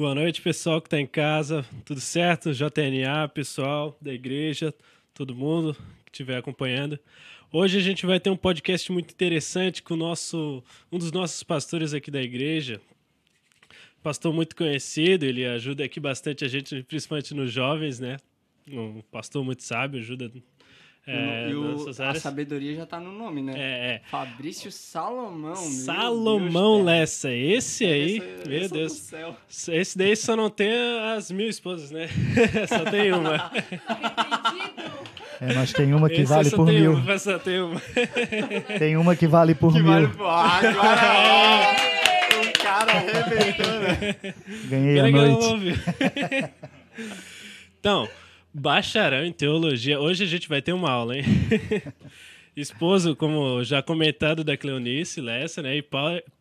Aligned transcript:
Boa 0.00 0.14
noite, 0.14 0.40
pessoal 0.40 0.80
que 0.80 0.86
está 0.86 0.98
em 0.98 1.06
casa. 1.06 1.62
Tudo 1.84 2.00
certo? 2.00 2.54
JNA, 2.54 3.28
pessoal 3.28 3.94
da 4.00 4.10
igreja, 4.10 4.74
todo 5.12 5.34
mundo 5.34 5.74
que 6.06 6.10
estiver 6.10 6.38
acompanhando. 6.38 6.98
Hoje 7.52 7.76
a 7.76 7.82
gente 7.82 8.06
vai 8.06 8.18
ter 8.18 8.30
um 8.30 8.36
podcast 8.36 8.90
muito 8.90 9.12
interessante 9.12 9.82
com 9.82 9.92
o 9.92 9.98
nosso, 9.98 10.64
um 10.90 10.96
dos 10.96 11.12
nossos 11.12 11.42
pastores 11.42 11.92
aqui 11.92 12.10
da 12.10 12.22
igreja. 12.22 12.80
Pastor 14.02 14.32
muito 14.32 14.56
conhecido, 14.56 15.26
ele 15.26 15.44
ajuda 15.44 15.84
aqui 15.84 16.00
bastante 16.00 16.46
a 16.46 16.48
gente, 16.48 16.82
principalmente 16.84 17.34
nos 17.34 17.52
jovens, 17.52 18.00
né? 18.00 18.16
Um 18.70 19.02
pastor 19.12 19.44
muito 19.44 19.62
sábio, 19.62 20.00
ajuda 20.00 20.32
é, 21.12 21.50
e 21.50 21.54
o, 21.54 21.88
a 21.88 22.14
sabedoria 22.14 22.76
já 22.76 22.84
está 22.84 23.00
no 23.00 23.10
nome, 23.10 23.42
né? 23.42 23.54
É, 23.56 23.94
é. 23.94 24.00
Fabrício 24.08 24.70
Salomão. 24.70 25.56
Salomão 25.56 26.84
Lessa. 26.84 27.32
Esse 27.32 27.84
aí, 27.84 28.18
esse, 28.18 28.48
meu 28.48 28.68
Deus. 28.68 29.10
Esse 29.68 29.98
daí 29.98 30.14
só 30.14 30.36
não 30.36 30.48
tem 30.48 30.70
as 31.16 31.32
mil 31.32 31.48
esposas, 31.48 31.90
né? 31.90 32.08
só 32.68 32.88
tem 32.88 33.12
uma. 33.12 33.50
É, 35.40 35.52
mas 35.52 35.72
tem 35.72 35.92
uma 35.92 36.08
que 36.08 36.20
esse 36.20 36.32
vale 36.32 36.50
por 36.50 36.66
mil. 36.66 36.92
Uma, 36.92 37.18
só 37.18 37.38
tem 37.40 37.60
uma. 37.60 37.80
tem 38.78 38.96
uma 38.96 39.16
que 39.16 39.26
vale 39.26 39.54
por 39.56 39.72
que 39.72 39.82
mil. 39.82 39.90
Vale 39.90 40.08
por... 40.08 40.26
Ah, 40.26 40.58
agora 40.58 41.06
é. 41.16 42.48
o 42.48 42.52
cara 42.62 42.92
arrebentou, 42.92 44.34
Ganhei 44.68 45.00
a 45.00 45.10
noite. 45.10 45.80
então, 47.80 48.08
Bacharel 48.52 49.24
em 49.24 49.32
teologia. 49.32 50.00
Hoje 50.00 50.24
a 50.24 50.26
gente 50.26 50.48
vai 50.48 50.60
ter 50.60 50.72
uma 50.72 50.90
aula, 50.90 51.16
hein? 51.16 51.24
Esposo, 52.56 53.14
como 53.14 53.62
já 53.62 53.80
comentado, 53.80 54.42
da 54.42 54.56
Cleonice 54.56 55.20
Lessa, 55.20 55.62
né? 55.62 55.76
E 55.76 55.82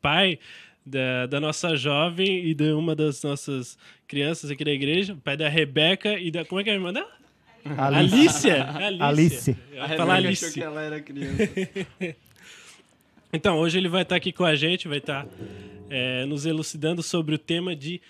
pai, 0.02 0.40
da, 0.86 1.28
da, 1.28 1.40
nossa 1.40 1.76
jovem 1.76 2.46
e 2.46 2.54
de 2.54 2.72
uma 2.74 2.96
das 2.96 3.22
nossas 3.22 3.78
crianças 4.08 4.50
aqui 4.50 4.64
da 4.66 4.72
igreja. 4.72 5.16
Pai 5.24 5.38
da 5.38 5.48
Rebeca 5.48 6.18
e 6.18 6.32
da. 6.32 6.44
Como 6.44 6.60
é 6.60 6.64
que 6.64 6.70
é 6.70 6.74
a 6.74 6.76
irmã 6.76 6.92
dela? 6.92 7.12
Alicia. 7.78 8.64
Alicia. 8.64 9.06
Alice. 9.06 9.58
A 9.80 9.90
falar 9.90 10.16
Alice. 10.16 10.46
achou 10.46 10.54
que 10.54 10.64
ela 10.64 10.82
era 10.82 11.00
criança. 11.00 11.50
então, 13.32 13.60
hoje 13.60 13.78
ele 13.78 13.88
vai 13.88 14.02
estar 14.02 14.16
aqui 14.16 14.32
com 14.32 14.46
a 14.46 14.56
gente, 14.56 14.88
vai 14.88 14.98
estar 14.98 15.28
é, 15.90 16.26
nos 16.26 16.46
elucidando 16.46 17.04
sobre 17.04 17.36
o 17.36 17.38
tema 17.38 17.76
de 17.76 18.02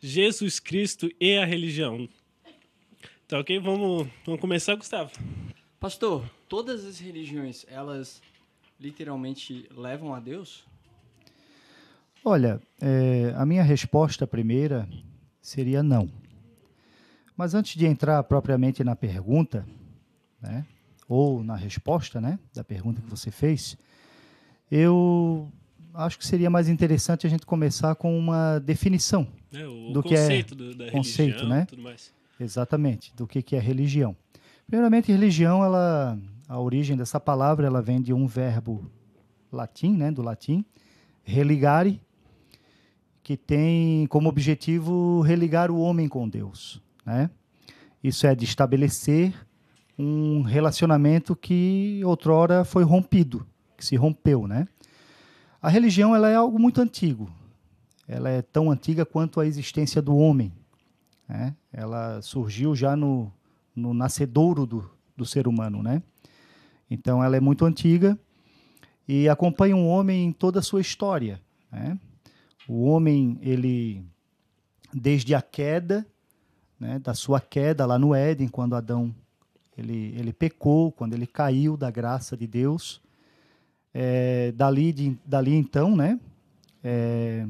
Jesus 0.00 0.60
Cristo 0.60 1.10
e 1.20 1.36
a 1.36 1.44
religião. 1.44 2.08
Tá 3.28 3.38
ok? 3.38 3.58
Vamos, 3.60 4.08
vamos 4.24 4.40
começar, 4.40 4.74
Gustavo. 4.74 5.10
Pastor, 5.78 6.24
todas 6.48 6.86
as 6.86 6.98
religiões, 6.98 7.66
elas 7.68 8.22
literalmente 8.80 9.68
levam 9.76 10.14
a 10.14 10.18
Deus? 10.18 10.64
Olha, 12.24 12.58
é, 12.80 13.34
a 13.36 13.44
minha 13.44 13.62
resposta 13.62 14.26
primeira 14.26 14.88
seria 15.42 15.82
não. 15.82 16.10
Mas 17.36 17.54
antes 17.54 17.76
de 17.76 17.84
entrar 17.84 18.22
propriamente 18.24 18.82
na 18.82 18.96
pergunta, 18.96 19.68
né, 20.40 20.64
ou 21.06 21.44
na 21.44 21.54
resposta 21.54 22.22
né, 22.22 22.38
da 22.54 22.64
pergunta 22.64 23.02
que 23.02 23.10
você 23.10 23.30
fez, 23.30 23.76
eu 24.72 25.52
acho 25.92 26.18
que 26.18 26.26
seria 26.26 26.48
mais 26.48 26.66
interessante 26.66 27.26
a 27.26 27.30
gente 27.30 27.44
começar 27.44 27.94
com 27.94 28.18
uma 28.18 28.58
definição 28.58 29.28
é, 29.52 29.92
do 29.92 30.02
que 30.02 30.14
é 30.14 30.42
do, 30.44 30.74
da 30.74 30.90
conceito, 30.90 31.40
religião, 31.40 31.50
né? 31.50 31.66
Exatamente, 32.40 33.14
do 33.16 33.26
que, 33.26 33.42
que 33.42 33.56
é 33.56 33.58
religião. 33.58 34.16
Primeiramente, 34.66 35.10
religião, 35.10 35.64
ela, 35.64 36.18
a 36.48 36.60
origem 36.60 36.96
dessa 36.96 37.18
palavra, 37.18 37.66
ela 37.66 37.82
vem 37.82 38.00
de 38.00 38.12
um 38.12 38.26
verbo 38.26 38.90
latim, 39.50 39.96
né, 39.96 40.10
do 40.10 40.22
latim, 40.22 40.64
religare, 41.24 42.00
que 43.22 43.36
tem 43.36 44.06
como 44.06 44.28
objetivo 44.28 45.20
religar 45.20 45.70
o 45.70 45.78
homem 45.78 46.08
com 46.08 46.28
Deus, 46.28 46.80
né? 47.04 47.30
Isso 48.02 48.26
é 48.26 48.34
de 48.34 48.44
estabelecer 48.44 49.34
um 49.98 50.42
relacionamento 50.42 51.34
que 51.34 52.00
outrora 52.04 52.64
foi 52.64 52.84
rompido, 52.84 53.46
que 53.76 53.84
se 53.84 53.96
rompeu, 53.96 54.46
né? 54.46 54.68
A 55.60 55.68
religião 55.68 56.14
ela 56.14 56.30
é 56.30 56.36
algo 56.36 56.58
muito 56.58 56.80
antigo. 56.80 57.30
Ela 58.06 58.30
é 58.30 58.40
tão 58.40 58.70
antiga 58.70 59.04
quanto 59.04 59.40
a 59.40 59.46
existência 59.46 60.00
do 60.00 60.16
homem, 60.16 60.52
né? 61.28 61.54
Ela 61.72 62.22
surgiu 62.22 62.74
já 62.74 62.96
no, 62.96 63.30
no 63.74 63.92
nascedouro 63.92 64.64
do, 64.64 64.90
do 65.16 65.26
ser 65.26 65.46
humano, 65.46 65.82
né? 65.82 66.02
Então 66.90 67.22
ela 67.22 67.36
é 67.36 67.40
muito 67.40 67.64
antiga 67.64 68.18
e 69.06 69.28
acompanha 69.28 69.76
um 69.76 69.86
homem 69.86 70.26
em 70.26 70.32
toda 70.32 70.60
a 70.60 70.62
sua 70.62 70.80
história. 70.80 71.40
Né? 71.70 71.98
O 72.66 72.84
homem, 72.84 73.38
ele, 73.42 74.04
desde 74.92 75.34
a 75.34 75.42
queda, 75.42 76.06
né, 76.78 76.98
da 76.98 77.14
sua 77.14 77.40
queda 77.40 77.84
lá 77.86 77.98
no 77.98 78.14
Éden, 78.14 78.48
quando 78.48 78.76
Adão 78.76 79.14
ele, 79.76 80.14
ele 80.18 80.32
pecou, 80.32 80.92
quando 80.92 81.14
ele 81.14 81.26
caiu 81.26 81.76
da 81.76 81.90
graça 81.90 82.36
de 82.36 82.46
Deus, 82.46 83.00
é, 83.94 84.52
dali, 84.52 84.92
de, 84.92 85.18
dali 85.24 85.54
então, 85.54 85.96
né, 85.96 86.18
é, 86.82 87.46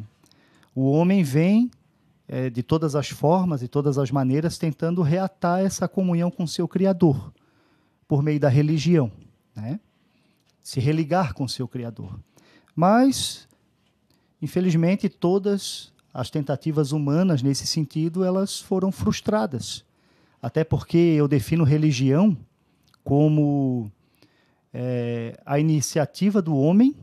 o 0.75 0.91
homem 0.91 1.22
vem 1.22 1.71
é, 2.28 2.50
de 2.50 2.62
todas 2.62 2.94
as 2.94 3.09
formas 3.09 3.62
e 3.62 3.69
todas 3.69 3.97
as 3.97 4.11
maneiras, 4.11 4.59
tentando 4.59 5.00
reatar 5.00 5.61
essa 5.61 5.89
comunhão 5.89 6.31
com 6.31 6.47
seu 6.47 6.69
Criador, 6.69 7.33
por 8.06 8.22
meio 8.22 8.39
da 8.39 8.49
religião, 8.49 9.11
né? 9.56 9.81
se 10.62 10.78
religar 10.78 11.33
com 11.33 11.49
seu 11.49 11.67
Criador. 11.67 12.21
Mas, 12.77 13.49
infelizmente, 14.43 15.09
todas 15.09 15.93
as 16.12 16.31
tentativas 16.31 16.93
humanas 16.93 17.43
nesse 17.43 17.67
sentido, 17.67 18.22
elas 18.22 18.61
foram 18.61 18.93
frustradas. 18.93 19.84
Até 20.41 20.62
porque 20.62 20.99
eu 20.99 21.27
defino 21.27 21.65
religião 21.65 22.37
como 23.03 23.91
é, 24.72 25.41
a 25.47 25.59
iniciativa 25.59 26.43
do 26.43 26.55
homem 26.56 26.94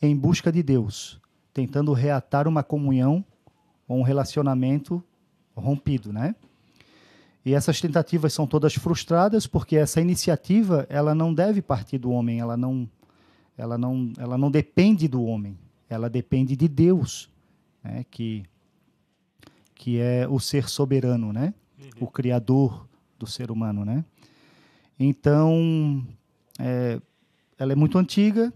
em 0.00 0.16
busca 0.16 0.50
de 0.50 0.62
Deus, 0.62 1.20
tentando 1.54 1.92
reatar 1.92 2.48
uma 2.48 2.64
comunhão 2.64 3.24
ou 3.86 3.98
um 3.98 4.02
relacionamento 4.02 5.02
rompido, 5.54 6.12
né? 6.12 6.34
E 7.44 7.54
essas 7.54 7.80
tentativas 7.80 8.32
são 8.32 8.46
todas 8.46 8.74
frustradas 8.74 9.46
porque 9.46 9.76
essa 9.76 10.00
iniciativa 10.00 10.86
ela 10.88 11.14
não 11.14 11.34
deve 11.34 11.60
partir 11.60 11.98
do 11.98 12.10
homem, 12.10 12.38
ela 12.38 12.56
não, 12.56 12.88
ela 13.56 13.76
não, 13.76 14.12
ela 14.16 14.38
não 14.38 14.50
depende 14.50 15.08
do 15.08 15.24
homem, 15.24 15.58
ela 15.88 16.08
depende 16.08 16.54
de 16.54 16.68
Deus, 16.68 17.28
né? 17.82 18.04
Que 18.10 18.44
que 19.74 19.98
é 19.98 20.28
o 20.28 20.38
ser 20.38 20.68
soberano, 20.68 21.32
né? 21.32 21.52
Uhum. 21.76 21.90
O 22.02 22.06
criador 22.06 22.86
do 23.18 23.26
ser 23.26 23.50
humano, 23.50 23.84
né? 23.84 24.04
Então, 24.96 26.06
é, 26.56 27.00
ela 27.58 27.72
é 27.72 27.74
muito 27.74 27.98
antiga, 27.98 28.52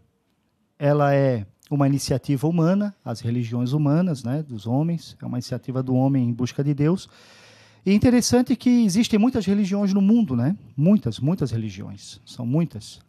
ela 0.78 1.12
é 1.12 1.44
uma 1.70 1.86
iniciativa 1.86 2.46
humana, 2.46 2.94
as 3.04 3.20
religiões 3.20 3.72
humanas, 3.72 4.22
né, 4.22 4.42
dos 4.42 4.66
homens, 4.66 5.16
é 5.20 5.26
uma 5.26 5.38
iniciativa 5.38 5.82
do 5.82 5.94
homem 5.94 6.28
em 6.28 6.32
busca 6.32 6.62
de 6.62 6.72
Deus. 6.72 7.08
E 7.84 7.92
interessante 7.92 8.56
que 8.56 8.84
existem 8.84 9.18
muitas 9.18 9.46
religiões 9.46 9.92
no 9.92 10.00
mundo, 10.00 10.34
né? 10.34 10.56
Muitas, 10.76 11.20
muitas 11.20 11.52
religiões, 11.52 12.20
são 12.24 12.44
muitas. 12.44 13.00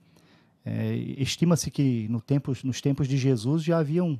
É, 0.63 0.95
Estima-se 1.17 1.71
que 1.71 2.07
no 2.09 2.21
tempo, 2.21 2.53
nos 2.63 2.79
tempos 2.81 3.07
de 3.07 3.17
Jesus 3.17 3.63
já 3.63 3.79
haviam 3.79 4.19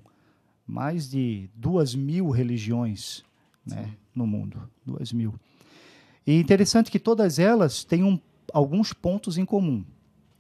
mais 0.65 1.09
de 1.09 1.49
duas 1.55 1.93
mil 1.93 2.29
religiões 2.29 3.23
né, 3.65 3.91
no 4.15 4.25
mundo, 4.25 4.69
duas 4.85 5.13
mil. 5.13 5.33
E 6.25 6.39
interessante 6.39 6.89
que 6.89 6.99
todas 6.99 7.37
elas 7.39 7.83
têm 7.83 8.03
um, 8.03 8.19
alguns 8.53 8.93
pontos 8.93 9.37
em 9.37 9.45
comum. 9.45 9.85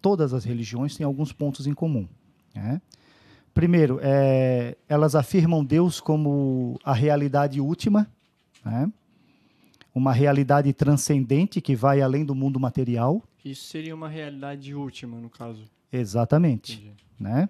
Todas 0.01 0.33
as 0.33 0.43
religiões 0.43 0.97
têm 0.97 1.05
alguns 1.05 1.31
pontos 1.31 1.67
em 1.67 1.73
comum. 1.73 2.07
Né? 2.53 2.81
Primeiro, 3.57 3.99
é, 4.03 4.77
elas 4.87 5.15
afirmam 5.15 5.65
Deus 5.65 5.99
como 5.99 6.77
a 6.83 6.93
realidade 6.93 7.59
última, 7.59 8.07
né? 8.63 8.87
uma 9.95 10.13
realidade 10.13 10.71
transcendente 10.73 11.59
que 11.59 11.75
vai 11.75 11.99
além 11.99 12.23
do 12.23 12.35
mundo 12.35 12.59
material. 12.59 13.23
Isso 13.43 13.65
seria 13.65 13.95
uma 13.95 14.07
realidade 14.07 14.75
última, 14.75 15.19
no 15.19 15.27
caso. 15.27 15.63
Exatamente. 15.91 16.93
Né? 17.19 17.49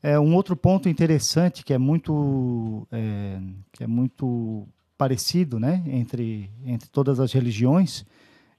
É, 0.00 0.20
um 0.20 0.36
outro 0.36 0.54
ponto 0.54 0.88
interessante 0.88 1.64
que 1.64 1.74
é 1.74 1.78
muito, 1.78 2.86
é, 2.92 3.40
que 3.72 3.82
é 3.82 3.88
muito 3.88 4.68
parecido 4.96 5.58
né, 5.58 5.82
entre, 5.88 6.48
entre 6.64 6.88
todas 6.88 7.18
as 7.18 7.32
religiões 7.32 8.06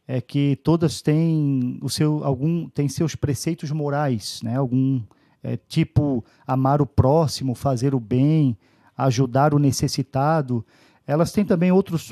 é 0.05 0.19
que 0.19 0.57
todas 0.57 1.01
têm, 1.01 1.79
o 1.81 1.89
seu, 1.89 2.21
algum, 2.25 2.67
têm 2.67 2.89
seus 2.89 3.15
preceitos 3.15 3.71
morais, 3.71 4.41
né, 4.43 4.57
algum, 4.57 5.01
é, 5.47 5.57
tipo 5.67 6.25
amar 6.47 6.81
o 6.81 6.85
próximo, 6.87 7.53
fazer 7.53 7.93
o 7.93 7.99
bem, 7.99 8.57
ajudar 8.97 9.53
o 9.53 9.59
necessitado. 9.59 10.65
Elas 11.05 11.31
têm 11.31 11.45
também 11.45 11.71
outros 11.71 12.11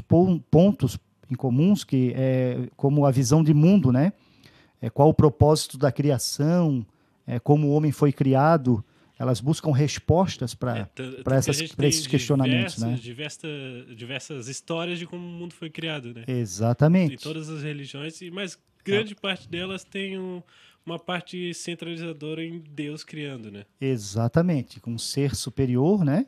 pontos 0.52 1.00
em 1.30 1.36
comuns, 1.36 1.84
que 1.84 2.14
é 2.16 2.70
como 2.76 3.06
a 3.06 3.12
visão 3.12 3.44
de 3.44 3.54
mundo, 3.54 3.92
né? 3.92 4.14
É, 4.80 4.90
qual 4.90 5.10
o 5.10 5.14
propósito 5.14 5.78
da 5.78 5.92
criação, 5.92 6.86
é, 7.26 7.40
como 7.40 7.68
o 7.68 7.72
homem 7.72 7.92
foi 7.92 8.12
criado. 8.14 8.84
elas 9.18 9.40
buscam 9.40 9.72
respostas 9.72 10.54
para 10.56 10.80
É, 10.80 10.86
para 11.24 11.38
esses 11.88 12.08
questionamentos, 12.08 12.78
né? 12.80 12.98
diversas, 13.00 13.48
diversa- 13.48 13.96
diversas 13.96 14.48
histórias 14.50 15.00
de 15.00 15.06
como 15.06 15.24
o 15.26 15.30
mundo 15.30 15.54
foi 15.54 15.70
criado, 15.70 16.14
né? 16.14 16.24
Exatamente. 16.28 17.14
Em 17.14 17.18
todas 17.18 17.48
as 17.50 17.64
religiões, 17.64 18.20
e- 18.22 18.30
mas 18.32 18.58
grande 18.84 19.16
parte 19.16 19.48
delas 19.48 19.84
tem 19.86 20.20
um- 20.20 20.42
uma 20.86 21.00
parte 21.00 21.54
centralizadora 21.54 22.44
em 22.44 22.60
Deus 22.60 23.04
criando, 23.04 23.50
né? 23.52 23.66
Exatamente, 23.80 24.82
um 24.86 24.98
ser 24.98 25.36
superior, 25.36 26.04
né? 26.04 26.26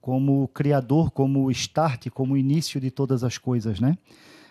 Como 0.00 0.48
criador, 0.48 1.10
como 1.10 1.50
start, 1.50 2.08
como 2.10 2.36
início 2.36 2.80
de 2.80 2.90
todas 2.90 3.22
as 3.22 3.38
coisas, 3.38 3.78
né? 3.78 3.96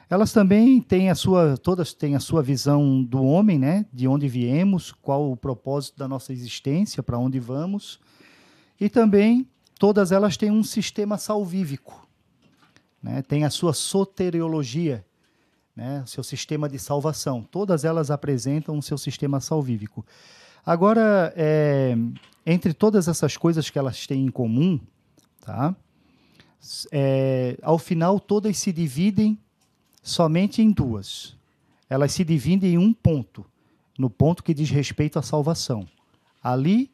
Elas 0.10 0.34
também 0.34 0.82
têm 0.82 1.10
a 1.10 1.16
sua, 1.16 1.58
todas 1.58 1.94
têm 1.94 2.16
a 2.16 2.20
sua 2.20 2.44
visão 2.44 3.02
do 3.02 3.24
homem, 3.24 3.58
né? 3.58 3.86
De 3.94 4.08
onde 4.08 4.28
viemos, 4.28 4.92
qual 4.92 5.32
o 5.32 5.38
propósito 5.38 5.98
da 5.98 6.08
nossa 6.08 6.34
existência, 6.34 7.02
para 7.02 7.18
onde 7.18 7.40
vamos. 7.40 8.00
E 8.80 8.90
também 8.90 9.48
todas 9.80 10.12
elas 10.12 10.38
têm 10.38 10.52
um 10.52 10.64
sistema 10.64 11.18
salvífico, 11.18 12.08
né? 13.02 13.22
Tem 13.22 13.46
a 13.46 13.50
sua 13.50 13.74
soteriologia, 13.74 15.06
né? 15.76 16.04
Seu 16.06 16.24
sistema 16.24 16.68
de 16.68 16.78
salvação. 16.78 17.44
Todas 17.44 17.86
elas 17.86 18.12
apresentam 18.12 18.78
o 18.78 18.82
seu 18.82 18.98
sistema 18.98 19.40
salvífico. 19.40 20.06
Agora, 20.66 21.34
é, 21.36 21.96
entre 22.46 22.74
todas 22.74 23.08
essas 23.08 23.38
coisas 23.38 23.70
que 23.70 23.80
elas 23.80 24.06
têm 24.06 24.26
em 24.26 24.32
comum, 24.32 24.80
tá? 25.42 25.76
É, 26.92 27.58
ao 27.64 27.80
final, 27.80 28.20
todas 28.20 28.58
se 28.58 28.72
dividem 28.72 29.38
somente 30.04 30.62
em 30.62 30.72
duas. 30.72 31.36
Elas 31.90 32.12
se 32.12 32.24
dividem 32.24 32.74
em 32.74 32.78
um 32.78 32.94
ponto, 32.94 33.46
no 33.98 34.10
ponto 34.10 34.44
que 34.44 34.54
diz 34.54 34.70
respeito 34.70 35.18
à 35.18 35.22
salvação. 35.22 35.88
Ali, 36.42 36.92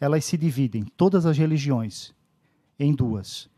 elas 0.00 0.24
se 0.24 0.36
dividem, 0.36 0.84
todas 0.96 1.26
as 1.26 1.36
religiões, 1.36 2.14
em 2.78 2.94
duas. 2.94 3.48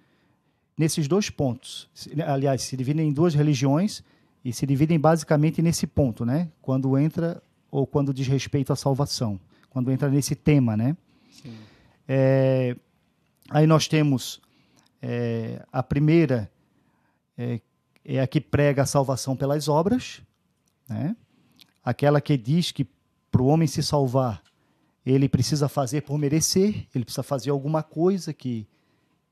Nesses 0.77 1.07
dois 1.07 1.29
pontos, 1.29 1.91
aliás, 2.27 2.63
se 2.63 2.77
dividem 2.77 3.09
em 3.09 3.13
duas 3.13 3.35
religiões 3.35 4.03
e 4.45 4.53
se 4.53 4.67
dividem 4.67 4.99
basicamente 4.99 5.61
nesse 5.61 5.87
ponto, 5.87 6.25
né? 6.25 6.49
Quando 6.63 6.97
entra 6.99 7.43
ou 7.71 7.87
quando 7.87 8.13
diz 8.13 8.27
respeito 8.27 8.73
à 8.73 8.77
salvação, 8.77 9.39
quando 9.69 9.91
entra 9.91 10.09
nesse 10.09 10.35
tema, 10.35 10.77
né? 10.77 10.97
É, 12.09 12.77
aí 13.51 13.67
nós 13.67 13.87
temos 13.87 14.41
é, 15.01 15.65
a 15.73 15.83
primeira 15.83 16.51
é, 17.37 17.61
é 18.05 18.21
a 18.21 18.27
que 18.27 18.41
prega 18.41 18.83
a 18.83 18.87
salvação 18.87 19.37
pelas 19.37 19.69
obras, 19.69 20.21
né? 20.89 21.17
Aquela 21.85 22.21
que 22.21 22.37
diz 22.37 22.73
que 22.73 22.87
para 23.31 23.43
o 23.43 23.47
homem 23.47 23.69
se 23.69 23.83
salvar 23.83 24.43
ele 25.05 25.29
precisa 25.29 25.69
fazer 25.69 26.03
por 26.03 26.19
merecer, 26.19 26.87
ele 26.95 27.05
precisa 27.05 27.23
fazer 27.23 27.51
alguma 27.51 27.83
coisa 27.83 28.33
que 28.33 28.67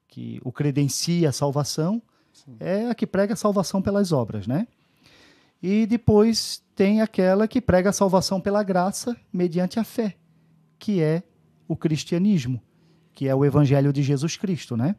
que 0.09 0.41
o 0.43 0.51
credencia 0.51 1.29
a 1.29 1.33
salvação. 1.33 2.03
Sim. 2.33 2.57
É 2.59 2.89
a 2.89 2.95
que 2.95 3.07
prega 3.07 3.35
a 3.35 3.37
salvação 3.37 3.83
pelas 3.83 4.11
obras, 4.11 4.47
né? 4.47 4.67
E 5.63 5.87
depois 5.87 6.63
tem 6.75 7.01
aquela 7.01 7.49
que 7.49 7.61
prega 7.61 7.91
a 7.91 7.93
salvação 7.93 8.41
pela 8.41 8.63
graça 8.63 9.17
mediante 9.33 9.79
a 9.81 9.85
fé, 9.85 10.17
que 10.79 11.03
é 11.03 11.23
o 11.67 11.77
cristianismo, 11.77 12.63
que 13.13 13.27
é 13.27 13.35
o 13.35 13.45
evangelho 13.45 13.93
de 13.93 14.03
Jesus 14.03 14.37
Cristo, 14.37 14.77
né? 14.77 14.95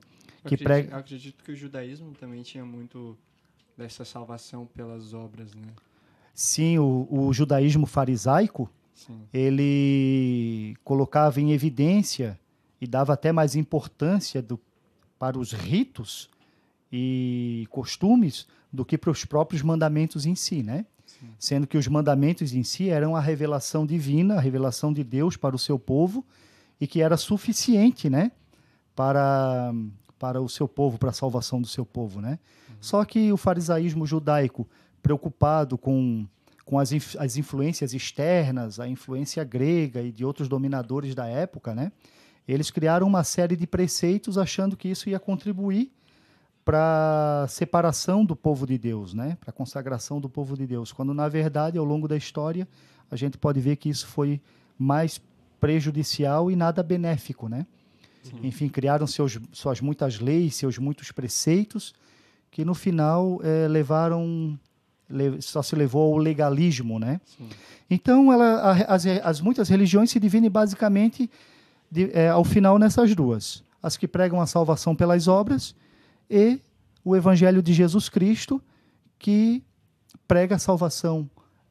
Que 0.46 0.56
acredito, 0.56 0.64
prega- 0.64 0.98
acredito 0.98 1.44
que 1.44 1.52
o 1.52 1.56
judaísmo 1.56 2.12
também 2.14 2.42
tinha 2.44 2.66
muito 2.66 3.18
dessa 3.78 4.04
salvação 4.04 4.66
pelas 4.66 5.14
obras, 5.14 5.54
né? 5.54 5.68
Sim, 6.34 6.78
o, 6.80 7.08
o 7.10 7.34
judaísmo 7.34 7.86
farisaico, 7.86 8.70
Sim. 8.94 9.22
ele 9.34 10.76
colocava 10.84 11.40
em 11.42 11.52
evidência 11.52 12.40
e 12.80 12.88
dava 12.88 13.14
até 13.14 13.32
mais 13.32 13.56
importância 13.56 14.42
do, 14.42 14.60
para 15.18 15.38
os 15.38 15.52
ritos 15.52 16.30
e 16.92 17.68
costumes 17.70 18.48
do 18.72 18.86
que 18.86 18.98
para 18.98 19.12
os 19.12 19.26
próprios 19.26 19.62
mandamentos 19.62 20.26
em 20.26 20.36
si, 20.36 20.64
né? 20.64 20.86
Sim. 21.06 21.28
Sendo 21.40 21.68
que 21.68 21.78
os 21.78 21.88
mandamentos 21.88 22.54
em 22.54 22.64
si 22.64 22.90
eram 22.90 23.16
a 23.16 23.20
revelação 23.20 23.86
divina, 23.86 24.36
a 24.36 24.40
revelação 24.40 24.94
de 24.94 25.04
Deus 25.04 25.36
para 25.36 25.56
o 25.56 25.60
seu 25.60 25.80
povo 25.80 26.26
e 26.80 26.88
que 26.88 27.02
era 27.02 27.18
suficiente, 27.18 28.10
né? 28.10 28.32
Para, 28.96 29.74
para 30.18 30.42
o 30.42 30.48
seu 30.48 30.68
povo, 30.68 30.98
para 30.98 31.10
a 31.10 31.14
salvação 31.14 31.62
do 31.62 31.68
seu 31.68 31.86
povo, 31.86 32.22
né? 32.22 32.40
Só 32.80 33.04
que 33.04 33.32
o 33.32 33.38
farisaísmo 33.38 34.06
judaico, 34.06 34.68
preocupado 35.02 35.78
com 35.78 36.26
com 36.70 36.78
as, 36.78 36.92
as 37.18 37.36
influências 37.36 37.96
externas, 37.96 38.80
a 38.80 38.88
influência 38.88 39.44
grega 39.44 40.04
e 40.04 40.12
de 40.12 40.24
outros 40.24 40.48
dominadores 40.48 41.16
da 41.16 41.26
época, 41.26 41.74
né? 41.74 41.92
Eles 42.48 42.70
criaram 42.70 43.08
uma 43.08 43.24
série 43.24 43.56
de 43.56 43.66
preceitos 43.66 44.38
achando 44.38 44.78
que 44.78 44.88
isso 44.88 45.10
ia 45.10 45.20
contribuir 45.20 45.92
para 46.70 47.44
a 47.46 47.48
separação 47.48 48.24
do 48.24 48.36
povo 48.36 48.68
de 48.68 48.78
Deus, 48.78 49.12
né? 49.14 49.36
Para 49.42 49.50
a 49.50 49.54
consagração 49.54 50.22
do 50.22 50.30
povo 50.30 50.56
de 50.56 50.68
Deus, 50.68 50.92
quando 50.92 51.16
na 51.16 51.28
verdade, 51.28 51.80
ao 51.80 51.84
longo 51.84 52.08
da 52.08 52.16
história, 52.16 52.68
a 53.10 53.16
gente 53.16 53.40
pode 53.40 53.60
ver 53.60 53.76
que 53.78 53.90
isso 53.90 54.06
foi 54.06 54.40
mais 54.78 55.20
prejudicial 55.60 56.52
e 56.52 56.56
nada 56.56 56.84
benéfico, 56.84 57.50
né? 57.50 57.66
Enfim, 58.44 58.70
criaram 58.70 59.08
seus, 59.08 59.40
suas 59.52 59.82
muitas 59.82 60.20
leis, 60.20 60.56
seus 60.56 60.78
muitos 60.78 61.12
preceitos, 61.12 61.96
que 62.52 62.64
no 62.64 62.76
final 62.76 63.40
eh, 63.44 63.68
levaram 63.68 64.58
le- 65.10 65.42
só 65.42 65.64
se 65.64 65.76
levou 65.76 66.14
ao 66.14 66.20
legalismo, 66.20 67.00
né? 67.00 67.20
Sim. 67.36 67.50
Então, 67.90 68.32
ela, 68.32 68.74
as, 68.88 69.06
as 69.08 69.42
muitas 69.42 69.70
religiões 69.70 70.12
se 70.12 70.20
dividem 70.20 70.52
basicamente, 70.52 71.28
de- 71.90 72.12
eh, 72.14 72.30
ao 72.30 72.44
final, 72.44 72.78
nessas 72.78 73.16
duas: 73.16 73.64
as 73.82 73.98
que 73.98 74.08
pregam 74.08 74.40
a 74.40 74.46
salvação 74.46 74.96
pelas 74.96 75.28
obras 75.28 75.74
e 76.30 76.60
o 77.04 77.16
Evangelho 77.16 77.62
de 77.62 77.74
Jesus 77.74 78.10
Cristo, 78.10 78.62
que 79.18 79.64
prega 80.28 80.56
a 80.56 80.60
salvação 80.60 81.30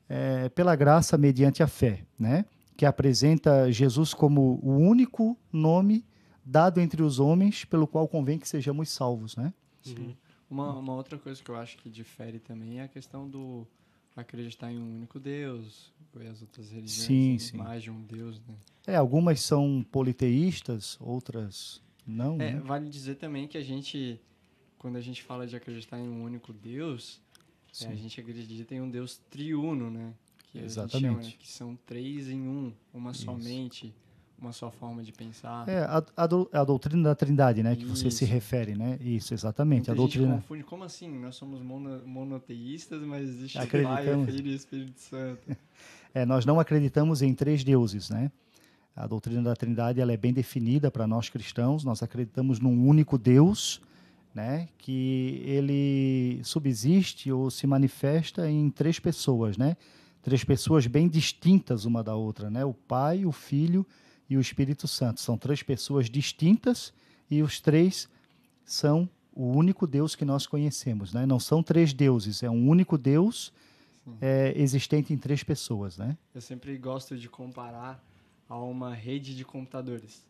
eh, 0.08 0.48
pela 0.50 0.74
graça 0.74 1.16
mediante 1.16 1.62
a 1.62 1.66
fé, 1.66 2.04
né? 2.18 2.44
Que 2.76 2.84
apresenta 2.86 3.70
Jesus 3.70 4.14
como 4.14 4.58
o 4.62 4.76
único 4.76 5.36
nome 5.52 6.04
dado 6.44 6.80
entre 6.80 7.02
os 7.02 7.18
homens 7.20 7.64
pelo 7.64 7.86
qual 7.86 8.08
convém 8.08 8.38
que 8.38 8.48
sejamos 8.48 8.88
salvos, 8.88 9.36
né? 9.36 9.52
Sim. 9.82 10.16
Uma, 10.50 10.72
uma 10.78 10.94
outra 10.94 11.18
coisa 11.18 11.42
que 11.42 11.50
eu 11.50 11.56
acho 11.56 11.76
que 11.76 11.90
difere 11.90 12.38
também 12.38 12.80
é 12.80 12.84
a 12.84 12.88
questão 12.88 13.28
do 13.28 13.66
acreditar 14.16 14.72
em 14.72 14.78
um 14.78 14.96
único 14.96 15.20
Deus, 15.20 15.92
e 16.20 16.26
as 16.26 16.40
outras 16.42 16.70
religiões 16.70 17.06
Sim, 17.06 17.28
têm 17.28 17.38
sim. 17.38 17.56
mais 17.56 17.82
de 17.82 17.90
um 17.90 18.00
Deus, 18.02 18.40
né? 18.40 18.54
É, 18.86 18.96
algumas 18.96 19.40
são 19.40 19.86
politeístas, 19.92 20.96
outras 21.00 21.80
não, 22.06 22.34
É, 22.34 22.54
né? 22.54 22.60
vale 22.60 22.88
dizer 22.88 23.16
também 23.16 23.46
que 23.46 23.56
a 23.56 23.62
gente, 23.62 24.20
quando 24.78 24.96
a 24.96 25.00
gente 25.00 25.22
fala 25.22 25.46
de 25.46 25.56
acreditar 25.56 25.98
em 25.98 26.08
um 26.08 26.22
único 26.22 26.52
Deus, 26.52 27.20
é, 27.82 27.86
a 27.88 27.94
gente 27.94 28.20
acredita 28.20 28.74
em 28.74 28.80
um 28.80 28.90
Deus 28.90 29.20
triuno, 29.30 29.90
né? 29.90 30.12
Que 30.52 30.58
gente 30.58 30.66
Exatamente. 30.66 31.02
chama, 31.14 31.22
né? 31.22 31.32
que 31.38 31.48
são 31.48 31.78
três 31.86 32.28
em 32.28 32.40
um, 32.40 32.72
uma 32.94 33.12
só 33.12 33.36
Isso. 33.36 33.44
mente, 33.48 33.94
uma 34.40 34.52
só 34.52 34.70
forma 34.70 35.02
de 35.02 35.12
pensar. 35.12 35.68
É, 35.68 35.80
a, 35.80 36.02
a, 36.16 36.26
dou- 36.26 36.48
a 36.52 36.64
doutrina 36.64 37.02
da 37.02 37.14
trindade, 37.14 37.62
né? 37.62 37.76
Que 37.76 37.84
você 37.84 38.10
se 38.10 38.24
Isso. 38.24 38.32
refere, 38.32 38.74
né? 38.74 38.98
Isso, 39.02 39.34
exatamente. 39.34 39.88
Muita 39.88 39.92
a 39.92 39.94
gente 39.94 40.00
doutrina. 40.18 40.34
confunde, 40.40 40.62
como 40.64 40.84
assim? 40.84 41.08
Nós 41.18 41.36
somos 41.36 41.60
mono- 41.60 42.02
monoteístas, 42.06 43.02
mas 43.02 43.28
existe 43.28 43.58
Pai, 43.58 43.66
Acreditamos. 43.66 44.26
Filho 44.34 44.46
e 44.50 44.54
Espírito 44.54 45.00
Santo. 45.00 45.40
É, 46.14 46.24
nós 46.24 46.46
não 46.46 46.58
acreditamos 46.58 47.20
em 47.20 47.34
três 47.34 47.62
deuses, 47.62 48.08
né? 48.08 48.32
A 48.96 49.06
doutrina 49.06 49.42
da 49.42 49.54
Trindade 49.54 50.00
ela 50.00 50.10
é 50.10 50.16
bem 50.16 50.32
definida 50.32 50.90
para 50.90 51.06
nós 51.06 51.28
cristãos. 51.28 51.84
Nós 51.84 52.02
acreditamos 52.02 52.58
num 52.58 52.88
único 52.88 53.18
Deus, 53.18 53.80
né? 54.34 54.68
Que 54.78 55.42
ele 55.44 56.40
subsiste 56.44 57.32
ou 57.32 57.50
se 57.50 57.66
manifesta 57.66 58.50
em 58.50 58.70
três 58.70 58.98
pessoas, 58.98 59.56
né? 59.56 59.76
Três 60.22 60.44
pessoas 60.44 60.86
bem 60.86 61.08
distintas 61.08 61.84
uma 61.84 62.02
da 62.02 62.14
outra, 62.14 62.50
né? 62.50 62.64
O 62.64 62.74
Pai, 62.74 63.24
o 63.24 63.32
Filho 63.32 63.86
e 64.28 64.36
o 64.36 64.40
Espírito 64.40 64.86
Santo. 64.86 65.20
São 65.20 65.38
três 65.38 65.62
pessoas 65.62 66.10
distintas 66.10 66.92
e 67.30 67.42
os 67.42 67.60
três 67.60 68.08
são 68.64 69.08
o 69.32 69.46
único 69.56 69.86
Deus 69.86 70.14
que 70.14 70.24
nós 70.24 70.46
conhecemos, 70.46 71.12
né? 71.12 71.24
Não 71.24 71.38
são 71.38 71.62
três 71.62 71.92
deuses, 71.92 72.42
é 72.42 72.50
um 72.50 72.68
único 72.68 72.98
Deus 72.98 73.52
é, 74.20 74.52
existente 74.56 75.12
em 75.12 75.18
três 75.18 75.42
pessoas, 75.42 75.96
né? 75.96 76.16
Eu 76.34 76.40
sempre 76.40 76.76
gosto 76.76 77.16
de 77.16 77.28
comparar 77.28 78.02
a 78.48 78.58
uma 78.58 78.94
rede 78.94 79.36
de 79.36 79.44
computadores. 79.44 80.24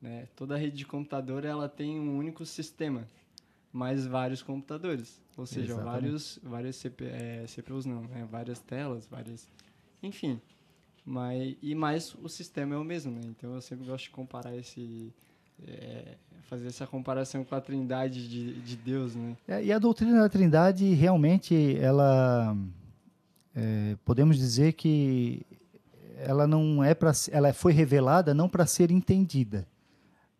Né? 0.00 0.28
Toda 0.36 0.56
rede 0.56 0.76
de 0.76 0.86
computador 0.86 1.44
ela 1.44 1.68
tem 1.68 1.98
um 1.98 2.16
único 2.16 2.46
sistema, 2.46 3.06
mas 3.72 4.06
vários 4.06 4.42
computadores. 4.42 5.20
Ou 5.36 5.46
seja, 5.46 5.72
Exatamente. 5.72 5.92
vários, 5.92 6.38
vários 6.42 6.76
CP, 6.76 7.04
é, 7.04 7.44
CPUs 7.46 7.86
não, 7.86 8.02
né? 8.02 8.26
várias 8.30 8.60
telas, 8.60 9.06
várias... 9.06 9.48
Enfim, 10.02 10.40
mas, 11.04 11.56
e 11.62 11.74
mais 11.74 12.14
o 12.22 12.28
sistema 12.28 12.74
é 12.74 12.78
o 12.78 12.84
mesmo, 12.84 13.12
né? 13.12 13.20
Então 13.24 13.54
eu 13.54 13.60
sempre 13.60 13.86
gosto 13.86 14.04
de 14.04 14.10
comparar 14.10 14.56
esse... 14.56 15.12
é, 15.66 16.16
fazer 16.42 16.66
essa 16.66 16.86
comparação 16.86 17.44
com 17.44 17.54
a 17.54 17.60
trindade 17.60 18.28
de, 18.28 18.60
de 18.60 18.76
Deus, 18.76 19.14
né? 19.14 19.36
É, 19.46 19.64
e 19.64 19.72
a 19.72 19.78
doutrina 19.78 20.20
da 20.20 20.28
Trindade 20.28 20.92
realmente 20.94 21.76
ela 21.76 22.56
é, 23.54 23.96
podemos 24.04 24.36
dizer 24.36 24.72
que 24.72 25.44
ela 26.16 26.46
não 26.46 26.82
é 26.82 26.94
para 26.94 27.12
ela 27.30 27.52
foi 27.52 27.72
revelada 27.72 28.34
não 28.34 28.48
para 28.48 28.66
ser 28.66 28.90
entendida, 28.90 29.66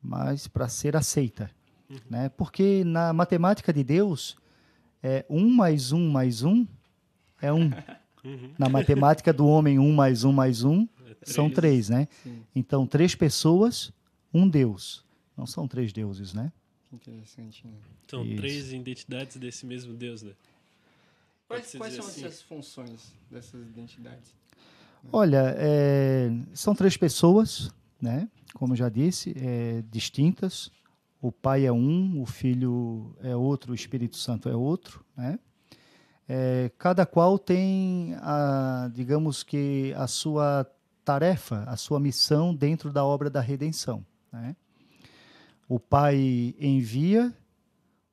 mas 0.02 0.48
para 0.48 0.68
ser 0.68 0.96
aceita. 0.96 1.50
Uhum. 1.88 1.98
Né? 2.08 2.28
Porque 2.30 2.84
na 2.84 3.12
matemática 3.12 3.72
de 3.72 3.82
Deus, 3.82 4.36
é, 5.02 5.24
um 5.28 5.48
mais 5.48 5.92
um 5.92 6.10
mais 6.10 6.42
um 6.42 6.66
é 7.40 7.52
um. 7.52 7.70
Uhum. 8.24 8.52
Na 8.58 8.68
matemática 8.68 9.32
do 9.32 9.46
homem, 9.46 9.78
um 9.78 9.94
mais 9.94 10.24
um 10.24 10.32
mais 10.32 10.64
um 10.64 10.82
é 11.06 11.14
três. 11.14 11.34
são 11.34 11.48
três, 11.48 11.88
né? 11.88 12.08
Sim. 12.22 12.42
Então, 12.54 12.86
três 12.86 13.14
pessoas, 13.14 13.92
um 14.34 14.48
Deus. 14.48 15.04
Não 15.36 15.46
são 15.46 15.68
três 15.68 15.92
deuses, 15.92 16.34
né? 16.34 16.52
Interessante, 16.92 17.64
né? 17.64 17.74
São 18.08 18.24
Isso. 18.24 18.36
três 18.36 18.72
identidades 18.72 19.36
desse 19.36 19.64
mesmo 19.64 19.94
Deus, 19.94 20.22
né? 20.22 20.32
Quais, 21.46 21.74
quais 21.76 21.94
são 21.94 22.04
assim? 22.04 22.24
as 22.24 22.42
funções 22.42 23.14
dessas 23.30 23.62
identidades? 23.62 24.34
Olha, 25.12 25.54
é, 25.56 26.30
são 26.52 26.74
três 26.74 26.96
pessoas, 26.96 27.70
né? 28.00 28.28
Como 28.52 28.74
já 28.74 28.88
disse, 28.88 29.34
é, 29.38 29.82
distintas. 29.90 30.70
O 31.20 31.32
Pai 31.32 31.66
é 31.66 31.72
um, 31.72 32.20
o 32.20 32.26
Filho 32.26 33.16
é 33.20 33.34
outro, 33.34 33.72
o 33.72 33.74
Espírito 33.74 34.16
Santo 34.16 34.48
é 34.48 34.54
outro, 34.54 35.04
né? 35.16 35.38
É, 36.28 36.70
cada 36.78 37.06
qual 37.06 37.38
tem, 37.38 38.14
a, 38.20 38.90
digamos 38.92 39.42
que, 39.42 39.94
a 39.96 40.06
sua 40.06 40.70
tarefa, 41.02 41.64
a 41.64 41.74
sua 41.74 41.98
missão 41.98 42.54
dentro 42.54 42.92
da 42.92 43.02
obra 43.02 43.30
da 43.30 43.40
redenção. 43.40 44.04
Né? 44.30 44.54
O 45.66 45.80
Pai 45.80 46.54
envia, 46.60 47.34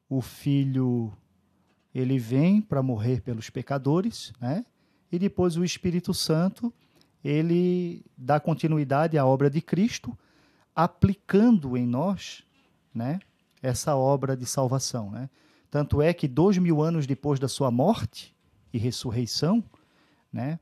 o 0.10 0.22
Filho 0.22 1.12
ele 1.94 2.18
vem 2.18 2.62
para 2.62 2.82
morrer 2.82 3.22
pelos 3.22 3.50
pecadores, 3.50 4.32
né? 4.40 4.66
E 5.12 5.20
depois 5.20 5.56
o 5.56 5.64
Espírito 5.64 6.14
Santo 6.14 6.74
ele 7.24 8.06
dá 8.18 8.40
continuidade 8.40 9.18
à 9.18 9.26
obra 9.26 9.50
de 9.50 9.62
Cristo, 9.62 10.18
aplicando 10.76 11.76
em 11.76 11.86
nós, 11.86 12.44
né? 12.96 13.20
Essa 13.62 13.96
obra 13.96 14.38
de 14.38 14.46
salvação, 14.46 15.12
né? 15.12 15.30
Tanto 15.70 16.02
é 16.02 16.14
que 16.14 16.28
dois 16.28 16.58
mil 16.58 16.82
anos 16.82 17.06
depois 17.06 17.40
da 17.40 17.50
sua 17.50 17.70
morte 17.70 18.34
e 18.72 18.78
ressurreição, 18.78 19.64
né? 20.32 20.58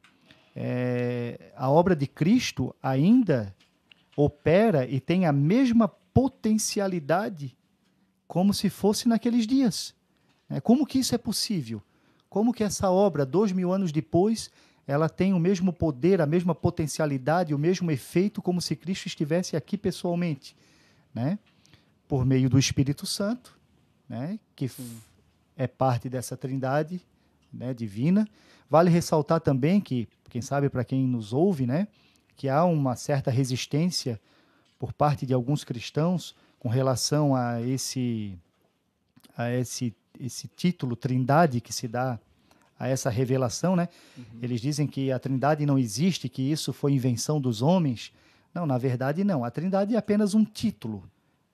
É, 0.56 1.52
a 1.56 1.70
obra 1.70 1.96
de 1.96 2.08
Cristo 2.08 2.75
ainda 2.82 3.56
opera 4.16 4.88
e 4.88 5.00
tem 5.00 5.25
a 5.25 5.32
mesma 5.32 5.88
potencialidade 5.88 7.56
como 8.28 8.54
se 8.54 8.70
fosse 8.70 9.08
naqueles 9.08 9.46
dias. 9.46 9.96
É, 10.50 10.60
como 10.62 10.86
que 10.86 11.00
isso 11.00 11.16
é 11.16 11.18
possível? 11.18 11.82
Como 12.30 12.54
que 12.54 12.63
essa 12.63 12.90
obra, 12.90 13.25
dois 13.25 13.52
mil 13.52 13.72
anos 13.72 13.92
depois, 13.92 14.52
ela 14.88 15.08
tem 15.10 15.34
o 15.34 15.40
mesmo 15.40 15.72
poder, 15.72 16.22
a 16.22 16.25
mesma 16.25 16.54
potencialidade, 16.54 17.54
o 17.54 17.60
mesmo 17.60 17.90
efeito 17.92 18.42
como 18.42 18.62
se 18.62 18.75
Cristo 18.75 19.08
estivesse 19.08 19.56
aqui 19.56 19.78
pessoalmente, 19.78 20.56
né? 21.13 21.38
Por 22.08 22.26
meio 22.26 22.50
do 22.50 22.60
Espírito 22.60 23.06
Santo, 23.06 23.58
né? 24.08 24.40
Que 24.56 24.70
é 25.56 25.68
parte 25.68 26.10
dessa 26.10 26.36
Trindade, 26.38 27.02
né? 27.52 27.74
Divina. 27.74 28.28
Vale 28.70 28.90
ressaltar 28.90 29.40
também 29.40 29.80
que, 29.80 30.08
quem 30.30 30.42
sabe 30.42 30.70
para 30.70 30.84
quem 30.84 31.08
nos 31.08 31.34
ouve, 31.34 31.66
né? 31.66 31.88
Que 32.36 32.50
há 32.50 32.66
uma 32.66 32.96
certa 32.96 33.30
resistência 33.30 34.20
por 34.80 34.92
parte 34.92 35.26
de 35.26 35.34
alguns 35.34 35.64
cristãos 35.64 36.36
com 36.60 36.70
relação 36.70 37.36
a 37.36 37.62
esse 37.62 38.38
a 39.38 39.52
esse 39.52 39.96
esse 40.20 40.48
título 40.48 40.96
Trindade 40.96 41.60
que 41.60 41.74
se 41.74 41.88
dá 41.88 42.20
a 42.78 42.88
essa 42.88 43.10
revelação, 43.10 43.76
né? 43.76 43.88
Uhum. 44.18 44.24
Eles 44.42 44.60
dizem 44.62 44.86
que 44.88 45.12
a 45.12 45.20
Trindade 45.20 45.66
não 45.66 45.78
existe, 45.78 46.28
que 46.28 46.42
isso 46.42 46.74
foi 46.74 46.92
invenção 46.92 47.40
dos 47.40 47.62
homens. 47.62 48.12
Não, 48.54 48.66
na 48.66 48.78
verdade 48.78 49.24
não. 49.24 49.44
A 49.44 49.52
Trindade 49.52 49.96
é 49.96 49.98
apenas 49.98 50.34
um 50.34 50.44
título. 50.44 51.04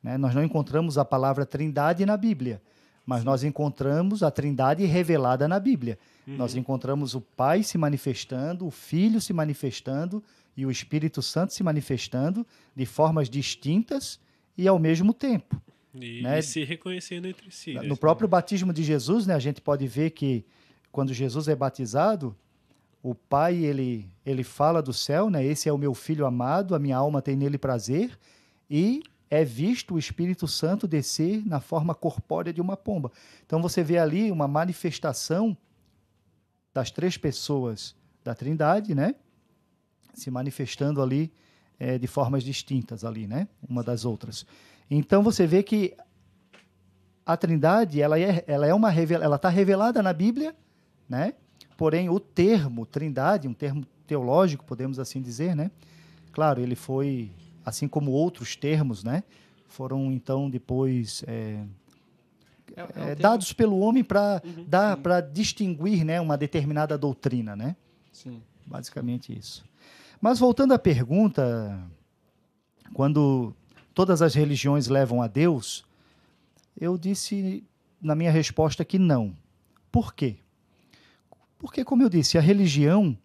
Né? 0.02 0.18
Nós 0.18 0.34
não 0.34 0.44
encontramos 0.44 0.98
a 0.98 1.06
palavra 1.06 1.46
Trindade 1.46 2.06
na 2.06 2.18
Bíblia, 2.18 2.62
mas 3.06 3.24
nós 3.24 3.44
encontramos 3.44 4.24
a 4.24 4.32
Trindade 4.32 4.86
revelada 4.86 5.48
na 5.48 5.60
Bíblia. 5.60 5.98
Uhum. 6.28 6.38
Nós 6.38 6.56
encontramos 6.56 7.16
o 7.16 7.22
Pai 7.22 7.64
se 7.64 7.78
manifestando, 7.78 8.66
o 8.66 8.72
Filho 8.72 9.20
se 9.20 9.34
manifestando 9.34 10.24
e 10.56 10.66
o 10.66 10.72
Espírito 10.72 11.22
Santo 11.22 11.54
se 11.54 11.64
manifestando 11.64 12.46
de 12.76 12.86
formas 12.86 13.30
distintas 13.30 14.20
e 14.58 14.68
ao 14.68 14.78
mesmo 14.78 15.14
tempo. 15.14 15.62
E, 15.96 16.22
né? 16.22 16.40
e 16.40 16.44
se 16.44 16.64
reconhecendo 16.64 17.28
entre 17.28 17.50
si. 17.52 17.74
No 17.74 17.82
né? 17.82 17.96
próprio 17.96 18.28
batismo 18.28 18.72
de 18.72 18.84
Jesus, 18.84 19.26
né, 19.26 19.34
a 19.34 19.40
gente 19.40 19.62
pode 19.62 19.88
ver 19.88 20.12
que 20.12 20.46
quando 20.92 21.14
Jesus 21.14 21.48
é 21.48 21.56
batizado, 21.56 22.36
o 23.02 23.16
Pai 23.16 23.56
ele, 23.56 24.10
ele 24.26 24.44
fala 24.44 24.82
do 24.82 24.94
céu, 24.94 25.30
né? 25.30 25.46
Esse 25.46 25.70
é 25.70 25.74
o 25.74 25.78
meu 25.78 25.94
filho 25.94 26.26
amado, 26.26 26.76
a 26.76 26.80
minha 26.80 26.98
alma 26.98 27.22
tem 27.22 27.36
nele 27.36 27.58
prazer, 27.58 28.18
e 28.70 29.02
é 29.30 29.46
visto 29.46 29.94
o 29.94 30.00
Espírito 30.00 30.48
Santo 30.48 30.88
descer 30.88 31.46
na 31.46 31.60
forma 31.60 31.94
corpórea 31.94 32.52
de 32.52 32.60
uma 32.60 32.76
pomba. 32.76 33.12
Então 33.46 33.62
você 33.62 33.84
vê 33.84 33.98
ali 33.98 34.32
uma 34.32 34.48
manifestação 34.48 35.56
das 36.74 36.90
três 36.90 37.18
pessoas 37.18 37.96
da 38.24 38.34
Trindade, 38.34 38.96
né? 38.96 39.16
Se 40.14 40.32
manifestando 40.32 41.02
ali 41.02 41.32
é, 41.80 41.98
de 41.98 42.08
formas 42.08 42.44
distintas 42.44 43.06
ali, 43.06 43.28
né? 43.28 43.48
Uma 43.68 43.84
das 43.84 44.04
outras. 44.04 44.46
Então 44.90 45.22
você 45.22 45.46
vê 45.46 45.62
que 45.62 45.96
a 47.26 47.38
Trindade 47.38 48.02
ela 48.02 48.20
é, 48.20 48.44
ela 48.48 48.66
é 48.66 48.74
uma 48.74 48.92
ela 48.92 49.36
está 49.36 49.50
revelada 49.50 50.02
na 50.02 50.12
Bíblia, 50.12 50.56
né? 51.08 51.36
Porém 51.78 52.10
o 52.10 52.20
termo 52.20 52.86
Trindade, 52.86 53.48
um 53.48 53.54
termo 53.54 53.86
teológico, 54.08 54.66
podemos 54.66 54.98
assim 54.98 55.22
dizer, 55.22 55.56
né? 55.56 55.70
Claro, 56.32 56.62
ele 56.62 56.76
foi 56.76 57.32
assim 57.70 57.88
como 57.88 58.12
outros 58.12 58.56
termos, 58.56 59.04
né? 59.04 59.24
Foram 59.68 60.12
então 60.12 60.50
depois 60.50 61.24
é, 61.28 61.64
é, 62.76 62.82
é, 62.82 63.12
é 63.12 63.16
dados 63.16 63.54
pelo 63.54 63.80
homem 63.80 64.04
para 64.04 64.42
uhum, 64.44 64.66
dar 64.68 64.98
para 64.98 65.22
distinguir, 65.22 66.04
né, 66.04 66.20
uma 66.20 66.38
determinada 66.38 66.98
doutrina, 66.98 67.56
né? 67.56 67.76
Sim. 68.12 68.42
Basicamente 68.66 69.38
isso. 69.38 69.64
Mas 70.22 70.40
voltando 70.40 70.74
à 70.74 70.80
pergunta, 70.80 71.80
quando 72.94 73.54
todas 73.94 74.22
as 74.22 74.34
religiões 74.34 74.88
levam 74.88 75.22
a 75.22 75.28
Deus? 75.28 75.86
Eu 76.80 76.98
disse 76.98 77.64
na 78.02 78.16
minha 78.16 78.32
resposta 78.32 78.86
que 78.86 78.98
não. 78.98 79.36
Por 79.92 80.14
quê? 80.14 80.38
Porque, 81.58 81.84
como 81.84 82.02
eu 82.02 82.10
disse, 82.10 82.38
a 82.38 82.42
religião, 82.42 83.18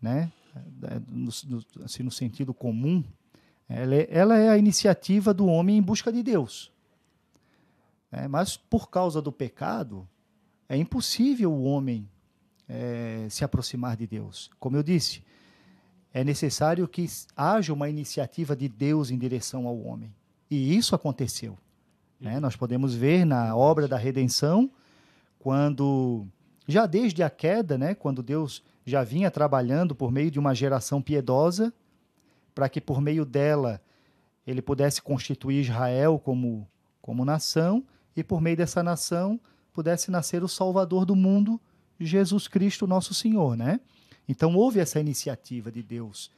né, 0.00 0.30
no, 1.08 1.30
no, 1.46 1.64
assim, 1.84 2.02
no 2.02 2.10
sentido 2.10 2.52
comum, 2.52 3.02
ela 3.74 3.94
é, 3.94 4.08
ela 4.10 4.38
é, 4.38 4.48
a 4.50 4.58
iniciativa 4.58 5.32
do 5.32 5.46
homem 5.46 5.78
em 5.78 5.82
busca 5.82 6.12
de 6.12 6.22
Deus. 6.22 6.70
É, 8.10 8.28
mas, 8.28 8.56
por 8.56 8.90
causa 8.90 9.22
do 9.22 9.32
pecado, 9.32 10.06
é 10.68 10.76
impossível 10.76 11.52
o 11.52 11.64
homem 11.64 12.08
é, 12.68 13.26
se 13.30 13.44
aproximar 13.44 13.96
de 13.96 14.06
Deus. 14.06 14.50
Como 14.60 14.76
eu 14.76 14.82
disse, 14.82 15.22
é 16.12 16.22
necessário 16.22 16.86
que 16.86 17.06
haja 17.34 17.72
uma 17.72 17.88
iniciativa 17.88 18.54
de 18.54 18.68
Deus 18.68 19.10
em 19.10 19.18
direção 19.18 19.66
ao 19.66 19.80
homem. 19.80 20.14
E 20.50 20.76
isso 20.76 20.94
aconteceu. 20.94 21.56
Né? 22.20 22.38
Nós 22.38 22.54
podemos 22.54 22.94
ver 22.94 23.24
na 23.24 23.56
obra 23.56 23.88
da 23.88 23.96
redenção, 23.96 24.70
quando, 25.38 26.26
já 26.68 26.84
desde 26.86 27.22
a 27.22 27.30
queda, 27.30 27.78
né, 27.78 27.94
quando 27.94 28.22
Deus 28.22 28.62
já 28.84 29.02
vinha 29.02 29.30
trabalhando 29.30 29.94
por 29.94 30.12
meio 30.12 30.30
de 30.30 30.38
uma 30.38 30.54
geração 30.54 31.00
piedosa, 31.00 31.72
para 32.54 32.68
que 32.68 32.80
por 32.80 33.00
meio 33.00 33.24
dela 33.24 33.80
ele 34.46 34.60
pudesse 34.60 35.00
constituir 35.00 35.60
Israel 35.60 36.18
como, 36.18 36.68
como 37.00 37.24
nação, 37.24 37.84
e 38.16 38.22
por 38.22 38.40
meio 38.40 38.56
dessa 38.56 38.82
nação 38.82 39.40
pudesse 39.72 40.10
nascer 40.10 40.42
o 40.42 40.48
Salvador 40.48 41.06
do 41.06 41.16
mundo, 41.16 41.60
Jesus 41.98 42.48
Cristo, 42.48 42.86
nosso 42.86 43.14
Senhor, 43.14 43.56
né? 43.56 43.80
Então 44.28 44.54
houve 44.54 44.80
essa 44.80 45.00
iniciativa 45.00 45.70
de 45.70 45.82
Deus 45.82 46.30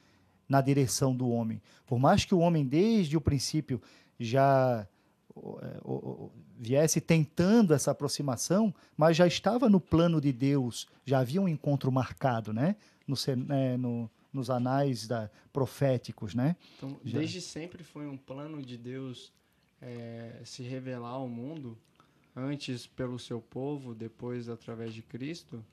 na 0.48 0.60
direção 0.60 1.14
do 1.14 1.28
homem. 1.28 1.60
Por 1.86 1.98
mais 1.98 2.24
que 2.24 2.34
o 2.34 2.38
homem, 2.38 2.64
desde 2.64 3.16
o 3.16 3.20
princípio, 3.20 3.80
já 4.18 4.86
é, 5.36 5.80
viesse 6.58 7.00
tentando 7.00 7.74
essa 7.74 7.90
aproximação, 7.90 8.72
mas 8.96 9.16
já 9.16 9.26
estava 9.26 9.68
no 9.68 9.80
plano 9.80 10.20
de 10.20 10.32
Deus, 10.32 10.86
já 11.04 11.18
havia 11.18 11.40
um 11.40 11.48
encontro 11.48 11.90
marcado, 11.90 12.52
né? 12.52 12.76
No, 13.06 13.16
é, 13.54 13.76
no, 13.76 14.10
nos 14.34 14.50
anais 14.50 15.06
da, 15.06 15.30
proféticos, 15.52 16.34
né? 16.34 16.56
Então, 16.76 16.98
já. 17.04 17.18
desde 17.18 17.40
sempre 17.40 17.82
foi 17.84 18.06
um 18.06 18.16
plano 18.16 18.60
de 18.60 18.76
Deus 18.76 19.32
é, 19.80 20.40
se 20.44 20.62
revelar 20.62 21.10
ao 21.10 21.28
mundo, 21.28 21.78
antes 22.34 22.86
pelo 22.86 23.18
seu 23.18 23.40
povo, 23.40 23.94
depois 23.94 24.48
através 24.48 24.92
de 24.92 25.02
Cristo? 25.02 25.64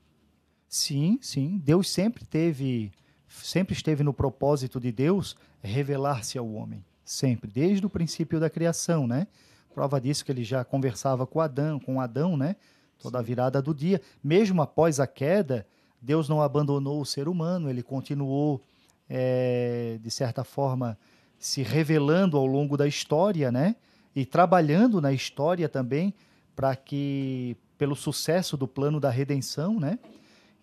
Sim, 0.69 1.17
sim. 1.21 1.57
Deus 1.57 1.89
sempre 1.89 2.23
teve, 2.23 2.91
sempre 3.27 3.73
esteve 3.73 4.03
no 4.03 4.13
propósito 4.13 4.79
de 4.79 4.91
Deus 4.91 5.35
revelar-se 5.61 6.37
ao 6.37 6.49
homem, 6.51 6.85
sempre, 7.03 7.49
desde 7.49 7.85
o 7.85 7.89
princípio 7.89 8.39
da 8.39 8.49
criação, 8.49 9.07
né? 9.07 9.27
Prova 9.73 9.99
disso 9.99 10.23
que 10.23 10.31
ele 10.31 10.43
já 10.43 10.63
conversava 10.63 11.25
com 11.25 11.39
Adão, 11.39 11.79
com 11.79 11.99
Adão, 11.99 12.37
né? 12.37 12.55
Toda 12.99 13.19
a 13.19 13.21
virada 13.21 13.61
do 13.61 13.73
dia, 13.73 14.01
mesmo 14.23 14.61
após 14.61 14.99
a 14.99 15.07
queda, 15.07 15.65
Deus 16.01 16.27
não 16.27 16.41
abandonou 16.41 16.99
o 16.99 17.05
ser 17.05 17.27
humano, 17.27 17.69
ele 17.69 17.83
continuou, 17.83 18.61
é, 19.07 19.99
de 20.01 20.09
certa 20.09 20.43
forma, 20.43 20.97
se 21.37 21.61
revelando 21.61 22.37
ao 22.37 22.45
longo 22.45 22.75
da 22.75 22.87
história, 22.87 23.51
né? 23.51 23.75
E 24.15 24.25
trabalhando 24.25 24.99
na 24.99 25.13
história 25.13 25.69
também 25.69 26.13
para 26.55 26.75
que 26.75 27.55
pelo 27.77 27.95
sucesso 27.95 28.57
do 28.57 28.67
plano 28.67 28.99
da 28.99 29.09
redenção, 29.09 29.79
né? 29.79 29.97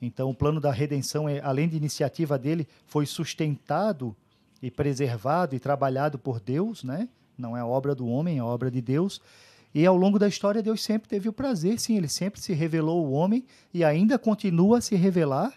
Então, 0.01 0.31
o 0.31 0.35
plano 0.35 0.61
da 0.61 0.71
redenção, 0.71 1.29
é, 1.29 1.41
além 1.41 1.69
de 1.69 1.77
iniciativa 1.77 2.39
dele, 2.39 2.67
foi 2.87 3.07
sustentado 3.07 4.15
e 4.63 4.71
preservado 4.71 5.57
e 5.57 5.61
trabalhado 5.61 6.19
por 6.19 6.41
Deus, 6.41 6.85
né? 6.85 7.09
Não 7.37 7.57
é 7.57 7.63
obra 7.63 7.95
do 7.95 8.07
homem, 8.07 8.39
é 8.39 8.43
obra 8.43 8.71
de 8.71 8.81
Deus. 8.81 9.21
E 9.75 9.85
ao 9.85 9.97
longo 9.97 10.19
da 10.19 10.27
história, 10.27 10.63
Deus 10.63 10.83
sempre 10.83 11.09
teve 11.09 11.29
o 11.29 11.33
prazer, 11.33 11.79
sim, 11.79 11.97
ele 11.97 12.09
sempre 12.09 12.41
se 12.41 12.53
revelou 12.53 13.05
ao 13.05 13.13
homem 13.13 13.45
e 13.73 13.85
ainda 13.85 14.19
continua 14.19 14.79
a 14.79 14.81
se 14.81 14.97
revelar, 14.97 15.55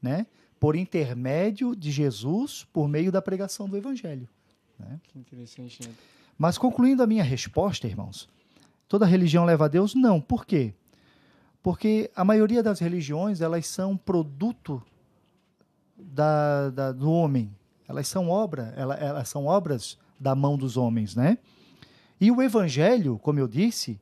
né? 0.00 0.26
Por 0.60 0.76
intermédio 0.76 1.74
de 1.74 1.90
Jesus, 1.90 2.66
por 2.72 2.88
meio 2.88 3.12
da 3.12 3.22
pregação 3.22 3.68
do 3.68 3.76
Evangelho. 3.76 4.28
Né? 4.78 5.00
Que 5.04 5.18
interessante, 5.18 5.86
né? 5.86 5.92
Mas 6.36 6.56
concluindo 6.56 7.02
a 7.02 7.06
minha 7.06 7.24
resposta, 7.24 7.86
irmãos, 7.86 8.28
toda 8.88 9.04
religião 9.04 9.44
leva 9.44 9.64
a 9.64 9.68
Deus? 9.68 9.94
Não. 9.94 10.20
Por 10.20 10.46
quê? 10.46 10.72
Porque 11.62 12.10
a 12.14 12.24
maioria 12.24 12.62
das 12.62 12.78
religiões 12.78 13.40
elas 13.40 13.66
são 13.66 13.96
produto 13.96 14.80
da, 15.96 16.70
da 16.70 16.92
do 16.92 17.10
homem. 17.10 17.52
Elas 17.88 18.06
são 18.06 18.28
obra, 18.28 18.72
elas, 18.76 19.00
elas 19.00 19.28
são 19.28 19.46
obras 19.46 19.98
da 20.18 20.34
mão 20.34 20.56
dos 20.56 20.76
homens, 20.76 21.16
né? 21.16 21.38
E 22.20 22.30
o 22.30 22.42
Evangelho, 22.42 23.18
como 23.18 23.38
eu 23.38 23.46
disse, 23.46 24.00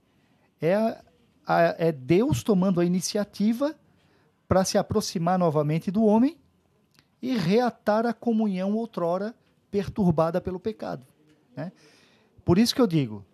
é, 0.61 0.75
a, 1.47 1.75
é 1.79 1.93
Deus 1.93 2.43
tomando 2.43 2.81
a 2.81 2.85
iniciativa 2.85 3.75
para 4.49 4.65
se 4.65 4.79
aproximar 4.79 5.39
novamente 5.39 5.91
do 5.91 6.05
homem 6.05 6.37
e 7.21 7.37
reatar 7.37 8.07
a 8.07 8.13
comunhão 8.13 8.75
outrora 8.75 9.35
perturbada 9.71 10.41
pelo 10.41 10.61
pecado. 10.61 11.07
Né? 11.55 11.73
Por 12.45 12.59
isso 12.59 12.75
que 12.75 12.81
eu 12.81 12.87
digo, 12.87 13.25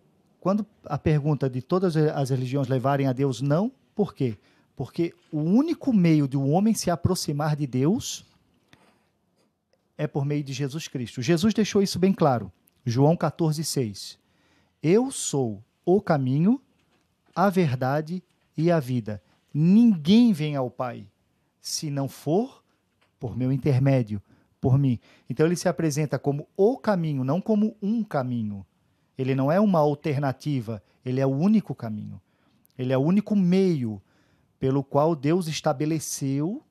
quando 0.40 0.66
a 0.84 0.98
pergunta 0.98 1.48
de 1.48 1.60
todas 1.60 1.96
as 1.96 2.30
religiões 2.30 2.68
levarem 2.68 3.06
a 3.06 3.12
Deus 3.12 3.40
não, 3.40 3.70
por 3.94 4.14
quê? 4.14 4.38
Porque 4.74 5.14
o 5.30 5.40
único 5.40 5.92
meio 5.92 6.26
de 6.26 6.36
um 6.36 6.52
homem 6.52 6.74
se 6.74 6.90
aproximar 6.90 7.54
de 7.54 7.66
Deus 7.66 8.24
é 9.96 10.06
por 10.06 10.24
meio 10.24 10.42
de 10.42 10.52
Jesus 10.52 10.88
Cristo. 10.88 11.20
Jesus 11.22 11.52
deixou 11.52 11.82
isso 11.82 11.98
bem 11.98 12.12
claro. 12.12 12.50
João 12.84 13.16
14,6. 13.16 14.18
Eu 14.82 15.10
sou 15.10 15.62
o 15.84 16.00
caminho, 16.00 16.60
a 17.34 17.48
verdade 17.48 18.22
e 18.56 18.70
a 18.70 18.80
vida. 18.80 19.22
Ninguém 19.54 20.32
vem 20.32 20.56
ao 20.56 20.70
Pai 20.70 21.06
se 21.60 21.90
não 21.90 22.08
for 22.08 22.62
por 23.20 23.36
meu 23.36 23.52
intermédio, 23.52 24.20
por 24.60 24.76
mim. 24.76 24.98
Então 25.30 25.46
ele 25.46 25.56
se 25.56 25.68
apresenta 25.68 26.18
como 26.18 26.48
o 26.56 26.76
caminho, 26.76 27.22
não 27.22 27.40
como 27.40 27.76
um 27.80 28.02
caminho. 28.02 28.66
Ele 29.16 29.34
não 29.34 29.52
é 29.52 29.60
uma 29.60 29.78
alternativa, 29.78 30.82
ele 31.04 31.20
é 31.20 31.26
o 31.26 31.30
único 31.30 31.74
caminho. 31.74 32.20
Ele 32.76 32.92
é 32.92 32.98
o 32.98 33.02
único 33.02 33.36
meio 33.36 34.02
pelo 34.58 34.82
qual 34.82 35.14
Deus 35.14 35.46
estabeleceu 35.46 36.62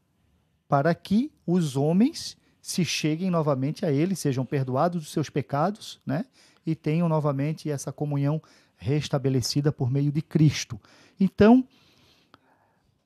para 0.68 0.94
que 0.96 1.32
os 1.46 1.76
homens 1.76 2.38
se 2.62 2.86
cheguem 2.86 3.30
novamente 3.30 3.86
a 3.86 3.92
Ele, 3.92 4.16
sejam 4.16 4.46
perdoados 4.46 5.04
dos 5.04 5.12
seus 5.12 5.30
pecados, 5.30 6.00
né? 6.06 6.26
E 6.66 6.76
tenham 6.76 7.10
novamente 7.10 7.70
essa 7.70 7.92
comunhão 7.92 8.42
restabelecida 8.78 9.72
por 9.72 9.90
meio 9.92 10.12
de 10.12 10.22
Cristo. 10.22 10.80
Então, 11.20 11.68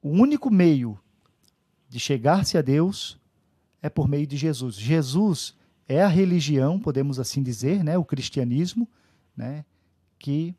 o 0.02 0.10
único 0.10 0.50
meio 0.50 1.00
de 1.90 2.00
chegar-se 2.00 2.58
a 2.58 2.62
Deus 2.62 3.20
é 3.82 3.90
por 3.90 4.08
meio 4.08 4.26
de 4.26 4.38
Jesus. 4.38 4.76
Jesus 4.76 5.56
é 5.88 6.02
a 6.02 6.08
religião, 6.08 6.80
podemos 6.80 7.20
assim 7.20 7.44
dizer, 7.44 7.84
né? 7.84 7.98
O 7.98 8.06
cristianismo, 8.06 8.90
né? 9.36 9.66
Que 10.18 10.56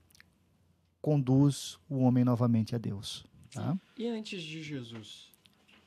conduz 1.00 1.78
o 1.88 1.98
homem 2.00 2.24
novamente 2.24 2.74
a 2.74 2.78
Deus. 2.78 3.24
Tá? 3.52 3.76
E 3.96 4.06
antes 4.06 4.42
de 4.42 4.62
Jesus, 4.62 5.30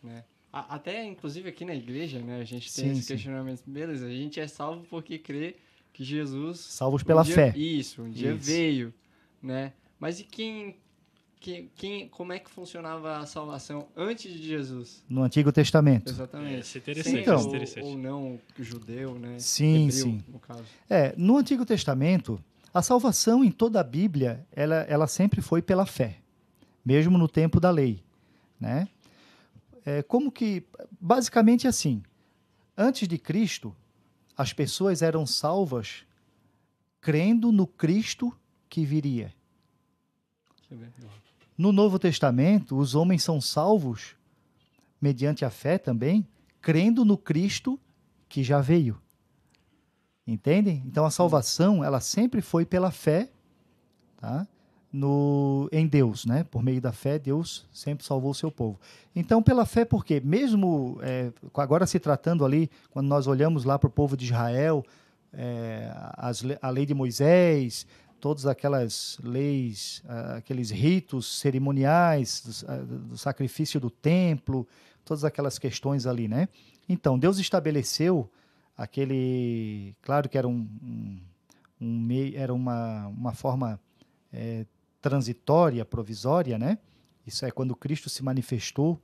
né? 0.01 0.23
Até, 0.51 1.05
inclusive, 1.05 1.47
aqui 1.47 1.63
na 1.63 1.75
igreja, 1.75 2.19
né? 2.19 2.41
A 2.41 2.43
gente 2.43 2.73
tem 2.73 2.85
sim, 2.85 2.91
esse 2.91 3.03
sim. 3.03 3.13
questionamento. 3.13 3.61
Beleza, 3.67 4.07
a 4.07 4.09
gente 4.09 4.39
é 4.39 4.47
salvo 4.47 4.83
porque 4.89 5.19
crê 5.19 5.57
que 5.93 6.03
Jesus... 6.03 6.59
Salvos 6.59 7.03
pela 7.03 7.21
um 7.21 7.25
dia, 7.25 7.35
fé. 7.35 7.53
Isso, 7.57 8.01
um 8.01 8.09
dia 8.09 8.33
isso. 8.33 8.45
veio, 8.45 8.93
né? 9.41 9.73
Mas 9.99 10.19
e 10.19 10.23
quem, 10.23 10.77
quem, 11.39 11.69
quem... 11.75 12.07
Como 12.09 12.31
é 12.31 12.39
que 12.39 12.49
funcionava 12.49 13.17
a 13.17 13.25
salvação 13.25 13.87
antes 13.95 14.31
de 14.31 14.41
Jesus? 14.47 15.03
No 15.09 15.23
Antigo 15.23 15.51
Testamento. 15.51 16.09
Exatamente. 16.09 16.61
Isso 16.61 16.77
é 16.77 16.79
interessante. 16.79 17.19
então, 17.19 17.41
interessante. 17.41 17.83
Ou, 17.85 17.91
ou 17.91 17.97
não 17.97 18.39
judeu, 18.57 19.15
né? 19.19 19.37
Sim, 19.39 19.87
Hebreu, 19.87 19.91
sim. 19.91 20.23
No 20.27 20.39
caso. 20.39 20.63
É, 20.89 21.13
no 21.17 21.37
Antigo 21.37 21.65
Testamento, 21.65 22.43
a 22.73 22.81
salvação 22.81 23.43
em 23.43 23.51
toda 23.51 23.79
a 23.79 23.83
Bíblia, 23.83 24.45
ela, 24.51 24.75
ela 24.83 25.07
sempre 25.07 25.41
foi 25.41 25.61
pela 25.61 25.85
fé, 25.85 26.19
mesmo 26.85 27.17
no 27.17 27.27
tempo 27.27 27.59
da 27.59 27.71
lei, 27.71 28.01
né? 28.59 28.87
é, 29.89 30.03
como 30.03 30.31
que, 30.31 30.63
basicamente 30.99 31.67
assim, 31.67 32.03
antes 32.77 33.07
de 33.07 33.17
Cristo, 33.17 33.75
as 34.39 34.53
pessoas 34.53 35.01
eram 35.01 35.25
salvas 35.25 36.05
crendo 37.01 37.51
no 37.51 37.67
Cristo 37.67 38.33
que 38.69 38.85
viria. 38.85 39.33
No 41.57 41.73
Novo 41.73 41.99
Testamento, 41.99 42.77
os 42.77 42.95
homens 42.95 43.21
são 43.21 43.41
salvos 43.41 44.15
mediante 45.01 45.43
a 45.43 45.49
fé 45.49 45.77
também, 45.77 46.25
crendo 46.61 47.03
no 47.03 47.17
Cristo 47.17 47.77
que 48.29 48.41
já 48.41 48.61
veio. 48.61 48.97
Entendem? 50.25 50.83
Então 50.85 51.05
a 51.05 51.11
salvação, 51.11 51.83
ela 51.83 51.99
sempre 51.99 52.41
foi 52.41 52.65
pela 52.65 52.91
fé, 52.91 53.29
tá? 54.15 54.47
No, 54.91 55.69
em 55.71 55.87
Deus, 55.87 56.25
né? 56.25 56.43
Por 56.43 56.63
meio 56.63 56.81
da 56.81 56.91
fé, 56.91 57.19
Deus 57.19 57.67
sempre 57.71 58.05
salvou 58.05 58.31
o 58.31 58.35
seu 58.35 58.51
povo. 58.51 58.79
Então, 59.15 59.41
pela 59.41 59.65
fé, 59.65 59.85
porque 59.85 60.19
mesmo 60.19 60.97
é, 61.01 61.31
agora 61.55 61.85
se 61.85 61.99
tratando 61.99 62.43
ali, 62.43 62.69
quando 62.89 63.07
nós 63.07 63.27
olhamos 63.27 63.63
lá 63.63 63.77
para 63.77 63.87
o 63.87 63.91
povo 63.91 64.17
de 64.17 64.25
Israel, 64.25 64.83
é, 65.31 65.91
as, 66.17 66.43
a 66.61 66.69
lei 66.69 66.85
de 66.85 66.93
Moisés, 66.93 67.85
todas 68.19 68.45
aquelas 68.45 69.19
leis, 69.23 70.03
aqueles 70.35 70.71
ritos 70.71 71.39
cerimoniais 71.39 72.65
do, 72.67 72.97
do, 73.09 73.17
sacrifício 73.17 73.79
do 73.79 73.89
templo, 73.89 74.67
todas 75.05 75.23
aquelas 75.23 75.59
questões 75.59 76.05
ali, 76.05 76.27
né? 76.27 76.49
Então, 76.87 77.17
Deus 77.17 77.37
estabeleceu 77.37 78.29
aquele, 78.75 79.95
claro 80.01 80.27
que 80.27 80.37
era 80.37 80.47
um, 80.47 80.67
um, 80.81 81.19
um 81.79 82.07
era 82.33 82.53
uma, 82.53 83.07
uma 83.07 83.33
forma 83.33 83.79
é, 84.33 84.65
transitória, 85.01 85.85
provisória, 85.85 86.57
né? 86.57 86.77
Isso 87.25 87.45
é 87.45 87.51
quando 87.51 87.75
Cristo 87.75 88.09
se 88.09 88.23
manifestou 88.23 89.01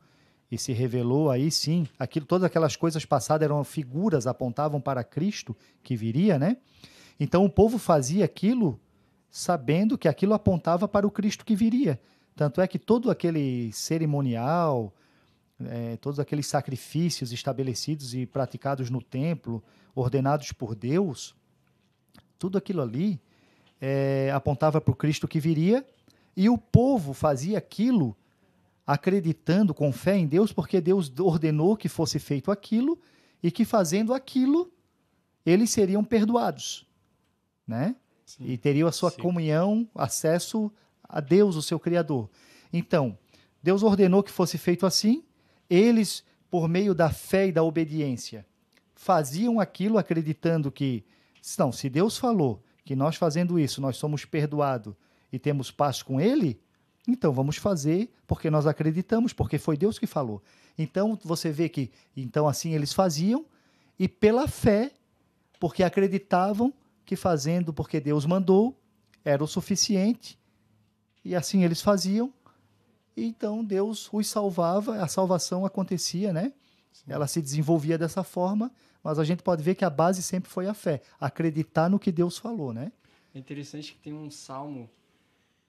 e 0.51 0.57
se 0.57 0.73
revelou, 0.73 1.29
aí 1.31 1.49
sim, 1.49 1.87
aquilo, 1.97 2.25
todas 2.25 2.45
aquelas 2.45 2.75
coisas 2.75 3.03
passadas 3.05 3.45
eram 3.45 3.63
figuras, 3.63 4.27
apontavam 4.27 4.79
para 4.79 5.03
Cristo 5.03 5.55
que 5.83 5.95
viria, 5.95 6.37
né? 6.37 6.57
Então 7.19 7.45
o 7.45 7.49
povo 7.49 7.77
fazia 7.77 8.25
aquilo 8.25 8.79
sabendo 9.29 9.97
que 9.97 10.07
aquilo 10.07 10.33
apontava 10.33 10.87
para 10.87 11.05
o 11.05 11.11
Cristo 11.11 11.45
que 11.45 11.55
viria. 11.55 11.99
Tanto 12.35 12.61
é 12.61 12.67
que 12.67 12.77
todo 12.79 13.09
aquele 13.09 13.71
cerimonial, 13.73 14.93
é, 15.59 15.97
todos 15.97 16.19
aqueles 16.19 16.47
sacrifícios 16.47 17.31
estabelecidos 17.31 18.13
e 18.13 18.25
praticados 18.25 18.89
no 18.89 19.01
templo, 19.01 19.63
ordenados 19.93 20.51
por 20.51 20.75
Deus, 20.75 21.35
tudo 22.37 22.57
aquilo 22.57 22.81
ali 22.81 23.21
é, 23.87 24.31
apontava 24.31 24.81
para 24.81 24.91
o 24.91 24.95
Cristo 24.95 25.27
que 25.27 25.39
viria, 25.39 25.85
e 26.35 26.49
o 26.49 26.57
povo 26.57 27.13
fazia 27.13 27.59
aquilo 27.59 28.17
acreditando 28.85 29.75
com 29.75 29.93
fé 29.93 30.17
em 30.17 30.25
Deus, 30.25 30.51
porque 30.51 30.81
Deus 30.81 31.13
ordenou 31.19 31.77
que 31.77 31.87
fosse 31.87 32.17
feito 32.17 32.49
aquilo 32.49 32.99
e 33.43 33.51
que 33.51 33.63
fazendo 33.63 34.11
aquilo 34.11 34.71
eles 35.45 35.69
seriam 35.69 36.03
perdoados, 36.03 36.87
né? 37.67 37.95
Sim. 38.25 38.45
E 38.47 38.57
teriam 38.57 38.87
a 38.87 38.91
sua 38.91 39.11
Sim. 39.11 39.21
comunhão, 39.21 39.87
acesso 39.93 40.71
a 41.07 41.19
Deus, 41.19 41.55
o 41.55 41.61
seu 41.61 41.79
Criador. 41.79 42.27
Então, 42.73 43.15
Deus 43.61 43.83
ordenou 43.83 44.23
que 44.23 44.31
fosse 44.31 44.57
feito 44.57 44.87
assim, 44.87 45.23
eles, 45.69 46.23
por 46.49 46.67
meio 46.67 46.95
da 46.95 47.11
fé 47.11 47.49
e 47.49 47.51
da 47.51 47.61
obediência, 47.61 48.47
faziam 48.95 49.59
aquilo 49.59 49.99
acreditando 49.99 50.71
que, 50.71 51.05
não, 51.59 51.71
se 51.71 51.87
Deus 51.87 52.17
falou 52.17 52.64
que 52.85 52.95
nós 52.95 53.15
fazendo 53.15 53.59
isso, 53.59 53.81
nós 53.81 53.97
somos 53.97 54.23
perdoados 54.23 54.93
e 55.33 55.39
temos 55.39 55.71
paz 55.71 56.03
com 56.03 56.21
Ele, 56.21 56.61
então 57.07 57.33
vamos 57.33 57.57
fazer 57.57 58.13
porque 58.25 58.49
nós 58.49 58.65
acreditamos, 58.65 59.33
porque 59.33 59.57
foi 59.57 59.75
Deus 59.75 59.99
que 59.99 60.07
falou. 60.07 60.41
Então 60.77 61.19
você 61.23 61.51
vê 61.51 61.67
que, 61.67 61.91
então 62.15 62.47
assim 62.47 62.73
eles 62.73 62.93
faziam 62.93 63.45
e 63.97 64.07
pela 64.07 64.47
fé, 64.47 64.91
porque 65.59 65.83
acreditavam 65.83 66.73
que 67.05 67.15
fazendo 67.15 67.73
porque 67.73 67.99
Deus 67.99 68.25
mandou 68.25 68.79
era 69.23 69.43
o 69.43 69.47
suficiente 69.47 70.37
e 71.23 71.35
assim 71.35 71.63
eles 71.63 71.81
faziam. 71.81 72.31
E 73.17 73.25
então 73.25 73.63
Deus 73.63 74.09
os 74.13 74.27
salvava, 74.27 75.01
a 75.01 75.07
salvação 75.07 75.65
acontecia, 75.65 76.31
né? 76.31 76.53
Ela 77.07 77.27
se 77.27 77.41
desenvolvia 77.41 77.97
dessa 77.97 78.23
forma, 78.23 78.71
mas 79.03 79.19
a 79.19 79.23
gente 79.23 79.43
pode 79.43 79.61
ver 79.63 79.75
que 79.75 79.85
a 79.85 79.89
base 79.89 80.21
sempre 80.23 80.49
foi 80.49 80.67
a 80.67 80.73
fé, 80.73 81.01
acreditar 81.19 81.89
no 81.89 81.99
que 81.99 82.11
Deus 82.11 82.37
falou, 82.37 82.73
né? 82.73 82.91
É 83.33 83.39
interessante 83.39 83.93
que 83.93 83.99
tem 83.99 84.13
um 84.13 84.31
salmo 84.31 84.89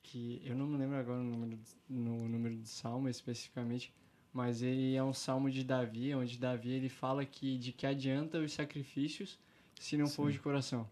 que 0.03 0.41
eu 0.45 0.55
não 0.55 0.67
me 0.67 0.79
lembro 0.79 0.97
agora 0.97 1.19
no 1.19 1.31
número, 1.31 1.59
no 1.89 2.29
número 2.29 2.57
de 2.57 2.69
salmo 2.69 3.09
especificamente, 3.09 3.93
mas 4.33 4.63
ele 4.63 4.95
é 4.95 5.03
um 5.03 5.13
salmo 5.13 5.51
de 5.51 5.65
Davi, 5.65 6.15
onde 6.15 6.39
Davi 6.39 6.71
ele 6.71 6.89
fala 6.89 7.25
que 7.25 7.59
de 7.59 7.73
que 7.73 7.87
adianta 7.87 8.39
os 8.39 8.53
sacrifícios 8.53 9.39
se 9.81 9.97
não 9.97 10.07
for 10.07 10.31
de 10.31 10.39
coração. 10.39 10.87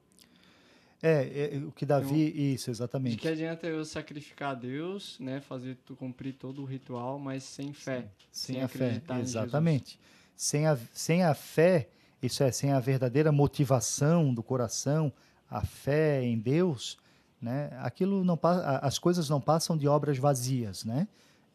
É, 1.03 1.55
é, 1.55 1.59
o 1.59 1.71
que 1.71 1.85
Davi, 1.85 2.29
Então, 2.29 2.41
isso, 2.41 2.65
De 2.67 2.71
exatamente. 2.71 3.17
que 3.19 3.29
adianta 3.29 3.67
eu 3.67 3.85
sacrificar 3.85 4.53
a 4.53 4.55
Deus, 4.55 5.19
né, 5.21 5.41
fazer 5.41 5.77
tu 5.85 5.95
cumprir 5.95 6.33
todo 6.33 6.63
o 6.63 6.65
ritual, 6.65 7.19
mas 7.19 7.43
sem 7.45 7.75
fé, 7.75 8.09
Sem, 8.33 8.55
sem 8.55 8.63
a 8.63 8.69
fé, 8.69 9.03
exatamente. 9.21 9.99
Sem 10.37 10.67
a, 10.67 10.77
sem 10.93 11.23
a 11.23 11.35
fé, 11.35 11.89
isso 12.23 12.43
é, 12.43 12.51
sem 12.51 12.73
a 12.73 12.81
verdadeira 12.81 13.31
motivação 13.31 14.33
do 14.33 14.43
coração, 14.43 15.13
a 15.49 15.65
fé 15.65 16.23
em 16.23 16.39
Deus, 16.39 16.99
né? 17.41 17.71
Aquilo 17.81 18.25
não 18.25 18.39
as 18.81 18.99
coisas 18.99 19.29
não 19.29 19.41
passam 19.41 19.77
de 19.77 19.87
obras 19.87 20.19
vazias, 20.19 20.85
né? 20.85 21.07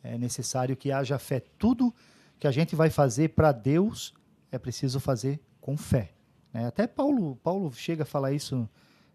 É 0.03 0.17
necessário 0.17 0.77
que 0.77 0.91
haja 0.91 1.19
fé. 1.19 1.41
Tudo 1.57 1.93
que 2.39 2.47
a 2.47 2.51
gente 2.51 2.75
vai 2.75 2.89
fazer 2.89 3.29
para 3.29 3.51
Deus 3.51 4.13
é 4.51 4.57
preciso 4.57 4.99
fazer 4.99 5.39
com 5.59 5.75
fé. 5.75 6.13
né? 6.53 6.67
Até 6.67 6.87
Paulo, 6.87 7.35
Paulo 7.37 7.71
chega 7.73 8.03
a 8.03 8.05
falar 8.05 8.31
isso 8.31 8.67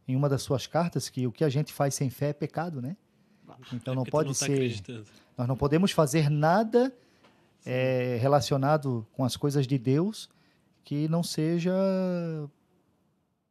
em 0.06 0.14
uma 0.14 0.28
das 0.28 0.42
suas 0.42 0.66
cartas 0.66 1.08
que 1.08 1.26
o 1.26 1.32
que 1.32 1.44
a 1.44 1.48
gente 1.48 1.72
faz 1.72 1.94
sem 1.94 2.10
fé 2.10 2.28
é 2.28 2.32
pecado, 2.32 2.82
né? 2.82 2.96
Então 3.72 3.94
não 3.94 4.02
Porque 4.02 4.10
tu 4.10 4.12
pode 4.12 4.38
tá 4.38 4.46
ser. 4.46 5.04
Nós 5.36 5.48
não 5.48 5.56
podemos 5.56 5.90
fazer 5.90 6.28
nada 6.30 6.92
eh, 7.64 8.18
relacionado 8.20 9.06
com 9.12 9.24
as 9.24 9.36
coisas 9.36 9.66
de 9.66 9.78
Deus 9.78 10.28
que 10.84 11.08
não 11.08 11.22
seja 11.22 11.72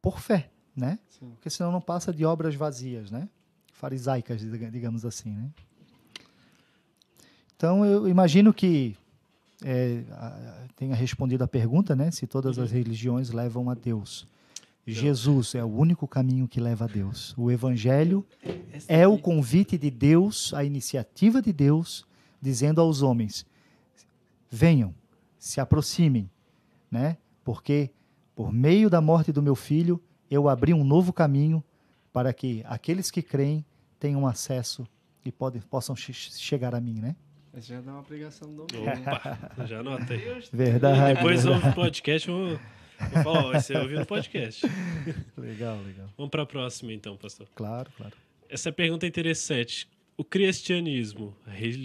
por 0.00 0.20
fé, 0.20 0.50
né? 0.76 0.98
Sim. 1.08 1.30
Porque 1.34 1.50
senão 1.50 1.72
não 1.72 1.80
passa 1.80 2.12
de 2.12 2.24
obras 2.24 2.54
vazias, 2.54 3.10
né? 3.10 3.28
Farisaicas, 3.72 4.40
diga- 4.40 4.70
digamos 4.70 5.04
assim, 5.04 5.30
né? 5.30 5.50
Então 7.56 7.84
eu 7.84 8.08
imagino 8.08 8.52
que 8.52 8.96
a- 10.12 10.66
tenha 10.76 10.94
respondido 10.94 11.42
a 11.44 11.48
pergunta, 11.48 11.96
né? 11.96 12.10
Se 12.10 12.26
todas 12.26 12.58
as 12.58 12.70
religiões 12.70 13.30
levam 13.30 13.70
a 13.70 13.74
Deus. 13.74 14.26
Jesus 14.86 15.54
é 15.54 15.64
o 15.64 15.68
único 15.68 16.06
caminho 16.06 16.46
que 16.46 16.60
leva 16.60 16.84
a 16.84 16.88
Deus. 16.88 17.32
O 17.38 17.50
Evangelho 17.50 18.22
é 18.86 19.08
o 19.08 19.16
convite 19.18 19.78
de 19.78 19.90
Deus, 19.90 20.52
a 20.52 20.62
iniciativa 20.62 21.40
de 21.40 21.54
Deus, 21.54 22.04
dizendo 22.42 22.82
aos 22.82 23.00
homens: 23.00 23.46
venham, 24.54 24.94
se 25.38 25.60
aproximem, 25.60 26.30
né? 26.90 27.16
Porque 27.42 27.90
por 28.34 28.52
meio 28.52 28.88
da 28.88 29.00
morte 29.00 29.32
do 29.32 29.42
meu 29.42 29.54
filho, 29.56 30.00
eu 30.30 30.48
abri 30.48 30.72
um 30.72 30.84
novo 30.84 31.12
caminho 31.12 31.62
para 32.12 32.32
que 32.32 32.62
aqueles 32.66 33.10
que 33.10 33.20
creem 33.20 33.64
tenham 33.98 34.26
acesso 34.26 34.86
e 35.24 35.32
podem, 35.32 35.60
possam 35.62 35.96
che- 35.96 36.12
chegar 36.12 36.74
a 36.74 36.80
mim, 36.80 37.00
né? 37.00 37.16
Já 37.56 37.80
dá 37.80 37.92
uma 37.92 38.02
pregação 38.02 38.48
do 38.52 38.66
domingo. 38.66 38.90
Opa, 39.00 39.66
já 39.66 39.80
anotei. 39.80 40.22
Verdade. 40.52 41.14
Depois 41.14 41.44
ouve 41.46 41.68
o 41.68 41.72
podcast, 41.72 42.28
eu 42.28 42.34
vou, 42.36 42.48
vou 43.12 43.22
falar, 43.22 43.44
ó, 43.46 43.52
você 43.52 43.76
ouviu 43.76 44.00
no 44.00 44.06
podcast. 44.06 44.66
Legal, 45.36 45.78
legal. 45.82 46.08
Vamos 46.16 46.30
para 46.30 46.42
a 46.42 46.46
próxima 46.46 46.92
então, 46.92 47.16
pastor. 47.16 47.48
Claro, 47.54 47.90
claro. 47.96 48.12
Essa 48.48 48.72
pergunta 48.72 49.06
é 49.06 49.08
interessante. 49.08 49.88
O 50.16 50.24
cristianismo, 50.24 51.36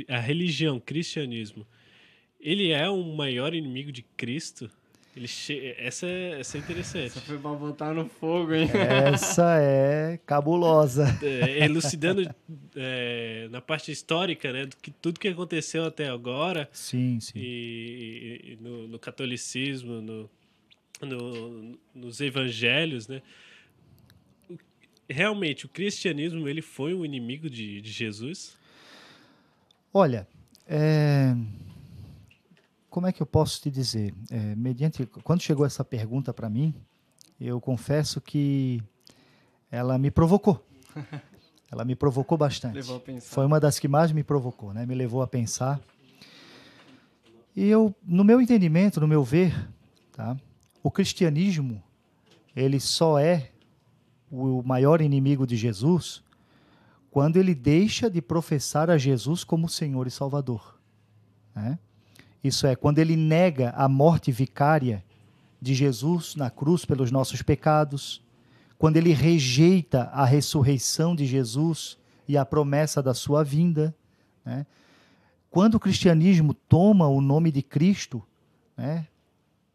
a 0.08 0.20
religião, 0.20 0.80
cristianismo, 0.80 1.66
ele 2.39 2.71
é 2.71 2.89
o 2.89 3.04
maior 3.15 3.54
inimigo 3.54 3.91
de 3.91 4.04
Cristo? 4.15 4.69
Ele 5.15 5.28
che... 5.28 5.75
essa, 5.78 6.06
é, 6.06 6.39
essa 6.39 6.58
é 6.58 6.60
interessante. 6.62 7.08
Essa 7.08 7.21
foi 7.21 7.38
pra 7.39 7.52
botar 7.52 7.93
no 7.93 8.08
fogo, 8.08 8.54
hein? 8.54 8.69
Essa 9.13 9.58
é 9.60 10.19
cabulosa. 10.25 11.08
É, 11.21 11.65
elucidando 11.65 12.30
é, 12.75 13.47
na 13.52 13.60
parte 13.60 13.91
histórica, 13.91 14.54
né, 14.54 14.65
do 14.67 14.78
que 14.78 14.91
tudo 14.91 15.19
que 15.19 15.28
aconteceu 15.28 15.84
até 15.84 16.08
agora 16.08 16.69
Sim, 16.71 17.19
sim. 17.19 17.34
e, 17.36 18.41
e 18.60 18.63
no, 18.63 18.88
no 18.88 18.99
catolicismo, 18.99 19.99
no, 19.99 20.30
no- 21.02 21.80
nos 21.93 22.21
evangelhos, 22.21 23.08
né? 23.08 23.21
O- 24.49 24.58
Realmente, 25.10 25.65
o 25.65 25.69
cristianismo 25.69 26.47
ele 26.47 26.62
foi 26.62 26.93
um 26.93 27.04
inimigo 27.04 27.49
de, 27.49 27.82
de 27.82 27.91
Jesus? 27.91 28.56
Olha, 29.91 30.28
é, 30.67 31.36
como 32.89 33.08
é 33.08 33.12
que 33.12 33.21
eu 33.21 33.25
posso 33.25 33.62
te 33.62 33.69
dizer? 33.69 34.13
É, 34.30 34.56
mediante, 34.56 35.06
quando 35.23 35.41
chegou 35.41 35.65
essa 35.65 35.84
pergunta 35.84 36.34
para 36.34 36.49
mim, 36.49 36.73
eu 37.39 37.62
confesso 37.62 38.19
que 38.19 38.84
ela 39.71 39.97
me 39.97 40.12
provocou. 40.12 40.65
Ela 41.71 41.86
me 41.86 41.95
provocou 41.95 42.36
bastante. 42.36 42.82
Foi 43.21 43.45
uma 43.45 43.60
das 43.60 43.78
que 43.78 43.88
mais 43.88 44.12
me 44.12 44.23
provocou, 44.23 44.73
né? 44.73 44.88
Me 44.88 44.95
levou 44.95 45.21
a 45.21 45.28
pensar. 45.28 45.80
E 47.56 47.63
eu, 47.67 47.93
no 48.04 48.23
meu 48.23 48.41
entendimento, 48.41 48.99
no 48.99 49.08
meu 49.08 49.23
ver, 49.23 49.69
tá? 50.12 50.36
O 50.82 50.89
cristianismo, 50.89 51.80
ele 52.56 52.80
só 52.80 53.19
é 53.19 53.52
o 54.32 54.63
maior 54.63 54.99
inimigo 54.99 55.45
de 55.45 55.56
Jesus 55.56 56.23
quando 57.12 57.38
ele 57.38 57.54
deixa 57.54 58.10
de 58.10 58.19
professar 58.19 58.89
a 58.89 58.97
Jesus 58.97 59.43
como 59.43 59.69
Senhor 59.69 60.08
e 60.08 60.12
Salvador. 60.12 60.80
né? 61.54 61.78
Isso 62.43 62.65
é, 62.65 62.75
quando 62.75 62.99
ele 62.99 63.15
nega 63.15 63.71
a 63.71 63.88
morte 63.88 64.32
vicária 64.32 65.04
de 65.62 65.73
Jesus 65.73 66.36
na 66.36 66.49
cruz 66.49 66.86
pelos 66.86 67.12
nossos 67.12 67.41
pecados, 67.41 68.21
quando 68.78 68.97
ele 68.97 69.12
rejeita 69.12 70.04
a 70.13 70.23
ressurreição 70.23 71.15
de 71.15 71.25
Jesus 71.25 71.97
e 72.28 72.38
a 72.38 72.45
promessa 72.45 73.04
da 73.04 73.13
sua 73.13 73.43
vinda, 73.43 73.93
né? 74.45 74.65
quando 75.49 75.75
o 75.75 75.80
cristianismo 75.80 76.54
toma 76.54 77.08
o 77.08 77.19
nome 77.19 77.52
de 77.52 77.62
Cristo 77.62 78.23
né, 78.78 79.08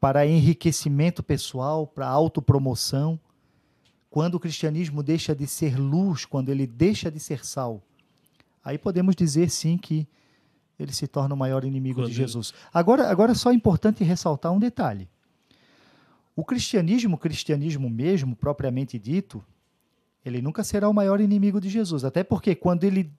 para 0.00 0.27
enriquecimento 0.27 1.22
pessoal, 1.22 1.87
para 1.87 2.07
autopromoção, 2.07 3.20
quando 4.09 4.37
o 4.37 4.40
cristianismo 4.40 5.03
deixa 5.03 5.35
de 5.35 5.46
ser 5.46 5.77
luz, 5.77 6.24
quando 6.24 6.48
ele 6.48 6.66
deixa 6.66 7.11
de 7.11 7.18
ser 7.18 7.44
sal, 7.44 7.83
aí 8.64 8.79
podemos 8.79 9.16
dizer 9.16 9.50
sim 9.50 9.77
que 9.77 10.07
ele 10.79 10.93
se 10.93 11.07
torna 11.07 11.35
o 11.35 11.39
maior 11.39 11.65
inimigo 11.65 12.01
Quando 12.01 12.07
de 12.11 12.13
ele- 12.13 12.27
Jesus. 12.27 12.53
Agora, 12.73 13.09
agora 13.09 13.33
é 13.33 13.35
só 13.35 13.53
importante 13.53 14.03
ressaltar 14.05 14.53
um 14.53 14.59
detalhe. 14.59 15.09
O 16.37 16.45
cristianismo, 16.45 17.15
o 17.15 17.19
cristianismo 17.19 17.89
mesmo, 17.89 18.35
propriamente 18.35 18.99
dito, 18.99 19.45
ele 20.25 20.43
nunca 20.43 20.65
será 20.65 20.89
o 20.89 20.93
maior 20.95 21.21
inimigo 21.21 21.61
de 21.61 21.69
Jesus. 21.69 22.05
Até 22.05 22.25
porque 22.25 22.55
quando 22.55 22.83
ele, 22.85 23.13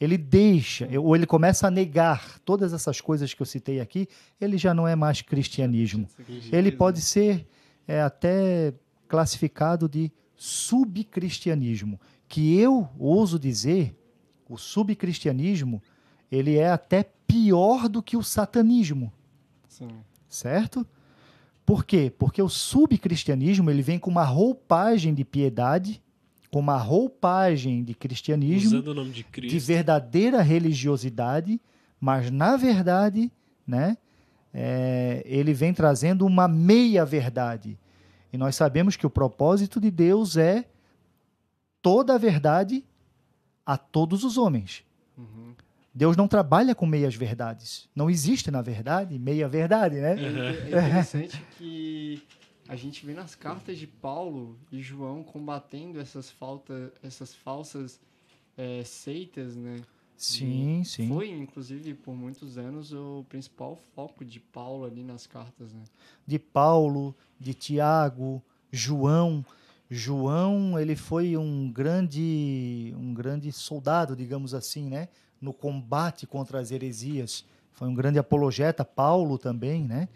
ele 0.00 0.18
deixa, 0.18 0.88
ou 0.98 1.14
ele 1.14 1.26
começa 1.26 1.68
a 1.68 1.70
negar 1.70 2.38
todas 2.40 2.72
essas 2.72 3.00
coisas 3.00 3.32
que 3.32 3.40
eu 3.40 3.46
citei 3.46 3.78
aqui, 3.80 4.08
ele 4.40 4.58
já 4.58 4.74
não 4.74 4.88
é 4.88 4.96
mais 4.96 5.22
cristianismo. 5.22 6.08
Ele 6.50 6.72
pode 6.72 7.00
ser 7.00 7.46
é, 7.86 8.00
até 8.02 8.74
classificado 9.06 9.88
de 9.88 10.10
subcristianismo, 10.34 12.00
que 12.28 12.56
eu 12.58 12.88
ouso 12.98 13.38
dizer, 13.38 13.94
o 14.48 14.56
subcristianismo, 14.56 15.82
ele 16.30 16.56
é 16.56 16.70
até 16.70 17.04
pior 17.26 17.88
do 17.88 18.02
que 18.02 18.16
o 18.16 18.22
satanismo 18.22 19.12
Sim. 19.68 19.88
certo? 20.28 20.86
Por 21.64 21.84
quê? 21.84 22.12
Porque 22.18 22.42
o 22.42 22.48
subcristianismo 22.48 23.70
ele 23.70 23.82
vem 23.82 23.98
com 23.98 24.10
uma 24.10 24.24
roupagem 24.24 25.14
de 25.14 25.24
piedade, 25.24 26.02
com 26.50 26.58
uma 26.58 26.76
roupagem 26.76 27.84
de 27.84 27.94
cristianismo, 27.94 28.70
Usando 28.70 28.88
o 28.88 28.94
nome 28.94 29.10
de 29.12 29.22
de 29.22 29.58
verdadeira 29.58 30.42
religiosidade, 30.42 31.60
mas 32.00 32.30
na 32.30 32.56
verdade, 32.56 33.30
né, 33.66 33.96
é, 34.52 35.22
ele 35.24 35.54
vem 35.54 35.72
trazendo 35.72 36.26
uma 36.26 36.48
meia 36.48 37.04
verdade. 37.04 37.78
E 38.32 38.38
nós 38.38 38.56
sabemos 38.56 38.96
que 38.96 39.06
o 39.06 39.10
propósito 39.10 39.80
de 39.80 39.90
Deus 39.90 40.36
é 40.36 40.64
toda 41.80 42.14
a 42.14 42.18
verdade 42.18 42.84
a 43.64 43.76
todos 43.76 44.24
os 44.24 44.36
homens. 44.36 44.84
Uhum. 45.16 45.54
Deus 46.00 46.16
não 46.16 46.26
trabalha 46.26 46.74
com 46.74 46.86
meias 46.86 47.14
verdades. 47.14 47.86
Não 47.94 48.08
existe, 48.08 48.50
na 48.50 48.62
verdade, 48.62 49.18
meia 49.18 49.46
verdade, 49.46 49.96
né? 49.96 50.16
É, 50.18 50.64
é 50.64 50.68
interessante 50.72 51.44
que 51.58 52.22
a 52.66 52.74
gente 52.74 53.04
vê 53.04 53.12
nas 53.12 53.34
cartas 53.34 53.76
de 53.76 53.86
Paulo 53.86 54.58
e 54.72 54.80
João 54.80 55.22
combatendo 55.22 56.00
essas, 56.00 56.30
falta, 56.30 56.90
essas 57.02 57.34
falsas 57.34 58.00
é, 58.56 58.82
seitas, 58.82 59.54
né? 59.54 59.82
Sim, 60.16 60.82
sim. 60.84 61.06
Foi, 61.06 61.28
inclusive, 61.28 61.92
por 61.92 62.14
muitos 62.14 62.56
anos, 62.56 62.94
o 62.94 63.26
principal 63.28 63.78
foco 63.94 64.24
de 64.24 64.40
Paulo 64.40 64.86
ali 64.86 65.02
nas 65.04 65.26
cartas, 65.26 65.70
né? 65.70 65.84
De 66.26 66.38
Paulo, 66.38 67.14
de 67.38 67.52
Tiago, 67.52 68.42
João. 68.72 69.44
João, 69.90 70.80
ele 70.80 70.96
foi 70.96 71.36
um 71.36 71.70
grande, 71.70 72.94
um 72.96 73.12
grande 73.12 73.52
soldado, 73.52 74.16
digamos 74.16 74.54
assim, 74.54 74.88
né? 74.88 75.10
No 75.40 75.52
combate 75.52 76.26
contra 76.26 76.60
as 76.60 76.70
heresias. 76.70 77.44
Foi 77.72 77.88
um 77.88 77.94
grande 77.94 78.18
apologeta. 78.18 78.84
Paulo 78.84 79.38
também, 79.38 79.84
né? 79.84 80.08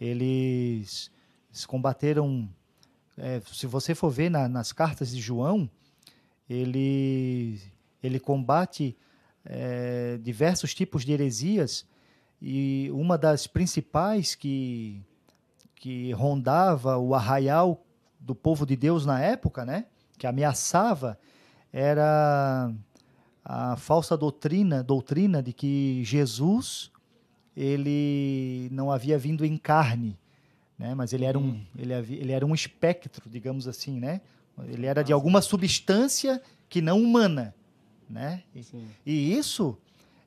eles, 0.00 1.10
combateram. 1.66 2.48
é, 3.18 3.40
se 3.52 3.66
você 3.66 3.94
for 3.94 4.08
ver 4.10 4.30
na- 4.30 4.48
nas 4.48 4.72
cartas 4.72 5.10
de 5.10 5.20
João, 5.20 5.68
ele, 6.48 7.60
ele 8.02 8.18
combate 8.18 8.96
é, 9.44 10.18
diversos 10.22 10.74
tipos 10.74 11.04
de 11.04 11.12
heresias 11.12 11.86
e 12.40 12.90
uma 12.92 13.18
das 13.18 13.46
principais 13.46 14.34
que, 14.34 15.02
que 15.74 16.12
rondava 16.12 16.96
o 16.96 17.14
arraial 17.14 17.84
do 18.18 18.34
povo 18.34 18.64
de 18.66 18.76
Deus 18.76 19.04
na 19.04 19.20
época, 19.20 19.64
né, 19.64 19.86
que 20.18 20.26
ameaçava, 20.26 21.18
era 21.72 22.72
a 23.44 23.76
falsa 23.76 24.16
doutrina, 24.16 24.82
doutrina 24.82 25.42
de 25.42 25.52
que 25.52 26.02
Jesus 26.04 26.90
ele 27.56 28.68
não 28.70 28.90
havia 28.90 29.18
vindo 29.18 29.44
em 29.44 29.56
carne, 29.56 30.18
né, 30.78 30.94
mas 30.94 31.12
ele 31.12 31.24
era 31.24 31.38
um 31.38 31.60
ele, 31.76 31.92
havia, 31.92 32.18
ele 32.20 32.32
era 32.32 32.46
um 32.46 32.54
espectro, 32.54 33.28
digamos 33.28 33.66
assim, 33.68 33.98
né? 34.00 34.20
Ele 34.68 34.86
era 34.86 35.02
de 35.02 35.12
alguma 35.12 35.40
substância 35.42 36.40
que 36.68 36.80
não 36.82 37.02
humana, 37.02 37.54
né? 38.08 38.42
E- 38.54 38.60
e 39.06 39.32
isso 39.32 39.76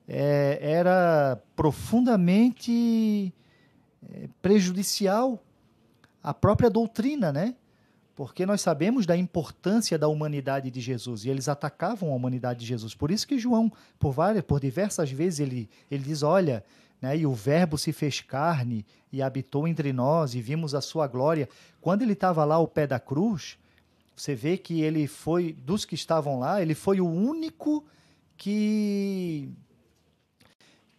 é, 0.08 0.58
era 0.60 1.40
profundamente 1.56 3.32
é, 4.12 4.28
prejudicial 4.42 5.42
à 6.22 6.34
própria 6.34 6.68
doutrina, 6.68 7.32
né? 7.32 7.54
Porque 8.16 8.46
nós 8.46 8.60
sabemos 8.60 9.06
da 9.06 9.16
importância 9.16 9.98
da 9.98 10.06
humanidade 10.06 10.70
de 10.70 10.80
Jesus 10.80 11.24
e 11.24 11.30
eles 11.30 11.48
atacavam 11.48 12.12
a 12.12 12.14
humanidade 12.14 12.60
de 12.60 12.66
Jesus. 12.66 12.94
Por 12.94 13.10
isso 13.10 13.26
que 13.26 13.38
João, 13.38 13.72
por 13.98 14.12
várias, 14.12 14.44
por 14.44 14.60
diversas 14.60 15.10
vezes, 15.10 15.40
ele, 15.40 15.68
ele 15.90 16.04
diz: 16.04 16.22
olha, 16.22 16.64
né, 17.02 17.16
e 17.16 17.26
o 17.26 17.34
Verbo 17.34 17.76
se 17.76 17.92
fez 17.92 18.20
carne 18.20 18.86
e 19.12 19.20
habitou 19.20 19.66
entre 19.66 19.92
nós 19.92 20.34
e 20.34 20.40
vimos 20.40 20.74
a 20.76 20.80
sua 20.80 21.08
glória. 21.08 21.48
Quando 21.80 22.02
ele 22.02 22.12
estava 22.12 22.44
lá 22.44 22.54
ao 22.54 22.68
pé 22.68 22.86
da 22.86 23.00
cruz, 23.00 23.58
você 24.14 24.32
vê 24.32 24.56
que 24.56 24.80
ele 24.80 25.08
foi, 25.08 25.52
dos 25.52 25.84
que 25.84 25.96
estavam 25.96 26.38
lá, 26.38 26.62
ele 26.62 26.74
foi 26.74 27.00
o 27.00 27.08
único 27.08 27.84
que 28.36 29.48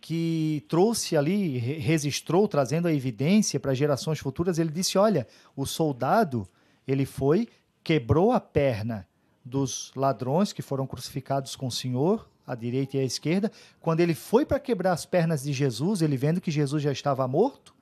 que 0.01 0.63
trouxe 0.69 1.17
ali, 1.17 1.58
re- 1.58 1.80
registrou, 1.80 2.47
trazendo 2.47 2.88
a 2.88 2.93
evidência 2.93 3.60
para 3.60 3.73
gerações 3.73 4.19
futuras, 4.19 4.60
ele 4.60 4.69
disse, 4.69 4.99
olha, 4.99 5.25
o 5.56 5.65
soldado, 5.65 6.47
ele 6.88 7.06
foi, 7.06 7.48
quebrou 7.84 8.32
a 8.32 8.39
perna 8.39 9.08
dos 9.43 9.91
ladrões 9.95 10.52
que 10.54 10.62
foram 10.62 10.88
crucificados 10.88 11.56
com 11.56 11.67
o 11.67 11.71
Senhor, 11.71 12.30
à 12.48 12.56
direita 12.56 12.98
e 12.98 13.00
à 13.00 13.04
esquerda. 13.04 13.52
Quando 13.82 14.00
ele 14.00 14.13
foi 14.15 14.45
para 14.45 14.60
quebrar 14.60 14.93
as 14.93 15.06
pernas 15.06 15.43
de 15.43 15.54
Jesus, 15.54 16.02
ele 16.02 16.17
vendo 16.17 16.41
que 16.41 16.50
Jesus 16.52 16.82
já 16.82 16.91
estava 16.91 17.28
morto, 17.28 17.74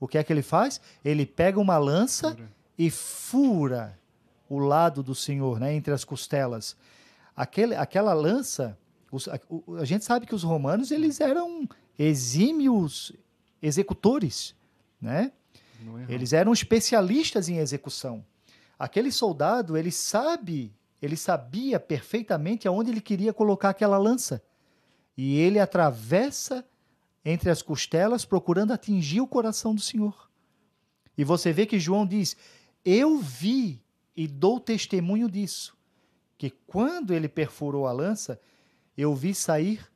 o 0.00 0.06
que 0.08 0.18
é 0.18 0.24
que 0.24 0.32
ele 0.32 0.42
faz? 0.42 0.80
Ele 1.04 1.24
pega 1.24 1.58
uma 1.60 1.78
lança 1.78 2.30
Fura. 2.32 2.52
e 2.78 2.90
fura 2.90 3.98
o 4.48 4.58
lado 4.58 5.02
do 5.02 5.14
Senhor, 5.14 5.58
né, 5.58 5.72
entre 5.74 5.92
as 5.94 6.04
costelas. 6.04 6.76
Aquele, 7.36 7.74
aquela 7.74 8.12
lança, 8.12 8.76
os- 9.10 9.26
a, 9.28 9.40
o- 9.48 9.76
a 9.76 9.84
gente 9.84 10.04
sabe 10.04 10.26
que 10.26 10.34
os 10.34 10.42
romanos 10.42 10.90
eles 10.90 11.20
eram 11.20 11.66
exímios 11.98 13.12
executores, 13.62 14.54
né? 15.00 15.32
Errou. 15.82 16.00
Eles 16.08 16.32
eram 16.32 16.52
especialistas 16.52 17.48
em 17.48 17.58
execução. 17.58 18.24
Aquele 18.78 19.12
soldado, 19.12 19.76
ele 19.76 19.90
sabe, 19.90 20.74
ele 21.00 21.16
sabia 21.16 21.78
perfeitamente 21.78 22.66
aonde 22.66 22.90
ele 22.90 23.00
queria 23.00 23.32
colocar 23.32 23.70
aquela 23.70 23.98
lança. 23.98 24.42
E 25.16 25.38
ele 25.38 25.58
atravessa 25.58 26.64
entre 27.24 27.50
as 27.50 27.62
costelas 27.62 28.24
procurando 28.24 28.72
atingir 28.72 29.20
o 29.20 29.26
coração 29.26 29.74
do 29.74 29.80
Senhor. 29.80 30.28
E 31.16 31.24
você 31.24 31.52
vê 31.52 31.64
que 31.66 31.78
João 31.78 32.06
diz: 32.06 32.36
Eu 32.84 33.18
vi 33.18 33.80
e 34.16 34.26
dou 34.26 34.60
testemunho 34.60 35.30
disso, 35.30 35.76
que 36.36 36.50
quando 36.50 37.12
ele 37.12 37.28
perfurou 37.28 37.86
a 37.86 37.92
lança, 37.92 38.40
eu 38.96 39.14
vi 39.14 39.34
sair 39.34 39.86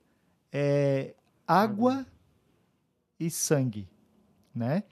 é, 0.53 1.15
água 1.47 2.07
e 3.19 3.31
sangue, 3.31 3.89
né? 4.55 4.85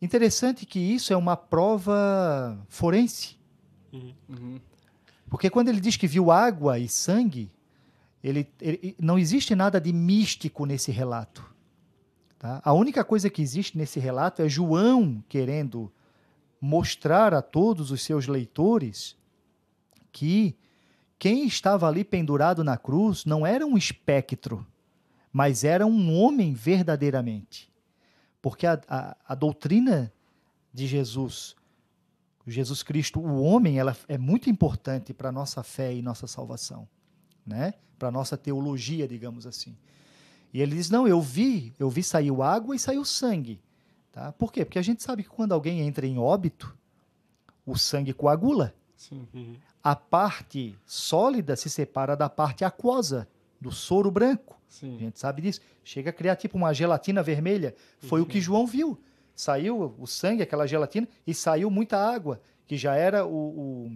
Interessante 0.00 0.66
que 0.66 0.78
isso 0.78 1.12
é 1.12 1.16
uma 1.16 1.36
prova 1.36 2.58
forense, 2.68 3.36
Uhum. 3.92 4.60
porque 5.30 5.48
quando 5.48 5.68
ele 5.68 5.80
diz 5.80 5.96
que 5.96 6.06
viu 6.06 6.30
água 6.30 6.78
e 6.78 6.86
sangue, 6.88 7.50
ele, 8.22 8.46
ele- 8.60 8.94
não 9.00 9.18
existe 9.18 9.54
nada 9.54 9.80
de 9.80 9.92
místico 9.92 10.66
nesse 10.66 10.90
relato. 10.90 11.44
tá? 12.38 12.60
A 12.62 12.72
única 12.74 13.02
coisa 13.02 13.30
que 13.30 13.40
existe 13.40 13.78
nesse 13.78 13.98
relato 13.98 14.42
é 14.42 14.48
João 14.48 15.24
querendo 15.26 15.90
mostrar 16.60 17.32
a 17.32 17.40
todos 17.40 17.90
os 17.90 18.02
seus 18.02 18.26
leitores 18.26 19.16
que 20.12 20.54
quem 21.18 21.46
estava 21.46 21.88
ali 21.88 22.04
pendurado 22.04 22.62
na 22.62 22.76
cruz 22.76 23.24
não 23.24 23.46
era 23.46 23.64
um 23.66 23.74
espectro, 23.78 24.66
mas 25.32 25.64
era 25.64 25.86
um 25.86 26.14
homem 26.14 26.52
verdadeiramente. 26.52 27.70
Porque 28.40 28.66
a, 28.66 28.80
a, 28.88 29.16
a 29.28 29.34
doutrina 29.34 30.12
de 30.72 30.86
Jesus, 30.86 31.56
Jesus 32.46 32.82
Cristo, 32.82 33.20
o 33.20 33.42
homem, 33.42 33.78
ela 33.78 33.96
é 34.08 34.18
muito 34.18 34.50
importante 34.50 35.12
para 35.12 35.30
a 35.30 35.32
nossa 35.32 35.62
fé 35.62 35.94
e 35.94 36.02
nossa 36.02 36.26
salvação, 36.26 36.88
né? 37.46 37.74
para 37.98 38.08
a 38.08 38.12
nossa 38.12 38.36
teologia, 38.36 39.08
digamos 39.08 39.46
assim. 39.46 39.76
E 40.52 40.60
ele 40.60 40.76
diz: 40.76 40.90
Não, 40.90 41.06
eu 41.08 41.20
vi, 41.20 41.74
eu 41.78 41.90
vi 41.90 42.02
saiu 42.02 42.42
água 42.42 42.74
e 42.74 42.78
saiu 42.78 43.04
sangue. 43.04 43.60
Tá? 44.12 44.32
Por 44.32 44.52
quê? 44.52 44.64
Porque 44.64 44.78
a 44.78 44.82
gente 44.82 45.02
sabe 45.02 45.22
que 45.22 45.28
quando 45.28 45.52
alguém 45.52 45.80
entra 45.80 46.06
em 46.06 46.18
óbito, 46.18 46.76
o 47.64 47.76
sangue 47.76 48.12
coagula. 48.12 48.74
Sim. 48.96 49.26
A 49.82 49.94
parte 49.94 50.76
sólida 50.86 51.54
se 51.54 51.68
separa 51.68 52.16
da 52.16 52.28
parte 52.28 52.64
aquosa, 52.64 53.28
do 53.60 53.70
soro 53.72 54.10
branco. 54.10 54.54
A 54.54 54.72
Sim. 54.72 54.98
gente 54.98 55.18
sabe 55.18 55.42
disso. 55.42 55.60
Chega 55.84 56.10
a 56.10 56.12
criar 56.12 56.36
tipo 56.36 56.56
uma 56.56 56.72
gelatina 56.74 57.22
vermelha. 57.22 57.74
Foi 58.00 58.20
o 58.20 58.26
que 58.26 58.40
João 58.40 58.66
viu. 58.66 58.98
Saiu 59.34 59.94
o 59.98 60.06
sangue, 60.06 60.42
aquela 60.42 60.66
gelatina, 60.66 61.06
e 61.26 61.34
saiu 61.34 61.70
muita 61.70 61.98
água, 61.98 62.40
que 62.66 62.76
já 62.76 62.94
era 62.94 63.24
o, 63.26 63.30
o- 63.86 63.92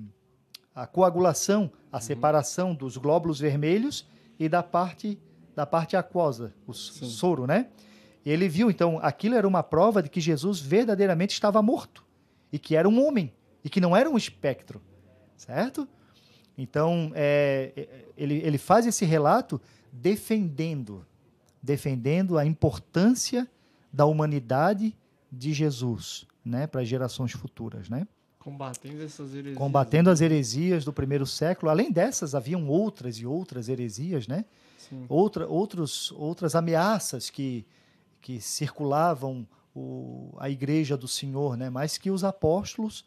a 0.75 0.87
coagulação, 0.87 1.70
a 1.90 2.01
separação 2.01 2.75
dos 2.75 2.96
glóbulos 2.96 3.40
vermelhos 3.40 4.07
e 4.38 4.49
da 4.49 4.62
parte 4.62 5.18
da 5.57 5.66
parte 5.66 5.96
aquosa, 5.96 6.55
o 6.66 6.73
Sim. 6.73 7.07
soro, 7.09 7.46
né? 7.46 7.66
E 8.25 8.31
ele 8.31 8.49
viu, 8.49 8.70
então, 8.70 8.99
aquilo 9.03 9.35
era 9.35 9.46
uma 9.49 9.62
prova 9.62 10.03
de 10.03 10.09
que 10.09 10.20
Jesus 10.20 10.61
verdadeiramente 10.61 11.33
estava 11.33 11.61
morto 11.61 12.07
e 12.53 12.59
que 12.59 12.77
era 12.77 12.88
um 12.88 13.05
homem 13.05 13.33
e 13.64 13.68
que 13.68 13.81
não 13.81 13.94
era 13.96 14.09
um 14.09 14.16
espectro, 14.16 14.81
certo? 15.37 15.88
Então, 16.56 17.12
é, 17.14 17.72
é, 17.76 18.04
ele, 18.16 18.34
ele 18.36 18.58
faz 18.58 18.86
esse 18.86 19.04
relato 19.04 19.60
defendendo, 19.92 21.06
defendendo 21.62 22.38
a 22.38 22.44
importância 22.44 23.48
da 23.92 24.04
humanidade 24.04 24.96
de 25.30 25.52
Jesus, 25.52 26.26
né, 26.44 26.66
para 26.66 26.84
gerações 26.84 27.32
futuras, 27.32 27.88
né? 27.88 28.06
Combatendo 28.38 29.02
essas 29.02 29.34
heresias. 29.34 29.58
Combatendo 29.58 30.10
as 30.10 30.20
heresias 30.22 30.84
do 30.84 30.92
primeiro 30.94 31.26
século. 31.26 31.70
Além 31.70 31.92
dessas, 31.92 32.34
haviam 32.34 32.66
outras 32.68 33.16
e 33.16 33.26
outras 33.26 33.68
heresias, 33.68 34.26
né? 34.26 34.46
Sim. 34.78 35.04
Outra, 35.10 35.46
outros, 35.46 36.10
outras 36.12 36.54
ameaças 36.54 37.28
que, 37.28 37.66
que 38.18 38.40
circulavam 38.40 39.46
o, 39.74 40.34
a 40.38 40.48
igreja 40.48 40.96
do 40.96 41.06
Senhor, 41.06 41.54
né? 41.54 41.68
Mas 41.68 41.98
que 41.98 42.10
os 42.10 42.24
apóstolos, 42.24 43.04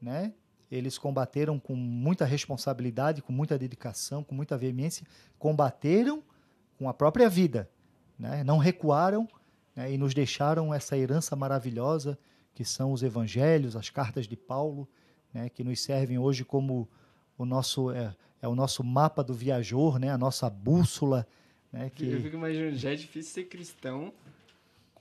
né? 0.00 0.32
Eles 0.72 0.96
combateram 0.96 1.58
com 1.58 1.76
muita 1.76 2.24
responsabilidade, 2.24 3.20
com 3.20 3.30
muita 3.30 3.58
dedicação, 3.58 4.24
com 4.24 4.34
muita 4.34 4.56
veemência, 4.56 5.06
combateram 5.38 6.22
com 6.78 6.88
a 6.88 6.94
própria 6.94 7.28
vida, 7.28 7.68
né? 8.18 8.42
Não 8.42 8.56
recuaram 8.56 9.28
né? 9.76 9.92
e 9.92 9.98
nos 9.98 10.14
deixaram 10.14 10.72
essa 10.72 10.96
herança 10.96 11.36
maravilhosa 11.36 12.18
que 12.54 12.64
são 12.64 12.90
os 12.90 13.02
evangelhos, 13.02 13.76
as 13.76 13.90
cartas 13.90 14.26
de 14.26 14.34
Paulo, 14.34 14.88
né? 15.32 15.50
Que 15.50 15.62
nos 15.62 15.78
servem 15.78 16.18
hoje 16.18 16.42
como 16.42 16.88
o 17.36 17.44
nosso 17.44 17.90
é, 17.90 18.16
é 18.40 18.48
o 18.48 18.54
nosso 18.54 18.82
mapa 18.82 19.22
do 19.22 19.34
viajor, 19.34 19.98
né? 19.98 20.08
A 20.08 20.16
nossa 20.16 20.48
bússola, 20.48 21.26
né? 21.70 21.84
Eu 21.84 21.90
Que 21.90 22.16
fico 22.16 22.36
imaginando, 22.36 22.76
já 22.76 22.92
é 22.92 22.94
difícil 22.94 23.30
ser 23.30 23.44
cristão 23.44 24.10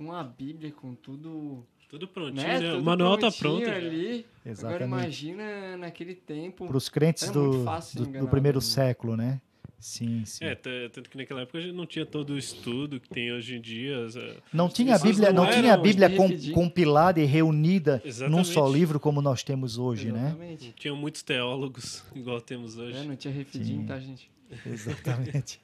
com 0.06 0.12
a 0.14 0.24
Bíblia, 0.24 0.72
com 0.72 0.94
tudo. 0.96 1.66
Tudo 1.90 2.08
prontinho, 2.08 2.48
Né? 2.48 2.60
né? 2.60 2.70
Tudo 2.70 2.80
O 2.82 2.84
manual 2.86 3.18
tá 3.18 3.30
pronto. 3.32 3.66
já. 3.66 3.76
ali. 3.76 4.26
Agora 4.46 4.52
exatamente 4.52 4.84
imagina 4.86 5.78
naquele 5.78 6.16
tempo. 6.16 6.66
para 6.66 6.78
os 6.78 6.88
crentes 6.88 7.24
Era 7.24 7.34
do, 7.34 7.44
muito 7.50 7.64
fácil 7.66 8.06
do, 8.06 8.20
do 8.20 8.28
primeiro 8.30 8.62
século, 8.62 9.18
né? 9.18 9.42
Sim, 9.78 10.24
sim. 10.26 10.46
É, 10.46 10.56
tanto 10.90 11.10
que 11.10 11.18
naquela 11.18 11.42
época 11.42 11.58
a 11.58 11.62
gente 11.62 11.74
não 11.74 11.86
tinha 11.88 12.06
todo 12.06 12.30
o 12.32 12.38
estudo 12.38 13.00
que 13.00 13.10
tem 13.10 13.34
hoje 13.34 13.56
em 13.56 13.62
dia. 13.62 14.06
as- 14.06 14.16
Não 14.54 14.70
tinha 14.70 14.96
a 14.96 15.00
Bíblia, 15.00 15.34
não 15.34 15.44
não 15.44 15.52
era 15.52 15.60
tinha 15.60 15.74
a 15.74 15.78
Bíblia 15.78 16.10
com- 16.16 16.30
compilada 16.54 17.20
e 17.20 17.26
reunida 17.26 18.00
num 18.06 18.10
Exatamente. 18.10 18.48
só 18.50 18.70
livro 18.70 19.00
como 19.00 19.22
nós 19.22 19.44
temos 19.44 19.78
hoje, 19.80 20.12
né? 20.12 20.28
Exatamente. 20.28 20.66
Não 20.68 20.74
tinham 20.74 20.96
muitos 20.96 21.24
teólogos 21.24 22.04
igual 22.16 22.40
temos 22.40 22.78
hoje. 22.78 23.00
É, 23.00 23.04
não 23.04 23.16
tinha 23.16 23.34
refidinho, 23.34 23.82
Sim. 23.82 23.86
tá, 23.88 24.00
gente? 24.00 24.30
Exatamente. 24.66 25.60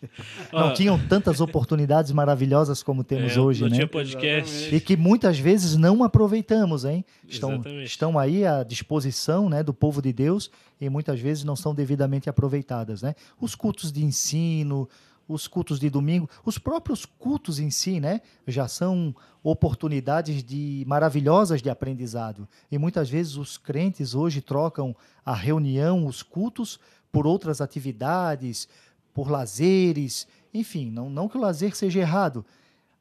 Não 0.51 0.73
tinham 0.73 0.97
tantas 1.07 1.41
oportunidades 1.41 2.11
maravilhosas 2.11 2.81
como 2.81 3.03
temos 3.03 3.35
é, 3.35 3.39
hoje, 3.39 3.61
não 3.61 3.69
né? 3.69 3.75
tinha 3.75 3.87
podcast. 3.87 4.51
Exatamente. 4.51 4.75
E 4.75 4.79
que 4.79 4.95
muitas 4.95 5.37
vezes 5.37 5.75
não 5.75 6.03
aproveitamos, 6.03 6.85
hein? 6.85 7.03
Estão, 7.27 7.53
Exatamente. 7.53 7.85
estão 7.85 8.19
aí 8.19 8.45
à 8.45 8.63
disposição 8.63 9.49
né, 9.49 9.61
do 9.61 9.73
povo 9.73 10.01
de 10.01 10.13
Deus 10.13 10.49
e 10.79 10.89
muitas 10.89 11.19
vezes 11.19 11.43
não 11.43 11.55
são 11.55 11.75
devidamente 11.75 12.29
aproveitadas, 12.29 13.01
né? 13.01 13.13
Os 13.39 13.55
cultos 13.55 13.91
de 13.91 14.03
ensino, 14.03 14.87
os 15.27 15.47
cultos 15.47 15.79
de 15.79 15.89
domingo, 15.89 16.29
os 16.45 16.57
próprios 16.57 17.05
cultos 17.05 17.59
em 17.59 17.69
si, 17.69 17.99
né? 17.99 18.21
Já 18.47 18.67
são 18.67 19.13
oportunidades 19.43 20.43
de 20.43 20.83
maravilhosas 20.87 21.61
de 21.61 21.69
aprendizado. 21.69 22.47
E 22.71 22.77
muitas 22.77 23.09
vezes 23.09 23.35
os 23.35 23.57
crentes 23.57 24.15
hoje 24.15 24.41
trocam 24.41 24.95
a 25.25 25.33
reunião, 25.33 26.05
os 26.05 26.23
cultos, 26.23 26.79
por 27.11 27.25
outras 27.25 27.61
atividades, 27.61 28.67
por 29.13 29.29
lazeres, 29.29 30.27
enfim, 30.53 30.91
não, 30.91 31.09
não 31.09 31.27
que 31.27 31.37
o 31.37 31.41
lazer 31.41 31.75
seja 31.75 31.99
errado, 31.99 32.45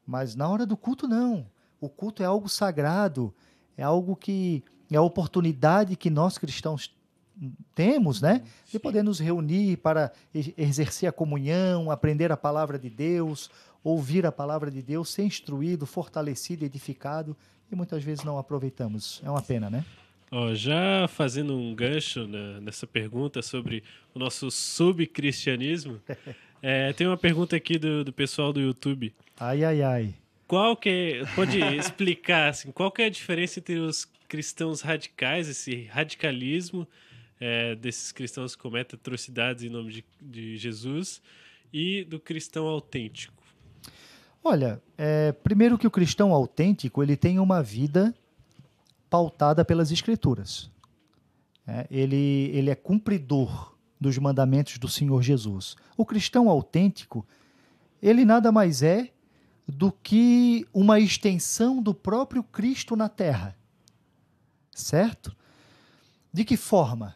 mas 0.05 0.35
na 0.35 0.47
hora 0.47 0.65
do 0.65 0.77
culto, 0.77 1.07
não. 1.07 1.45
O 1.79 1.89
culto 1.89 2.23
é 2.23 2.25
algo 2.25 2.49
sagrado, 2.49 3.33
é 3.75 3.83
algo 3.83 4.15
que 4.15 4.63
é 4.91 4.97
a 4.97 5.01
oportunidade 5.01 5.95
que 5.95 6.09
nós 6.09 6.37
cristãos 6.37 6.95
temos, 7.75 8.21
né? 8.21 8.43
De 8.71 8.79
poder 8.79 9.03
nos 9.03 9.19
reunir 9.19 9.77
para 9.77 10.11
exercer 10.33 11.07
a 11.07 11.11
comunhão, 11.11 11.91
aprender 11.91 12.31
a 12.31 12.37
palavra 12.37 12.79
de 12.79 12.89
Deus, 12.89 13.51
ouvir 13.83 14.25
a 14.25 14.31
palavra 14.31 14.71
de 14.71 14.81
Deus, 14.81 15.09
ser 15.09 15.23
instruído, 15.23 15.85
fortalecido, 15.85 16.65
edificado, 16.65 17.37
e 17.71 17.75
muitas 17.75 18.03
vezes 18.03 18.23
não 18.23 18.37
aproveitamos. 18.37 19.21
É 19.23 19.29
uma 19.29 19.41
pena, 19.41 19.69
né? 19.69 19.85
Ó, 20.29 20.53
já 20.53 21.07
fazendo 21.07 21.57
um 21.57 21.73
gancho 21.73 22.27
né, 22.27 22.59
nessa 22.61 22.85
pergunta 22.85 23.41
sobre 23.41 23.83
o 24.13 24.19
nosso 24.19 24.51
subcristianismo, 24.51 26.01
é, 26.61 26.91
tem 26.93 27.07
uma 27.07 27.17
pergunta 27.17 27.55
aqui 27.55 27.77
do, 27.77 28.03
do 28.03 28.11
pessoal 28.11 28.51
do 28.51 28.59
YouTube. 28.59 29.13
Ai, 29.39 29.63
ai, 29.63 29.81
ai. 29.81 30.13
Qual 30.45 30.75
que 30.75 30.89
é, 30.89 31.25
pode 31.35 31.59
explicar 31.59 32.49
assim, 32.49 32.71
qual 32.71 32.91
que 32.91 33.01
é 33.01 33.05
a 33.05 33.09
diferença 33.09 33.59
entre 33.59 33.79
os 33.79 34.05
cristãos 34.27 34.81
radicais, 34.81 35.47
esse 35.47 35.83
radicalismo 35.85 36.87
é, 37.39 37.75
desses 37.75 38.11
cristãos 38.11 38.55
que 38.55 38.61
cometem 38.61 38.97
atrocidades 38.97 39.63
em 39.63 39.69
nome 39.69 39.91
de, 39.91 40.05
de 40.21 40.57
Jesus 40.57 41.21
e 41.71 42.03
do 42.03 42.19
cristão 42.19 42.65
autêntico? 42.65 43.33
Olha, 44.43 44.81
é, 44.97 45.31
primeiro 45.31 45.77
que 45.77 45.87
o 45.87 45.91
cristão 45.91 46.33
autêntico 46.33 47.03
ele 47.03 47.15
tem 47.15 47.39
uma 47.39 47.61
vida 47.61 48.13
pautada 49.09 49.63
pelas 49.63 49.91
escrituras. 49.91 50.69
É, 51.65 51.85
ele, 51.89 52.49
ele 52.53 52.69
é 52.69 52.75
cumpridor 52.75 53.75
dos 53.99 54.17
mandamentos 54.17 54.77
do 54.77 54.87
Senhor 54.87 55.21
Jesus. 55.21 55.75
O 55.97 56.05
cristão 56.05 56.49
autêntico, 56.49 57.25
ele 58.01 58.23
nada 58.23 58.51
mais 58.51 58.81
é 58.83 59.11
do 59.67 59.91
que 59.91 60.65
uma 60.73 60.99
extensão 60.99 61.81
do 61.81 61.93
próprio 61.93 62.41
Cristo 62.41 62.95
na 62.95 63.09
terra. 63.09 63.57
Certo? 64.71 65.35
De 66.31 66.45
que 66.45 66.55
forma? 66.55 67.15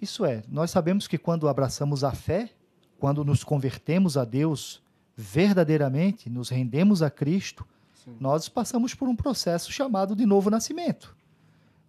Isso 0.00 0.24
é, 0.24 0.44
nós 0.46 0.70
sabemos 0.70 1.08
que 1.08 1.18
quando 1.18 1.48
abraçamos 1.48 2.04
a 2.04 2.12
fé, 2.12 2.50
quando 2.98 3.24
nos 3.24 3.42
convertemos 3.42 4.16
a 4.16 4.24
Deus 4.24 4.82
verdadeiramente, 5.16 6.28
nos 6.28 6.50
rendemos 6.50 7.02
a 7.02 7.10
Cristo, 7.10 7.66
Sim. 8.06 8.16
nós 8.20 8.48
passamos 8.48 8.94
por 8.94 9.08
um 9.08 9.16
processo 9.16 9.72
chamado 9.72 10.14
de 10.14 10.24
novo 10.24 10.48
nascimento. 10.48 11.16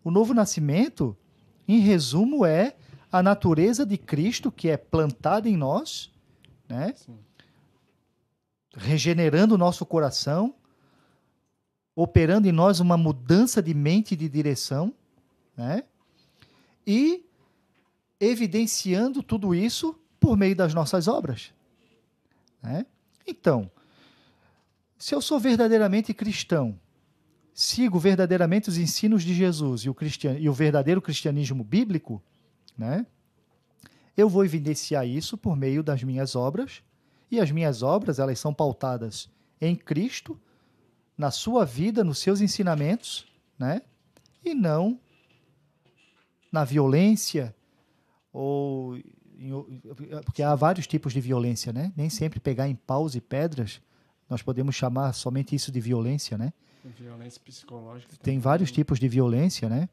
O 0.04 0.10
novo 0.10 0.34
nascimento, 0.34 1.16
em 1.68 1.80
resumo, 1.80 2.44
é 2.44 2.76
a 3.12 3.22
natureza 3.22 3.86
de 3.86 4.00
Cristo 4.00 4.52
que 4.52 4.68
é 4.68 4.76
plantada 4.76 5.48
em 5.48 5.56
nós, 5.56 6.12
né? 6.68 6.94
Sim. 6.96 7.20
regenerando 8.76 9.54
o 9.54 9.58
nosso 9.58 9.86
coração, 9.86 10.56
operando 11.96 12.48
em 12.48 12.52
nós 12.52 12.80
uma 12.80 12.98
mudança 12.98 13.62
de 13.62 13.74
mente 13.74 14.14
e 14.14 14.18
de 14.18 14.28
direção, 14.28 14.94
né? 15.56 15.84
E 16.86 17.24
evidenciando 18.20 19.22
tudo 19.22 19.54
isso 19.54 20.00
por 20.20 20.36
meio 20.36 20.56
das 20.56 20.74
nossas 20.74 21.08
obras, 21.08 21.54
né? 22.62 22.88
Então, 23.26 23.70
se 24.98 25.14
eu 25.14 25.22
sou 25.22 25.40
verdadeiramente 25.40 26.14
cristão, 26.14 26.80
sigo 27.54 28.00
verdadeiramente 28.00 28.70
os 28.70 28.78
ensinos 28.78 29.24
de 29.24 29.34
Jesus 29.34 29.82
e 29.82 29.90
o, 29.90 29.94
cristian... 29.94 30.38
e 30.38 30.50
o 30.50 30.54
verdadeiro 30.54 31.02
cristianismo 31.02 31.64
bíblico, 31.64 32.22
né? 32.78 33.06
Eu 34.16 34.28
vou 34.28 34.44
evidenciar 34.44 35.08
isso 35.08 35.38
por 35.38 35.56
meio 35.56 35.84
das 35.84 36.04
minhas 36.04 36.36
obras, 36.36 36.82
e 37.30 37.40
as 37.40 37.52
minhas 37.52 37.84
obras, 37.84 38.20
elas 38.20 38.40
são 38.40 38.54
pautadas 38.54 39.30
em 39.60 39.76
Cristo, 39.76 40.40
na 41.18 41.30
sua 41.32 41.66
vida, 41.66 42.04
nos 42.04 42.20
seus 42.20 42.42
ensinamentos, 42.42 43.28
né? 43.60 43.82
E 44.44 44.54
não 44.54 45.00
na 46.52 46.64
violência 46.64 47.56
ou 48.32 48.98
em 48.98 49.04
porque 50.26 50.42
há 50.42 50.56
vários 50.56 50.88
tipos 50.88 51.14
de 51.14 51.22
violência, 51.22 51.72
né? 51.72 51.94
Nem 51.96 52.10
sempre 52.10 52.40
pegar 52.40 52.68
em 52.68 52.76
paus 52.76 53.14
e 53.14 53.22
pedras 53.22 53.82
nós 54.30 54.42
podemos 54.42 54.76
chamar 54.76 55.14
somente 55.14 55.56
isso 55.56 55.72
de 55.72 55.80
violência, 55.80 56.38
né? 56.38 56.52
Violência 56.98 57.42
psicológica. 57.44 58.12
Tem 58.12 58.36
também. 58.36 58.40
vários 58.40 58.72
tipos 58.72 59.00
de 59.00 59.08
violência, 59.08 59.70
né? 59.70 59.90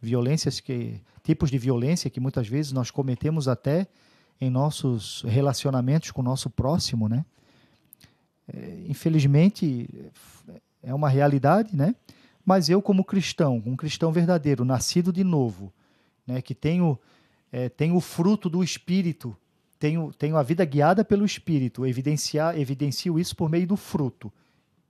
Violências 0.00 0.60
que 0.60 1.00
tipos 1.22 1.50
de 1.50 1.58
violência 1.58 2.08
que 2.08 2.20
muitas 2.20 2.48
vezes 2.48 2.72
nós 2.72 2.90
cometemos 2.90 3.48
até 3.48 3.86
em 4.40 4.48
nossos 4.48 5.22
relacionamentos 5.22 6.10
com 6.10 6.20
o 6.20 6.24
nosso 6.24 6.48
próximo, 6.48 7.08
né? 7.08 7.24
É, 8.52 8.84
infelizmente 8.88 9.88
é 10.82 10.94
uma 10.94 11.08
realidade, 11.08 11.76
né? 11.76 11.94
Mas 12.44 12.70
eu 12.70 12.80
como 12.80 13.04
cristão, 13.04 13.62
um 13.66 13.76
cristão 13.76 14.10
verdadeiro, 14.10 14.64
nascido 14.64 15.12
de 15.12 15.24
novo, 15.24 15.72
né? 16.26 16.40
Que 16.40 16.54
tenho 16.54 16.98
é, 17.50 17.68
tenho 17.68 17.96
o 17.96 18.00
fruto 18.00 18.48
do 18.48 18.62
Espírito, 18.62 19.36
tenho 19.78 20.12
tenho 20.12 20.36
a 20.36 20.42
vida 20.42 20.64
guiada 20.64 21.04
pelo 21.04 21.24
Espírito, 21.24 21.86
evidenciar 21.86 22.58
evidencio 22.58 23.18
isso 23.18 23.36
por 23.36 23.48
meio 23.48 23.66
do 23.66 23.76
fruto, 23.76 24.32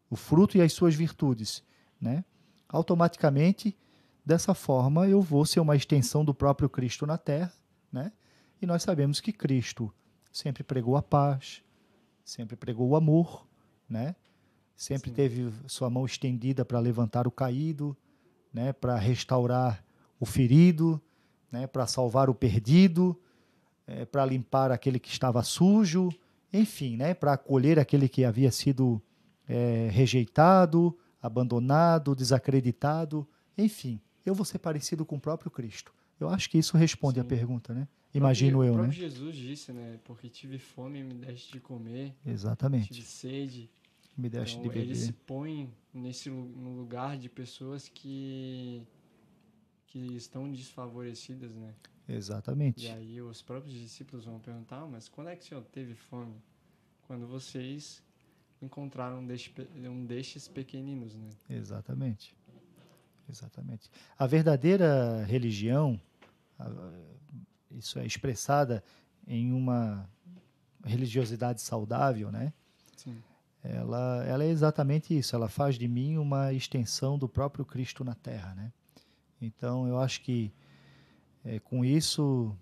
o 0.08 0.16
fruto 0.16 0.56
e 0.56 0.62
as 0.62 0.72
suas 0.72 0.94
virtudes, 0.94 1.62
né? 2.00 2.24
Automaticamente 2.68 3.76
dessa 4.24 4.54
forma 4.54 5.06
eu 5.06 5.20
vou 5.20 5.44
ser 5.44 5.60
uma 5.60 5.76
extensão 5.76 6.24
do 6.24 6.34
próprio 6.34 6.68
Cristo 6.68 7.06
na 7.06 7.18
Terra, 7.18 7.52
né? 7.92 8.12
E 8.60 8.66
nós 8.66 8.82
sabemos 8.82 9.20
que 9.20 9.32
Cristo 9.32 9.92
sempre 10.32 10.62
pregou 10.62 10.96
a 10.96 11.02
paz, 11.02 11.62
sempre 12.24 12.56
pregou 12.56 12.88
o 12.88 12.96
amor, 12.96 13.46
né? 13.88 14.16
Sempre 14.76 15.10
Sim. 15.10 15.16
teve 15.16 15.52
sua 15.66 15.90
mão 15.90 16.06
estendida 16.06 16.64
para 16.64 16.78
levantar 16.78 17.26
o 17.26 17.30
caído, 17.30 17.96
né? 18.52 18.72
Para 18.72 18.96
restaurar 18.96 19.84
o 20.20 20.26
ferido, 20.26 21.00
né? 21.50 21.66
Para 21.66 21.86
salvar 21.86 22.30
o 22.30 22.34
perdido, 22.34 23.20
eh, 23.88 24.04
para 24.04 24.24
limpar 24.24 24.70
aquele 24.70 24.98
que 25.00 25.08
estava 25.08 25.42
sujo, 25.42 26.08
enfim, 26.52 26.96
né? 26.96 27.14
Para 27.14 27.32
acolher 27.32 27.78
aquele 27.78 28.08
que 28.08 28.24
havia 28.24 28.50
sido 28.52 29.02
eh, 29.48 29.88
rejeitado, 29.90 30.96
abandonado, 31.20 32.14
desacreditado, 32.14 33.26
enfim. 33.56 34.00
Eu 34.24 34.34
vou 34.34 34.44
ser 34.44 34.58
parecido 34.58 35.04
com 35.04 35.16
o 35.16 35.20
próprio 35.20 35.50
Cristo. 35.50 35.92
Eu 36.20 36.28
acho 36.28 36.50
que 36.50 36.58
isso 36.58 36.76
responde 36.76 37.18
à 37.18 37.24
pergunta, 37.24 37.72
né? 37.74 37.88
Imagino 38.14 38.58
próprio- 38.58 38.68
eu, 38.68 38.74
O 38.74 38.76
né? 38.76 38.82
próprio 38.84 39.00
Jesus 39.10 39.36
disse, 39.36 39.72
né? 39.72 39.98
Porque 40.04 40.28
tive 40.28 40.58
fome 40.58 41.00
e 41.00 41.02
me 41.04 41.14
deste 41.14 41.52
de 41.52 41.60
comer, 41.60 42.14
Exatamente. 42.26 42.92
tive 42.92 43.06
sede. 43.06 43.70
Me 44.16 44.28
deixe 44.28 44.58
Então, 44.58 44.70
de 44.72 44.78
ele 44.78 44.94
se 44.94 45.06
beber. 45.12 45.18
põe 45.26 45.70
nesse 45.94 46.28
no 46.28 46.74
lugar 46.76 47.16
de 47.16 47.28
pessoas 47.28 47.88
que 47.88 48.82
que 49.86 49.98
estão 50.16 50.50
desfavorecidas, 50.50 51.50
né? 51.54 51.72
E 52.08 52.14
Exatamente. 52.14 52.88
aí 52.88 53.20
os 53.20 53.42
próprios 53.42 53.74
discípulos 53.74 54.24
vão 54.24 54.40
perguntar, 54.40 54.78
"Ah, 54.82 54.86
mas 54.86 55.08
quando 55.08 55.28
é 55.28 55.36
que 55.36 55.44
o 55.44 55.46
Senhor 55.46 55.62
teve 55.64 55.94
fome? 55.94 56.34
Quando 57.06 57.26
vocês 57.26 58.02
encontraram 58.62 59.20
um 59.20 59.26
deste 59.26 59.52
um 59.76 60.04
destes 60.06 60.48
pequeninos, 60.48 61.14
né? 61.14 61.28
Exatamente. 61.50 62.34
Exatamente. 63.28 63.90
A 64.18 64.26
verdadeira 64.26 65.22
religião, 65.24 66.00
isso 67.70 67.98
é 67.98 68.06
expressada 68.06 68.82
em 69.26 69.52
uma 69.52 70.08
religiosidade 70.82 71.60
saudável, 71.60 72.32
né? 72.32 72.52
Sim. 72.96 73.22
Ela, 73.62 74.24
ela 74.24 74.44
é 74.44 74.48
exatamente 74.48 75.16
isso. 75.16 75.36
Ela 75.36 75.48
faz 75.48 75.74
de 75.76 75.86
mim 75.86 76.16
uma 76.16 76.52
extensão 76.54 77.18
do 77.18 77.28
próprio 77.28 77.66
Cristo 77.66 78.02
na 78.02 78.14
Terra, 78.14 78.54
né? 78.54 78.72
Então, 79.40 79.86
eu 79.86 79.98
acho 79.98 80.22
que 80.22 80.52
é, 81.48 81.58
com 81.58 81.84
isso 81.84 82.54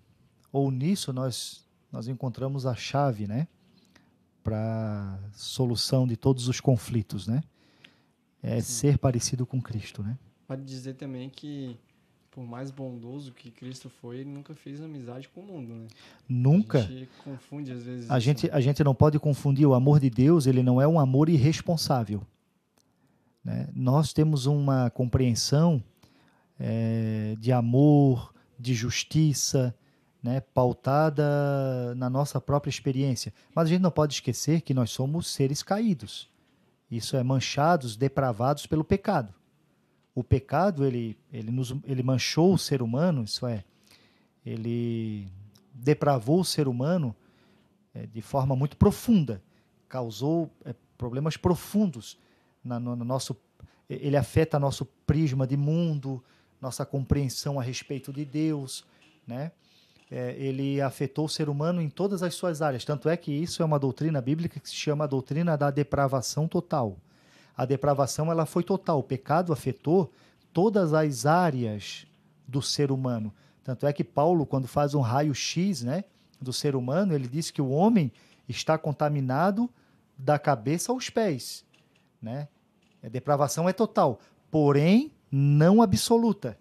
ou 0.51 0.71
nisso 0.71 1.11
nós 1.11 1.67
nós 1.91 2.07
encontramos 2.07 2.65
a 2.65 2.75
chave, 2.75 3.27
né, 3.27 3.47
para 4.43 5.19
solução 5.33 6.05
de 6.05 6.15
todos 6.17 6.47
os 6.47 6.59
conflitos, 6.59 7.27
né? 7.27 7.41
É 8.43 8.59
Sim. 8.61 8.61
ser 8.61 8.97
parecido 8.97 9.45
com 9.45 9.61
Cristo, 9.61 10.03
né? 10.03 10.17
Pode 10.47 10.63
dizer 10.63 10.93
também 10.93 11.29
que 11.29 11.77
por 12.29 12.45
mais 12.45 12.69
bondoso 12.69 13.31
que 13.31 13.49
Cristo 13.49 13.89
foi, 13.89 14.17
ele 14.17 14.29
nunca 14.29 14.53
fez 14.53 14.79
amizade 14.79 15.27
com 15.29 15.41
o 15.41 15.43
mundo, 15.43 15.73
né? 15.73 15.87
Nunca. 16.29 16.79
A 16.79 16.81
gente 16.81 17.09
confunde 17.23 17.71
às 17.71 17.83
vezes. 17.83 18.11
A 18.11 18.19
gente, 18.19 18.49
a 18.51 18.61
gente 18.61 18.83
não 18.83 18.93
pode 18.93 19.17
confundir 19.17 19.65
o 19.65 19.73
amor 19.73 19.99
de 19.99 20.09
Deus, 20.09 20.45
ele 20.45 20.61
não 20.61 20.79
é 20.79 20.87
um 20.87 20.99
amor 20.99 21.29
irresponsável. 21.29 22.21
Né? 23.43 23.67
Nós 23.73 24.13
temos 24.13 24.45
uma 24.45 24.89
compreensão 24.91 25.83
é, 26.59 27.35
de 27.39 27.51
amor, 27.51 28.33
de 28.59 28.73
justiça, 28.73 29.75
né, 30.21 30.41
pautada 30.41 31.93
na 31.95 32.09
nossa 32.09 32.41
própria 32.41 32.69
experiência. 32.69 33.33
Mas 33.53 33.67
a 33.67 33.69
gente 33.69 33.81
não 33.81 33.91
pode 33.91 34.15
esquecer 34.15 34.61
que 34.61 34.73
nós 34.73 34.89
somos 34.89 35.27
seres 35.27 35.61
caídos. 35.61 36.29
Isso 36.89 37.15
é 37.15 37.23
manchados, 37.23 37.95
depravados 37.95 38.65
pelo 38.65 38.83
pecado 38.83 39.33
o 40.17 40.23
pecado 40.23 40.83
ele, 40.83 41.15
ele, 41.31 41.51
nos, 41.51 41.75
ele 41.83 42.01
manchou 42.01 42.51
o 42.51 42.57
ser 42.57 42.81
humano, 42.81 43.23
isso 43.23 43.45
é, 43.45 43.63
ele 44.43 45.27
depravou 45.71 46.39
o 46.39 46.43
ser 46.43 46.67
humano 46.67 47.15
é, 47.93 48.07
de 48.07 48.19
forma 48.19 48.55
muito 48.55 48.77
profunda, 48.77 49.43
causou 49.87 50.49
é, 50.65 50.73
problemas 50.97 51.37
profundos 51.37 52.17
na, 52.63 52.79
no, 52.79 52.95
no, 52.95 53.05
nosso, 53.05 53.37
ele 53.87 54.17
afeta 54.17 54.57
nosso 54.57 54.85
prisma 55.05 55.45
de 55.45 55.55
mundo, 55.55 56.23
nossa 56.61 56.85
compreensão 56.85 57.59
a 57.59 57.63
respeito 57.63 58.11
de 58.11 58.25
Deus, 58.25 58.85
né? 59.25 59.51
É, 60.09 60.35
ele 60.37 60.79
afetou 60.79 61.25
o 61.25 61.29
ser 61.29 61.49
humano 61.49 61.81
em 61.81 61.89
todas 61.89 62.23
as 62.23 62.33
suas 62.33 62.61
áreas. 62.61 62.85
Tanto 62.85 63.09
é 63.09 63.17
que 63.17 63.29
isso 63.29 63.61
é 63.61 63.65
uma 63.65 63.77
doutrina 63.77 64.21
bíblica 64.21 64.57
que 64.57 64.69
se 64.69 64.75
chama 64.75 65.03
a 65.03 65.07
doutrina 65.07 65.57
da 65.57 65.69
depravação 65.69 66.47
total 66.47 66.97
a 67.57 67.65
depravação 67.65 68.31
ela 68.31 68.45
foi 68.45 68.63
total. 68.63 68.99
O 68.99 69.03
pecado 69.03 69.51
afetou 69.51 70.13
todas 70.53 70.93
as 70.93 71.25
áreas 71.25 72.05
do 72.47 72.61
ser 72.61 72.91
humano. 72.91 73.33
Tanto 73.63 73.87
é 73.87 73.91
que 73.91 74.03
Paulo, 74.03 74.45
quando 74.45 74.67
faz 74.67 74.93
um 74.93 75.01
raio-x 75.01 75.81
né, 75.81 76.03
do 76.39 76.53
ser 76.53 76.75
humano, 76.75 77.15
ele 77.15 77.27
diz 77.27 77.49
que 77.49 77.61
o 77.61 77.69
homem 77.69 78.11
está 78.47 78.77
contaminado 78.77 79.67
da 80.15 80.37
cabeça 80.37 80.91
aos 80.91 81.09
pés. 81.09 81.65
Né? 82.21 82.47
A 83.03 83.09
depravação 83.09 83.67
é 83.67 83.73
total, 83.73 84.19
porém 84.51 85.11
não 85.31 85.81
absoluta. 85.81 86.57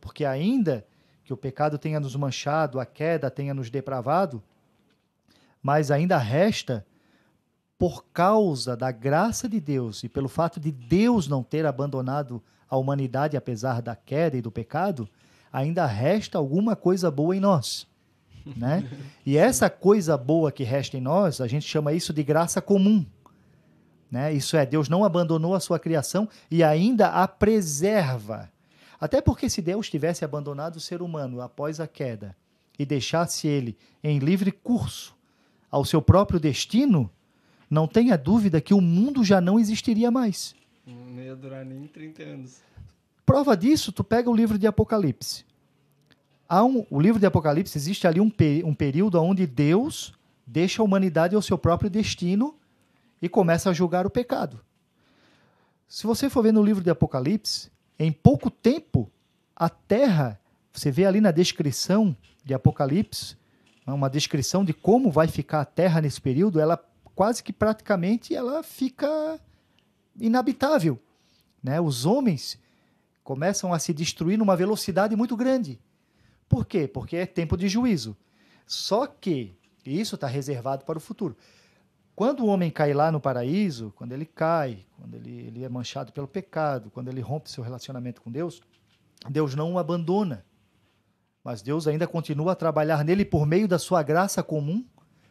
Porque 0.00 0.24
ainda 0.24 0.86
que 1.24 1.32
o 1.32 1.36
pecado 1.36 1.76
tenha 1.76 2.00
nos 2.00 2.16
manchado, 2.16 2.80
a 2.80 2.86
queda 2.86 3.30
tenha 3.30 3.52
nos 3.52 3.68
depravado, 3.68 4.42
mas 5.62 5.90
ainda 5.90 6.16
resta 6.16 6.86
por 7.78 8.06
causa 8.12 8.76
da 8.76 8.90
graça 8.90 9.48
de 9.48 9.60
Deus 9.60 10.02
e 10.02 10.08
pelo 10.08 10.28
fato 10.28 10.58
de 10.58 10.72
Deus 10.72 11.28
não 11.28 11.42
ter 11.42 11.64
abandonado 11.64 12.42
a 12.68 12.76
humanidade 12.76 13.36
apesar 13.36 13.80
da 13.80 13.94
queda 13.94 14.36
e 14.36 14.42
do 14.42 14.50
pecado, 14.50 15.08
ainda 15.52 15.86
resta 15.86 16.38
alguma 16.38 16.74
coisa 16.74 17.10
boa 17.10 17.36
em 17.36 17.40
nós. 17.40 17.86
Né? 18.56 18.88
E 19.24 19.36
essa 19.36 19.68
coisa 19.68 20.16
boa 20.16 20.50
que 20.50 20.64
resta 20.64 20.96
em 20.96 21.00
nós, 21.00 21.40
a 21.40 21.46
gente 21.46 21.66
chama 21.66 21.92
isso 21.92 22.12
de 22.12 22.22
graça 22.22 22.62
comum. 22.62 23.04
Né? 24.10 24.32
Isso 24.32 24.56
é, 24.56 24.64
Deus 24.64 24.88
não 24.88 25.04
abandonou 25.04 25.54
a 25.54 25.60
sua 25.60 25.78
criação 25.78 26.28
e 26.50 26.64
ainda 26.64 27.08
a 27.08 27.28
preserva. 27.28 28.50
Até 29.00 29.20
porque 29.20 29.48
se 29.48 29.62
Deus 29.62 29.88
tivesse 29.88 30.24
abandonado 30.24 30.76
o 30.76 30.80
ser 30.80 31.02
humano 31.02 31.40
após 31.40 31.78
a 31.78 31.86
queda 31.86 32.34
e 32.78 32.84
deixasse 32.84 33.46
ele 33.46 33.76
em 34.02 34.18
livre 34.18 34.50
curso 34.50 35.16
ao 35.70 35.84
seu 35.84 36.00
próprio 36.00 36.40
destino, 36.40 37.10
não 37.70 37.86
tenha 37.86 38.16
dúvida 38.16 38.60
que 38.60 38.72
o 38.72 38.80
mundo 38.80 39.22
já 39.22 39.40
não 39.40 39.58
existiria 39.58 40.10
mais. 40.10 40.54
Não 40.86 41.22
ia 41.22 41.36
durar 41.36 41.64
nem 41.64 41.86
30 41.86 42.22
anos. 42.22 42.62
Prova 43.26 43.54
disso, 43.56 43.92
tu 43.92 44.02
pega 44.02 44.30
o 44.30 44.34
livro 44.34 44.58
de 44.58 44.66
Apocalipse. 44.66 45.44
Há 46.48 46.64
um, 46.64 46.86
o 46.90 46.98
livro 46.98 47.20
de 47.20 47.26
Apocalipse 47.26 47.76
existe 47.76 48.06
ali 48.06 48.20
um, 48.20 48.32
um 48.64 48.74
período 48.74 49.22
onde 49.22 49.46
Deus 49.46 50.14
deixa 50.46 50.80
a 50.80 50.84
humanidade 50.84 51.36
ao 51.36 51.42
seu 51.42 51.58
próprio 51.58 51.90
destino 51.90 52.54
e 53.20 53.28
começa 53.28 53.70
a 53.70 53.72
julgar 53.72 54.06
o 54.06 54.10
pecado. 54.10 54.60
Se 55.86 56.06
você 56.06 56.28
for 56.28 56.42
ver 56.42 56.52
no 56.52 56.62
livro 56.62 56.82
de 56.82 56.90
Apocalipse, 56.90 57.70
em 57.98 58.12
pouco 58.12 58.50
tempo, 58.50 59.10
a 59.56 59.68
terra, 59.68 60.40
você 60.72 60.90
vê 60.90 61.06
ali 61.06 61.20
na 61.20 61.30
descrição 61.30 62.16
de 62.44 62.54
Apocalipse, 62.54 63.36
uma 63.86 64.10
descrição 64.10 64.64
de 64.64 64.72
como 64.72 65.10
vai 65.10 65.26
ficar 65.28 65.62
a 65.62 65.64
terra 65.64 66.00
nesse 66.00 66.20
período, 66.20 66.60
ela 66.60 66.76
quase 67.14 67.42
que 67.42 67.52
praticamente 67.52 68.34
ela 68.34 68.62
fica 68.62 69.40
inabitável. 70.20 71.00
Né? 71.62 71.80
Os 71.80 72.06
homens 72.06 72.58
começam 73.24 73.72
a 73.72 73.78
se 73.78 73.92
destruir 73.92 74.38
numa 74.38 74.56
velocidade 74.56 75.16
muito 75.16 75.36
grande. 75.36 75.80
Por 76.48 76.64
quê? 76.66 76.86
Porque 76.86 77.16
é 77.16 77.26
tempo 77.26 77.56
de 77.56 77.68
juízo. 77.68 78.16
Só 78.66 79.06
que 79.06 79.54
isso 79.84 80.14
está 80.14 80.26
reservado 80.26 80.84
para 80.84 80.98
o 80.98 81.00
futuro. 81.00 81.36
Quando 82.18 82.40
o 82.40 82.46
homem 82.48 82.68
cai 82.68 82.92
lá 82.92 83.12
no 83.12 83.20
paraíso, 83.20 83.92
quando 83.94 84.10
ele 84.10 84.26
cai, 84.26 84.84
quando 84.98 85.14
ele, 85.14 85.30
ele 85.30 85.62
é 85.62 85.68
manchado 85.68 86.10
pelo 86.12 86.26
pecado, 86.26 86.90
quando 86.90 87.06
ele 87.06 87.20
rompe 87.20 87.48
seu 87.48 87.62
relacionamento 87.62 88.20
com 88.20 88.28
Deus, 88.28 88.60
Deus 89.30 89.54
não 89.54 89.74
o 89.74 89.78
abandona. 89.78 90.44
Mas 91.44 91.62
Deus 91.62 91.86
ainda 91.86 92.08
continua 92.08 92.52
a 92.52 92.56
trabalhar 92.56 93.04
nele 93.04 93.24
por 93.24 93.46
meio 93.46 93.68
da 93.68 93.78
sua 93.78 94.02
graça 94.02 94.42
comum 94.42 94.84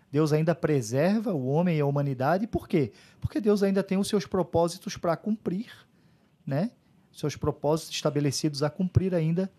Deus 0.10 0.32
ainda 0.32 0.56
preserva 0.56 1.34
o 1.34 1.48
homem 1.48 1.78
e 1.78 1.82
a 1.82 1.86
humanidade, 1.86 2.48
por 2.48 2.68
quê? 2.68 2.94
Porque 3.20 3.42
Deus 3.42 3.62
ainda 3.62 3.84
tem 3.84 3.98
os 3.98 4.08
seus 4.08 4.26
propósitos 4.26 4.96
para 4.96 5.18
cumprir, 5.18 5.70
né? 6.46 6.72
Seus 7.12 7.36
propósitos 7.36 7.94
estabelecidos 7.94 8.64
a 8.64 8.70
cumprir 8.70 9.14
ainda 9.14 9.52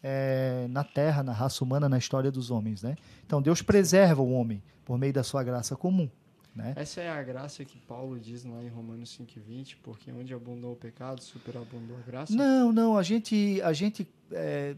é, 0.00 0.66
na 0.70 0.84
Terra, 0.84 1.22
na 1.22 1.32
raça 1.32 1.64
humana, 1.64 1.88
na 1.88 1.98
história 1.98 2.30
dos 2.30 2.52
homens, 2.52 2.82
né? 2.82 2.94
Então 3.26 3.42
Deus 3.42 3.62
preserva 3.62 4.22
o 4.22 4.30
homem 4.30 4.62
por 4.84 4.96
meio 4.96 5.12
da 5.12 5.24
sua 5.24 5.42
graça 5.42 5.74
comum. 5.74 6.08
Né? 6.54 6.72
Essa 6.76 7.00
é 7.00 7.08
a 7.08 7.22
graça 7.22 7.64
que 7.64 7.78
Paulo 7.78 8.18
diz 8.18 8.44
lá 8.44 8.62
em 8.62 8.68
Romanos 8.68 9.16
5,20, 9.16 9.76
porque 9.82 10.10
onde 10.10 10.34
abundou 10.34 10.72
o 10.72 10.76
pecado, 10.76 11.22
superabundou 11.22 11.96
a 11.96 12.00
graça? 12.00 12.34
Não, 12.34 12.72
não, 12.72 12.96
a 12.96 13.02
gente, 13.02 13.60
a 13.62 13.72
gente 13.72 14.08
é, 14.32 14.76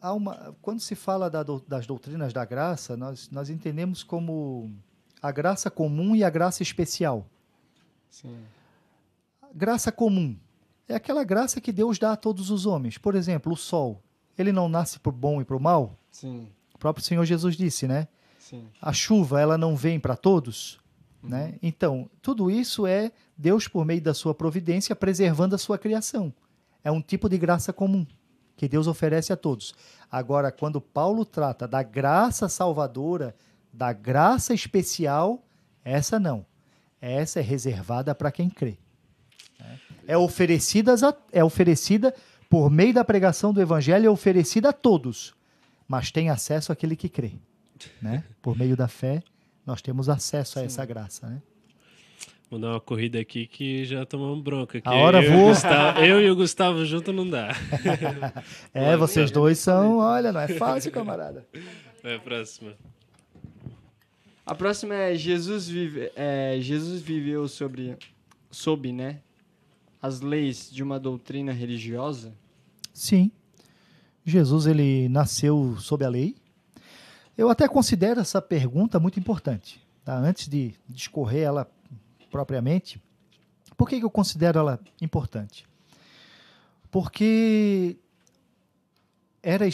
há 0.00 0.12
uma, 0.12 0.56
quando 0.62 0.80
se 0.80 0.94
fala 0.94 1.28
da, 1.28 1.42
das 1.66 1.86
doutrinas 1.86 2.32
da 2.32 2.44
graça, 2.44 2.96
nós, 2.96 3.28
nós 3.30 3.50
entendemos 3.50 4.02
como 4.02 4.72
a 5.20 5.32
graça 5.32 5.70
comum 5.70 6.14
e 6.14 6.22
a 6.22 6.30
graça 6.30 6.62
especial. 6.62 7.26
Sim. 8.08 8.36
Graça 9.52 9.90
comum 9.90 10.36
é 10.88 10.94
aquela 10.94 11.24
graça 11.24 11.60
que 11.60 11.72
Deus 11.72 11.98
dá 11.98 12.12
a 12.12 12.16
todos 12.16 12.50
os 12.50 12.66
homens. 12.66 12.98
Por 12.98 13.14
exemplo, 13.14 13.52
o 13.52 13.56
sol, 13.56 14.02
ele 14.38 14.52
não 14.52 14.68
nasce 14.68 14.98
para 14.98 15.10
o 15.10 15.12
bom 15.12 15.40
e 15.40 15.44
para 15.44 15.56
o 15.56 15.60
mal? 15.60 15.98
Sim. 16.10 16.48
O 16.74 16.78
próprio 16.78 17.04
Senhor 17.04 17.24
Jesus 17.24 17.56
disse, 17.56 17.88
né? 17.88 18.08
Sim. 18.38 18.68
A 18.80 18.92
chuva, 18.92 19.40
ela 19.40 19.56
não 19.56 19.74
vem 19.74 19.98
para 19.98 20.16
todos? 20.16 20.78
Uhum. 21.24 21.30
Né? 21.30 21.54
Então, 21.62 22.08
tudo 22.22 22.50
isso 22.50 22.86
é 22.86 23.10
Deus, 23.36 23.66
por 23.66 23.84
meio 23.84 24.00
da 24.00 24.14
sua 24.14 24.34
providência, 24.34 24.94
preservando 24.94 25.54
a 25.54 25.58
sua 25.58 25.78
criação. 25.78 26.32
É 26.82 26.90
um 26.90 27.00
tipo 27.00 27.28
de 27.28 27.38
graça 27.38 27.72
comum 27.72 28.06
que 28.56 28.68
Deus 28.68 28.86
oferece 28.86 29.32
a 29.32 29.36
todos. 29.36 29.74
Agora, 30.10 30.52
quando 30.52 30.80
Paulo 30.80 31.24
trata 31.24 31.66
da 31.66 31.82
graça 31.82 32.48
salvadora, 32.48 33.34
da 33.72 33.92
graça 33.92 34.54
especial, 34.54 35.44
essa 35.84 36.20
não. 36.20 36.46
Essa 37.00 37.40
é 37.40 37.42
reservada 37.42 38.14
para 38.14 38.30
quem 38.30 38.48
crê. 38.48 38.78
É 40.06 40.16
oferecida, 40.16 40.94
é 41.32 41.42
oferecida 41.42 42.14
por 42.48 42.70
meio 42.70 42.94
da 42.94 43.04
pregação 43.04 43.52
do 43.52 43.60
evangelho, 43.60 44.06
é 44.06 44.10
oferecida 44.10 44.68
a 44.68 44.72
todos, 44.72 45.34
mas 45.88 46.10
tem 46.10 46.30
acesso 46.30 46.70
àquele 46.70 46.94
que 46.94 47.08
crê. 47.08 47.32
Né? 48.00 48.22
Por 48.40 48.56
meio 48.56 48.76
da 48.76 48.86
fé, 48.86 49.22
nós 49.66 49.82
temos 49.82 50.08
acesso 50.08 50.58
a 50.58 50.62
Sim. 50.62 50.66
essa 50.66 50.84
graça. 50.84 51.26
Né? 51.26 51.42
Vou 52.50 52.60
dar 52.60 52.70
uma 52.70 52.80
corrida 52.80 53.18
aqui 53.18 53.46
que 53.46 53.84
já 53.84 54.04
tomamos 54.04 54.42
bronca. 54.42 54.80
A 54.84 54.94
hora 54.94 55.22
eu 55.24 55.32
voa. 55.32 55.48
Gustavo, 55.50 56.00
eu 56.00 56.20
e 56.20 56.30
o 56.30 56.36
Gustavo 56.36 56.84
junto 56.84 57.12
não 57.12 57.28
dá. 57.28 57.48
é, 58.72 58.96
vocês 58.96 59.30
dois 59.30 59.58
são, 59.58 59.98
olha, 59.98 60.32
não 60.32 60.40
é 60.40 60.48
fácil, 60.48 60.92
camarada. 60.92 61.46
É 62.02 62.14
a 62.16 62.18
próxima. 62.20 62.74
A 64.46 64.54
próxima 64.54 64.94
é 64.94 65.14
Jesus, 65.14 65.66
vive, 65.66 66.12
é, 66.14 66.58
Jesus 66.60 67.00
viveu 67.00 67.48
sobre, 67.48 67.96
sob 68.50 68.92
né, 68.92 69.20
as 70.02 70.20
leis 70.20 70.70
de 70.70 70.82
uma 70.82 71.00
doutrina 71.00 71.50
religiosa? 71.50 72.34
Sim. 72.92 73.32
Jesus 74.22 74.66
ele 74.66 75.08
nasceu 75.08 75.76
sob 75.78 76.04
a 76.04 76.08
lei. 76.08 76.36
Eu 77.36 77.50
até 77.50 77.66
considero 77.66 78.20
essa 78.20 78.40
pergunta 78.40 79.00
muito 79.00 79.18
importante. 79.18 79.84
Tá? 80.04 80.16
Antes 80.16 80.48
de 80.48 80.74
discorrer 80.88 81.42
ela 81.42 81.70
propriamente, 82.30 83.02
por 83.76 83.88
que, 83.88 83.98
que 83.98 84.04
eu 84.04 84.10
considero 84.10 84.58
ela 84.58 84.80
importante? 85.00 85.66
Porque 86.90 87.96
era, 89.42 89.64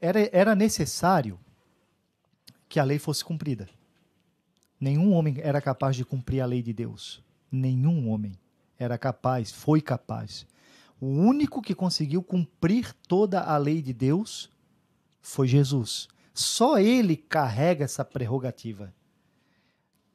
era, 0.00 0.30
era 0.32 0.54
necessário 0.54 1.38
que 2.68 2.80
a 2.80 2.84
lei 2.84 2.98
fosse 2.98 3.24
cumprida. 3.24 3.68
Nenhum 4.80 5.12
homem 5.12 5.36
era 5.40 5.60
capaz 5.60 5.94
de 5.96 6.04
cumprir 6.04 6.40
a 6.40 6.46
lei 6.46 6.62
de 6.62 6.72
Deus. 6.72 7.22
Nenhum 7.50 8.08
homem 8.08 8.32
era 8.78 8.98
capaz, 8.98 9.52
foi 9.52 9.80
capaz. 9.80 10.46
O 11.00 11.06
único 11.06 11.60
que 11.60 11.74
conseguiu 11.74 12.22
cumprir 12.22 12.94
toda 13.06 13.40
a 13.40 13.56
lei 13.58 13.82
de 13.82 13.92
Deus 13.92 14.50
foi 15.20 15.46
Jesus. 15.46 16.08
Só 16.34 16.78
ele 16.78 17.16
carrega 17.16 17.84
essa 17.84 18.04
prerrogativa. 18.04 18.92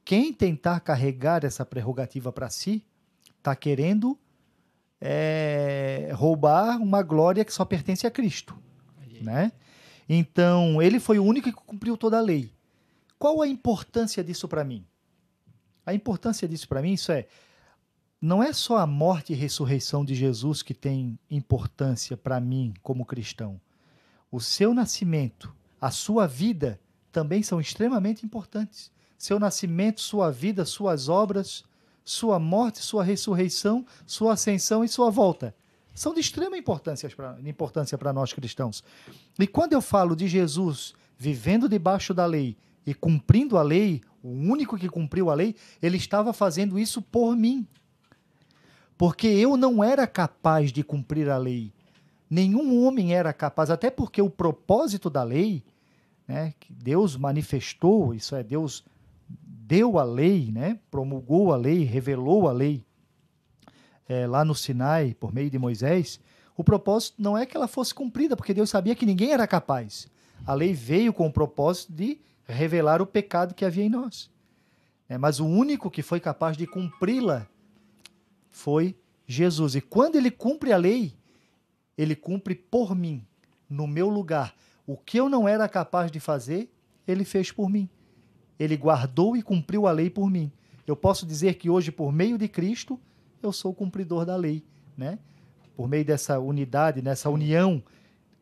Quem 0.04 0.32
tentar 0.34 0.80
carregar 0.80 1.44
essa 1.44 1.64
prerrogativa 1.64 2.30
para 2.30 2.50
si 2.50 2.84
está 3.38 3.56
querendo 3.56 4.18
é, 5.00 6.10
roubar 6.14 6.76
uma 6.76 7.02
glória 7.02 7.44
que 7.44 7.52
só 7.52 7.64
pertence 7.64 8.06
a 8.06 8.10
Cristo, 8.10 8.54
né? 9.22 9.50
Então 10.06 10.82
ele 10.82 11.00
foi 11.00 11.18
o 11.18 11.24
único 11.24 11.48
que 11.48 11.54
cumpriu 11.54 11.96
toda 11.96 12.18
a 12.18 12.20
lei. 12.20 12.52
Qual 13.18 13.40
a 13.40 13.48
importância 13.48 14.22
disso 14.22 14.46
para 14.46 14.64
mim? 14.64 14.84
A 15.86 15.94
importância 15.94 16.46
disso 16.46 16.68
para 16.68 16.82
mim 16.82 16.92
isso 16.92 17.12
é 17.12 17.26
não 18.20 18.42
é 18.42 18.52
só 18.52 18.76
a 18.76 18.86
morte 18.86 19.32
e 19.32 19.36
ressurreição 19.36 20.04
de 20.04 20.14
Jesus 20.14 20.62
que 20.62 20.74
tem 20.74 21.18
importância 21.30 22.16
para 22.16 22.38
mim 22.38 22.74
como 22.82 23.06
cristão. 23.06 23.58
O 24.30 24.40
seu 24.40 24.74
nascimento, 24.74 25.54
a 25.80 25.90
sua 25.90 26.26
vida 26.26 26.80
também 27.10 27.42
são 27.42 27.60
extremamente 27.60 28.24
importantes. 28.24 28.90
Seu 29.18 29.38
nascimento, 29.38 30.00
sua 30.00 30.30
vida, 30.30 30.64
suas 30.64 31.08
obras, 31.08 31.64
sua 32.04 32.38
morte, 32.38 32.78
sua 32.78 33.04
ressurreição, 33.04 33.84
sua 34.06 34.34
ascensão 34.34 34.84
e 34.84 34.88
sua 34.88 35.10
volta 35.10 35.54
são 36.00 36.14
de 36.14 36.20
extrema 36.20 36.56
importância 36.56 37.98
para 37.98 38.12
nós 38.12 38.32
cristãos. 38.32 38.82
E 39.38 39.46
quando 39.46 39.74
eu 39.74 39.82
falo 39.82 40.16
de 40.16 40.26
Jesus 40.28 40.94
vivendo 41.18 41.68
debaixo 41.68 42.14
da 42.14 42.24
lei 42.24 42.56
e 42.86 42.94
cumprindo 42.94 43.58
a 43.58 43.62
lei, 43.62 44.00
o 44.22 44.30
único 44.30 44.78
que 44.78 44.88
cumpriu 44.88 45.28
a 45.28 45.34
lei, 45.34 45.54
ele 45.82 45.98
estava 45.98 46.32
fazendo 46.32 46.78
isso 46.78 47.02
por 47.02 47.36
mim. 47.36 47.66
Porque 48.96 49.26
eu 49.26 49.56
não 49.58 49.84
era 49.84 50.06
capaz 50.06 50.72
de 50.72 50.82
cumprir 50.82 51.28
a 51.28 51.36
lei. 51.36 51.72
Nenhum 52.30 52.82
homem 52.82 53.14
era 53.14 53.32
capaz, 53.32 53.70
até 53.70 53.90
porque 53.90 54.22
o 54.22 54.30
propósito 54.30 55.10
da 55.10 55.22
lei, 55.22 55.62
né, 56.30 56.54
que 56.60 56.72
Deus 56.72 57.16
manifestou, 57.16 58.14
isso 58.14 58.36
é, 58.36 58.42
Deus 58.44 58.84
deu 59.28 59.98
a 59.98 60.04
lei, 60.04 60.52
né, 60.52 60.78
promulgou 60.88 61.52
a 61.52 61.56
lei, 61.56 61.82
revelou 61.82 62.48
a 62.48 62.52
lei 62.52 62.84
é, 64.08 64.28
lá 64.28 64.44
no 64.44 64.54
Sinai, 64.54 65.12
por 65.12 65.34
meio 65.34 65.50
de 65.50 65.58
Moisés, 65.58 66.20
o 66.56 66.62
propósito 66.62 67.20
não 67.20 67.36
é 67.36 67.44
que 67.44 67.56
ela 67.56 67.66
fosse 67.66 67.92
cumprida, 67.92 68.36
porque 68.36 68.54
Deus 68.54 68.70
sabia 68.70 68.94
que 68.94 69.04
ninguém 69.04 69.32
era 69.32 69.44
capaz. 69.44 70.08
A 70.46 70.54
lei 70.54 70.72
veio 70.72 71.12
com 71.12 71.26
o 71.26 71.32
propósito 71.32 71.92
de 71.92 72.20
revelar 72.46 73.02
o 73.02 73.06
pecado 73.06 73.52
que 73.52 73.64
havia 73.64 73.84
em 73.84 73.88
nós. 73.88 74.30
É, 75.08 75.18
mas 75.18 75.40
o 75.40 75.46
único 75.46 75.90
que 75.90 76.02
foi 76.02 76.20
capaz 76.20 76.56
de 76.56 76.66
cumpri-la 76.66 77.46
foi 78.50 78.96
Jesus. 79.26 79.74
E 79.74 79.80
quando 79.80 80.14
ele 80.14 80.30
cumpre 80.30 80.72
a 80.72 80.76
lei, 80.76 81.12
ele 81.98 82.14
cumpre 82.14 82.54
por 82.54 82.94
mim, 82.94 83.26
no 83.68 83.88
meu 83.88 84.08
lugar. 84.08 84.54
O 84.90 84.96
que 84.96 85.20
eu 85.20 85.28
não 85.28 85.48
era 85.48 85.68
capaz 85.68 86.10
de 86.10 86.18
fazer, 86.18 86.68
ele 87.06 87.24
fez 87.24 87.52
por 87.52 87.70
mim. 87.70 87.88
Ele 88.58 88.76
guardou 88.76 89.36
e 89.36 89.42
cumpriu 89.42 89.86
a 89.86 89.92
lei 89.92 90.10
por 90.10 90.28
mim. 90.28 90.50
Eu 90.84 90.96
posso 90.96 91.24
dizer 91.24 91.54
que 91.54 91.70
hoje, 91.70 91.92
por 91.92 92.12
meio 92.12 92.36
de 92.36 92.48
Cristo, 92.48 92.98
eu 93.40 93.52
sou 93.52 93.70
o 93.70 93.74
cumpridor 93.74 94.26
da 94.26 94.34
lei, 94.34 94.64
né? 94.96 95.20
Por 95.76 95.86
meio 95.86 96.04
dessa 96.04 96.40
unidade, 96.40 97.02
nessa 97.02 97.30
união 97.30 97.80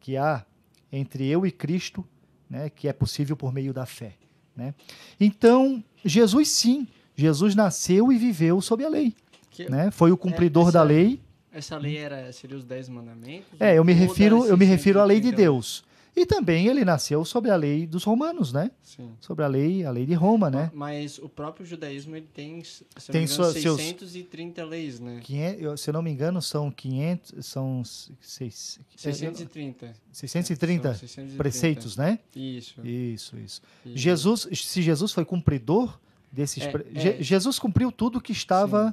que 0.01 0.17
há 0.17 0.43
entre 0.91 1.27
eu 1.27 1.45
e 1.45 1.53
Cristo, 1.53 2.03
né, 2.49 2.71
que 2.71 2.89
é 2.89 2.95
possível 2.95 3.37
por 3.37 3.53
meio 3.53 3.75
da 3.75 3.85
fé, 3.85 4.15
né? 4.57 4.75
Então, 5.21 5.85
Jesus 6.03 6.49
sim, 6.49 6.89
Jesus 7.15 7.55
nasceu 7.55 8.11
e 8.11 8.17
viveu 8.17 8.63
sob 8.63 8.83
a 8.87 8.89
lei, 8.89 9.15
que, 9.51 9.71
né? 9.71 9.91
Foi 9.91 10.11
o 10.11 10.17
cumpridor 10.17 10.65
é, 10.65 10.69
essa, 10.69 10.79
da 10.79 10.83
lei 10.83 11.21
essa 11.53 11.77
lei 11.77 11.97
era 11.97 12.33
seria 12.33 12.57
os 12.57 12.65
dez 12.65 12.89
mandamentos? 12.89 13.61
É, 13.61 13.77
eu 13.77 13.85
me 13.85 13.93
refiro, 13.93 14.47
eu 14.47 14.57
me 14.57 14.65
refiro 14.65 15.01
à 15.01 15.05
lei 15.05 15.21
de 15.21 15.33
Deus. 15.33 15.87
E 16.19 16.27
também 16.27 16.67
ele 16.67 16.85
nasceu 16.85 17.25
sobre 17.25 17.49
a 17.49 17.55
lei 17.55 17.87
dos 17.87 18.03
romanos, 18.03 18.53
né? 18.53 18.73
Sim. 18.83 19.13
Sobre 19.21 19.45
a 19.45 19.47
lei, 19.47 19.85
a 19.85 19.91
lei 19.93 20.05
de 20.05 20.15
Roma, 20.15 20.51
né? 20.51 20.69
Mas 20.75 21.17
o 21.19 21.29
próprio 21.29 21.65
judaísmo 21.65 22.17
ele 22.17 22.27
tem, 22.35 22.65
se 22.65 22.85
tem 23.13 23.23
engano, 23.23 23.29
sua, 23.29 23.53
630 23.53 24.61
seus, 24.61 24.69
leis, 24.69 24.99
né? 24.99 25.21
500, 25.23 25.81
se 25.81 25.91
eu 25.91 25.95
não 25.95 26.03
me 26.03 26.11
engano, 26.11 26.43
são 26.43 26.73
500, 26.73 27.47
são 27.47 27.85
6, 27.85 28.81
630. 28.97 29.95
630, 30.11 30.95
630 30.95 31.37
preceitos, 31.37 31.97
né? 31.97 32.19
Isso. 32.35 32.85
Isso, 32.85 33.37
isso. 33.39 33.63
Jesus, 33.87 34.49
se 34.53 34.83
Jesus 34.83 35.13
foi 35.13 35.25
cumpridor 35.25 36.01
desses, 36.33 36.65
é, 36.65 36.73
é, 36.95 37.23
Jesus 37.23 37.61
cumpriu 37.61 37.93
tudo 37.93 38.21
que 38.21 38.33
estava 38.33 38.93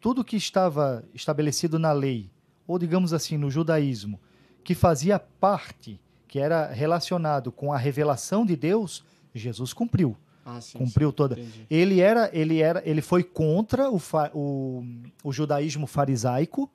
tudo 0.00 0.24
que 0.24 0.36
estava 0.36 1.02
estabelecido 1.14 1.78
na 1.78 1.92
lei, 1.92 2.30
ou 2.66 2.78
digamos 2.78 3.12
assim, 3.12 3.36
no 3.38 3.50
judaísmo, 3.50 4.20
que 4.64 4.74
fazia 4.74 5.18
parte, 5.18 6.00
que 6.28 6.38
era 6.38 6.66
relacionado 6.72 7.52
com 7.52 7.72
a 7.72 7.78
revelação 7.78 8.44
de 8.44 8.56
Deus, 8.56 9.04
Jesus 9.34 9.72
cumpriu. 9.72 10.16
Ah, 10.44 10.60
sim, 10.60 10.78
cumpriu 10.78 11.10
sim, 11.10 11.16
toda. 11.16 11.34
Entendi. 11.34 11.66
Ele 11.68 12.00
era, 12.00 12.30
ele 12.32 12.60
era, 12.60 12.82
ele 12.84 13.02
foi 13.02 13.24
contra 13.24 13.90
o, 13.90 14.00
o, 14.32 14.84
o 15.24 15.32
judaísmo 15.32 15.86
farisaico, 15.86 16.70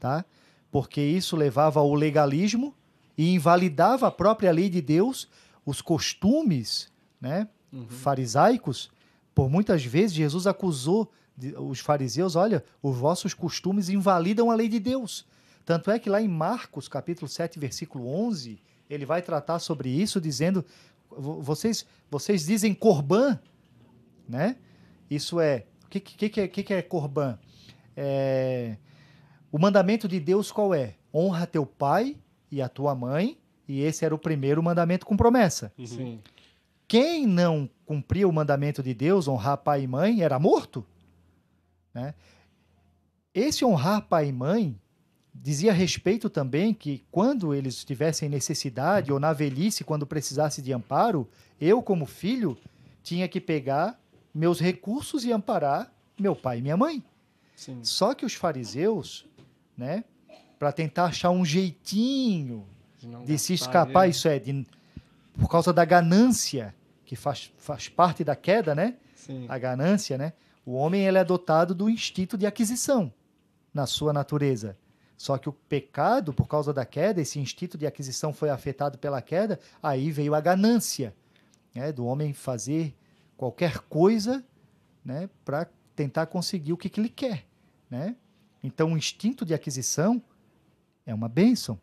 tá? 0.00 0.24
Porque 0.70 1.00
isso 1.00 1.36
levava 1.36 1.80
ao 1.80 1.94
legalismo 1.94 2.74
e 3.16 3.34
invalidava 3.34 4.08
a 4.08 4.10
própria 4.10 4.50
lei 4.50 4.68
de 4.68 4.80
Deus, 4.80 5.28
os 5.64 5.80
costumes, 5.80 6.90
né, 7.20 7.46
uhum. 7.72 7.86
farisaicos. 7.88 8.90
Por 9.34 9.48
muitas 9.48 9.84
vezes 9.84 10.14
Jesus 10.16 10.46
acusou 10.46 11.10
os 11.58 11.80
fariseus, 11.80 12.36
olha, 12.36 12.64
os 12.82 12.96
vossos 12.96 13.34
costumes 13.34 13.88
invalidam 13.88 14.50
a 14.50 14.54
lei 14.54 14.68
de 14.68 14.78
Deus. 14.78 15.26
Tanto 15.64 15.90
é 15.90 15.98
que 15.98 16.10
lá 16.10 16.20
em 16.20 16.28
Marcos, 16.28 16.88
capítulo 16.88 17.28
7, 17.28 17.58
versículo 17.58 18.08
11, 18.08 18.60
ele 18.92 19.06
vai 19.06 19.22
tratar 19.22 19.58
sobre 19.58 19.88
isso, 19.88 20.20
dizendo: 20.20 20.64
vocês, 21.08 21.86
vocês 22.10 22.46
dizem 22.46 22.74
corban, 22.74 23.38
né? 24.28 24.56
Isso 25.10 25.40
é. 25.40 25.66
O 25.84 25.88
que, 25.88 26.00
que, 26.00 26.28
que, 26.28 26.40
é, 26.40 26.48
que 26.48 26.74
é 26.74 26.82
corban? 26.82 27.38
É, 27.96 28.76
o 29.50 29.58
mandamento 29.58 30.06
de 30.08 30.18
Deus 30.20 30.50
qual 30.50 30.74
é? 30.74 30.94
Honra 31.12 31.46
teu 31.46 31.66
pai 31.66 32.16
e 32.50 32.60
a 32.62 32.68
tua 32.68 32.94
mãe, 32.94 33.38
e 33.66 33.80
esse 33.80 34.04
era 34.04 34.14
o 34.14 34.18
primeiro 34.18 34.62
mandamento 34.62 35.06
com 35.06 35.16
promessa. 35.16 35.72
Uhum. 35.78 35.86
Sim. 35.86 36.20
Quem 36.86 37.26
não 37.26 37.68
cumpria 37.86 38.28
o 38.28 38.32
mandamento 38.32 38.82
de 38.82 38.92
Deus, 38.92 39.26
honrar 39.26 39.58
pai 39.58 39.82
e 39.82 39.86
mãe, 39.86 40.22
era 40.22 40.38
morto. 40.38 40.86
Né? 41.94 42.14
Esse 43.34 43.64
honrar 43.64 44.02
pai 44.02 44.28
e 44.28 44.32
mãe 44.32 44.78
dizia 45.34 45.72
respeito 45.72 46.28
também 46.28 46.74
que 46.74 47.04
quando 47.10 47.54
eles 47.54 47.84
tivessem 47.84 48.28
necessidade 48.28 49.12
ou 49.12 49.18
na 49.18 49.32
velhice, 49.32 49.84
quando 49.84 50.06
precisasse 50.06 50.60
de 50.60 50.72
amparo, 50.72 51.28
eu, 51.60 51.82
como 51.82 52.06
filho, 52.06 52.56
tinha 53.02 53.26
que 53.28 53.40
pegar 53.40 53.98
meus 54.34 54.60
recursos 54.60 55.24
e 55.24 55.32
amparar 55.32 55.92
meu 56.18 56.36
pai 56.36 56.58
e 56.58 56.62
minha 56.62 56.76
mãe. 56.76 57.02
Sim. 57.56 57.80
Só 57.82 58.14
que 58.14 58.24
os 58.24 58.34
fariseus, 58.34 59.26
né, 59.76 60.04
para 60.58 60.72
tentar 60.72 61.06
achar 61.06 61.30
um 61.30 61.44
jeitinho 61.44 62.66
de 63.24 63.38
se 63.38 63.54
escapar, 63.54 64.08
isso 64.08 64.28
é, 64.28 64.38
de, 64.38 64.66
por 65.38 65.48
causa 65.48 65.72
da 65.72 65.84
ganância, 65.84 66.74
que 67.04 67.16
faz, 67.16 67.52
faz 67.58 67.88
parte 67.88 68.22
da 68.22 68.36
queda, 68.36 68.74
né? 68.74 68.96
Sim. 69.14 69.46
A 69.48 69.58
ganância, 69.58 70.16
né? 70.16 70.32
O 70.64 70.74
homem 70.74 71.04
ele 71.04 71.18
é 71.18 71.24
dotado 71.24 71.74
do 71.74 71.90
instinto 71.90 72.38
de 72.38 72.46
aquisição 72.46 73.12
na 73.74 73.86
sua 73.86 74.12
natureza. 74.12 74.76
Só 75.22 75.38
que 75.38 75.48
o 75.48 75.52
pecado, 75.52 76.34
por 76.34 76.48
causa 76.48 76.72
da 76.72 76.84
queda, 76.84 77.20
esse 77.20 77.38
instinto 77.38 77.78
de 77.78 77.86
aquisição 77.86 78.32
foi 78.32 78.50
afetado 78.50 78.98
pela 78.98 79.22
queda, 79.22 79.60
aí 79.80 80.10
veio 80.10 80.34
a 80.34 80.40
ganância 80.40 81.14
né, 81.72 81.92
do 81.92 82.04
homem 82.06 82.32
fazer 82.32 82.92
qualquer 83.36 83.78
coisa 83.82 84.44
né, 85.04 85.30
para 85.44 85.70
tentar 85.94 86.26
conseguir 86.26 86.72
o 86.72 86.76
que, 86.76 86.88
que 86.88 86.98
ele 86.98 87.08
quer. 87.08 87.46
Né? 87.88 88.16
Então, 88.64 88.94
o 88.94 88.98
instinto 88.98 89.46
de 89.46 89.54
aquisição 89.54 90.20
é 91.06 91.14
uma 91.14 91.28
bênção. 91.28 91.80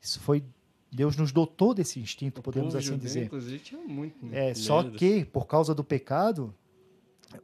Isso 0.00 0.20
foi 0.20 0.44
Deus 0.88 1.16
nos 1.16 1.32
dotou 1.32 1.74
desse 1.74 1.98
instinto, 1.98 2.40
podemos 2.40 2.76
assim 2.76 2.86
judeu, 2.86 3.00
dizer. 3.00 3.24
Inclusive, 3.24 3.58
tinha 3.58 3.80
muito. 3.80 4.24
Né? 4.24 4.50
É, 4.50 4.54
só 4.54 4.88
que, 4.88 5.24
por 5.24 5.48
causa 5.48 5.74
do 5.74 5.82
pecado, 5.82 6.54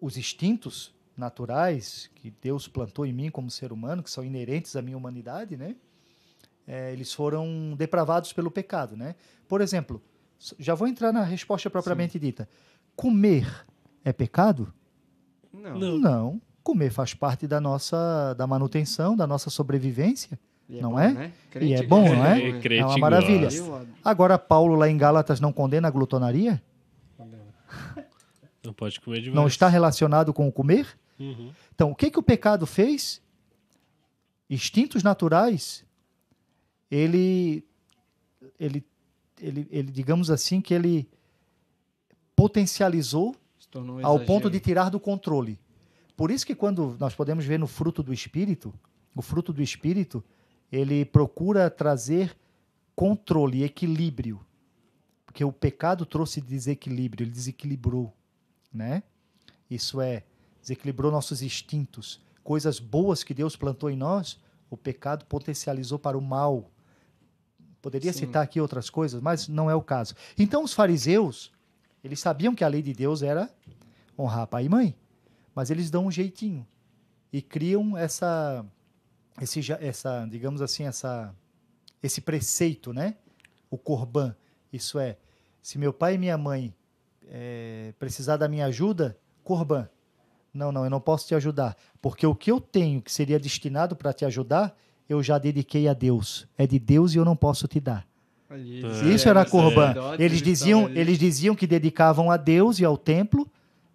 os 0.01 0.17
instintos 0.17 0.95
naturais 1.17 2.11
que 2.15 2.33
Deus 2.43 2.67
plantou 2.69 3.07
em 3.07 3.13
mim 3.13 3.31
como 3.31 3.51
ser 3.51 3.73
humano, 3.73 4.03
que 4.03 4.11
são 4.11 4.25
inerentes 4.25 4.77
à 4.77 4.83
minha 4.83 4.97
humanidade, 4.97 5.57
né? 5.57 5.77
É, 6.67 6.93
eles 6.93 7.13
foram 7.13 7.75
depravados 7.77 8.33
pelo 8.33 8.51
pecado, 8.51 8.97
né? 8.97 9.15
Por 9.47 9.61
exemplo, 9.61 10.03
já 10.59 10.75
vou 10.75 10.89
entrar 10.89 11.13
na 11.13 11.23
resposta 11.23 11.69
propriamente 11.69 12.15
Sim. 12.15 12.19
dita. 12.19 12.49
Comer 12.97 13.47
é 14.05 14.13
pecado? 14.13 14.73
Não. 15.53 15.79
Não. 15.79 15.99
Não. 15.99 16.43
Comer 16.63 16.91
faz 16.91 17.13
parte 17.13 17.47
da 17.47 17.61
nossa 17.61 18.35
da 18.35 18.47
manutenção, 18.47 19.17
da 19.17 19.27
nossa 19.27 19.51
sobrevivência. 19.51 20.39
É 20.71 20.81
não 20.81 20.93
bom, 20.93 21.01
é? 21.01 21.13
Né? 21.13 21.33
E 21.61 21.75
é 21.75 21.83
bom, 21.83 22.09
não 22.09 22.25
é? 22.25 22.41
É, 22.41 22.77
é 22.79 22.87
uma 22.87 22.97
maravilha. 22.97 23.49
Agora, 24.03 24.39
Paulo 24.39 24.75
lá 24.75 24.89
em 24.89 24.97
Gálatas 24.97 25.41
não 25.41 25.53
condena 25.53 25.89
a 25.89 25.91
glutonaria? 25.91 26.63
Não 28.65 28.73
pode 28.73 28.99
comer 29.01 29.21
demais. 29.21 29.37
Não 29.37 29.47
está 29.47 29.69
relacionado 29.69 30.33
com 30.33 30.49
o 30.49 30.53
comer? 30.53 30.99
Uhum. 31.19 31.53
Então, 31.75 31.91
o 31.91 31.95
que, 31.95 32.11
que 32.11 32.19
o 32.19 32.23
pecado 32.23 32.67
fez? 32.67 33.23
Instintos 34.49 35.03
naturais, 35.03 35.85
ele, 36.91 37.65
ele, 38.59 38.85
ele, 39.41 39.69
ele, 39.71 39.91
digamos 39.91 40.31
assim, 40.31 40.61
que 40.61 40.75
ele 40.75 41.09
potencializou 42.37 43.35
um 43.75 44.05
ao 44.05 44.21
ponto 44.21 44.51
de 44.51 44.61
tirar 44.61 44.89
do 44.89 45.01
controle. 45.01 45.59
Por 46.17 46.31
isso 46.31 46.47
que 46.47 46.55
quando 46.55 46.97
nós 47.01 47.15
podemos 47.15 47.45
ver 47.45 47.59
no 47.59 47.67
fruto 47.67 48.03
do 48.03 48.13
Espírito, 48.13 48.73
o 49.15 49.23
fruto 49.23 49.53
do 49.53 49.63
Espírito, 49.63 50.23
ele 50.71 51.05
procura 51.05 51.69
trazer 51.71 52.37
controle, 52.95 53.65
equilíbrio. 53.65 54.41
Porque 55.27 55.45
o 55.45 55.53
pecado 55.53 56.07
trouxe 56.07 56.41
desequilíbrio, 56.41 57.25
ele 57.25 57.33
desequilibrou, 57.33 58.13
né? 58.73 59.03
Isso 59.69 60.01
é, 60.01 60.23
desequilibrou 60.65 61.13
nossos 61.13 61.43
instintos. 61.43 62.21
Coisas 62.43 62.81
boas 62.81 63.23
que 63.23 63.35
Deus 63.35 63.55
plantou 63.55 63.91
em 63.91 63.97
nós, 63.97 64.41
o 64.71 64.77
pecado 64.77 65.27
potencializou 65.27 65.99
para 65.99 66.17
o 66.17 66.23
mal. 66.23 66.71
Poderia 67.83 68.13
Sim. 68.13 68.21
citar 68.21 68.43
aqui 68.43 68.61
outras 68.61 68.89
coisas, 68.89 69.21
mas 69.21 69.47
não 69.47 69.71
é 69.71 69.75
o 69.75 69.83
caso. 69.83 70.15
Então 70.39 70.65
os 70.65 70.73
fariseus, 70.73 71.53
eles 72.03 72.19
sabiam 72.19 72.55
que 72.55 72.65
a 72.65 72.69
lei 72.69 72.81
de 72.81 72.95
Deus 72.95 73.23
era 73.23 73.51
honrar 74.19 74.47
pai 74.47 74.65
e 74.65 74.69
mãe, 74.69 74.97
mas 75.55 75.71
eles 75.71 75.91
dão 75.91 76.07
um 76.07 76.11
jeitinho 76.11 76.67
e 77.31 77.43
criam 77.43 77.97
essa 77.97 78.65
esse 79.41 79.61
essa, 79.73 80.27
digamos 80.31 80.63
assim, 80.63 80.85
essa 80.85 81.35
esse 82.03 82.21
preceito, 82.21 82.93
né? 82.93 83.17
O 83.71 83.77
corban, 83.77 84.35
isso 84.73 84.99
é, 84.99 85.17
se 85.63 85.79
meu 85.79 85.93
pai 85.93 86.15
e 86.15 86.19
minha 86.19 86.39
mãe 86.39 86.75
eh, 87.27 87.93
precisar 87.99 88.37
da 88.37 88.49
minha 88.49 88.67
ajuda, 88.67 89.19
corban. 89.43 89.89
Não, 90.55 90.71
não, 90.71 90.85
eu 90.85 90.91
não 90.91 91.01
posso 91.01 91.27
te 91.27 91.35
ajudar, 91.35 91.77
porque 92.01 92.25
o 92.27 92.35
que 92.35 92.51
eu 92.51 92.61
tenho 92.61 93.03
que 93.03 93.11
seria 93.13 93.39
destinado 93.41 93.97
para 93.97 94.13
te 94.13 94.25
ajudar, 94.25 94.75
eu 95.09 95.21
já 95.23 95.37
dediquei 95.37 95.89
a 95.89 95.93
Deus. 95.93 96.47
É 96.57 96.67
de 96.67 96.79
Deus 96.79 97.13
e 97.15 97.19
eu 97.19 97.25
não 97.25 97.35
posso 97.37 97.67
te 97.67 97.81
dar. 97.81 98.07
Ali, 98.49 98.85
É. 98.87 99.05
Isso 99.13 99.29
era 99.29 99.45
corban. 99.45 99.93
Eles 100.19 100.41
diziam, 100.41 100.89
eles 101.01 101.19
diziam 101.19 101.55
que 101.57 101.67
dedicavam 101.67 102.31
a 102.31 102.37
Deus 102.37 102.79
e 102.79 102.85
ao 102.85 102.97
templo, 102.97 103.51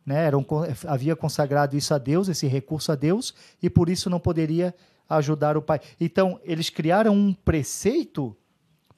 né? 0.05 0.25
Eram, 0.25 0.43
con- 0.43 0.65
havia 0.85 1.15
consagrado 1.15 1.77
isso 1.77 1.93
a 1.93 1.97
Deus, 1.97 2.27
esse 2.27 2.45
recurso 2.45 2.91
a 2.91 2.95
Deus, 2.95 3.33
e 3.63 3.69
por 3.69 3.87
isso 3.89 4.09
não 4.09 4.19
poderia 4.19 4.75
ajudar 5.09 5.55
o 5.57 5.61
pai. 5.61 5.79
Então, 5.99 6.39
eles 6.43 6.69
criaram 6.69 7.13
um 7.15 7.33
preceito 7.33 8.35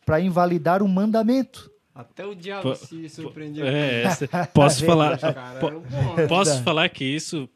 para 0.06 0.20
invalidar 0.20 0.82
um 0.84 0.88
mandamento. 0.88 1.71
Até 1.94 2.26
o 2.26 2.34
diabo 2.34 2.70
Pô, 2.70 2.76
se 2.76 3.10
surpreendeu. 3.10 3.66
É, 3.66 4.04
essa- 4.04 4.28
posso 4.54 4.84
falar, 4.86 5.18
po- 5.60 5.70
né? 5.72 6.28
posso 6.28 6.64
falar 6.64 6.88
que 6.90 7.04
isso 7.04 7.50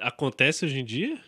acontece 0.00 0.64
hoje 0.64 0.78
em 0.80 0.84
dia? 0.84 1.18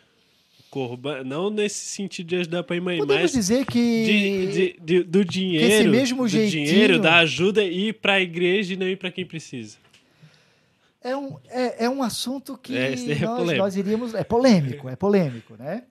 Corban, 0.71 1.25
não 1.25 1.51
nesse 1.51 1.85
sentido 1.87 2.29
de 2.29 2.37
ajudar 2.37 2.63
pai 2.63 2.77
e 2.77 2.81
mãe, 2.81 2.99
Podemos 2.99 3.23
mas 3.23 3.33
dizer 3.33 3.67
que 3.67 4.05
de, 4.05 4.47
de- 4.47 4.77
de- 4.81 5.03
do 5.03 5.25
dinheiro, 5.25 5.91
mesmo 5.91 6.23
do 6.23 6.29
jeitinho- 6.29 6.65
dinheiro, 6.67 7.01
da 7.01 7.17
ajuda 7.19 7.65
ir 7.65 7.95
para 7.95 8.15
a 8.15 8.21
igreja 8.21 8.75
e 8.75 8.77
não 8.77 8.87
ir 8.87 8.97
para 8.97 9.11
quem 9.11 9.27
precisa. 9.27 9.77
é 11.03 11.17
um, 11.17 11.37
é, 11.49 11.87
é 11.87 11.91
um 11.91 12.03
assunto 12.05 12.57
que 12.57 12.77
É, 12.77 12.93
esse 12.93 13.11
é 13.11 13.19
nós, 13.19 13.53
nós 13.59 13.77
iríamos. 13.77 14.15
É 14.15 14.23
polêmico, 14.23 14.89
é 14.89 14.95
polêmico, 14.95 15.57
né? 15.59 15.83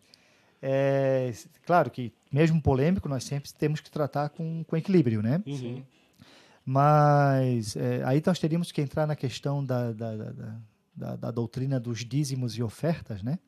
É, 0.62 1.34
claro 1.66 1.92
que, 1.92 2.12
mesmo 2.32 2.62
polêmico, 2.62 3.10
nós 3.10 3.24
sempre 3.26 3.52
temos 3.52 3.82
que 3.82 3.92
tratar 3.92 4.30
com, 4.30 4.64
com 4.66 4.78
equilíbrio, 4.78 5.22
né? 5.22 5.42
Uhum. 5.46 5.84
Mas 6.66 7.76
é, 7.76 8.04
aí 8.04 8.22
nós 8.26 8.40
teríamos 8.40 8.72
que 8.72 8.82
entrar 8.82 9.08
na 9.08 9.16
questão 9.16 9.64
da, 9.66 9.92
da, 9.92 10.16
da, 10.16 10.32
da- 10.96 11.16
da- 11.16 11.32
doutrina 11.32 11.80
dos 11.80 12.06
dízimos 12.06 12.58
e 12.58 12.64
ofertas, 12.64 13.24
né? 13.24 13.40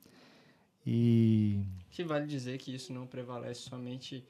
E 0.85 1.61
Que 1.91 2.03
vale 2.03 2.25
dizer 2.25 2.57
que 2.57 2.73
isso 2.73 2.91
não 2.91 3.05
prevalece 3.05 3.61
somente 3.61 4.23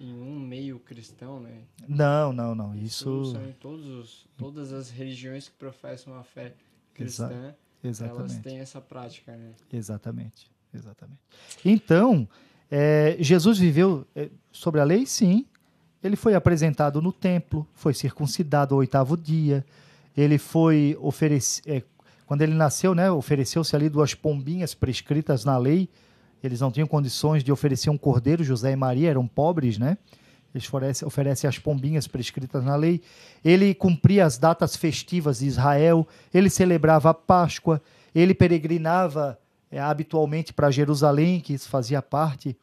em 0.00 0.12
um 0.12 0.38
meio 0.38 0.78
cristão, 0.80 1.40
né? 1.40 1.62
não, 1.88 2.32
não, 2.32 2.54
não. 2.54 2.74
Isso 2.76 3.24
são 3.26 3.48
em 3.48 3.52
todos 3.52 3.86
os, 3.86 4.26
todas 4.36 4.72
as 4.72 4.90
religiões 4.90 5.48
que 5.48 5.54
professam 5.56 6.14
a 6.14 6.22
fé 6.24 6.52
cristã, 6.92 7.54
elas 7.82 7.84
exatamente, 7.84 8.40
têm 8.42 8.58
essa 8.58 8.80
prática, 8.80 9.34
né? 9.36 9.52
exatamente, 9.72 10.50
exatamente. 10.74 11.20
Então 11.64 12.28
é, 12.70 13.16
Jesus 13.20 13.58
viveu 13.58 14.06
é, 14.14 14.28
sobre 14.52 14.80
a 14.80 14.84
lei, 14.84 15.06
sim. 15.06 15.46
Ele 16.04 16.16
foi 16.16 16.34
apresentado 16.34 17.00
no 17.00 17.10
templo, 17.10 17.66
foi 17.72 17.94
circuncidado 17.94 18.74
ao 18.74 18.80
oitavo 18.80 19.16
dia. 19.16 19.64
Ele 20.14 20.36
foi 20.36 20.98
oferecido 21.00 21.82
quando 22.26 22.42
ele 22.42 22.52
nasceu, 22.52 22.94
né? 22.94 23.10
Ofereceu-se 23.10 23.74
ali 23.74 23.88
duas 23.88 24.12
pombinhas 24.12 24.74
prescritas 24.74 25.46
na 25.46 25.56
lei. 25.56 25.88
Eles 26.42 26.60
não 26.60 26.70
tinham 26.70 26.86
condições 26.86 27.42
de 27.42 27.50
oferecer 27.50 27.88
um 27.88 27.96
cordeiro. 27.96 28.44
José 28.44 28.72
e 28.72 28.76
Maria 28.76 29.08
eram 29.08 29.26
pobres, 29.26 29.78
né? 29.78 29.96
Eles 30.54 30.68
oferecem, 30.68 31.08
oferecem 31.08 31.48
as 31.48 31.58
pombinhas 31.58 32.06
prescritas 32.06 32.62
na 32.62 32.76
lei. 32.76 33.00
Ele 33.42 33.74
cumpria 33.74 34.26
as 34.26 34.36
datas 34.36 34.76
festivas 34.76 35.38
de 35.38 35.46
Israel. 35.46 36.06
Ele 36.34 36.50
celebrava 36.50 37.10
a 37.10 37.14
Páscoa. 37.14 37.80
Ele 38.14 38.34
peregrinava 38.34 39.38
é, 39.70 39.80
habitualmente 39.80 40.52
para 40.52 40.70
Jerusalém, 40.70 41.40
que 41.40 41.54
isso 41.54 41.68
fazia 41.68 42.02
parte 42.02 42.54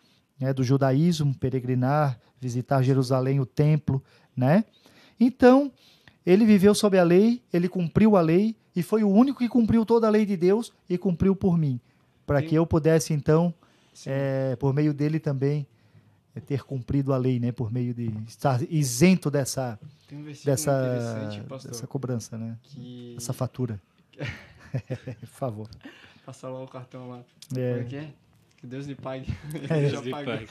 né, 0.42 0.52
do 0.52 0.64
judaísmo, 0.64 1.36
peregrinar, 1.36 2.20
visitar 2.39 2.82
Jerusalém, 2.82 3.39
o 3.39 3.46
templo, 3.46 4.04
né? 4.36 4.66
Então, 5.20 5.72
ele 6.26 6.46
viveu 6.46 6.74
sob 6.74 6.98
a 6.98 7.04
lei, 7.04 7.42
ele 7.54 7.70
cumpriu 7.70 8.18
a 8.18 8.22
lei 8.22 8.56
e 8.76 8.82
foi 8.82 9.04
o 9.04 9.10
único 9.10 9.39
que 9.39 9.48
cumpriu 9.48 9.86
toda 9.86 10.08
a 10.08 10.10
lei 10.10 10.26
de 10.26 10.36
Deus 10.36 10.74
e 10.89 10.98
cumpriu 10.98 11.36
por 11.36 11.58
mim, 11.58 11.80
para 12.26 12.42
que 12.42 12.56
eu 12.56 12.66
pudesse 12.66 13.14
então, 13.14 13.54
é, 14.06 14.56
por 14.56 14.74
meio 14.74 14.94
dele 14.94 15.20
também 15.20 15.68
é, 16.36 16.39
ter 16.39 16.64
cumprido 16.64 17.14
a 17.14 17.18
lei, 17.18 17.39
né? 17.39 17.52
Por 17.52 17.72
meio 17.72 17.94
de 17.94 18.12
estar 18.28 18.62
isento 18.64 19.30
dessa 19.30 19.80
um 20.12 20.24
dessa 20.24 21.46
pastor, 21.48 21.72
dessa 21.72 21.88
cobrança, 21.88 22.38
né? 22.38 22.58
que... 22.64 23.16
Essa 23.16 23.34
fatura. 23.34 23.80
por 25.20 25.28
favor. 25.28 25.70
Passa 26.26 26.50
lá 26.50 26.64
o 26.64 26.68
cartão 26.68 27.10
lá. 27.10 27.24
Como 27.50 27.62
é 27.62 27.80
É, 27.80 27.84
que 27.84 27.96
é? 27.96 28.14
Que 28.62 28.68
Deus 28.68 28.86
lhe 28.86 28.95
pague. 28.95 29.28
É. 29.70 29.78
Ele 29.78 29.89
já 29.89 30.01
Deus 30.01 30.05
lhe 30.05 30.12
pagou. 30.12 30.34
pague. 30.38 30.47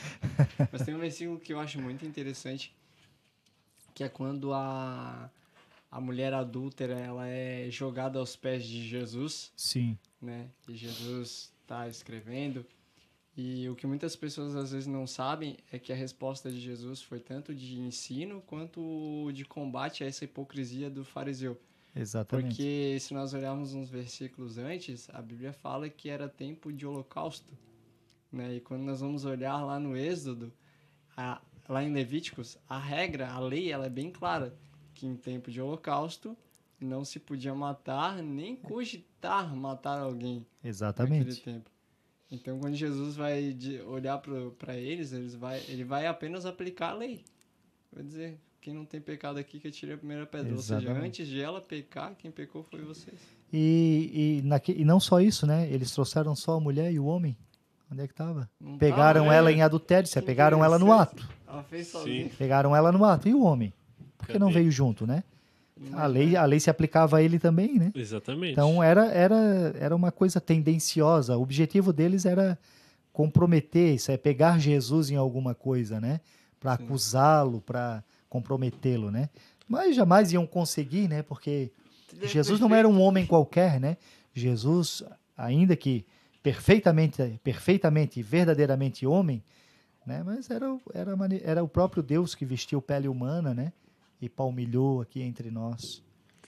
Mas 0.72 0.82
tem 0.82 0.94
um 0.94 0.98
versículo 0.98 1.38
que 1.40 1.52
eu 1.52 1.60
acho 1.60 1.80
muito 1.80 2.04
interessante, 2.04 2.74
que 3.94 4.04
é 4.04 4.08
quando 4.08 4.52
a, 4.52 5.30
a 5.90 6.00
mulher 6.00 6.34
adúltera 6.34 6.98
ela 6.98 7.26
é 7.28 7.70
jogada 7.70 8.18
aos 8.18 8.36
pés 8.36 8.64
de 8.64 8.86
Jesus, 8.86 9.52
sim, 9.56 9.96
né? 10.20 10.50
E 10.68 10.74
Jesus 10.76 11.52
está 11.62 11.88
escrevendo. 11.88 12.66
E 13.36 13.68
o 13.68 13.76
que 13.76 13.86
muitas 13.86 14.16
pessoas 14.16 14.56
às 14.56 14.72
vezes 14.72 14.86
não 14.88 15.06
sabem 15.06 15.56
é 15.72 15.78
que 15.78 15.92
a 15.92 15.96
resposta 15.96 16.50
de 16.50 16.60
Jesus 16.60 17.00
foi 17.00 17.20
tanto 17.20 17.54
de 17.54 17.78
ensino 17.80 18.42
quanto 18.42 19.30
de 19.32 19.44
combate 19.44 20.02
a 20.02 20.06
essa 20.08 20.24
hipocrisia 20.24 20.90
do 20.90 21.04
fariseu. 21.04 21.58
exatamente. 21.94 22.48
Porque 22.48 22.98
se 23.00 23.14
nós 23.14 23.32
olharmos 23.32 23.72
uns 23.72 23.88
versículos 23.88 24.58
antes, 24.58 25.08
a 25.10 25.22
Bíblia 25.22 25.52
fala 25.52 25.88
que 25.88 26.10
era 26.10 26.28
tempo 26.28 26.72
de 26.72 26.84
holocausto. 26.84 27.50
Né? 28.32 28.56
E 28.56 28.60
quando 28.60 28.82
nós 28.82 29.00
vamos 29.00 29.24
olhar 29.24 29.62
lá 29.64 29.78
no 29.80 29.96
Êxodo, 29.96 30.52
a- 31.16 31.40
lá 31.68 31.82
em 31.82 31.92
Levíticos, 31.92 32.56
a 32.68 32.78
regra, 32.78 33.28
a 33.30 33.38
lei, 33.40 33.70
ela 33.72 33.86
é 33.86 33.90
bem 33.90 34.10
clara. 34.10 34.54
Que 34.94 35.06
em 35.06 35.16
tempo 35.16 35.50
de 35.50 35.60
holocausto 35.60 36.36
não 36.80 37.04
se 37.04 37.18
podia 37.18 37.54
matar, 37.54 38.22
nem 38.22 38.54
cogitar 38.56 39.54
matar 39.56 39.98
alguém 40.00 40.38
naquele 40.56 40.68
Exatamente. 40.70 41.40
tempo. 41.42 41.70
Então, 42.30 42.58
quando 42.60 42.74
Jesus 42.76 43.16
vai 43.16 43.52
de- 43.52 43.80
olhar 43.82 44.18
para 44.58 44.76
eles, 44.76 45.12
eles 45.12 45.34
vai, 45.34 45.60
ele 45.68 45.82
vai 45.84 46.06
apenas 46.06 46.46
aplicar 46.46 46.90
a 46.90 46.94
lei. 46.94 47.24
Vai 47.92 48.04
dizer, 48.04 48.38
quem 48.60 48.72
não 48.72 48.84
tem 48.84 49.00
pecado 49.00 49.38
aqui 49.38 49.58
que 49.58 49.66
atire 49.68 49.92
a 49.94 49.98
primeira 49.98 50.24
pedra. 50.26 50.52
Ou 50.52 50.58
seja, 50.60 50.80
Exatamente. 50.80 51.06
antes 51.06 51.26
de 51.28 51.40
ela 51.40 51.60
pecar, 51.60 52.14
quem 52.14 52.30
pecou 52.30 52.62
foi 52.62 52.82
vocês. 52.82 53.18
E, 53.52 54.38
e, 54.42 54.46
naque- 54.46 54.76
e 54.78 54.84
não 54.84 55.00
só 55.00 55.20
isso, 55.20 55.44
né? 55.46 55.68
Eles 55.72 55.90
trouxeram 55.92 56.36
só 56.36 56.52
a 56.56 56.60
mulher 56.60 56.92
e 56.92 57.00
o 57.00 57.04
homem. 57.06 57.36
Onde 57.90 58.02
é 58.02 58.06
que 58.06 58.12
estava? 58.12 58.48
Não 58.60 58.78
Pegaram 58.78 59.26
tá, 59.26 59.34
ela 59.34 59.50
né? 59.50 59.56
em 59.56 59.62
adultério, 59.62 60.08
se 60.08 60.18
Que 60.20 60.26
pegaram 60.26 60.64
ela 60.64 60.78
no 60.78 60.86
interessante. 60.86 61.24
ato. 61.24 61.28
Ela 61.48 61.62
fez 61.64 61.88
sozinha. 61.88 62.30
Pegaram 62.38 62.76
ela 62.76 62.92
no 62.92 63.04
ato. 63.04 63.28
E 63.28 63.34
o 63.34 63.42
homem? 63.42 63.72
Por 64.16 64.28
que 64.28 64.38
não 64.38 64.50
veio 64.52 64.70
junto, 64.70 65.06
né? 65.06 65.24
A 65.94 66.06
lei, 66.06 66.36
a 66.36 66.44
lei 66.44 66.60
se 66.60 66.68
aplicava 66.68 67.16
a 67.16 67.22
ele 67.22 67.38
também, 67.38 67.78
né? 67.78 67.90
Exatamente. 67.94 68.52
Então 68.52 68.82
era, 68.82 69.06
era, 69.06 69.74
era 69.78 69.96
uma 69.96 70.12
coisa 70.12 70.38
tendenciosa. 70.40 71.36
O 71.38 71.42
objetivo 71.42 71.92
deles 71.92 72.26
era 72.26 72.58
comprometer, 73.12 73.94
isso 73.94 74.12
é 74.12 74.16
pegar 74.16 74.58
Jesus 74.58 75.10
em 75.10 75.16
alguma 75.16 75.54
coisa, 75.54 75.98
né? 75.98 76.20
Para 76.60 76.74
acusá-lo, 76.74 77.62
para 77.62 78.04
comprometê-lo, 78.28 79.10
né? 79.10 79.30
Mas 79.66 79.96
jamais 79.96 80.32
iam 80.32 80.46
conseguir, 80.46 81.08
né? 81.08 81.22
Porque 81.22 81.72
é 82.22 82.26
Jesus 82.26 82.60
não 82.60 82.74
era 82.74 82.86
um 82.86 83.00
homem 83.00 83.26
qualquer, 83.26 83.80
né? 83.80 83.96
Jesus, 84.34 85.02
ainda 85.36 85.74
que 85.74 86.04
perfeitamente, 86.42 87.40
perfeitamente, 87.44 88.22
verdadeiramente 88.22 89.06
homem, 89.06 89.42
né? 90.06 90.22
Mas 90.24 90.50
era, 90.50 90.72
o- 90.72 90.80
era, 90.94 91.12
era 91.42 91.62
o 91.62 91.68
próprio 91.68 92.02
Deus 92.02 92.34
que 92.34 92.44
vestiu 92.44 92.80
pele 92.80 93.08
humana, 93.08 93.52
né? 93.54 93.72
E 94.20 94.28
palmilhou 94.28 95.00
aqui 95.00 95.22
entre 95.22 95.50
nós. 95.50 96.02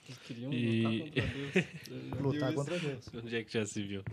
Eles 0.07 0.19
queriam 0.19 0.51
E- 0.53 1.11
lutar 1.11 1.13
contra 1.13 1.19
Deus. 1.21 2.19
Lutar 2.21 2.53
contra 2.53 2.79
Deus. 2.79 3.05
Onde 3.23 3.35
é 3.35 3.43
que 3.43 3.53
já 3.53 3.65
se 3.65 3.81
viu? 3.83 4.03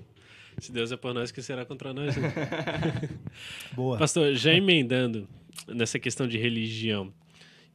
Se 0.59 0.71
Deus 0.73 0.93
é 0.93 0.97
por 0.97 1.13
nós, 1.15 1.31
que 1.33 1.43
será 1.43 1.65
contra 1.65 1.93
nós? 1.93 2.17
né? 2.17 2.33
Boa. 3.75 3.99
Pastor, 3.99 4.35
já 4.35 4.53
emendando 4.53 5.29
nessa 5.67 5.99
questão 5.99 6.27
de 6.29 6.37
religião 6.39 7.13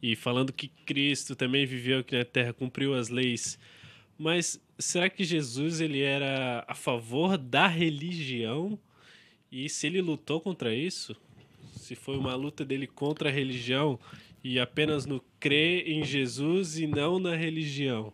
e 0.01 0.15
falando 0.15 0.53
que 0.53 0.67
Cristo 0.67 1.35
também 1.35 1.65
viveu 1.65 1.99
aqui 1.99 2.15
na 2.17 2.25
Terra, 2.25 2.53
cumpriu 2.53 2.93
as 2.93 3.09
leis, 3.09 3.57
mas 4.17 4.59
será 4.77 5.09
que 5.09 5.23
Jesus 5.23 5.79
ele 5.81 6.01
era 6.01 6.63
a 6.67 6.75
favor 6.75 7.37
da 7.37 7.67
religião? 7.67 8.77
E 9.51 9.69
se 9.69 9.87
ele 9.87 10.01
lutou 10.01 10.41
contra 10.41 10.73
isso? 10.73 11.15
Se 11.75 11.95
foi 11.95 12.17
uma 12.17 12.35
luta 12.35 12.65
dele 12.65 12.87
contra 12.87 13.29
a 13.29 13.31
religião 13.31 13.99
e 14.43 14.59
apenas 14.59 15.05
no 15.05 15.21
crer 15.39 15.87
em 15.87 16.03
Jesus 16.03 16.77
e 16.77 16.87
não 16.87 17.19
na 17.19 17.35
religião? 17.35 18.11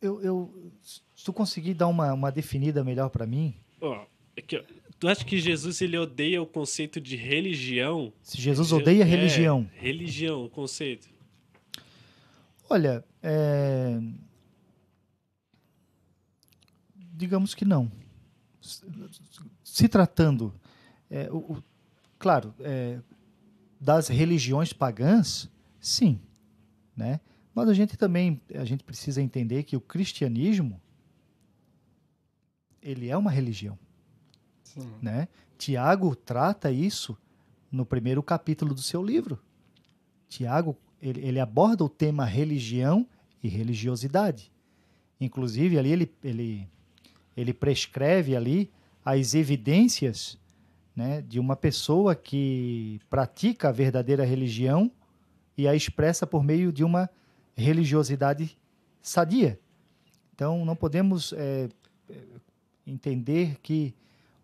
Eu, 0.00 0.22
eu, 0.22 0.72
se 0.82 1.24
tu 1.24 1.32
conseguir 1.32 1.74
dar 1.74 1.88
uma, 1.88 2.12
uma 2.12 2.30
definida 2.30 2.84
melhor 2.84 3.08
para 3.10 3.26
mim, 3.26 3.54
Ó, 3.80 4.04
aqui, 4.36 4.56
ó. 4.56 4.62
Tu 4.98 5.06
acha 5.06 5.24
que 5.24 5.38
Jesus 5.38 5.80
ele 5.80 5.96
odeia 5.96 6.42
o 6.42 6.46
conceito 6.46 7.00
de 7.00 7.14
religião? 7.16 8.12
se 8.20 8.40
Jesus 8.40 8.72
odeia 8.72 9.02
É, 9.02 9.06
religião, 9.06 9.68
religião, 9.74 10.44
o 10.44 10.48
conceito. 10.50 11.08
Olha, 12.68 13.04
é, 13.22 13.98
digamos 16.94 17.54
que 17.54 17.64
não. 17.64 17.90
Se- 19.64 19.88
tratando, 19.88 20.52
é, 21.10 21.30
o- 21.30 21.54
o- 21.54 21.64
claro, 22.18 22.54
é, 22.60 23.00
das 23.80 24.08
religiões 24.08 24.72
pagãs, 24.72 25.48
sim, 25.80 26.20
né? 26.96 27.20
Mas 27.54 27.68
a 27.68 27.74
gente 27.74 27.96
também 27.96 28.40
a 28.54 28.64
gente 28.64 28.84
precisa 28.84 29.20
entender 29.22 29.62
que 29.64 29.76
o 29.76 29.80
cristianismo 29.80 30.80
ele 32.82 33.08
é 33.08 33.16
uma 33.16 33.30
religião. 33.30 33.78
Sim. 34.64 34.92
né? 35.00 35.28
Tiago 35.56 36.14
trata 36.14 36.70
isso 36.70 37.16
no 37.72 37.86
primeiro 37.86 38.22
capítulo 38.22 38.74
do 38.74 38.82
seu 38.82 39.02
livro. 39.02 39.42
Tiago 40.28 40.76
ele, 41.02 41.26
ele 41.26 41.40
aborda 41.40 41.84
o 41.84 41.88
tema 41.88 42.24
religião 42.24 43.06
e 43.42 43.48
religiosidade. 43.48 44.50
Inclusive 45.20 45.78
ali 45.78 45.92
ele, 45.92 46.12
ele, 46.22 46.68
ele 47.36 47.52
prescreve 47.52 48.36
ali 48.36 48.70
as 49.04 49.34
evidências 49.34 50.38
né, 50.94 51.22
de 51.22 51.38
uma 51.38 51.56
pessoa 51.56 52.14
que 52.14 53.00
pratica 53.08 53.68
a 53.68 53.72
verdadeira 53.72 54.24
religião 54.24 54.90
e 55.56 55.66
a 55.66 55.74
expressa 55.74 56.26
por 56.26 56.42
meio 56.42 56.72
de 56.72 56.84
uma 56.84 57.08
religiosidade 57.56 58.56
sadia. 59.00 59.58
Então 60.34 60.64
não 60.64 60.76
podemos 60.76 61.32
eh, 61.32 61.68
eh, 62.10 62.14
entender 62.86 63.58
que 63.62 63.94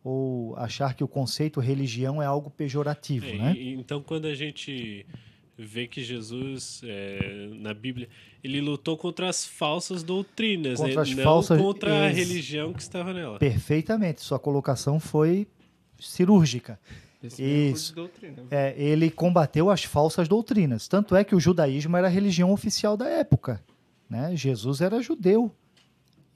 ou 0.03 0.55
achar 0.57 0.95
que 0.95 1.03
o 1.03 1.09
conceito 1.09 1.61
religião 1.61 2.23
é 2.23 2.27
algo 2.27 2.51
pejorativo, 2.51 3.25
É, 3.25 3.39
né? 3.39 3.55
então, 3.57 4.03
quando 4.03 4.27
a 4.27 4.35
gente 4.35 5.07
vê 5.57 5.87
que 5.87 6.03
Jesus, 6.03 6.81
é, 6.85 7.49
na 7.61 7.73
Bíblia, 7.73 8.09
ele 8.43 8.61
lutou 8.61 8.97
contra 8.97 9.29
as 9.29 9.45
falsas 9.45 10.03
doutrinas, 10.03 10.79
Contra 10.79 10.95
né? 10.97 11.01
as 11.03 11.11
não 11.15 11.23
falsas- 11.25 11.61
contra 11.61 12.03
a 12.03 12.07
ex- 12.09 12.17
religião 12.17 12.73
que 12.73 12.83
estava 12.83 13.13
nela. 13.13 13.39
Perfeitamente, 13.39 14.21
sua 14.21 14.39
colocação 14.39 14.99
foi 14.99 15.47
cirúrgica. 15.99 16.79
Esse 17.23 17.41
mesmo 17.41 17.77
Isso. 17.77 17.89
de 17.91 17.95
doutrina. 17.95 18.43
É, 18.51 18.75
ele 18.77 19.11
combateu 19.11 19.71
as 19.71 19.83
falsas 19.85 20.29
doutrinas. 20.29 20.87
Tanto 20.89 21.17
é 21.17 21.25
que 21.25 21.35
o 21.35 21.41
judaísmo 21.41 21.97
era 21.97 22.07
a 22.09 22.11
religião 22.11 22.53
oficial 22.53 22.97
da 22.99 23.09
época. 23.09 23.65
Né? 24.11 24.37
Jesus 24.37 24.83
era 24.83 25.01
judeu 25.01 25.51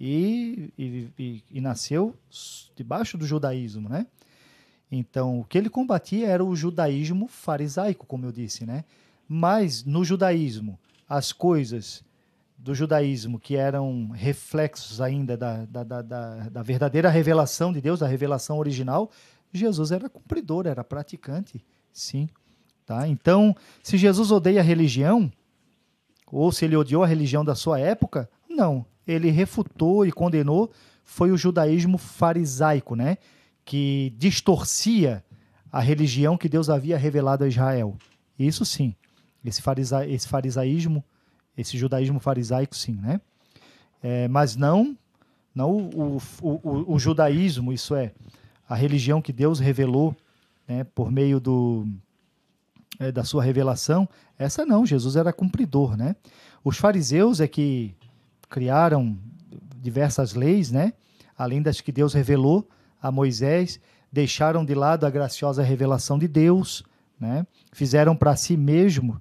e, 0.01 0.71
e, 0.79 1.09
e- 1.19 1.43
e 1.53 1.61
nasceu 1.61 2.17
debaixo 2.75 3.19
do 3.19 3.27
judaísmo. 3.27 3.87
Né? 3.89 4.07
Então, 4.91 5.41
o 5.41 5.45
que 5.45 5.59
ele 5.59 5.69
combatia 5.69 6.27
era 6.27 6.43
o 6.43 6.57
judaísmo 6.57 7.29
farisaico, 7.29 8.07
como 8.07 8.25
eu 8.25 8.33
disse. 8.33 8.65
Né? 8.65 8.85
Mas 9.29 9.85
no 9.85 10.05
judaísmo, 10.05 10.79
as 11.09 11.33
coisas 11.33 12.03
do 12.57 12.75
judaísmo 12.75 13.39
que 13.39 13.57
eram 13.57 14.09
reflexos 14.11 15.01
ainda 15.01 15.37
da, 15.37 15.65
da, 15.65 15.85
da, 15.85 16.03
da, 16.03 16.35
da 16.49 16.63
verdadeira 16.63 17.09
revelação 17.09 17.73
de 17.73 17.81
Deus, 17.81 18.01
da 18.01 18.07
revelação 18.07 18.59
original, 18.59 19.11
Jesus 19.53 19.93
era 19.93 20.09
cumpridor, 20.09 20.67
era 20.67 20.83
praticante, 20.83 21.65
sim. 21.93 22.29
Tá? 22.85 23.07
Então, 23.07 23.55
se 23.83 23.97
Jesus 23.99 24.31
odeia 24.31 24.61
a 24.61 24.65
religião, 24.65 25.31
ou 26.27 26.51
se 26.51 26.65
ele 26.65 26.77
odiou 26.77 27.05
a 27.05 27.07
religião 27.07 27.45
da 27.45 27.55
sua 27.55 27.79
época, 27.79 28.29
não. 28.49 28.85
Ele 29.07 29.31
refutou 29.31 30.05
e 30.05 30.13
condenou 30.13 30.71
foi 31.05 31.31
o 31.31 31.39
judaísmo 31.39 31.97
farisaico, 31.97 32.95
né? 32.95 33.17
que 33.65 34.15
distorcia 34.17 35.23
a 35.71 35.81
religião 35.81 36.39
que 36.39 36.49
Deus 36.49 36.71
havia 36.71 36.97
revelado 36.97 37.45
a 37.45 37.49
Israel. 37.49 37.97
Isso 38.39 38.65
sim. 38.65 38.95
Esse, 39.49 39.63
farisa, 39.63 40.07
esse 40.07 40.29
farisaísmo, 40.29 41.03
esse 41.57 41.77
judaísmo 41.77 42.21
farisaico, 42.21 42.77
sim. 42.77 42.97
Né? 42.97 43.21
É, 44.03 44.29
mas 44.29 44.55
não, 44.55 44.97
não 45.55 45.73
o, 45.73 46.19
o, 46.41 46.49
o, 46.63 46.95
o 46.95 46.99
judaísmo, 46.99 47.73
isso 47.73 47.95
é, 47.95 48.13
a 48.69 48.75
religião 48.75 49.21
que 49.21 49.33
Deus 49.33 49.59
revelou 49.59 50.15
né, 50.69 50.85
por 50.85 51.11
meio 51.11 51.41
do, 51.41 51.89
é, 52.99 53.11
da 53.11 53.25
sua 53.25 53.43
revelação, 53.43 54.09
essa 54.39 54.67
não, 54.67 54.85
Jesus 54.85 55.17
era 55.17 55.33
cumpridor. 55.33 55.97
Né? 55.97 56.15
Os 56.63 56.77
fariseus 56.77 57.41
é 57.41 57.49
que 57.49 57.95
criaram 58.49 59.19
diversas 59.81 60.35
leis, 60.35 60.71
né, 60.71 60.93
além 61.37 61.63
das 61.63 61.81
que 61.81 61.93
Deus 61.93 62.13
revelou 62.13 62.69
a 63.01 63.11
Moisés, 63.11 63.81
deixaram 64.13 64.65
de 64.65 64.75
lado 64.75 65.07
a 65.07 65.11
graciosa 65.11 65.63
revelação 65.63 66.19
de 66.19 66.29
Deus, 66.29 66.85
né, 67.19 67.47
fizeram 67.73 68.15
para 68.15 68.37
si 68.37 68.57
mesmo 68.57 69.21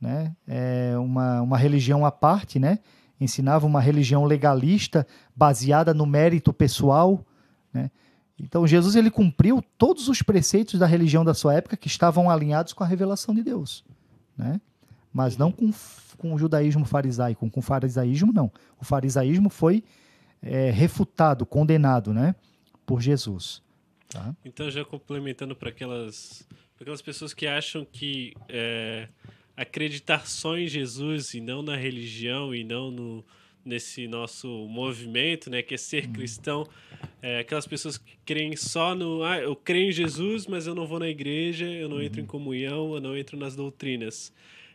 né, 0.00 0.34
é, 0.46 0.94
uma, 0.98 1.42
uma 1.42 1.58
religião 1.58 2.04
à 2.04 2.12
parte, 2.12 2.58
né, 2.58 2.78
ensinavam 3.20 3.68
uma 3.68 3.80
religião 3.80 4.24
legalista 4.24 5.06
baseada 5.34 5.94
no 5.94 6.06
mérito 6.06 6.52
pessoal. 6.52 7.24
Né, 7.72 7.90
então 8.38 8.66
Jesus 8.66 8.94
ele 8.94 9.10
cumpriu 9.10 9.62
todos 9.78 10.08
os 10.08 10.22
preceitos 10.22 10.78
da 10.78 10.86
religião 10.86 11.24
da 11.24 11.34
sua 11.34 11.54
época 11.54 11.76
que 11.76 11.88
estavam 11.88 12.30
alinhados 12.30 12.72
com 12.72 12.84
a 12.84 12.86
revelação 12.86 13.34
de 13.34 13.42
Deus, 13.42 13.84
né? 14.36 14.60
Mas 15.12 15.38
não 15.38 15.50
com, 15.50 15.72
com 16.18 16.34
o 16.34 16.38
judaísmo 16.38 16.84
farisaico, 16.84 17.48
com 17.50 17.60
o 17.60 17.62
farisaísmo 17.62 18.34
não. 18.34 18.52
O 18.78 18.84
farisaísmo 18.84 19.48
foi 19.48 19.82
é, 20.42 20.70
refutado, 20.70 21.46
condenado, 21.46 22.12
né, 22.12 22.34
por 22.84 23.00
Jesus. 23.00 23.62
Tá? 24.08 24.34
Então, 24.44 24.70
já 24.70 24.84
complementando 24.84 25.56
para 25.56 25.70
aquelas, 25.70 26.46
aquelas 26.80 27.02
pessoas 27.02 27.34
que 27.34 27.46
acham 27.46 27.84
que 27.84 28.34
é, 28.48 29.08
acreditar 29.56 30.26
só 30.26 30.58
em 30.58 30.68
Jesus 30.68 31.34
e 31.34 31.40
não 31.40 31.62
na 31.62 31.76
religião 31.76 32.54
e 32.54 32.62
não 32.62 32.90
no, 32.90 33.24
nesse 33.64 34.06
nosso 34.06 34.48
movimento, 34.68 35.50
né, 35.50 35.62
que 35.62 35.74
é 35.74 35.78
ser 35.78 36.08
cristão, 36.08 36.68
é, 37.22 37.40
aquelas 37.40 37.66
pessoas 37.66 37.98
que 37.98 38.16
creem 38.24 38.54
só 38.54 38.94
no, 38.94 39.24
ah, 39.24 39.38
eu 39.38 39.56
creio 39.56 39.88
em 39.88 39.92
Jesus, 39.92 40.46
mas 40.46 40.66
eu 40.66 40.74
não 40.74 40.86
vou 40.86 40.98
na 40.98 41.08
igreja, 41.08 41.66
eu 41.66 41.88
não 41.88 42.00
entro 42.00 42.20
em 42.20 42.26
comunhão, 42.26 42.94
eu 42.94 43.00
não 43.00 43.16
entro 43.16 43.36
nas 43.36 43.56
doutrinas. 43.56 44.32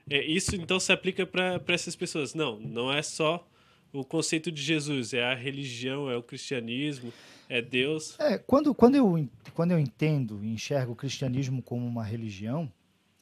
É, 0.10 0.24
isso 0.26 0.56
então 0.56 0.80
se 0.80 0.92
aplica 0.92 1.26
para 1.26 1.62
essas 1.68 1.96
pessoas. 1.96 2.34
Não, 2.34 2.60
não 2.60 2.92
é 2.92 3.02
só 3.02 3.48
o 3.94 4.04
conceito 4.04 4.52
de 4.52 4.62
Jesus, 4.62 5.14
é 5.14 5.24
a 5.24 5.36
religião, 5.36 6.10
é 6.10 6.18
o 6.18 6.24
cristianismo, 6.24 7.14
é 7.48 7.62
Deus. 7.62 8.20
É, 8.20 8.38
quando, 8.38 8.74
quando, 8.74 8.96
eu, 8.96 9.30
quando 9.54 9.72
eu 9.72 9.80
entendo 9.80 10.44
e 10.44 10.50
enxergo 10.50 10.94
o 10.94 10.96
cristianismo 10.96 11.62
como 11.62 11.86
uma 11.86 12.04
religião, 12.04 12.72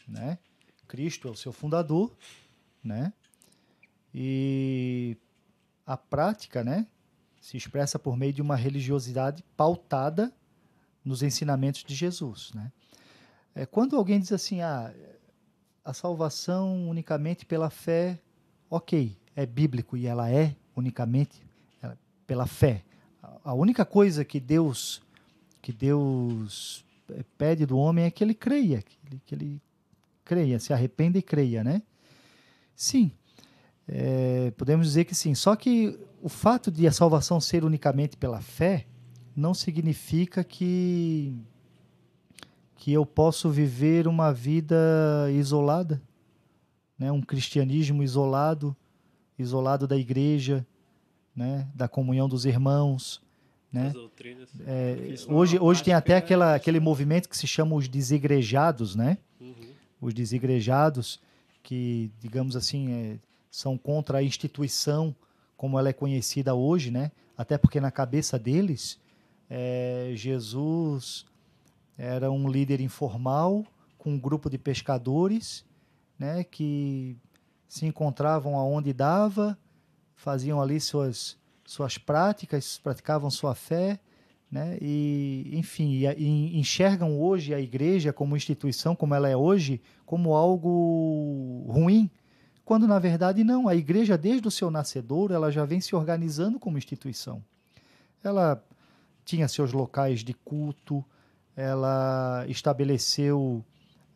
né? 0.07 0.37
Cristo 0.89 1.27
é 1.27 1.31
o 1.31 1.35
seu 1.35 1.53
fundador, 1.53 2.11
né? 2.83 3.13
E 4.13 5.15
a 5.85 5.95
prática, 5.95 6.63
né? 6.63 6.87
Se 7.39 7.55
expressa 7.55 7.97
por 7.97 8.17
meio 8.17 8.33
de 8.33 8.41
uma 8.41 8.55
religiosidade 8.55 9.43
pautada 9.55 10.33
nos 11.05 11.21
ensinamentos 11.23 11.83
de 11.83 11.95
Jesus, 11.95 12.51
né? 12.53 12.71
É, 13.55 13.65
quando 13.65 13.95
alguém 13.95 14.19
diz 14.19 14.31
assim, 14.31 14.61
ah, 14.61 14.93
a 15.85 15.93
salvação 15.93 16.89
unicamente 16.89 17.45
pela 17.45 17.69
fé, 17.69 18.19
ok, 18.69 19.15
é 19.35 19.45
bíblico 19.45 19.95
e 19.95 20.05
ela 20.07 20.29
é 20.29 20.55
unicamente 20.75 21.41
ela- 21.81 21.97
pela 22.25 22.45
fé. 22.47 22.83
A- 23.43 23.53
única 23.53 23.85
coisa 23.85 24.25
que 24.25 24.39
Deus 24.39 25.01
que 25.61 25.73
Deus 25.73 26.85
eh, 27.09 27.23
pede 27.37 27.65
do 27.65 27.77
homem 27.77 28.05
é 28.05 28.11
que 28.11 28.23
ele 28.23 28.33
creia, 28.33 28.81
que 28.81 28.97
ele, 29.05 29.21
que 29.25 29.35
ele 29.35 29.61
creia, 30.29 30.59
se 30.59 30.71
arrependa 30.71 31.17
e 31.17 31.23
creia, 31.23 31.63
né? 31.63 31.81
Sim, 32.75 33.11
eh, 33.87 34.53
podemos 34.55 34.85
dizer 34.85 35.05
que 35.05 35.15
sim. 35.15 35.33
Só 35.33 35.55
que 35.55 35.99
o 36.21 36.29
fato 36.29 36.69
de 36.69 36.85
a 36.85 36.91
salvação 36.91 37.41
ser 37.41 37.65
unicamente 37.65 38.15
pela 38.15 38.39
fé 38.39 38.85
não 39.35 39.55
significa 39.55 40.43
que 40.43 41.33
que 42.75 42.93
eu 42.93 43.05
posso 43.05 43.49
viver 43.49 44.07
uma 44.07 44.31
vida 44.31 44.77
isolada, 45.33 45.99
né? 46.97 47.11
Um 47.11 47.21
cristianismo 47.21 48.03
isolado 48.03 48.77
isolado 49.41 49.87
da 49.87 49.97
igreja, 49.97 50.65
né? 51.35 51.67
da 51.73 51.87
comunhão 51.87 52.27
dos 52.27 52.45
irmãos. 52.45 53.21
Né? 53.71 53.93
É, 54.65 55.15
hoje, 55.29 55.57
é 55.57 55.61
hoje 55.61 55.83
tem 55.83 55.93
até 55.93 56.13
prática, 56.13 56.25
aquela, 56.25 56.55
aquele 56.55 56.79
movimento 56.79 57.29
que 57.29 57.37
se 57.37 57.47
chama 57.47 57.75
os 57.75 57.87
desigrejados, 57.87 58.95
né? 58.95 59.17
Uhum. 59.39 59.69
Os 59.99 60.13
desigrejados, 60.13 61.19
que, 61.61 62.11
digamos 62.19 62.55
assim, 62.55 62.91
é, 62.91 63.19
são 63.51 63.77
contra 63.77 64.19
a 64.19 64.23
instituição 64.23 65.15
como 65.57 65.77
ela 65.77 65.89
é 65.89 65.93
conhecida 65.93 66.55
hoje, 66.55 66.89
né? 66.89 67.11
Até 67.37 67.57
porque 67.57 67.81
na 67.81 67.91
cabeça 67.91 68.39
deles, 68.39 68.99
é, 69.49 70.13
Jesus 70.15 71.25
era 71.97 72.31
um 72.31 72.49
líder 72.49 72.79
informal 72.79 73.65
com 73.97 74.11
um 74.11 74.19
grupo 74.19 74.49
de 74.49 74.57
pescadores, 74.57 75.65
né? 76.17 76.43
Que 76.45 77.17
se 77.67 77.85
encontravam 77.85 78.57
aonde 78.57 78.93
dava, 78.93 79.57
faziam 80.15 80.61
ali 80.61 80.79
suas 80.79 81.37
suas 81.65 81.99
práticas, 81.99 82.79
praticavam 82.79 83.29
sua 83.29 83.53
fé, 83.53 83.99
né? 84.51 84.77
E, 84.81 85.51
enfim, 85.53 85.93
e, 85.93 86.07
a- 86.07 86.13
e 86.13 86.57
enxergam 86.59 87.19
hoje 87.19 87.53
a 87.53 87.59
igreja 87.59 88.11
como 88.11 88.35
instituição, 88.35 88.95
como 88.95 89.13
ela 89.13 89.29
é 89.29 89.37
hoje, 89.37 89.81
como 90.05 90.33
algo 90.35 91.65
ruim, 91.69 92.09
quando 92.65 92.87
na 92.87 92.99
verdade 92.99 93.43
não. 93.43 93.67
A 93.67 93.75
igreja, 93.75 94.17
desde 94.17 94.47
o 94.47 94.51
seu 94.51 94.69
nascedor, 94.71 95.31
ela 95.31 95.51
já 95.51 95.65
vem 95.65 95.79
se 95.81 95.95
organizando 95.95 96.59
como 96.59 96.77
instituição. 96.77 97.43
Ela 98.23 98.63
tinha 99.23 99.47
seus 99.47 99.71
locais 99.71 100.23
de 100.23 100.33
culto, 100.33 101.03
ela 101.55 102.45
estabeleceu 102.47 103.63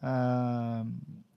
ah, 0.01 0.85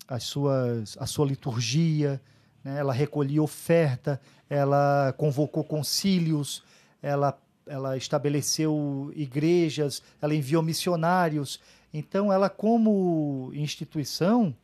as 0.09 0.25
suas, 0.25 0.97
a 0.99 1.07
sua 1.07 1.27
liturgia, 1.27 2.21
né? 2.65 2.79
ela 2.79 2.93
recolhia 2.93 3.43
oferta, 3.43 4.21
ela 4.49 5.15
convocou 5.17 5.65
concílios, 5.65 6.63
ela, 7.03 7.39
ela 7.67 7.97
estabeleceu 7.97 9.13
igrejas, 9.15 10.03
ela 10.21 10.35
enviou 10.35 10.63
missionários. 10.63 11.61
Então, 11.93 12.33
ela, 12.33 12.49
como 12.49 13.51
instituição, 13.55 14.55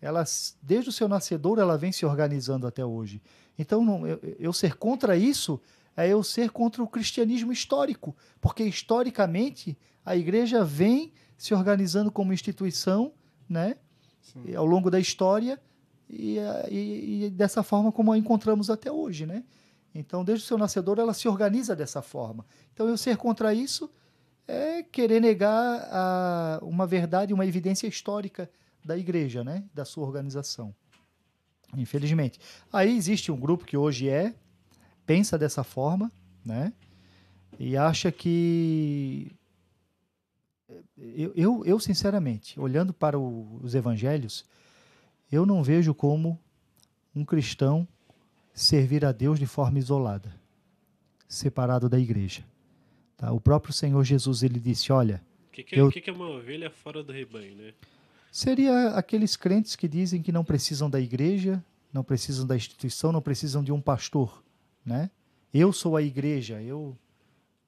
ela, 0.00 0.24
desde 0.60 0.90
o 0.90 0.92
seu 0.92 1.08
nascedor, 1.08 1.58
ela 1.58 1.78
vem 1.78 1.92
se 1.92 2.04
organizando 2.04 2.66
até 2.66 2.84
hoje. 2.84 3.20
Então, 3.58 3.84
não- 3.84 4.06
eu, 4.06 4.18
eu 4.38 4.52
ser 4.52 4.76
contra 4.76 5.16
isso 5.16 5.60
é 5.96 6.08
eu 6.08 6.22
ser 6.22 6.50
contra 6.50 6.82
o 6.82 6.88
cristianismo 6.88 7.52
histórico, 7.52 8.16
porque 8.40 8.62
historicamente 8.64 9.76
a 10.04 10.16
igreja 10.16 10.64
vem 10.64 11.12
se 11.36 11.52
organizando 11.54 12.10
como 12.10 12.32
instituição, 12.32 13.12
né? 13.48 13.76
Sim. 14.22 14.54
ao 14.54 14.64
longo 14.64 14.88
da 14.90 15.00
história 15.00 15.60
e, 16.08 16.38
e- 16.70 17.24
e 17.24 17.30
dessa 17.30 17.62
forma 17.62 17.90
como 17.90 18.12
a 18.12 18.16
encontramos 18.18 18.70
até 18.70 18.90
hoje, 18.90 19.26
né? 19.26 19.42
Então, 19.94 20.24
desde 20.24 20.44
o 20.44 20.48
seu 20.48 20.56
nascedor, 20.58 20.98
ela 20.98 21.12
se 21.12 21.28
organiza 21.28 21.76
dessa 21.76 22.00
forma. 22.00 22.46
Então, 22.72 22.88
eu 22.88 22.96
ser 22.96 23.16
contra 23.16 23.52
isso 23.52 23.90
é 24.48 24.82
querer 24.82 25.20
negar 25.20 25.88
a, 25.90 26.58
uma 26.62 26.86
verdade, 26.86 27.34
uma 27.34 27.46
evidência 27.46 27.86
histórica 27.86 28.50
da 28.84 28.96
igreja, 28.96 29.44
né? 29.44 29.64
Da 29.74 29.84
sua 29.84 30.04
organização. 30.04 30.74
Infelizmente. 31.76 32.38
Aí 32.72 32.96
existe 32.96 33.30
um 33.30 33.38
grupo 33.38 33.64
que 33.64 33.76
hoje 33.76 34.08
é, 34.08 34.34
pensa 35.06 35.38
dessa 35.38 35.62
forma, 35.62 36.10
né? 36.44 36.72
E 37.58 37.76
acha 37.76 38.10
que 38.10 39.30
eu, 40.96 41.32
eu, 41.34 41.64
eu, 41.64 41.78
sinceramente, 41.80 42.58
olhando 42.58 42.92
para 42.92 43.18
o- 43.18 43.60
os 43.62 43.74
evangelhos, 43.74 44.44
eu 45.30 45.44
não 45.46 45.62
vejo 45.62 45.94
como 45.94 46.38
um 47.14 47.24
cristão 47.24 47.86
servir 48.52 49.04
a 49.04 49.12
Deus 49.12 49.38
de 49.38 49.46
forma 49.46 49.78
isolada, 49.78 50.32
separado 51.28 51.88
da 51.88 51.98
igreja. 51.98 52.44
Tá? 53.16 53.32
O 53.32 53.40
próprio 53.40 53.72
Senhor 53.72 54.02
Jesus 54.04 54.42
ele 54.42 54.58
disse: 54.60 54.92
Olha, 54.92 55.22
O 55.48 55.52
que, 55.52 55.62
que, 55.62 55.74
é- 55.74 55.80
Eu- 55.80 55.90
que 55.90 56.00
que 56.00 56.10
é 56.10 56.12
uma 56.12 56.28
ovelha 56.28 56.70
fora 56.70 57.02
do 57.02 57.12
rebanho, 57.12 57.54
né? 57.56 57.74
seria 58.30 58.90
aqueles 58.96 59.36
crentes 59.36 59.76
que 59.76 59.86
dizem 59.86 60.22
que 60.22 60.32
não 60.32 60.42
precisam 60.44 60.88
da 60.88 60.98
igreja, 60.98 61.62
não 61.92 62.02
precisam 62.02 62.46
da 62.46 62.56
instituição, 62.56 63.12
não 63.12 63.20
precisam 63.20 63.62
de 63.62 63.70
um 63.70 63.80
pastor, 63.80 64.42
né? 64.84 65.10
Eu 65.52 65.70
sou 65.70 65.96
a 65.98 66.02
igreja, 66.02 66.62
eu, 66.62 66.96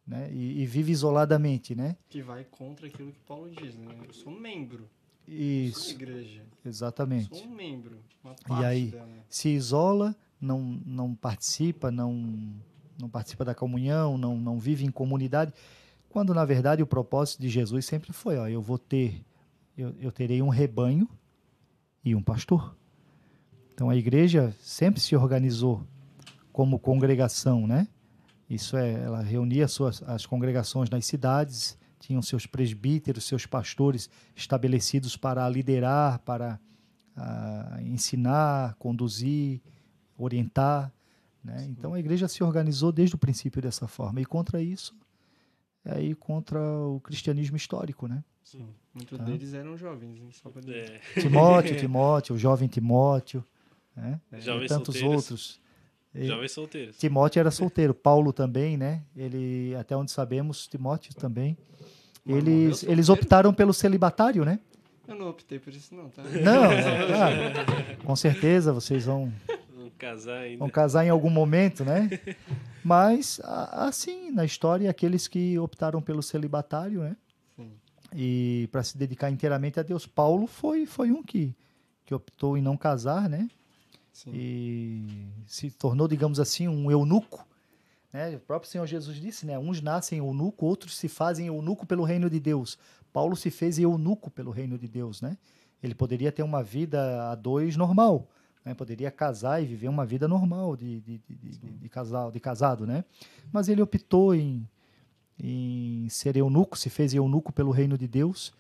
né? 0.06 0.30
E, 0.32 0.62
e 0.62 0.66
vive 0.66 0.90
isoladamente, 0.90 1.74
né? 1.74 1.96
Que 2.08 2.22
vai 2.22 2.44
contra 2.44 2.86
aquilo 2.86 3.12
que 3.12 3.20
Paulo 3.28 3.50
diz, 3.50 3.74
né? 3.76 3.94
Eu 4.08 4.14
sou 4.14 4.32
um 4.32 4.40
membro. 4.40 4.88
Sou 5.26 5.34
Isso, 5.34 5.90
igreja. 5.92 6.42
exatamente. 6.64 7.28
Sou 7.36 7.46
um 7.46 7.54
membro. 7.54 7.98
Uma 8.22 8.34
parte 8.34 8.64
aí? 8.64 8.86
dela. 8.86 9.08
se 9.28 9.50
isola, 9.50 10.16
não, 10.44 10.60
não 10.84 11.14
participa, 11.14 11.90
não, 11.90 12.54
não 13.00 13.08
participa 13.08 13.44
da 13.44 13.54
comunhão, 13.54 14.18
não, 14.18 14.36
não 14.36 14.58
vive 14.58 14.84
em 14.84 14.90
comunidade, 14.90 15.52
quando 16.08 16.34
na 16.34 16.44
verdade 16.44 16.82
o 16.82 16.86
propósito 16.86 17.40
de 17.40 17.48
Jesus 17.48 17.86
sempre 17.86 18.12
foi, 18.12 18.36
ó, 18.36 18.46
eu 18.46 18.62
vou 18.62 18.78
ter, 18.78 19.24
eu, 19.76 19.94
eu 19.98 20.12
terei 20.12 20.42
um 20.42 20.48
rebanho 20.48 21.08
e 22.04 22.14
um 22.14 22.22
pastor. 22.22 22.76
Então 23.72 23.90
a 23.90 23.96
igreja 23.96 24.54
sempre 24.60 25.00
se 25.00 25.16
organizou 25.16 25.82
como 26.52 26.78
congregação, 26.78 27.66
né? 27.66 27.88
Isso 28.48 28.76
é, 28.76 28.92
ela 28.92 29.22
reunia 29.22 29.66
suas, 29.66 30.02
as 30.02 30.26
congregações 30.26 30.90
nas 30.90 31.06
cidades, 31.06 31.76
tinham 31.98 32.20
seus 32.20 32.46
presbíteros, 32.46 33.24
seus 33.24 33.46
pastores 33.46 34.10
estabelecidos 34.36 35.16
para 35.16 35.48
liderar, 35.48 36.18
para 36.20 36.60
ah, 37.16 37.78
ensinar, 37.82 38.74
conduzir, 38.74 39.60
orientar. 40.18 40.92
Né? 41.42 41.66
Então 41.68 41.94
a 41.94 41.98
igreja 41.98 42.26
se 42.28 42.42
organizou 42.42 42.90
desde 42.90 43.14
o 43.14 43.18
princípio 43.18 43.60
dessa 43.60 43.86
forma. 43.86 44.20
E 44.20 44.24
contra 44.24 44.62
isso, 44.62 44.94
é 45.84 45.94
aí 45.96 46.14
contra 46.14 46.58
o 46.60 47.00
cristianismo 47.00 47.56
histórico. 47.56 48.06
Né? 48.08 48.22
Sim. 48.42 48.66
Muitos 48.94 49.18
Tá. 49.18 49.24
deles 49.24 49.52
eram 49.54 49.76
jovens, 49.76 50.16
hein? 50.20 50.28
Só 50.32 50.48
pra 50.50 50.60
dizer. 50.60 51.00
É, 51.16 51.20
Timóteo, 51.20 51.76
Timóteo, 51.76 52.34
o 52.36 52.38
jovem 52.38 52.68
Timóteo, 52.68 53.44
né? 53.96 54.20
Jovens 54.38 54.66
e 54.66 54.68
tantos 54.68 54.94
solteiros. 54.96 55.30
outros. 55.30 55.60
Jovens 56.14 56.52
solteiros. 56.52 56.96
Timóteo 56.96 57.40
era 57.40 57.50
solteiro, 57.50 57.92
Paulo 57.92 58.32
também, 58.32 58.76
né? 58.76 59.02
Ele, 59.16 59.74
até 59.74 59.96
onde 59.96 60.12
sabemos, 60.12 60.68
Timóteo 60.68 61.12
também. 61.14 61.58
Eles, 62.24 62.84
eles 62.84 63.08
optaram 63.08 63.52
pelo 63.52 63.74
celibatário, 63.74 64.44
né? 64.44 64.60
Eu 65.08 65.16
não 65.16 65.28
optei 65.28 65.58
por 65.58 65.72
isso, 65.74 65.94
não, 65.94 66.08
tá? 66.08 66.22
Não, 66.22 66.64
é, 66.72 67.04
claro. 67.06 67.96
Com 68.04 68.16
certeza 68.16 68.72
vocês 68.72 69.04
Vão 69.04 69.30
casar 69.94 70.42
ainda. 70.42 70.58
vão 70.58 70.68
casar 70.68 71.04
em 71.04 71.10
algum 71.10 71.30
momento, 71.30 71.84
né? 71.84 72.08
Mas, 72.84 73.40
assim, 73.44 74.30
na 74.30 74.44
história, 74.44 74.90
aqueles 74.90 75.26
que 75.26 75.58
optaram 75.58 76.02
pelo 76.02 76.22
celibatário, 76.22 77.00
né? 77.00 77.16
Sim. 77.56 77.72
E 78.14 78.68
para 78.70 78.82
se 78.82 78.96
dedicar 78.98 79.30
inteiramente 79.30 79.80
a 79.80 79.82
Deus. 79.82 80.06
Paulo 80.06 80.46
foi, 80.46 80.84
foi 80.86 81.10
um 81.10 81.22
que, 81.22 81.54
que 82.04 82.14
optou 82.14 82.58
em 82.58 82.62
não 82.62 82.76
casar, 82.76 83.28
né? 83.28 83.48
Sim. 84.14 84.30
e 84.32 85.26
se 85.44 85.72
tornou, 85.72 86.06
digamos 86.06 86.38
assim, 86.38 86.68
um 86.68 86.88
eunuco. 86.88 87.44
Né? 88.12 88.36
O 88.36 88.40
próprio 88.40 88.70
Senhor 88.70 88.86
Jesus 88.86 89.20
disse, 89.20 89.44
né? 89.44 89.58
uns 89.58 89.82
nascem 89.82 90.18
eunuco, 90.18 90.64
outros 90.64 90.96
se 90.96 91.08
fazem 91.08 91.48
eunuco 91.48 91.84
pelo 91.84 92.04
reino 92.04 92.30
de 92.30 92.38
Deus. 92.38 92.78
Paulo 93.12 93.34
se 93.34 93.50
fez 93.50 93.76
eunuco 93.76 94.30
pelo 94.30 94.52
reino 94.52 94.78
de 94.78 94.86
Deus. 94.86 95.20
Né? 95.20 95.36
Ele 95.82 95.96
poderia 95.96 96.30
ter 96.30 96.44
uma 96.44 96.62
vida 96.62 97.28
a 97.28 97.34
dois 97.34 97.76
normal, 97.76 98.28
né? 98.64 98.74
poderia 98.74 99.10
casar 99.10 99.62
e 99.62 99.66
viver 99.66 99.88
uma 99.88 100.06
vida 100.06 100.26
normal 100.26 100.76
de, 100.76 101.00
de, 101.00 101.20
de, 101.28 101.58
de, 101.58 101.88
casal, 101.88 102.32
de 102.32 102.40
casado. 102.40 102.86
Né? 102.86 103.04
Mas 103.52 103.68
ele 103.68 103.82
optou 103.82 104.34
em, 104.34 104.66
em 105.38 106.08
ser 106.08 106.36
eunuco, 106.36 106.78
se 106.78 106.88
fez 106.88 107.12
eunuco 107.12 107.52
pelo 107.52 107.70
reino 107.70 107.98
de 107.98 108.08
Deus. 108.08 108.54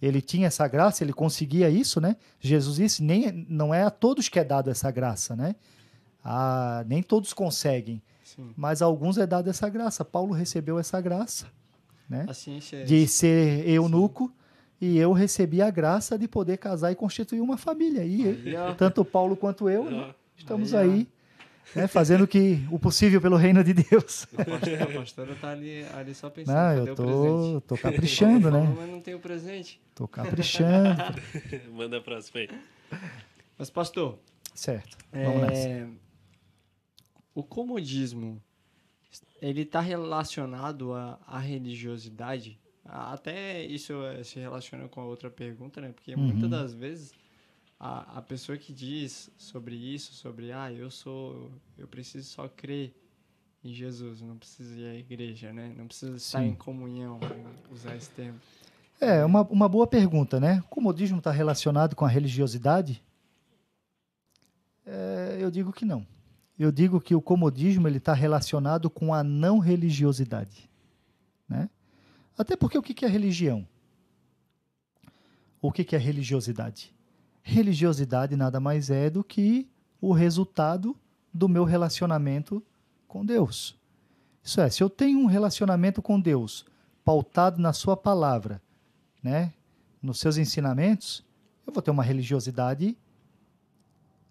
Ele 0.00 0.22
tinha 0.22 0.46
essa 0.46 0.68
graça, 0.68 1.02
ele 1.02 1.12
conseguia 1.12 1.68
isso, 1.68 2.00
né? 2.00 2.16
Jesus 2.38 2.76
disse, 2.76 3.02
nem, 3.02 3.32
não 3.48 3.74
é 3.74 3.82
a 3.82 3.90
todos 3.90 4.28
que 4.28 4.38
é 4.38 4.44
dado 4.44 4.70
essa 4.70 4.92
graça, 4.92 5.34
né? 5.34 5.56
Ah, 6.22 6.84
nem 6.86 7.02
todos 7.02 7.32
conseguem, 7.32 8.00
Sim. 8.22 8.52
mas 8.56 8.80
a 8.80 8.84
alguns 8.84 9.18
é 9.18 9.26
dada 9.26 9.50
essa 9.50 9.68
graça. 9.68 10.04
Paulo 10.04 10.32
recebeu 10.32 10.78
essa 10.78 11.00
graça, 11.00 11.46
né? 12.08 12.26
A 12.28 12.76
é 12.76 12.84
De 12.84 13.08
ser 13.08 13.68
eunuco 13.68 14.32
e 14.80 14.96
eu 14.98 15.12
recebi 15.12 15.60
a 15.60 15.70
graça 15.70 16.18
de 16.18 16.28
poder 16.28 16.56
casar 16.58 16.92
e 16.92 16.94
constituir 16.94 17.40
uma 17.40 17.56
família. 17.56 18.04
E 18.04 18.24
Aí, 18.28 18.56
ó. 18.56 18.74
tanto 18.74 19.04
Paulo 19.04 19.36
quanto 19.36 19.68
eu 19.68 19.84
né, 19.90 20.14
estamos 20.36 20.72
Aí, 20.74 21.08
né, 21.74 21.86
fazendo 21.86 22.24
o 22.24 22.28
que 22.28 22.64
o 22.70 22.78
possível 22.78 23.20
pelo 23.20 23.36
reino 23.36 23.62
de 23.64 23.74
Deus. 23.74 24.26
A 24.38 24.44
pastora, 24.44 24.84
a 24.84 24.86
pastora 24.86 25.34
tá 25.40 25.50
ali, 25.50 25.84
ali 25.94 26.14
só 26.14 26.30
pensando, 26.30 26.54
Não, 26.56 26.72
eu 26.86 26.92
o 26.92 26.96
presente? 26.96 27.52
tô, 27.52 27.60
tô 27.62 27.76
caprichando, 27.76 28.50
né? 28.50 28.74
Mas 28.76 28.88
não 28.90 29.00
tem 29.00 29.14
o 29.14 29.20
presente. 29.20 29.80
Tô 29.94 30.06
caprichando. 30.08 30.96
Manda 31.74 31.98
a 31.98 32.00
próxima 32.00 32.40
aí. 32.40 32.48
Mas, 33.58 33.68
pastor, 33.70 34.18
Certo, 34.54 34.96
vamos 35.12 35.42
nessa. 35.42 35.68
é, 35.68 35.86
o 37.34 37.42
comodismo, 37.42 38.40
ele 39.42 39.62
está 39.62 39.80
relacionado 39.80 40.94
à, 40.94 41.18
à 41.26 41.38
religiosidade? 41.38 42.58
Até 42.88 43.62
isso 43.64 43.92
eh, 44.06 44.24
se 44.24 44.38
relaciona 44.40 44.88
com 44.88 45.00
a 45.00 45.04
outra 45.04 45.30
pergunta, 45.30 45.80
né? 45.80 45.92
Porque 45.92 46.14
Uhum. 46.14 46.22
muitas 46.28 46.48
das 46.50 46.72
vezes 46.72 47.12
a, 47.78 48.18
a 48.18 48.22
pessoa 48.22 48.56
que 48.56 48.72
diz 48.72 49.30
sobre 49.36 49.74
isso, 49.76 50.14
sobre, 50.14 50.52
ah, 50.52 50.72
eu 50.72 50.90
sou, 50.90 51.50
eu 51.76 51.86
preciso 51.86 52.28
só 52.28 52.48
crer 52.48 52.94
em 53.62 53.72
Jesus, 53.72 54.22
não 54.22 54.36
preciso 54.36 54.78
ir 54.78 54.86
à 54.86 54.94
igreja, 54.94 55.52
né? 55.52 55.72
Não 55.76 55.86
preciso 55.86 56.16
estar 56.16 56.40
Sim. 56.40 56.48
em 56.48 56.54
comunhão, 56.54 57.20
usar 57.70 57.94
esse 57.96 58.08
termo. 58.10 58.40
É, 59.00 59.24
uma, 59.24 59.42
uma 59.42 59.68
boa 59.68 59.86
pergunta, 59.86 60.40
né? 60.40 60.60
O 60.66 60.68
comodismo 60.68 61.18
está 61.18 61.30
relacionado 61.30 61.94
com 61.94 62.04
a 62.04 62.08
religiosidade? 62.08 63.02
É, 64.86 65.36
eu 65.40 65.50
digo 65.50 65.72
que 65.72 65.84
não. 65.84 66.06
Eu 66.58 66.72
digo 66.72 67.00
que 67.00 67.14
o 67.14 67.20
comodismo 67.20 67.86
ele 67.86 67.98
está 67.98 68.12
relacionado 68.12 68.90
com 68.90 69.14
a 69.14 69.22
não 69.22 69.58
religiosidade, 69.58 70.68
né? 71.48 71.68
Até 72.38 72.56
porque 72.56 72.78
o 72.78 72.82
que 72.82 73.04
é 73.04 73.08
religião? 73.08 73.66
O 75.60 75.72
que 75.72 75.96
é 75.96 75.98
religiosidade? 75.98 76.94
Religiosidade 77.42 78.36
nada 78.36 78.60
mais 78.60 78.90
é 78.90 79.10
do 79.10 79.24
que 79.24 79.68
o 80.00 80.12
resultado 80.12 80.96
do 81.34 81.48
meu 81.48 81.64
relacionamento 81.64 82.62
com 83.08 83.26
Deus. 83.26 83.76
Isso 84.42 84.60
é, 84.60 84.70
se 84.70 84.82
eu 84.82 84.88
tenho 84.88 85.18
um 85.18 85.26
relacionamento 85.26 86.00
com 86.00 86.20
Deus 86.20 86.64
pautado 87.04 87.60
na 87.60 87.72
Sua 87.72 87.96
palavra, 87.96 88.62
né, 89.22 89.52
nos 90.00 90.20
seus 90.20 90.36
ensinamentos, 90.36 91.24
eu 91.66 91.72
vou 91.72 91.82
ter 91.82 91.90
uma 91.90 92.04
religiosidade 92.04 92.96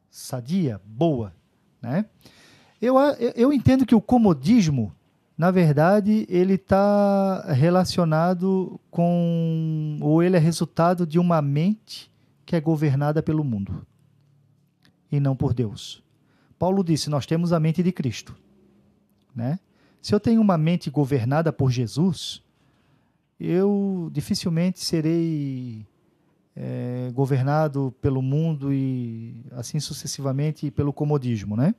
sadia, 0.10 0.82
boa, 0.86 1.36
né? 1.82 2.06
Eu 2.82 2.96
eu 3.36 3.52
entendo 3.52 3.86
que 3.86 3.94
o 3.96 4.02
comodismo, 4.02 4.96
na 5.38 5.52
verdade, 5.52 6.26
ele 6.28 6.56
está 6.56 7.54
relacionado 7.54 8.80
com, 8.90 10.00
ou 10.02 10.24
ele 10.24 10.36
é 10.36 10.40
resultado 10.40 11.06
de 11.06 11.20
uma 11.20 11.42
mente 11.44 12.12
que 12.44 12.56
é 12.56 12.62
governada 12.62 13.22
pelo 13.22 13.44
mundo 13.44 13.86
e 15.12 15.20
não 15.20 15.36
por 15.36 15.54
Deus. 15.54 16.04
Paulo 16.58 16.84
disse: 16.84 17.08
nós 17.08 17.28
temos 17.28 17.54
a 17.54 17.60
mente 17.60 17.84
de 17.84 17.92
Cristo, 17.92 18.36
né? 19.36 19.60
Se 20.02 20.16
eu 20.16 20.20
tenho 20.20 20.42
uma 20.42 20.58
mente 20.58 20.90
governada 20.90 21.54
por 21.54 21.70
Jesus, 21.70 22.42
eu 23.40 24.10
dificilmente 24.12 24.84
serei 24.84 25.86
eh, 26.56 27.12
governado 27.14 27.94
pelo 28.02 28.24
mundo 28.24 28.74
e 28.74 29.44
assim 29.52 29.80
sucessivamente 29.80 30.72
pelo 30.72 30.92
comodismo, 30.92 31.56
né? 31.56 31.76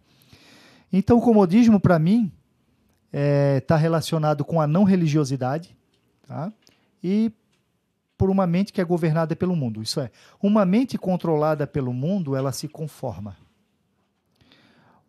Então, 0.92 1.18
o 1.18 1.20
comodismo 1.20 1.80
para 1.80 1.98
mim 1.98 2.30
está 3.12 3.76
relacionado 3.76 4.44
com 4.44 4.60
a 4.60 4.66
não 4.66 4.84
religiosidade, 4.84 5.76
tá? 6.26 6.52
E 7.02 7.32
por 8.16 8.28
uma 8.28 8.46
mente 8.46 8.72
que 8.72 8.80
é 8.80 8.84
governada 8.84 9.36
pelo 9.36 9.54
mundo. 9.54 9.80
Isso 9.80 10.00
é, 10.00 10.10
uma 10.42 10.64
mente 10.66 10.98
controlada 10.98 11.66
pelo 11.66 11.92
mundo, 11.92 12.34
ela 12.34 12.50
se 12.50 12.66
conforma. 12.66 13.36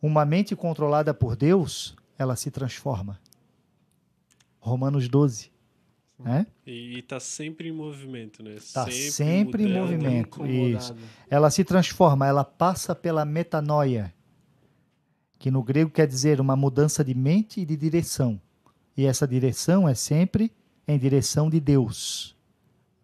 Uma 0.02 0.24
mente 0.24 0.56
controlada 0.56 1.14
por 1.14 1.36
Deus, 1.36 1.96
ela 2.18 2.36
se 2.36 2.52
transforma. 2.52 3.20
Romanos 4.60 5.10
12. 5.10 5.52
Né? 6.20 6.46
E, 6.68 6.98
e 6.98 7.02
tá 7.02 7.20
sempre 7.20 7.70
em 7.70 7.72
movimento, 7.72 8.44
né? 8.44 8.58
Tá 8.74 8.90
sempre 8.92 9.64
em 9.64 9.68
mudando. 9.68 9.82
movimento. 9.82 10.44
Incomodado. 10.44 11.00
Ela 11.30 11.50
se 11.50 11.64
transforma, 11.64 12.28
ela 12.28 12.44
passa 12.44 12.94
pela 12.94 13.24
metanoia, 13.24 14.14
que 15.40 15.50
no 15.50 15.64
grego 15.64 15.90
quer 15.90 16.06
dizer 16.06 16.42
uma 16.42 16.56
mudança 16.56 17.02
de 17.04 17.16
mente 17.16 17.62
e 17.62 17.66
de 17.66 17.78
direção. 17.78 18.40
E 18.96 19.06
essa 19.06 19.26
direção 19.26 19.88
é 19.88 19.96
sempre 19.96 20.52
em 20.86 21.00
direção 21.00 21.50
de 21.50 21.62
Deus. 21.62 22.36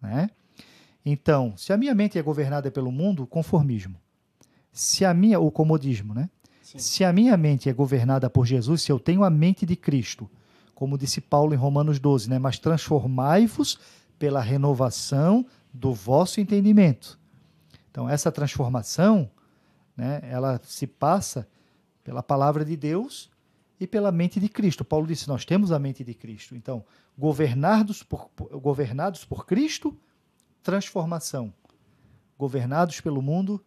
Né? 0.00 0.28
Então, 1.04 1.54
se 1.56 1.72
a 1.72 1.76
minha 1.78 1.94
mente 1.94 2.18
é 2.18 2.22
governada 2.22 2.70
pelo 2.70 2.92
mundo, 2.92 3.26
conformismo. 3.26 3.98
Se 4.70 5.06
a 5.06 5.14
minha, 5.14 5.40
o 5.40 5.50
comodismo, 5.50 6.12
né? 6.12 6.28
Sim. 6.62 6.78
Se 6.78 7.04
a 7.04 7.12
minha 7.12 7.34
mente 7.36 7.70
é 7.70 7.72
governada 7.72 8.28
por 8.28 8.44
Jesus, 8.44 8.82
se 8.82 8.92
eu 8.92 9.00
tenho 9.00 9.24
a 9.24 9.30
mente 9.30 9.64
de 9.64 9.74
Cristo, 9.74 10.28
como 10.74 10.98
disse 10.98 11.22
Paulo 11.22 11.54
em 11.54 11.56
Romanos 11.56 11.98
12, 11.98 12.28
né? 12.28 12.38
mas 12.38 12.58
transformai-vos 12.58 13.78
pela 14.18 14.42
renovação 14.42 15.46
do 15.72 15.94
vosso 15.94 16.38
entendimento. 16.38 17.18
Então, 17.90 18.06
essa 18.06 18.30
transformação, 18.30 19.30
né, 19.96 20.20
ela 20.24 20.60
se 20.62 20.86
passa 20.86 21.48
pela 22.06 22.22
palavra 22.22 22.64
de 22.64 22.76
Deus 22.76 23.28
e 23.80 23.86
pela 23.86 24.12
mente 24.12 24.38
de 24.38 24.48
Cristo. 24.48 24.84
Paulo 24.84 25.08
disse: 25.08 25.26
Nós 25.26 25.44
temos 25.44 25.72
a 25.72 25.78
mente 25.78 26.04
de 26.04 26.14
Cristo. 26.14 26.54
Então, 26.54 26.84
governados 27.18 28.04
por, 28.04 28.30
governados 28.62 29.24
por 29.24 29.44
Cristo, 29.44 29.98
transformação. 30.62 31.52
Governados 32.38 33.00
pelo 33.00 33.20
mundo, 33.20 33.60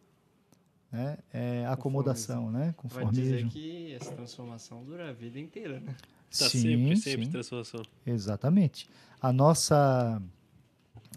né, 0.89 1.17
é 1.33 1.65
acomodação, 1.65 2.49
né, 2.49 2.73
Vai 2.83 3.05
dizer 3.07 3.43
conformismo. 3.43 3.51
que 3.51 3.93
essa 3.93 4.11
transformação 4.13 4.85
dura 4.85 5.09
a 5.09 5.11
vida 5.11 5.37
inteira, 5.37 5.81
né? 5.81 5.93
Tá 6.29 6.47
sim, 6.47 6.61
sempre, 6.61 6.97
sempre 6.97 7.25
sim. 7.25 7.31
transformação. 7.31 7.81
Exatamente. 8.05 8.89
A 9.21 9.33
nossa. 9.33 10.21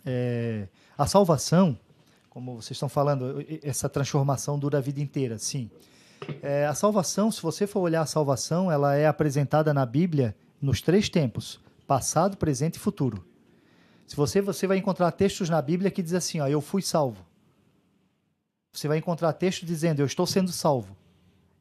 é, 0.04 0.66
a 0.98 1.06
salvação, 1.06 1.78
como 2.28 2.56
vocês 2.56 2.72
estão 2.72 2.88
falando, 2.88 3.46
essa 3.62 3.88
transformação 3.88 4.58
dura 4.58 4.78
a 4.78 4.80
vida 4.80 5.00
inteira, 5.00 5.38
sim. 5.38 5.70
É, 6.42 6.66
a 6.66 6.74
salvação, 6.74 7.30
se 7.30 7.40
você 7.42 7.66
for 7.66 7.80
olhar 7.80 8.02
a 8.02 8.06
salvação, 8.06 8.70
ela 8.70 8.94
é 8.94 9.06
apresentada 9.06 9.72
na 9.72 9.86
Bíblia 9.86 10.36
nos 10.60 10.80
três 10.80 11.08
tempos: 11.08 11.60
passado, 11.86 12.36
presente 12.36 12.76
e 12.76 12.78
futuro. 12.78 13.24
Se 14.06 14.16
você, 14.16 14.40
você 14.40 14.66
vai 14.66 14.76
encontrar 14.76 15.10
textos 15.12 15.48
na 15.48 15.62
Bíblia 15.62 15.90
que 15.90 16.02
diz 16.02 16.14
assim: 16.14 16.40
ó, 16.40 16.46
eu 16.46 16.60
fui 16.60 16.82
salvo. 16.82 17.24
Você 18.72 18.88
vai 18.88 18.98
encontrar 18.98 19.32
textos 19.34 19.68
dizendo 19.68 20.00
eu 20.00 20.06
estou 20.06 20.26
sendo 20.26 20.50
salvo. 20.50 20.96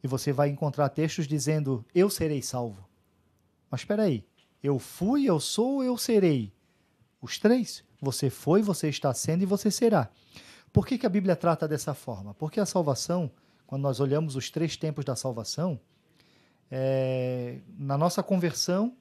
E 0.03 0.07
você 0.07 0.31
vai 0.31 0.49
encontrar 0.49 0.89
textos 0.89 1.27
dizendo 1.27 1.85
eu 1.93 2.09
serei 2.09 2.41
salvo. 2.41 2.87
Mas 3.69 3.81
espera 3.81 4.03
aí, 4.03 4.23
eu 4.63 4.79
fui, 4.79 5.25
eu 5.25 5.39
sou, 5.39 5.83
eu 5.83 5.97
serei. 5.97 6.51
Os 7.21 7.37
três. 7.37 7.83
Você 8.01 8.29
foi, 8.29 8.61
você 8.61 8.89
está 8.89 9.13
sendo 9.13 9.43
e 9.43 9.45
você 9.45 9.69
será. 9.69 10.09
Por 10.73 10.87
que, 10.87 10.97
que 10.97 11.05
a 11.05 11.09
Bíblia 11.09 11.35
trata 11.35 11.67
dessa 11.67 11.93
forma? 11.93 12.33
Porque 12.33 12.59
a 12.59 12.65
salvação, 12.65 13.29
quando 13.71 13.83
nós 13.83 14.01
olhamos 14.01 14.35
os 14.35 14.49
três 14.49 14.75
tempos 14.75 15.05
da 15.05 15.15
salvação, 15.15 15.79
é, 16.69 17.59
na 17.77 17.97
nossa 17.97 18.21
conversão, 18.21 18.97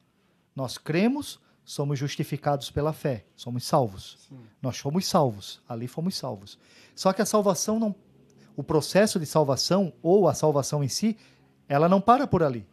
nós 0.54 0.78
cremos, 0.78 1.40
somos 1.64 1.98
justificados 1.98 2.70
pela 2.70 2.92
fé, 2.92 3.24
somos 3.34 3.64
salvos. 3.64 4.28
Sim. 4.28 4.38
Nós 4.62 4.78
fomos 4.78 5.08
salvos, 5.08 5.60
ali 5.68 5.88
fomos 5.88 6.16
salvos. 6.16 6.56
Só 6.94 7.12
que 7.12 7.20
a 7.20 7.26
salvação 7.26 7.80
não. 7.80 7.92
O 8.56 8.62
processo 8.62 9.18
de 9.18 9.26
salvação, 9.26 9.92
ou 10.04 10.28
a 10.28 10.34
salvação 10.34 10.84
em 10.84 10.88
si, 10.88 11.18
ela 11.68 11.88
não 11.88 12.00
para 12.00 12.24
por 12.24 12.40
ali. 12.40 12.64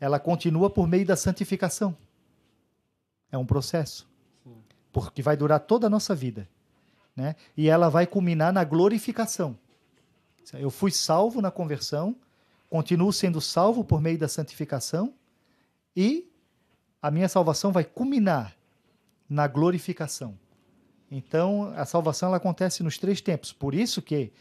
Ela 0.00 0.18
continua 0.18 0.68
por 0.68 0.88
meio 0.88 1.06
da 1.06 1.14
santificação. 1.14 1.96
É 3.30 3.38
um 3.38 3.46
processo. 3.46 4.04
Sim. 4.42 4.56
Porque 4.92 5.22
vai 5.22 5.36
durar 5.36 5.60
toda 5.60 5.86
a 5.86 5.90
nossa 5.90 6.12
vida. 6.12 6.48
Né? 7.14 7.36
E 7.56 7.68
ela 7.68 7.88
vai 7.88 8.04
culminar 8.04 8.52
na 8.52 8.64
glorificação. 8.64 9.56
Eu 10.56 10.70
fui 10.70 10.90
salvo 10.90 11.40
na 11.42 11.50
conversão, 11.50 12.16
continuo 12.70 13.12
sendo 13.12 13.40
salvo 13.40 13.84
por 13.84 14.00
meio 14.00 14.18
da 14.18 14.28
santificação, 14.28 15.12
e 15.96 16.30
a 17.02 17.10
minha 17.10 17.28
salvação 17.28 17.72
vai 17.72 17.84
culminar 17.84 18.56
na 19.28 19.46
glorificação. 19.46 20.38
Então, 21.10 21.72
a 21.76 21.84
salvação 21.84 22.28
ela 22.28 22.36
acontece 22.36 22.82
nos 22.82 22.98
três 22.98 23.20
tempos. 23.20 23.52
Por 23.52 23.74
isso 23.74 24.00
que 24.02 24.32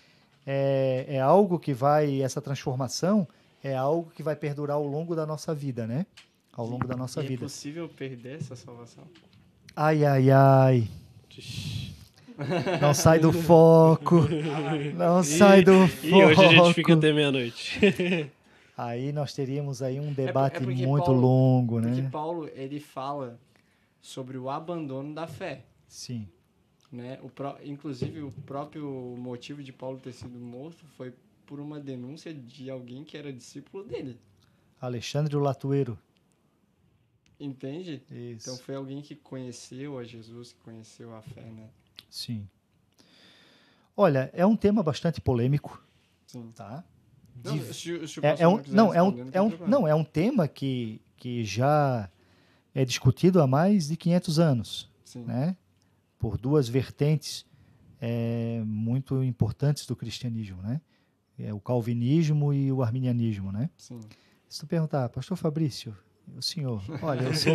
é, 0.46 1.06
é 1.08 1.20
algo 1.20 1.60
que 1.60 1.74
vai, 1.74 2.22
essa 2.22 2.42
transformação 2.42 3.28
é 3.64 3.76
algo 3.76 4.12
que 4.12 4.22
vai 4.24 4.36
perdurar 4.36 4.78
ao 4.78 4.86
longo 4.86 5.16
da 5.16 5.26
nossa 5.26 5.54
vida, 5.54 5.88
né? 5.88 6.06
Ao 6.54 6.66
longo 6.66 6.88
da 6.88 6.96
nossa 6.96 7.22
É 7.22 7.24
vida. 7.24 7.44
possível 7.44 7.88
perder 7.90 8.38
essa 8.38 8.56
salvação? 8.56 9.04
Ai, 9.76 10.04
ai, 10.06 10.32
ai. 10.32 10.90
Não 12.82 12.94
sai 12.94 13.20
do 13.20 13.32
foco. 13.34 14.22
Não 14.96 15.24
sai 15.24 15.64
do 15.64 15.88
foco. 15.88 16.06
E 16.08 16.14
hoje 16.24 16.46
a 16.46 16.50
gente 16.50 16.74
fica 16.74 16.94
até 16.94 17.12
meia-noite. 17.12 17.80
Aí 18.78 19.12
nós 19.12 19.34
teríamos 19.34 19.82
aí 19.82 20.00
um 20.00 20.14
debate 20.14 20.58
é 20.58 20.60
porque 20.60 20.86
muito 20.86 21.06
Paulo- 21.06 21.20
longo, 21.22 21.82
Porque 21.82 22.02
né? 22.02 22.10
Paulo, 22.12 22.48
ele 22.54 22.80
fala 22.80 23.40
sobre 24.00 24.38
o 24.38 24.52
abandono 24.52 25.16
da 25.16 25.26
fé. 25.26 25.64
Sim. 25.88 26.28
Né? 26.92 27.18
O 27.24 27.30
pró- 27.30 27.58
inclusive, 27.66 28.22
o 28.22 28.32
próprio 28.46 28.88
motivo 29.18 29.64
de 29.64 29.74
Paulo 29.74 29.98
ter 29.98 30.12
sido 30.14 30.38
morto 30.38 30.86
foi 30.96 31.12
por 31.48 31.60
uma 31.60 31.80
denúncia 31.80 32.32
de 32.32 32.70
alguém 32.70 33.04
que 33.04 33.18
era 33.18 33.34
discípulo 33.34 33.84
dele. 33.84 34.16
Alexandre 34.80 35.36
o 35.36 35.40
Latueiro. 35.40 35.98
Entende? 37.40 38.04
Isso. 38.12 38.50
Então 38.50 38.58
foi 38.58 38.76
alguém 38.76 39.02
que 39.02 39.16
conheceu 39.16 39.98
a 39.98 40.04
Jesus, 40.04 40.54
que 40.54 40.60
conheceu 40.60 41.16
a 41.16 41.22
fé, 41.24 41.42
né? 41.42 41.68
Sim. 42.10 42.48
Olha, 43.96 44.30
é 44.34 44.46
um 44.46 44.56
tema 44.56 44.84
bastante 44.84 45.20
polêmico, 45.20 45.82
Sim. 46.26 46.52
tá? 46.56 46.84
Não, 47.44 47.58
De- 47.58 47.74
se, 47.74 48.08
se 48.08 48.20
É, 48.26 48.42
é 48.44 48.48
um, 48.48 48.62
não, 48.68 48.94
é 48.94 49.02
um, 49.02 49.30
é 49.32 49.42
um, 49.42 49.50
problema. 49.50 49.68
não, 49.80 49.88
é 49.88 49.96
um 49.96 50.04
tema 50.04 50.48
que, 50.48 51.02
que 51.16 51.44
já 51.44 52.10
é 52.74 52.86
discutido 52.86 53.42
há 53.42 53.48
mais 53.48 53.88
de 53.88 53.96
500 53.98 54.40
anos, 54.40 54.90
Sim. 55.04 55.24
né? 55.24 55.56
Por 56.20 56.38
duas 56.38 56.68
vertentes 56.68 57.46
é, 58.00 58.62
muito 58.66 59.24
importantes 59.24 59.86
do 59.86 59.96
cristianismo, 59.96 60.62
né? 60.62 60.82
É 61.40 61.54
o 61.54 61.60
calvinismo 61.60 62.52
e 62.54 62.72
o 62.72 62.82
arminianismo, 62.84 63.52
né? 63.52 63.70
Sim. 63.78 64.00
Se 64.50 64.60
tu 64.62 64.68
perguntar, 64.68 65.10
pastor 65.10 65.38
Fabrício, 65.38 65.96
o 66.36 66.42
senhor, 66.42 66.82
olha, 67.02 67.22
eu 67.24 67.34
sou, 67.36 67.54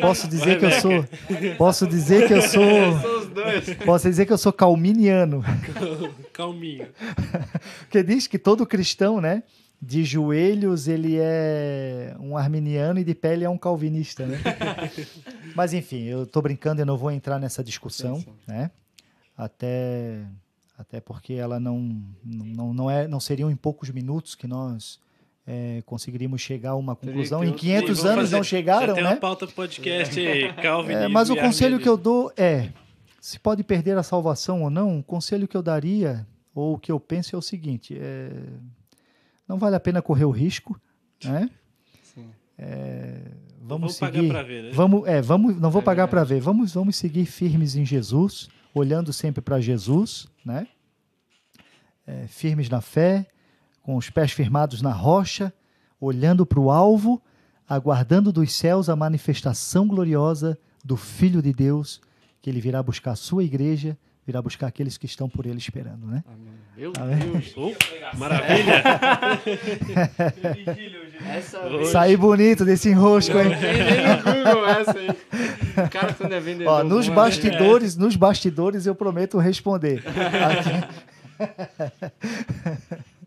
posso 0.00 0.28
dizer 0.28 0.58
que 0.58 0.64
eu 0.66 0.70
sou, 0.72 1.04
posso 1.56 1.86
dizer 1.86 2.26
que 2.26 2.34
eu 2.34 2.42
sou, 2.42 3.15
dois. 3.36 3.74
posso 3.86 4.08
dizer 4.08 4.26
que 4.26 4.32
eu 4.32 4.38
sou 4.38 4.52
calminiano, 4.52 5.44
Calminho. 6.32 6.88
porque 7.80 8.02
diz 8.02 8.26
que 8.26 8.38
todo 8.38 8.66
cristão, 8.66 9.20
né, 9.20 9.42
de 9.80 10.04
joelhos 10.04 10.88
ele 10.88 11.16
é 11.20 12.16
um 12.18 12.36
arminiano 12.36 12.98
e 12.98 13.04
de 13.04 13.14
pele 13.14 13.44
é 13.44 13.48
um 13.48 13.58
calvinista, 13.58 14.26
né? 14.26 14.38
Mas 15.54 15.72
enfim, 15.74 16.04
eu 16.04 16.26
tô 16.26 16.40
brincando, 16.42 16.80
eu 16.80 16.86
não 16.86 16.96
vou 16.96 17.10
entrar 17.10 17.38
nessa 17.38 17.62
discussão, 17.62 18.16
Sim, 18.16 18.22
sim. 18.22 18.32
né? 18.48 18.70
Até 19.36 20.22
até 20.78 21.00
porque 21.00 21.34
ela 21.34 21.58
não 21.60 22.02
não, 22.24 22.72
não 22.74 22.90
é 22.90 23.06
não 23.08 23.20
seriam 23.20 23.50
em 23.50 23.56
poucos 23.56 23.90
minutos 23.90 24.34
que 24.34 24.46
nós 24.46 24.98
é, 25.46 25.82
conseguiríamos 25.86 26.40
chegar 26.40 26.70
a 26.70 26.74
uma 26.74 26.96
conclusão. 26.96 27.42
Em 27.44 27.48
outros- 27.48 27.60
500 27.62 27.88
Vamos 27.98 28.04
anos 28.04 28.20
fazer- 28.24 28.36
não 28.36 28.42
chegaram, 28.42 28.86
Já 28.88 28.94
tem 28.94 29.04
né? 29.04 29.10
uma 29.10 29.16
pauta 29.16 29.46
podcast 29.46 30.18
aí, 30.20 30.52
Calvin. 30.54 30.92
É, 30.94 31.08
mas 31.08 31.30
o 31.30 31.36
conselho 31.36 31.78
que 31.78 31.88
eu 31.88 31.96
dou 31.96 32.32
é: 32.36 32.70
se 33.26 33.40
pode 33.40 33.64
perder 33.64 33.98
a 33.98 34.04
salvação 34.04 34.62
ou 34.62 34.70
não, 34.70 35.00
o 35.00 35.02
conselho 35.02 35.48
que 35.48 35.56
eu 35.56 35.62
daria, 35.62 36.24
ou 36.54 36.74
o 36.74 36.78
que 36.78 36.92
eu 36.92 37.00
penso 37.00 37.34
é 37.34 37.38
o 37.38 37.42
seguinte: 37.42 37.98
é, 37.98 38.30
não 39.48 39.58
vale 39.58 39.74
a 39.74 39.80
pena 39.80 40.00
correr 40.00 40.24
o 40.24 40.30
risco, 40.30 40.80
né? 41.24 41.50
Sim. 42.04 42.30
Vamos 43.58 43.80
Vamos 43.80 43.98
pagar 43.98 44.20
seguir. 44.20 44.28
pra 44.28 44.42
ver, 44.44 44.62
né? 44.62 44.70
Vamos, 44.72 45.08
é, 45.08 45.20
vamos, 45.20 45.60
não 45.60 45.72
vou 45.72 45.82
É 45.82 45.84
pagar 45.84 46.06
para 46.06 46.22
ver. 46.22 46.40
Vamos, 46.40 46.74
vamos 46.74 46.94
seguir 46.94 47.26
firmes 47.26 47.74
em 47.74 47.84
Jesus, 47.84 48.48
olhando 48.72 49.12
sempre 49.12 49.42
para 49.42 49.60
Jesus, 49.60 50.28
né? 50.44 50.68
É, 52.06 52.28
firmes 52.28 52.68
na 52.68 52.80
fé, 52.80 53.26
com 53.82 53.96
os 53.96 54.08
pés 54.08 54.30
firmados 54.30 54.80
na 54.80 54.92
rocha, 54.92 55.52
olhando 56.00 56.46
para 56.46 56.60
o 56.60 56.70
alvo, 56.70 57.20
aguardando 57.68 58.32
dos 58.32 58.52
céus 58.52 58.88
a 58.88 58.94
manifestação 58.94 59.88
gloriosa 59.88 60.56
do 60.84 60.96
Filho 60.96 61.42
de 61.42 61.52
Deus, 61.52 62.00
que 62.46 62.50
ele 62.50 62.60
virá 62.60 62.80
buscar 62.80 63.10
a 63.10 63.16
sua 63.16 63.42
igreja, 63.42 63.98
virá 64.24 64.40
buscar 64.40 64.68
aqueles 64.68 64.96
que 64.96 65.04
estão 65.04 65.28
por 65.28 65.46
ele 65.46 65.58
esperando, 65.58 66.06
né? 66.06 66.22
Amém. 66.28 66.54
Meu 66.76 66.92
Amém. 66.96 67.18
Deus. 67.18 67.52
Oh, 67.56 67.72
maravilha. 68.16 68.84
Essa 71.28 71.58
Sair 71.86 72.16
bonito 72.16 72.64
desse 72.64 72.90
enrosco, 72.90 73.36
hein? 73.36 73.50
Essa 74.78 75.88
cara 75.88 76.14
quando 76.14 76.34
é 76.34 76.38
vendedor. 76.38 76.72
Ó, 76.72 76.84
nos 76.84 77.08
né? 77.08 77.14
bastidores, 77.16 77.96
nos 77.96 78.14
bastidores 78.14 78.86
eu 78.86 78.94
prometo 78.94 79.38
responder. 79.38 80.04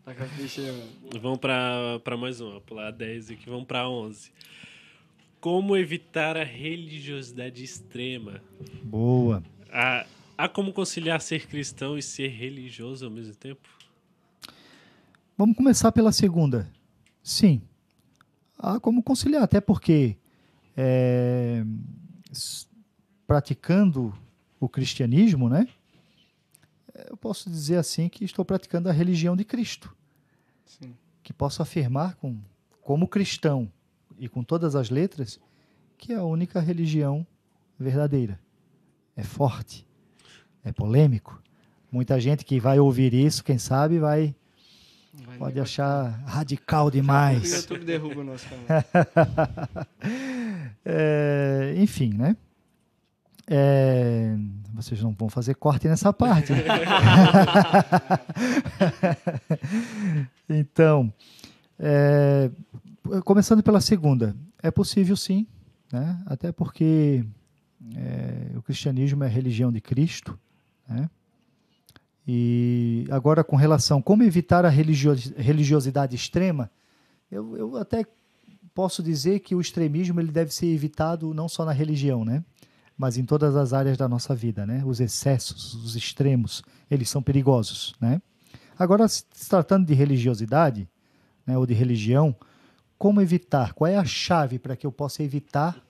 Tá 0.02 0.14
com 0.14 0.24
a 0.24 0.26
ficha 0.26 0.62
aí, 0.62 0.72
mano. 0.72 1.20
Vamos 1.20 1.38
pra, 1.38 2.00
pra 2.02 2.16
mais 2.16 2.40
uma, 2.40 2.60
pular 2.62 2.90
10 2.90 3.30
aqui, 3.30 3.48
vamos 3.48 3.66
pra 3.66 3.88
11. 3.88 4.32
Como 5.40 5.74
evitar 5.74 6.36
a 6.36 6.44
religiosidade 6.44 7.64
extrema? 7.64 8.42
Boa. 8.82 9.42
Há, 9.72 10.06
há 10.36 10.48
como 10.48 10.72
conciliar 10.72 11.20
ser 11.22 11.46
cristão 11.46 11.96
e 11.96 12.02
ser 12.02 12.28
religioso 12.28 13.06
ao 13.06 13.10
mesmo 13.10 13.34
tempo? 13.34 13.66
Vamos 15.38 15.56
começar 15.56 15.90
pela 15.92 16.12
segunda. 16.12 16.70
Sim. 17.22 17.62
Há 18.58 18.78
como 18.78 19.02
conciliar, 19.02 19.42
até 19.42 19.58
porque 19.58 20.18
é, 20.76 21.64
praticando 23.26 24.14
o 24.58 24.68
cristianismo, 24.68 25.48
né? 25.48 25.66
Eu 27.08 27.16
posso 27.16 27.48
dizer 27.48 27.76
assim 27.76 28.10
que 28.10 28.24
estou 28.26 28.44
praticando 28.44 28.90
a 28.90 28.92
religião 28.92 29.34
de 29.34 29.44
Cristo, 29.44 29.96
Sim. 30.66 30.94
que 31.22 31.32
posso 31.32 31.62
afirmar 31.62 32.16
com, 32.16 32.38
como 32.82 33.08
cristão 33.08 33.72
e 34.20 34.28
com 34.28 34.44
todas 34.44 34.76
as 34.76 34.90
letras 34.90 35.40
que 35.96 36.12
é 36.12 36.16
a 36.16 36.22
única 36.22 36.60
religião 36.60 37.26
verdadeira. 37.78 38.38
É 39.16 39.22
forte, 39.22 39.86
é 40.62 40.70
polêmico. 40.70 41.42
Muita 41.90 42.20
gente 42.20 42.44
que 42.44 42.60
vai 42.60 42.78
ouvir 42.78 43.12
isso, 43.14 43.42
quem 43.42 43.58
sabe, 43.58 43.98
vai 43.98 44.34
Vai 45.12 45.38
pode 45.38 45.58
achar 45.58 46.10
radical 46.24 46.86
O 46.86 46.90
demais. 46.90 47.52
YouTube 47.52 47.84
derruba 47.84 48.20
o 48.20 48.24
nosso 48.24 48.46
canal. 48.48 48.84
É, 50.82 51.74
enfim, 51.76 52.14
né? 52.14 52.34
É, 53.46 54.34
vocês 54.72 55.02
não 55.02 55.12
vão 55.12 55.28
fazer 55.28 55.54
corte 55.54 55.86
nessa 55.86 56.10
parte. 56.10 56.52
né? 56.52 56.62
então, 60.48 61.12
é, 61.78 62.50
começando 63.24 63.62
pela 63.62 63.80
segunda, 63.80 64.36
é 64.62 64.70
possível 64.70 65.16
sim, 65.16 65.46
né? 65.92 66.22
Até 66.26 66.52
porque 66.52 67.24
é, 67.96 68.52
o 68.56 68.62
cristianismo 68.62 69.24
é 69.24 69.28
religião 69.28 69.72
de 69.72 69.80
Cristo, 69.80 70.38
né? 70.88 71.08
E 72.26 73.06
agora 73.10 73.42
com 73.42 73.56
relação 73.56 74.00
como 74.00 74.22
evitar 74.22 74.64
a 74.64 74.68
religio- 74.68 75.14
religiosidade 75.36 76.14
extrema, 76.14 76.70
eu, 77.30 77.56
eu 77.56 77.76
até 77.76 78.04
posso 78.74 79.02
dizer 79.02 79.40
que 79.40 79.54
o 79.54 79.60
extremismo 79.60 80.20
ele 80.20 80.30
deve 80.30 80.54
ser 80.54 80.66
evitado 80.66 81.34
não 81.34 81.48
só 81.48 81.64
na 81.64 81.72
religião, 81.72 82.24
né? 82.24 82.44
Mas 82.96 83.16
em 83.16 83.24
todas 83.24 83.56
as 83.56 83.72
áreas 83.72 83.96
da 83.96 84.08
nossa 84.08 84.34
vida, 84.34 84.66
né? 84.66 84.82
Os 84.84 85.00
excessos, 85.00 85.74
os 85.74 85.96
extremos, 85.96 86.62
eles 86.90 87.08
são 87.08 87.22
perigosos, 87.22 87.94
né? 88.00 88.20
Agora, 88.78 89.06
se 89.08 89.24
tratando 89.48 89.86
de 89.86 89.92
religiosidade, 89.92 90.88
né, 91.46 91.58
ou 91.58 91.66
de 91.66 91.74
religião, 91.74 92.34
como 93.00 93.18
evitar? 93.22 93.72
Qual 93.72 93.90
é 93.90 93.96
a 93.96 94.04
chave 94.04 94.58
para 94.58 94.76
que 94.76 94.86
eu 94.86 94.92
possa 94.92 95.22
evitar 95.22 95.82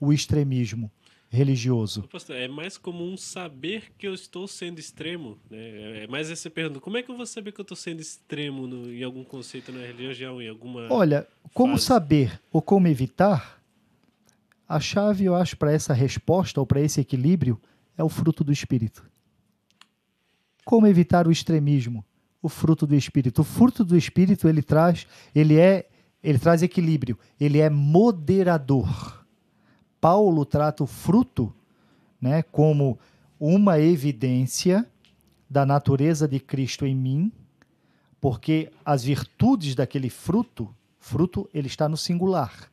o 0.00 0.14
extremismo 0.14 0.90
religioso? 1.28 2.08
É 2.30 2.48
mais 2.48 2.78
comum 2.78 3.18
saber 3.18 3.92
que 3.98 4.08
eu 4.08 4.14
estou 4.14 4.48
sendo 4.48 4.78
extremo, 4.78 5.36
né? 5.50 6.04
É 6.04 6.06
mais 6.06 6.30
essa 6.30 6.48
pergunta. 6.48 6.80
Como 6.80 6.96
é 6.96 7.02
que 7.02 7.10
eu 7.10 7.16
vou 7.18 7.26
saber 7.26 7.52
que 7.52 7.60
eu 7.60 7.64
estou 7.64 7.76
sendo 7.76 8.00
extremo 8.00 8.66
no- 8.66 8.90
em 8.90 9.02
algum 9.04 9.22
conceito 9.22 9.70
na 9.72 9.80
religião, 9.80 10.40
em 10.40 10.48
alguma... 10.48 10.90
Olha, 10.90 11.28
como 11.52 11.74
fase. 11.74 11.84
saber 11.84 12.40
ou 12.50 12.62
como 12.62 12.88
evitar? 12.88 13.62
A 14.66 14.80
chave, 14.80 15.26
eu 15.26 15.34
acho, 15.34 15.58
para 15.58 15.70
essa 15.70 15.92
resposta 15.92 16.58
ou 16.60 16.64
para 16.66 16.80
esse 16.80 16.98
equilíbrio 16.98 17.60
é 17.94 18.02
o 18.02 18.08
fruto 18.08 18.42
do 18.42 18.50
Espírito. 18.50 19.04
Como 20.64 20.86
evitar 20.86 21.28
o 21.28 21.30
extremismo? 21.30 22.02
O 22.40 22.48
fruto 22.48 22.86
do 22.86 22.94
Espírito. 22.94 23.42
O 23.42 23.44
fruto 23.44 23.84
do 23.84 23.94
Espírito 23.98 24.48
ele 24.48 24.62
traz, 24.62 25.06
ele 25.34 25.58
é, 25.58 25.90
ele 26.24 26.38
traz 26.38 26.62
equilíbrio. 26.62 27.18
Ele 27.38 27.60
é 27.60 27.68
moderador. 27.68 29.24
Paulo 30.00 30.46
trata 30.46 30.82
o 30.82 30.86
fruto, 30.86 31.54
né, 32.20 32.42
como 32.42 32.98
uma 33.38 33.78
evidência 33.78 34.90
da 35.48 35.66
natureza 35.66 36.26
de 36.26 36.40
Cristo 36.40 36.86
em 36.86 36.96
mim, 36.96 37.30
porque 38.20 38.72
as 38.84 39.04
virtudes 39.04 39.74
daquele 39.74 40.08
fruto, 40.08 40.74
fruto 40.98 41.48
ele 41.52 41.66
está 41.66 41.88
no 41.88 41.96
singular, 41.96 42.70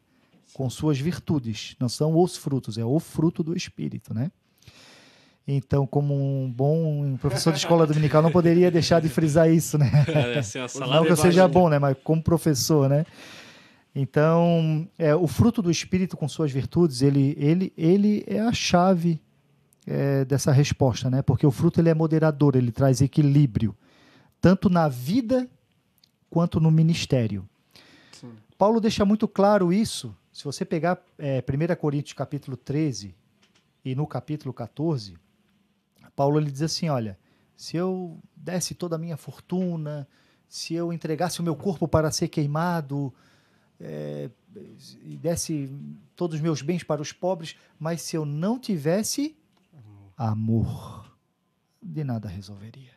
com 0.54 0.70
suas 0.70 0.98
virtudes, 0.98 1.76
não 1.80 1.90
são 1.90 2.18
os 2.18 2.38
frutos, 2.38 2.78
é 2.78 2.86
o 2.86 3.00
fruto 3.00 3.44
do 3.44 3.56
Espírito, 3.56 4.14
né? 4.14 4.32
Então, 5.48 5.88
como 5.88 6.14
um 6.14 6.52
bom 6.52 7.18
professor 7.18 7.52
de 7.52 7.60
escola 7.60 7.88
dominical, 7.88 8.22
não 8.22 8.32
poderia 8.32 8.70
deixar 8.70 9.02
de 9.02 9.10
frisar 9.10 9.52
isso, 9.52 9.78
né? 9.78 9.90
É, 10.08 10.40
assim, 10.40 10.60
Não 10.80 11.04
que 11.04 11.12
eu 11.12 11.18
seja 11.18 11.48
bom, 11.48 11.68
né? 11.68 11.80
Mas 11.80 11.98
como 12.04 12.22
professor, 12.22 12.88
né? 12.88 13.06
Então, 13.94 14.88
é, 14.98 15.14
o 15.16 15.28
fruto 15.28 15.62
do 15.62 15.70
Espírito 15.70 16.16
com 16.16 16.28
suas 16.28 16.52
virtudes, 16.52 17.02
ele, 17.02 17.36
ele, 17.38 17.74
ele 17.76 18.24
é 18.28 18.40
a 18.40 18.54
chave 18.54 19.20
é, 19.86 20.24
dessa 20.24 20.52
resposta, 20.52 21.10
né? 21.10 21.22
Porque 21.22 21.46
o 21.46 21.52
fruto 21.52 21.82
ele 21.82 21.90
é 21.90 21.94
moderador, 21.94 22.56
ele 22.56 22.72
traz 22.72 23.02
equilíbrio, 23.02 23.76
tanto 24.40 24.70
na 24.70 24.88
vida 24.88 25.50
quanto 26.30 26.60
no 26.60 26.72
ministério. 26.72 27.48
Sim. 28.12 28.32
Paulo 28.58 28.80
deixa 28.80 29.04
muito 29.04 29.28
claro 29.28 29.74
isso. 29.74 30.16
Se 30.32 30.46
você 30.46 30.64
pegar 30.64 30.98
é, 31.20 31.44
1 31.44 31.76
Coríntios 31.76 32.14
capítulo 32.14 32.56
13 32.56 33.14
e 33.84 33.94
no 33.94 34.08
capítulo 34.08 34.54
14, 34.54 35.18
Paulo 36.16 36.40
ele 36.40 36.52
diz 36.52 36.62
assim, 36.62 36.90
olha, 36.90 37.18
se 37.56 37.78
eu 37.78 38.20
desse 38.36 38.74
toda 38.74 38.96
a 38.96 39.00
minha 39.00 39.18
fortuna, 39.18 40.08
se 40.48 40.74
eu 40.74 40.92
entregasse 40.92 41.40
o 41.40 41.44
meu 41.44 41.56
corpo 41.56 41.88
para 41.88 42.12
ser 42.12 42.28
queimado, 42.28 43.14
é, 43.80 44.30
e 45.04 45.18
desse 45.18 45.74
todos 46.16 46.36
os 46.36 46.42
meus 46.42 46.62
bens 46.62 46.84
para 46.84 47.02
os 47.02 47.12
pobres, 47.12 47.56
mas 47.80 48.02
se 48.02 48.16
eu 48.16 48.26
não 48.26 48.60
tivesse 48.60 49.36
amor, 50.18 51.12
de 51.82 52.04
nada 52.04 52.28
resolveria. 52.28 52.92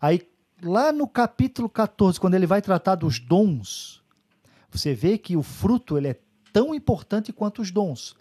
Aí, 0.00 0.28
lá 0.62 0.92
no 0.92 1.08
capítulo 1.08 1.68
14, 1.68 2.20
quando 2.20 2.34
ele 2.34 2.46
vai 2.46 2.62
tratar 2.62 2.94
dos 2.94 3.18
dons, 3.18 4.02
você 4.70 4.94
vê 4.94 5.18
que 5.18 5.36
o 5.36 5.42
fruto 5.42 5.98
ele 5.98 6.08
é 6.08 6.20
tão 6.52 6.74
importante 6.74 7.32
quanto 7.32 7.62
os 7.62 7.70
dons. 7.70 8.16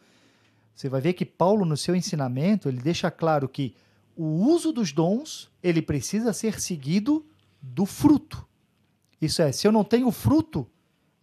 Você 0.76 0.90
vai 0.90 1.02
ver 1.02 1.14
que 1.14 1.26
Paulo, 1.26 1.66
no 1.66 1.78
seu 1.78 1.96
ensinamento, 1.96 2.68
ele 2.68 2.82
deixa 2.82 3.12
claro 3.12 3.48
que 3.48 3.76
o 4.16 4.26
uso 4.26 4.72
dos 4.72 4.92
dons, 4.92 5.52
ele 5.62 5.82
precisa 5.82 6.34
ser 6.34 6.60
seguido 6.60 7.26
do 7.62 7.86
fruto. 7.86 8.46
Isso 9.22 9.42
é, 9.42 9.52
se 9.52 9.68
eu 9.68 9.72
não 9.72 9.84
tenho 9.84 10.12
fruto, 10.12 10.68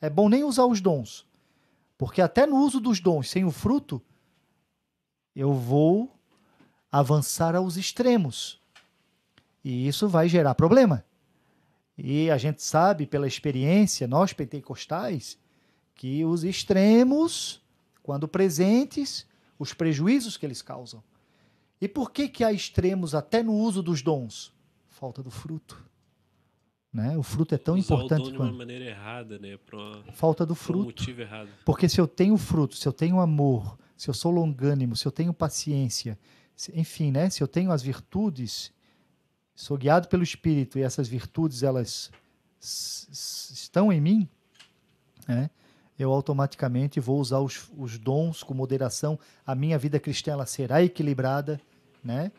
é 0.01 0.09
bom 0.09 0.29
nem 0.29 0.45
usar 0.45 0.67
os 0.67 0.81
dons. 0.81 1.27
Porque 1.97 2.23
até 2.23 2.47
no 2.47 2.57
uso 2.57 2.79
dos 2.79 3.01
dons, 3.01 3.29
sem 3.29 3.45
o 3.45 3.51
fruto, 3.51 4.01
eu 5.35 5.53
vou 5.53 6.17
avançar 6.91 7.57
aos 7.57 7.77
extremos. 7.77 8.61
E 9.65 9.89
isso 9.89 10.09
vai 10.09 10.29
gerar 10.29 10.55
problema. 10.55 11.05
E 11.97 12.31
a 12.31 12.39
gente 12.39 12.63
sabe 12.63 13.07
pela 13.07 13.27
experiência, 13.27 14.07
nós 14.07 14.33
pentecostais, 14.33 15.37
que 15.97 16.25
os 16.25 16.45
extremos, 16.45 17.61
quando 18.05 18.29
presentes, 18.29 19.27
os 19.59 19.73
prejuízos 19.75 20.37
que 20.37 20.47
eles 20.47 20.63
causam. 20.63 21.03
E 21.81 21.87
por 21.89 22.11
que 22.11 22.29
que 22.29 22.43
há 22.45 22.53
extremos 22.53 23.15
até 23.15 23.43
no 23.43 23.55
uso 23.55 23.83
dos 23.83 24.03
dons? 24.03 24.53
Falta 24.89 25.23
do 25.23 25.31
fruto. 25.31 25.85
Né? 26.93 27.17
O 27.17 27.23
fruto 27.23 27.55
é 27.55 27.59
tão 27.59 27.75
Usar 27.77 27.95
importante 27.95 28.23
o 28.23 28.25
dom 28.25 28.31
de 28.33 28.39
uma 28.39 28.53
maneira 28.53 28.85
errada, 28.87 29.39
né? 29.39 29.59
Uma, 29.73 30.03
falta 30.13 30.45
do 30.45 30.55
pra 30.55 30.63
um 30.63 30.65
fruto. 30.65 30.85
motivo 30.87 31.21
errado. 31.21 31.49
Porque 31.65 31.89
se 31.89 32.01
eu 32.01 32.09
tenho 32.09 32.37
fruto, 32.37 32.75
se 32.77 32.89
eu 32.89 32.93
tenho 32.93 33.21
amor, 33.21 33.79
se 33.97 34.09
eu 34.09 34.15
sou 34.15 34.33
longânimo, 34.33 34.97
se 34.97 35.07
eu 35.07 35.13
tenho 35.13 35.33
paciência, 35.33 36.19
se- 36.57 36.73
enfim, 36.79 37.11
né? 37.13 37.29
Se 37.31 37.43
eu 37.43 37.47
tenho 37.47 37.71
as 37.71 37.83
virtudes, 37.83 38.73
sou 39.55 39.77
guiado 39.77 40.09
pelo 40.09 40.23
Espírito 40.23 40.79
e 40.79 40.83
essas 40.83 41.07
virtudes 41.07 41.63
elas 41.63 42.11
estão 42.61 43.93
em 43.93 44.01
mim, 44.01 44.29
né? 45.29 45.51
Eu 45.99 46.13
automaticamente 46.13 47.01
vou 47.01 47.19
usar 47.19 47.41
os, 47.41 47.71
os 47.77 47.99
dons 47.99 48.43
com 48.43 48.55
moderação. 48.55 49.19
A 49.47 49.55
minha 49.55 49.77
vida 49.79 49.99
cristã 49.99 50.33
ela 50.33 50.47
será 50.47 50.83
equilibrada, 50.83 51.61
né? 52.05 52.31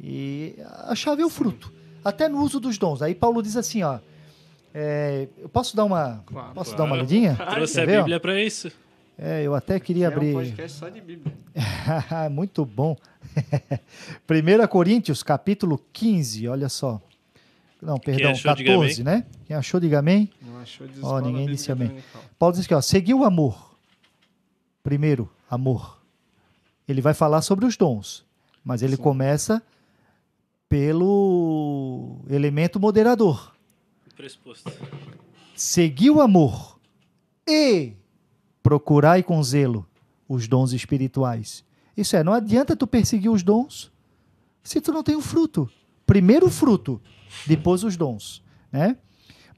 E 0.00 0.54
a 0.86 0.94
chave 0.94 1.22
é 1.22 1.26
o 1.26 1.30
fruto. 1.30 1.72
Até 2.04 2.28
no 2.28 2.40
uso 2.40 2.58
dos 2.60 2.78
dons. 2.78 3.02
Aí 3.02 3.14
Paulo 3.14 3.42
diz 3.42 3.56
assim, 3.56 3.82
ó. 3.82 3.98
é, 4.74 5.28
eu 5.38 5.48
posso 5.48 5.76
dar 5.76 5.84
uma, 5.84 6.22
Claro. 6.26 6.54
posso 6.54 6.70
Claro. 6.70 6.78
dar 6.78 6.84
uma 6.84 6.94
olhadinha? 6.96 7.34
Trouxe 7.50 7.74
Quer 7.74 7.82
a 7.82 7.86
ver? 7.86 7.96
Bíblia 7.98 8.20
pra 8.20 8.40
isso. 8.40 8.70
É, 9.18 9.42
eu 9.42 9.54
até 9.54 9.80
queria 9.80 10.06
É 10.06 10.08
um 10.10 10.12
abrir. 10.12 10.32
podcast 10.34 10.78
só 10.78 10.88
de 10.90 11.00
Bíblia. 11.00 11.34
Muito 12.30 12.64
bom. 12.64 12.96
1 14.28 14.66
Coríntios, 14.68 15.22
capítulo 15.22 15.80
15, 15.92 16.48
olha 16.48 16.68
só. 16.68 17.00
Não, 17.80 17.98
perdão, 17.98 18.30
achou, 18.30 18.54
diga 18.54 18.72
14, 18.72 19.04
né? 19.04 19.26
Quem 19.44 19.56
achou, 19.56 19.78
diga 19.78 19.98
amém. 19.98 20.30
Não 20.40 20.58
achou 20.58 20.86
de 20.86 20.98
Ó, 21.02 21.20
ninguém 21.20 21.46
disse 21.46 21.70
amém. 21.70 21.88
dominical. 21.88 22.22
Paulo 22.38 22.54
diz 22.54 22.64
aqui, 22.64 22.74
ó, 22.74 22.80
seguiu 22.80 23.20
o 23.20 23.24
amor. 23.24 23.76
Primeiro, 24.82 25.30
amor. 25.50 26.02
Ele 26.88 27.00
vai 27.00 27.12
falar 27.14 27.42
sobre 27.42 27.64
os 27.66 27.76
dons, 27.76 28.24
mas 28.64 28.82
ele 28.82 28.96
Sim. 28.96 29.02
começa 29.02 29.62
pelo 30.68 32.18
elemento 32.28 32.80
moderador. 32.80 33.54
Pressuposto. 34.16 34.72
Segui 35.54 36.10
o 36.10 36.20
amor 36.20 36.78
e 37.46 37.92
procurai 38.62 39.22
com 39.22 39.42
zelo 39.42 39.86
os 40.28 40.48
dons 40.48 40.72
espirituais. 40.72 41.64
Isso 41.96 42.16
é, 42.16 42.24
não 42.24 42.32
adianta 42.32 42.74
tu 42.74 42.86
perseguir 42.86 43.30
os 43.30 43.42
dons 43.42 43.92
se 44.62 44.80
tu 44.80 44.92
não 44.92 45.02
tem 45.02 45.14
o 45.14 45.20
fruto. 45.20 45.70
Primeiro 46.04 46.46
o 46.46 46.50
fruto, 46.50 47.00
depois 47.46 47.84
os 47.84 47.96
dons, 47.96 48.42
né? 48.70 48.96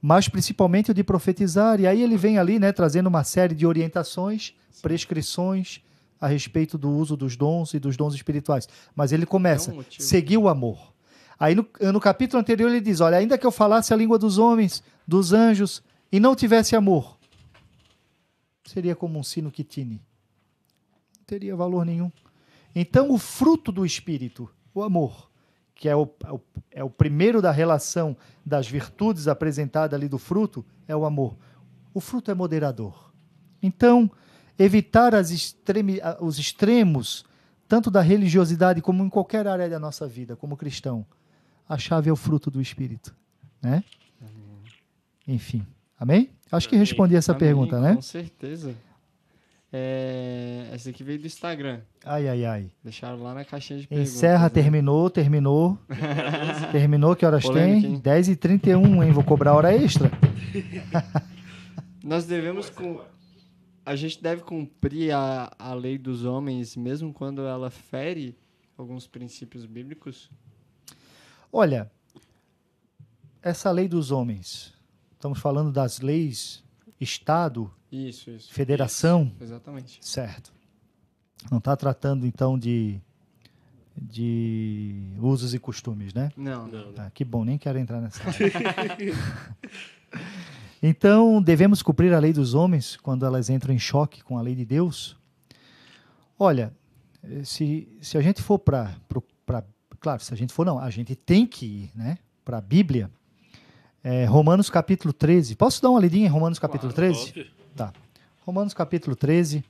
Mas 0.01 0.29
principalmente 0.29 0.91
o 0.91 0.95
de 0.95 1.03
profetizar, 1.03 1.81
e 1.81 1.87
aí 1.87 2.03
ele 2.03 2.17
vem 2.17 2.39
ali, 2.39 2.59
né, 2.59 2.71
trazendo 2.71 3.09
uma 3.09 3.25
série 3.25 3.55
de 3.55 3.67
orientações, 3.67 4.55
prescrições 4.81 5.81
a 6.21 6.29
respeito 6.29 6.79
do 6.79 6.91
uso 6.91 7.17
dos 7.17 7.37
dons 7.37 7.75
e 7.75 7.79
dos 7.81 7.97
dons 7.97 8.15
espirituais. 8.15 8.69
Mas 8.95 9.13
ele 9.13 9.27
começa, 9.27 9.73
É 9.73 9.75
um 9.75 9.85
seguir 9.91 10.39
o 10.39 10.49
amor. 10.49 10.93
Aí 11.39 11.55
no, 11.55 11.67
no 11.93 12.01
capítulo 12.01 12.41
anterior 12.41 12.69
ele 12.69 12.81
diz, 12.81 13.01
olha, 13.01 13.17
ainda 13.17 13.39
que 13.39 13.47
eu 13.47 13.51
falasse 13.51 13.93
a 13.93 13.97
língua 13.97 14.19
dos 14.19 14.39
homens, 14.39 14.83
dos 15.07 15.33
anjos, 15.33 15.83
e 16.11 16.19
não 16.19 16.35
tivesse 16.35 16.75
amor, 16.75 17.19
seria 18.65 18.97
como 18.97 19.19
um 19.19 19.23
sino 19.23 19.51
que 19.51 19.63
tine. 19.63 20.01
Não 21.17 21.25
teria 21.25 21.55
valor 21.55 21.85
nenhum. 21.85 22.11
Então, 22.75 23.11
o 23.11 23.19
fruto 23.19 23.71
do 23.71 23.85
Espírito, 23.85 24.49
o 24.75 24.83
amor, 24.83 25.28
que 25.79 25.89
é 25.89 25.95
o, 25.95 26.09
é 26.25 26.33
o, 26.33 26.41
é 26.73 26.85
o 26.85 26.91
primeiro 26.91 27.41
da 27.41 27.53
relação 27.53 28.17
das 28.45 28.69
virtudes 28.69 29.29
apresentada 29.29 29.95
ali 29.95 30.09
do 30.09 30.19
fruto, 30.19 30.67
é 30.89 30.95
o 30.95 31.07
amor. 31.07 31.37
O 31.95 32.01
fruto 32.01 32.33
é 32.33 32.35
moderador. 32.35 33.13
Então, 33.63 34.11
evitar 34.59 35.13
os 36.21 36.39
extremos, 36.39 37.25
tanto 37.69 37.93
da 37.93 38.01
religiosidade 38.01 38.83
como 38.83 39.05
em 39.05 39.09
qualquer 39.09 39.47
área 39.47 39.71
da 39.71 39.79
nossa 39.79 40.07
vida, 40.09 40.35
como 40.35 40.57
cristão, 40.57 41.07
a 41.69 41.79
chave 41.79 42.11
é 42.11 42.13
o 42.13 42.17
fruto 42.17 42.51
do 42.51 42.61
Espírito. 42.61 43.15
Né? 43.63 43.85
Enfim. 45.29 45.65
Amém? 45.97 46.31
Acho 46.51 46.69
que 46.69 46.77
respondi 46.77 47.15
essa 47.15 47.33
Amém, 47.33 47.41
pergunta, 47.41 47.81
né? 47.81 47.95
Com 47.95 48.03
certeza. 48.03 48.75
É, 49.71 50.69
essa 50.73 50.89
aqui 50.89 51.05
veio 51.05 51.19
do 51.19 51.27
Instagram. 51.27 51.81
Ai, 52.05 52.27
ai, 52.27 52.45
ai. 52.47 52.71
Deixaram 52.83 53.23
lá 53.23 53.35
na 53.35 53.45
caixinha 53.45 53.79
de 53.79 53.87
perguntas. 53.87 54.15
Encerra, 54.15 54.45
né? 54.45 54.49
terminou, 54.49 55.11
terminou. 55.11 55.79
terminou, 56.73 57.15
que 57.15 57.27
horas 57.27 57.43
Polêmica, 57.45 57.83
tem? 57.83 57.95
hein? 57.97 58.01
10h31, 58.01 59.05
hein? 59.05 59.13
Vou 59.13 59.23
cobrar 59.25 59.53
hora 59.55 59.75
extra. 59.75 60.11
Nós 62.03 62.25
devemos. 62.25 62.71
cum- 62.71 63.01
A 63.85 63.95
gente 63.95 64.23
deve 64.23 64.43
cumprir 64.43 65.13
a, 65.13 65.51
a 65.59 65.75
lei 65.75 65.99
dos 65.99 66.25
homens, 66.25 66.75
mesmo 66.77 67.13
quando 67.13 67.43
ela 67.47 67.71
fere 67.71 68.37
alguns 68.77 69.07
princípios 69.07 69.67
bíblicos? 69.67 70.31
Olha, 71.53 71.91
essa 73.43 73.71
lei 73.71 73.87
dos 73.89 74.11
homens, 74.11 74.73
estamos 75.13 75.39
falando 75.41 75.71
das 75.73 76.01
leis 76.01 76.63
Estado, 77.01 77.71
Isso, 77.91 78.31
isso. 78.31 78.53
Federação, 78.53 79.33
Exatamente. 79.41 79.99
certo. 80.03 80.53
Não 81.51 81.59
está 81.59 81.77
tratando 81.77 82.27
então 82.27 82.59
de, 82.59 83.01
de 83.97 85.15
usos 85.21 85.55
e 85.55 85.59
costumes, 85.59 86.13
né? 86.13 86.31
Não, 86.37 86.67
não. 86.67 86.93
Ah, 86.99 87.11
que 87.11 87.25
bom, 87.25 87.45
nem 87.45 87.57
quero 87.57 87.79
entrar 87.79 88.01
nessa. 88.01 88.23
então, 90.83 91.41
devemos 91.41 91.83
cumprir 91.83 92.13
a 92.13 92.19
lei 92.19 92.33
dos 92.33 92.55
homens 92.55 92.97
quando 92.97 93.25
elas 93.25 93.49
entram 93.49 93.73
em 93.73 93.79
choque 93.79 94.23
com 94.23 94.37
a 94.37 94.43
lei 94.43 94.55
de 94.55 94.65
Deus? 94.65 95.17
Olha, 96.39 96.73
se, 97.45 97.89
se 98.01 98.19
a 98.19 98.21
gente 98.21 98.43
for 98.43 98.59
para. 98.59 98.95
Claro, 100.01 100.23
se 100.23 100.33
a 100.33 100.37
gente 100.37 100.53
for, 100.53 100.65
não, 100.65 100.79
a 100.79 100.91
gente 100.91 101.17
tem 101.17 101.47
que 101.47 101.67
ir 101.67 101.91
né, 101.95 102.19
para 102.45 102.59
a 102.59 102.61
Bíblia. 102.61 103.11
É, 104.03 104.25
Romanos 104.25 104.71
capítulo 104.71 105.13
13. 105.13 105.57
Posso 105.57 105.83
dar 105.83 105.91
uma 105.91 106.01
lidinha 106.01 106.27
em 106.27 106.31
Romanos 106.31 106.59
capítulo 106.59 106.93
Claro, 106.93 107.13
13? 107.13 107.31
Óbvio. 107.31 107.58
Tá. 107.79 107.93
Romanos 108.45 108.75
capítulo 108.75 109.15
13. 109.15 109.65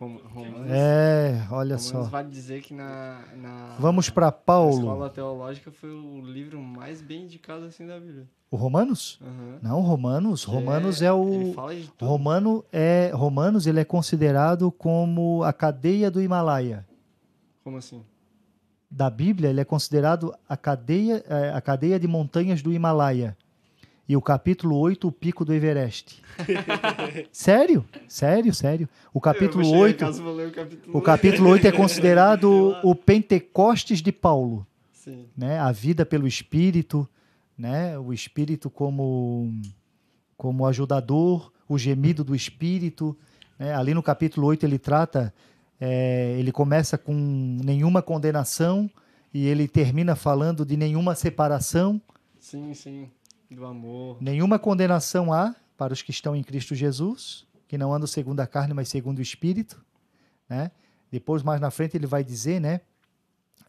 Rom- 0.00 0.18
Romanos, 0.32 0.70
É, 0.70 1.34
olha 1.50 1.76
Romanos 1.76 1.82
só. 1.84 2.02
vale 2.04 2.30
dizer 2.30 2.62
que 2.62 2.72
na, 2.72 3.22
na 3.36 3.76
Vamos 3.78 4.08
para 4.08 4.32
Paulo. 4.32 4.78
escola 4.78 5.10
teológica 5.10 5.70
foi 5.70 5.90
o 5.90 6.22
livro 6.22 6.58
mais 6.60 7.02
bem 7.02 7.24
indicado 7.24 7.66
assim 7.66 7.86
da 7.86 8.00
Bíblia. 8.00 8.26
O 8.50 8.56
Romanos? 8.56 9.20
Aham. 9.22 9.58
Não, 9.62 9.80
Romanos. 9.82 10.42
Romanos 10.44 11.02
é, 11.02 11.10
Ele 11.12 11.50
o. 11.50 11.52
fala 11.52 11.74
de 11.74 11.86
tudo. 11.88 12.08
Romano 12.08 12.64
é 12.72 13.10
Romanos 13.14 13.66
ele 13.66 13.78
é 13.78 13.84
considerado 13.84 14.72
como 14.72 15.44
a 15.44 15.52
cadeia 15.52 16.10
do 16.10 16.20
Himalaia. 16.22 16.86
Como 17.62 17.76
assim? 17.76 18.02
Da 18.90 19.10
Bíblia 19.10 19.50
ele 19.50 19.60
é 19.60 19.64
considerado 19.66 20.34
a 20.48 20.56
cadeia 20.56 21.22
é, 21.28 21.50
a 21.50 21.60
cadeia 21.60 22.00
de 22.00 22.08
montanhas 22.08 22.62
do 22.62 22.72
Himalaia. 22.72 23.36
E 24.10 24.16
o 24.16 24.20
capítulo 24.20 24.76
8, 24.76 25.06
o 25.06 25.12
pico 25.12 25.44
do 25.44 25.54
Everest. 25.54 26.20
sério? 27.30 27.84
Sério, 28.08 28.52
sério. 28.52 28.88
O 29.14 29.20
capítulo 29.20 29.62
Eu 29.62 29.68
vou 29.68 29.72
chegar 29.72 29.78
em 29.78 29.82
8, 29.82 29.98
casa, 30.00 30.20
vou 30.20 30.34
ler 30.34 30.48
o 30.48 30.50
capítulo 30.50 30.98
o 30.98 31.00
capítulo 31.00 31.50
8 31.50 31.66
é 31.68 31.70
considerado 31.70 32.74
o 32.82 32.92
Pentecostes 32.92 34.02
de 34.02 34.10
Paulo. 34.10 34.66
Sim. 34.92 35.26
né, 35.36 35.60
a 35.60 35.70
vida 35.70 36.04
pelo 36.04 36.26
Espírito, 36.26 37.08
né, 37.56 37.96
o 38.00 38.12
Espírito 38.12 38.68
como, 38.68 39.48
como 40.36 40.66
ajudador, 40.66 41.52
o 41.68 41.78
gemido 41.78 42.24
do 42.24 42.34
Espírito. 42.34 43.16
né, 43.60 43.72
ali 43.76 43.94
no 43.94 44.02
capítulo 44.02 44.48
8 44.48 44.66
ele 44.66 44.80
trata, 44.80 45.32
é, 45.80 46.34
ele 46.36 46.50
começa 46.50 46.98
com 46.98 47.14
nenhuma 47.64 48.02
condenação 48.02 48.90
e 49.32 49.46
ele 49.46 49.68
termina 49.68 50.16
falando 50.16 50.66
de 50.66 50.76
nenhuma 50.76 51.14
separação, 51.14 52.02
Sim, 52.40 52.72
sim. 52.72 53.10
Do 53.50 53.66
amor. 53.66 54.16
nenhuma 54.20 54.58
condenação 54.58 55.32
há 55.32 55.54
para 55.76 55.92
os 55.92 56.02
que 56.02 56.10
estão 56.10 56.36
em 56.36 56.42
Cristo 56.42 56.74
Jesus, 56.74 57.46
que 57.66 57.76
não 57.76 57.92
andam 57.92 58.06
segundo 58.06 58.40
a 58.40 58.46
carne, 58.46 58.72
mas 58.72 58.88
segundo 58.88 59.18
o 59.18 59.22
Espírito. 59.22 59.84
Né? 60.48 60.70
Depois, 61.10 61.42
mais 61.42 61.60
na 61.60 61.70
frente, 61.70 61.96
ele 61.96 62.06
vai 62.06 62.22
dizer 62.22 62.60
né, 62.60 62.80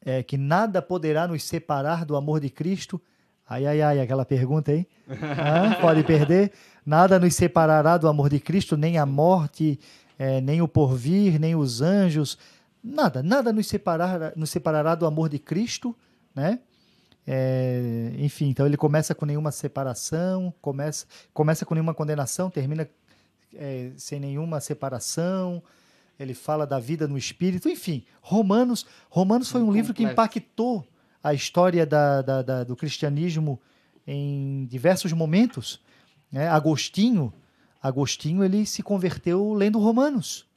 é, 0.05 0.21
que 0.21 0.37
nada 0.37 0.81
poderá 0.81 1.27
nos 1.27 1.43
separar 1.43 2.05
do 2.05 2.15
amor 2.15 2.39
de 2.39 2.49
Cristo. 2.49 3.01
Ai, 3.47 3.65
ai, 3.65 3.81
ai, 3.81 3.99
aquela 3.99 4.25
pergunta 4.25 4.71
aí. 4.71 4.87
Hã? 5.09 5.73
pode 5.81 6.03
perder. 6.03 6.51
Nada 6.85 7.19
nos 7.19 7.35
separará 7.35 7.97
do 7.97 8.07
amor 8.07 8.29
de 8.29 8.39
Cristo, 8.39 8.77
nem 8.77 8.97
a 8.97 9.05
morte, 9.05 9.79
é, 10.17 10.39
nem 10.41 10.61
o 10.61 10.67
porvir, 10.67 11.39
nem 11.39 11.55
os 11.55 11.81
anjos, 11.81 12.37
nada, 12.83 13.23
nada 13.23 13.51
nos 13.51 13.67
separará, 13.67 14.33
nos 14.35 14.49
separará 14.49 14.95
do 14.95 15.05
amor 15.05 15.29
de 15.29 15.39
Cristo, 15.39 15.95
né? 16.35 16.59
É, 17.26 18.14
enfim, 18.18 18.49
então 18.49 18.65
ele 18.65 18.77
começa 18.77 19.14
com 19.14 19.26
nenhuma 19.26 19.52
separação, 19.52 20.53
começa, 20.61 21.06
começa 21.34 21.65
com 21.65 21.73
nenhuma 21.73 21.93
condenação, 21.93 22.49
termina 22.49 22.89
é, 23.56 23.91
sem 23.98 24.19
nenhuma 24.19 24.60
separação. 24.60 25.61
Ele 26.19 26.34
fala 26.34 26.68
da 26.68 26.80
vida 26.80 27.07
no 27.07 27.18
espírito, 27.18 27.68
enfim. 27.68 28.06
Romanos, 28.22 28.85
Romanos 29.10 29.49
foi 29.49 29.61
um 29.61 29.72
livro 29.72 29.93
que 29.93 30.03
impactou 30.03 30.88
a 31.23 31.34
história 31.34 31.85
da, 31.85 32.22
da, 32.22 32.41
da, 32.41 32.64
do 32.64 32.76
cristianismo 32.76 33.60
em 34.06 34.65
diversos 34.65 35.14
momentos. 35.14 35.81
Né? 36.31 36.48
Agostinho, 36.48 37.34
Agostinho 37.81 38.43
ele 38.43 38.65
se 38.65 38.84
converteu 38.84 39.53
lendo 39.53 39.80
Romanos. 39.80 40.48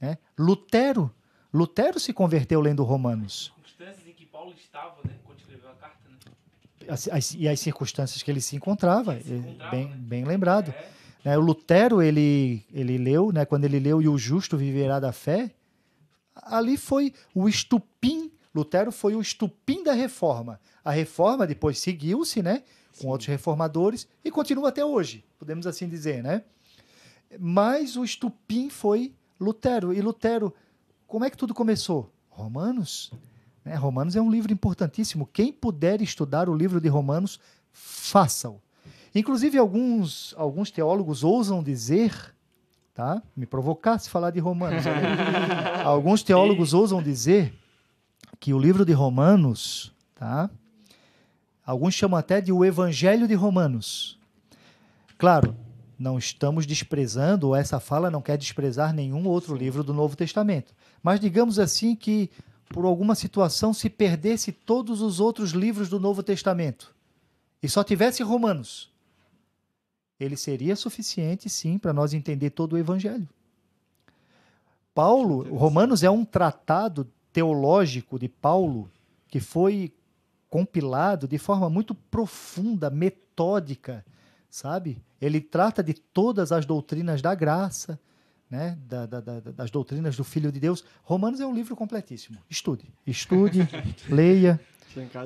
Né? 0.00 0.18
Lutero, 0.38 1.10
Lutero 1.52 1.98
se 1.98 2.12
converteu 2.12 2.60
lendo 2.60 2.84
Romanos. 2.84 3.52
Circunstâncias 3.54 4.06
em 4.06 4.12
que 4.12 4.26
Paulo 4.26 4.52
estava, 4.52 4.96
né? 5.04 5.14
Quando 5.24 5.38
escreveu 5.38 5.70
a 5.70 5.74
carta, 5.74 6.08
né? 6.08 6.16
As, 6.88 7.08
as, 7.08 7.34
e 7.34 7.46
as 7.46 7.60
circunstâncias 7.60 8.22
que 8.22 8.30
ele 8.30 8.40
se 8.40 8.56
encontrava, 8.56 9.14
Ele 9.14 9.24
se 9.24 9.34
encontrava, 9.34 9.70
bem, 9.70 9.88
né? 9.88 9.96
bem 9.96 10.24
lembrado. 10.24 10.70
É. 10.70 10.98
Né, 11.24 11.36
o 11.36 11.40
Lutero, 11.40 12.00
ele, 12.00 12.64
ele 12.72 12.96
leu, 12.96 13.32
né, 13.32 13.44
quando 13.44 13.64
ele 13.64 13.78
leu 13.78 14.00
E 14.00 14.08
o 14.08 14.16
Justo 14.16 14.56
Viverá 14.56 15.00
da 15.00 15.12
Fé, 15.12 15.50
ali 16.34 16.76
foi 16.76 17.12
o 17.34 17.48
estupim, 17.48 18.30
Lutero 18.54 18.90
foi 18.92 19.14
o 19.14 19.20
estupim 19.20 19.82
da 19.82 19.92
reforma. 19.92 20.60
A 20.84 20.90
reforma 20.90 21.46
depois 21.46 21.78
seguiu-se, 21.78 22.42
né, 22.42 22.62
com 23.00 23.08
outros 23.08 23.28
reformadores, 23.28 24.08
e 24.24 24.30
continua 24.30 24.70
até 24.70 24.84
hoje, 24.84 25.24
podemos 25.38 25.66
assim 25.66 25.88
dizer, 25.88 26.22
né? 26.22 26.42
Mas 27.38 27.96
o 27.96 28.04
estupim 28.04 28.70
foi 28.70 29.12
Lutero. 29.38 29.92
E 29.92 30.00
Lutero, 30.00 30.54
como 31.06 31.24
é 31.24 31.30
que 31.30 31.36
tudo 31.36 31.52
começou? 31.52 32.10
Romanos. 32.30 33.12
Né? 33.64 33.74
Romanos 33.74 34.16
é 34.16 34.20
um 34.20 34.30
livro 34.30 34.52
importantíssimo. 34.52 35.28
Quem 35.32 35.52
puder 35.52 36.00
estudar 36.00 36.48
o 36.48 36.54
livro 36.54 36.80
de 36.80 36.88
Romanos, 36.88 37.38
faça-o. 37.72 38.60
Inclusive, 39.14 39.58
alguns, 39.58 40.34
alguns 40.36 40.70
teólogos 40.70 41.24
ousam 41.24 41.62
dizer, 41.62 42.34
tá? 42.94 43.22
Me 43.36 43.46
provocasse 43.46 44.10
falar 44.10 44.30
de 44.30 44.40
Romanos. 44.40 44.84
alguns 45.84 46.22
teólogos 46.22 46.74
ousam 46.74 47.02
dizer 47.02 47.54
que 48.38 48.52
o 48.52 48.58
livro 48.58 48.84
de 48.84 48.92
Romanos, 48.92 49.92
tá? 50.14 50.50
Alguns 51.64 51.94
chamam 51.94 52.18
até 52.18 52.40
de 52.40 52.52
o 52.52 52.64
Evangelho 52.64 53.28
de 53.28 53.34
Romanos. 53.34 54.18
Claro, 55.18 55.54
não 55.98 56.16
estamos 56.16 56.64
desprezando, 56.64 57.48
ou 57.48 57.56
essa 57.56 57.80
fala 57.80 58.10
não 58.10 58.22
quer 58.22 58.38
desprezar 58.38 58.94
nenhum 58.94 59.26
outro 59.26 59.54
livro 59.54 59.82
do 59.82 59.92
Novo 59.92 60.16
Testamento. 60.16 60.72
Mas 61.02 61.18
digamos 61.18 61.58
assim 61.58 61.96
que, 61.96 62.30
por 62.70 62.84
alguma 62.84 63.14
situação, 63.14 63.72
se 63.72 63.88
perdesse 63.88 64.52
todos 64.52 65.00
os 65.00 65.20
outros 65.20 65.52
livros 65.52 65.88
do 65.88 65.98
Novo 65.98 66.22
Testamento 66.22 66.94
e 67.62 67.68
só 67.68 67.82
tivesse 67.82 68.22
Romanos, 68.22 68.90
ele 70.18 70.36
seria 70.36 70.76
suficiente, 70.76 71.48
sim, 71.48 71.78
para 71.78 71.92
nós 71.92 72.12
entender 72.12 72.50
todo 72.50 72.74
o 72.74 72.78
Evangelho. 72.78 73.28
Paulo, 74.94 75.54
Romanos 75.54 76.02
é 76.02 76.10
um 76.10 76.24
tratado 76.24 77.08
teológico 77.32 78.18
de 78.18 78.28
Paulo 78.28 78.90
que 79.28 79.38
foi 79.38 79.92
compilado 80.50 81.28
de 81.28 81.38
forma 81.38 81.70
muito 81.70 81.94
profunda, 81.94 82.90
metódica, 82.90 84.04
sabe? 84.50 85.00
Ele 85.20 85.40
trata 85.40 85.82
de 85.82 85.94
todas 85.94 86.50
as 86.50 86.66
doutrinas 86.66 87.22
da 87.22 87.34
graça, 87.34 87.98
né? 88.50 88.78
Da- 88.88 89.06
da- 89.06 89.20
da- 89.20 89.40
das 89.40 89.70
doutrinas 89.70 90.16
do 90.16 90.24
Filho 90.24 90.50
de 90.50 90.58
Deus. 90.60 90.84
Romanos 91.02 91.40
é 91.40 91.46
um 91.46 91.54
livro 91.54 91.76
completíssimo. 91.76 92.38
Estude, 92.48 92.84
estude, 93.06 93.68
leia, 94.08 94.58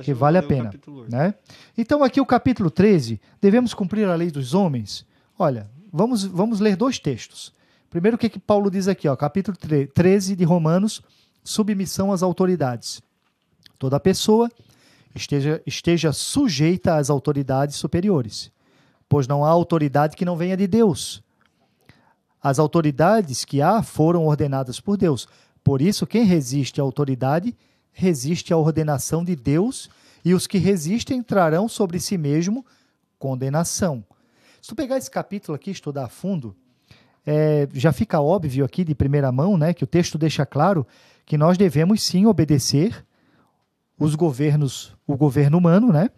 que 0.05 0.13
vale 0.15 0.39
a 0.39 0.43
pena. 0.43 0.71
né? 1.09 1.35
Então 1.79 2.03
aqui 2.03 2.21
o 2.21 2.27
capítulo 2.27 2.71
13, 2.71 3.21
devemos 3.41 3.73
cumprir 3.75 4.09
a 4.09 4.15
lei 4.15 4.31
dos 4.31 4.55
homens. 4.55 5.07
Olha, 5.39 5.71
vamos, 5.93 6.25
vamos 6.25 6.59
ler 6.61 6.77
dois 6.77 6.99
textos. 6.99 7.53
Primeiro 7.89 8.17
o 8.17 8.19
que, 8.19 8.29
que 8.29 8.39
Paulo 8.39 8.71
diz 8.71 8.89
aqui, 8.89 9.07
ó, 9.07 9.15
capítulo 9.15 9.57
tre- 9.57 9.87
13 9.87 10.35
de 10.35 10.45
Romanos, 10.45 11.03
submissão 11.45 12.11
às 12.13 12.23
autoridades. 12.23 13.03
Toda 13.79 14.01
pessoa 14.01 14.51
esteja, 15.15 15.63
esteja 15.67 16.13
sujeita 16.13 16.97
às 16.97 17.11
autoridades 17.11 17.77
superiores, 17.77 18.51
pois 19.09 19.27
não 19.29 19.45
há 19.45 19.49
autoridade 19.49 20.17
que 20.17 20.25
não 20.25 20.37
venha 20.37 20.57
de 20.57 20.67
Deus. 20.67 21.23
As 22.43 22.59
autoridades 22.59 23.45
que 23.45 23.63
há 23.63 23.83
foram 23.83 24.27
ordenadas 24.27 24.81
por 24.81 24.97
Deus. 24.97 25.29
Por 25.63 25.81
isso, 25.81 26.07
quem 26.07 26.25
resiste 26.25 26.81
à 26.81 26.85
autoridade 26.85 27.55
resiste 27.93 28.53
à 28.53 28.57
ordenação 28.57 29.23
de 29.23 29.37
Deus, 29.37 29.91
e 30.25 30.35
os 30.35 30.47
que 30.47 30.59
resistem 30.59 31.23
trarão 31.23 31.69
sobre 31.69 32.01
si 32.01 32.17
mesmo 32.17 32.65
condenação. 33.19 34.05
Se 34.61 34.69
tu 34.69 34.75
pegar 34.75 34.97
esse 34.97 35.11
capítulo 35.11 35.55
aqui 35.55 35.71
estudar 35.71 36.05
a 36.05 36.09
fundo, 36.09 36.57
é, 37.27 37.69
já 37.73 37.93
fica 37.93 38.21
óbvio 38.21 38.65
aqui 38.65 38.85
de 38.85 38.95
primeira 38.95 39.31
mão, 39.31 39.57
né, 39.57 39.75
que 39.75 39.85
o 39.85 39.87
texto 39.87 40.17
deixa 40.17 40.47
claro 40.47 40.87
que 41.27 41.37
nós 41.37 41.59
devemos 41.59 42.03
sim 42.03 42.27
obedecer 42.27 43.05
os 43.99 44.15
governos, 44.15 44.97
o 45.07 45.17
governo 45.17 45.59
humano, 45.59 45.93
né, 45.93 46.11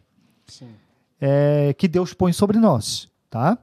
é, 1.20 1.74
que 1.74 1.88
Deus 1.88 2.14
põe 2.14 2.32
sobre 2.32 2.58
nós, 2.58 3.08
tá? 3.28 3.58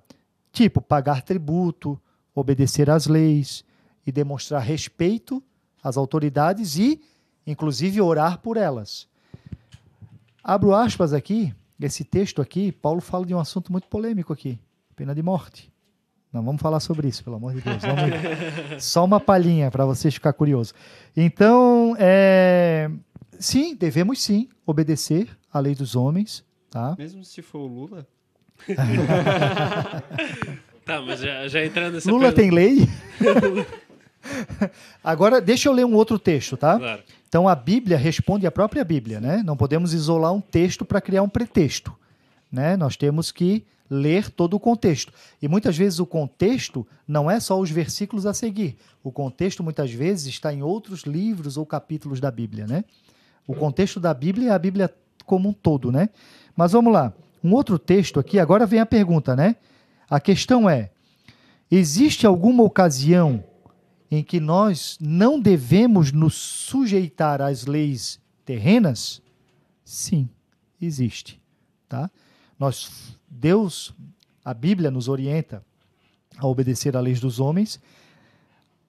Tipo, 0.52 0.82
pagar 0.82 1.22
tributo, 1.22 2.00
obedecer 2.34 2.90
às 2.90 3.08
leis 3.08 3.64
e 4.06 4.12
demonstrar 4.12 4.62
respeito 4.62 5.44
às 5.84 5.98
autoridades 5.98 6.78
e, 6.78 7.02
inclusive, 7.46 8.02
orar 8.02 8.40
por 8.40 8.58
elas. 8.58 9.08
Abro 10.44 10.74
aspas 10.74 11.14
aqui, 11.14 11.54
esse 11.80 12.04
texto 12.04 12.42
aqui, 12.42 12.72
Paulo 12.72 13.02
fala 13.02 13.26
de 13.26 13.34
um 13.34 13.40
assunto 13.40 13.72
muito 13.72 13.88
polêmico 13.88 14.32
aqui, 14.34 14.60
pena 14.96 15.14
de 15.16 15.22
morte. 15.22 15.72
Não 16.32 16.44
vamos 16.44 16.62
falar 16.62 16.80
sobre 16.80 17.08
isso, 17.10 17.24
pelo 17.24 17.36
amor 17.36 17.54
de 17.54 17.62
Deus. 17.62 17.82
Vamos- 17.82 18.12
Só 18.84 19.04
uma 19.04 19.20
palhinha 19.20 19.70
para 19.70 19.86
vocês 19.86 20.14
ficar 20.14 20.32
curiosos. 20.34 20.74
Então, 21.16 21.96
é, 22.00 22.90
sim, 23.38 23.76
devemos 23.76 24.22
sim 24.22 24.48
obedecer 24.66 25.28
à 25.52 25.60
lei 25.60 25.76
dos 25.76 25.96
homens, 25.96 26.44
tá? 26.70 26.96
Mesmo 26.98 27.24
se 27.26 27.42
for 27.42 27.60
o 27.60 27.68
Lula, 27.68 28.08
Tá, 30.86 31.02
mas 31.02 31.20
já, 31.20 31.48
já 31.48 31.64
entrando 31.66 31.94
nessa 31.94 32.10
Lula 32.10 32.32
pergunta- 32.32 32.42
tem 32.42 32.52
lei? 32.52 32.88
Agora, 35.04 35.42
deixa 35.42 35.70
eu 35.70 35.74
ler 35.74 35.86
um 35.86 35.94
outro 35.96 36.20
texto, 36.20 36.56
tá? 36.56 36.78
Claro. 36.78 37.02
Então, 37.28 37.48
a 37.48 37.56
Bíblia 37.56 37.98
responde 37.98 38.46
à 38.46 38.52
própria 38.52 38.84
Bíblia, 38.84 39.20
né? 39.20 39.42
Não 39.46 39.56
podemos 39.56 39.94
isolar 39.94 40.34
um 40.34 40.42
texto 40.42 40.84
para 40.84 41.00
criar 41.02 41.24
um 41.24 41.30
pretexto, 41.30 41.96
né? 42.52 42.76
Nós 42.76 42.96
temos 42.98 43.32
que 43.32 43.66
ler 43.90 44.30
todo 44.30 44.54
o 44.56 44.60
contexto. 44.60 45.12
E 45.42 45.48
muitas 45.48 45.78
vezes 45.78 46.00
o 46.00 46.06
contexto 46.06 46.86
não 47.08 47.30
é 47.30 47.40
só 47.40 47.60
os 47.60 47.70
versículos 47.72 48.26
a 48.26 48.34
seguir. 48.34 48.78
O 49.04 49.12
contexto, 49.12 49.64
muitas 49.64 49.92
vezes, 49.92 50.28
está 50.28 50.54
em 50.54 50.62
outros 50.62 51.02
livros 51.04 51.58
ou 51.58 51.66
capítulos 51.66 52.20
da 52.20 52.30
Bíblia, 52.32 52.68
né? 52.68 52.84
O 53.48 53.54
contexto 53.56 54.00
da 54.00 54.14
Bíblia 54.14 54.50
é 54.50 54.52
a 54.54 54.60
Bíblia 54.60 54.94
como 55.26 55.50
um 55.50 55.54
todo, 55.54 55.92
né? 55.92 56.10
Mas 56.56 56.72
vamos 56.74 56.94
lá. 56.94 57.14
Um 57.44 57.54
outro 57.54 57.80
texto 57.80 58.20
aqui, 58.20 58.40
agora 58.40 58.66
vem 58.66 58.80
a 58.80 58.86
pergunta, 58.86 59.36
né? 59.36 59.56
A 60.12 60.20
questão 60.20 60.70
é: 60.70 60.92
existe 61.72 62.28
alguma 62.28 62.64
ocasião 62.64 63.42
em 64.12 64.22
que 64.22 64.42
nós 64.42 64.98
não 65.00 65.40
devemos 65.40 66.12
nos 66.12 66.36
sujeitar 66.36 67.42
às 67.42 67.66
leis 67.66 68.20
terrenas? 68.44 69.22
Sim, 69.86 70.28
existe, 70.82 71.42
tá? 71.88 72.12
Nós 72.60 73.18
Deus, 73.30 73.94
a 74.44 74.54
Bíblia 74.54 74.92
nos 74.92 75.08
orienta 75.08 75.66
a 76.38 76.46
obedecer 76.46 76.98
às 76.98 77.04
leis 77.04 77.22
dos 77.22 77.40
homens 77.40 77.80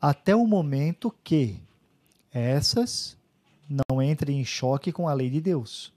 até 0.01 0.35
o 0.35 0.45
momento 0.45 1.15
que 1.23 1.61
essas 2.33 3.17
não 3.69 4.03
entrem 4.03 4.41
em 4.41 4.45
choque 4.45 4.91
com 4.91 5.09
a 5.09 5.15
lei 5.15 5.31
de 5.31 5.41
Deus. 5.41 5.93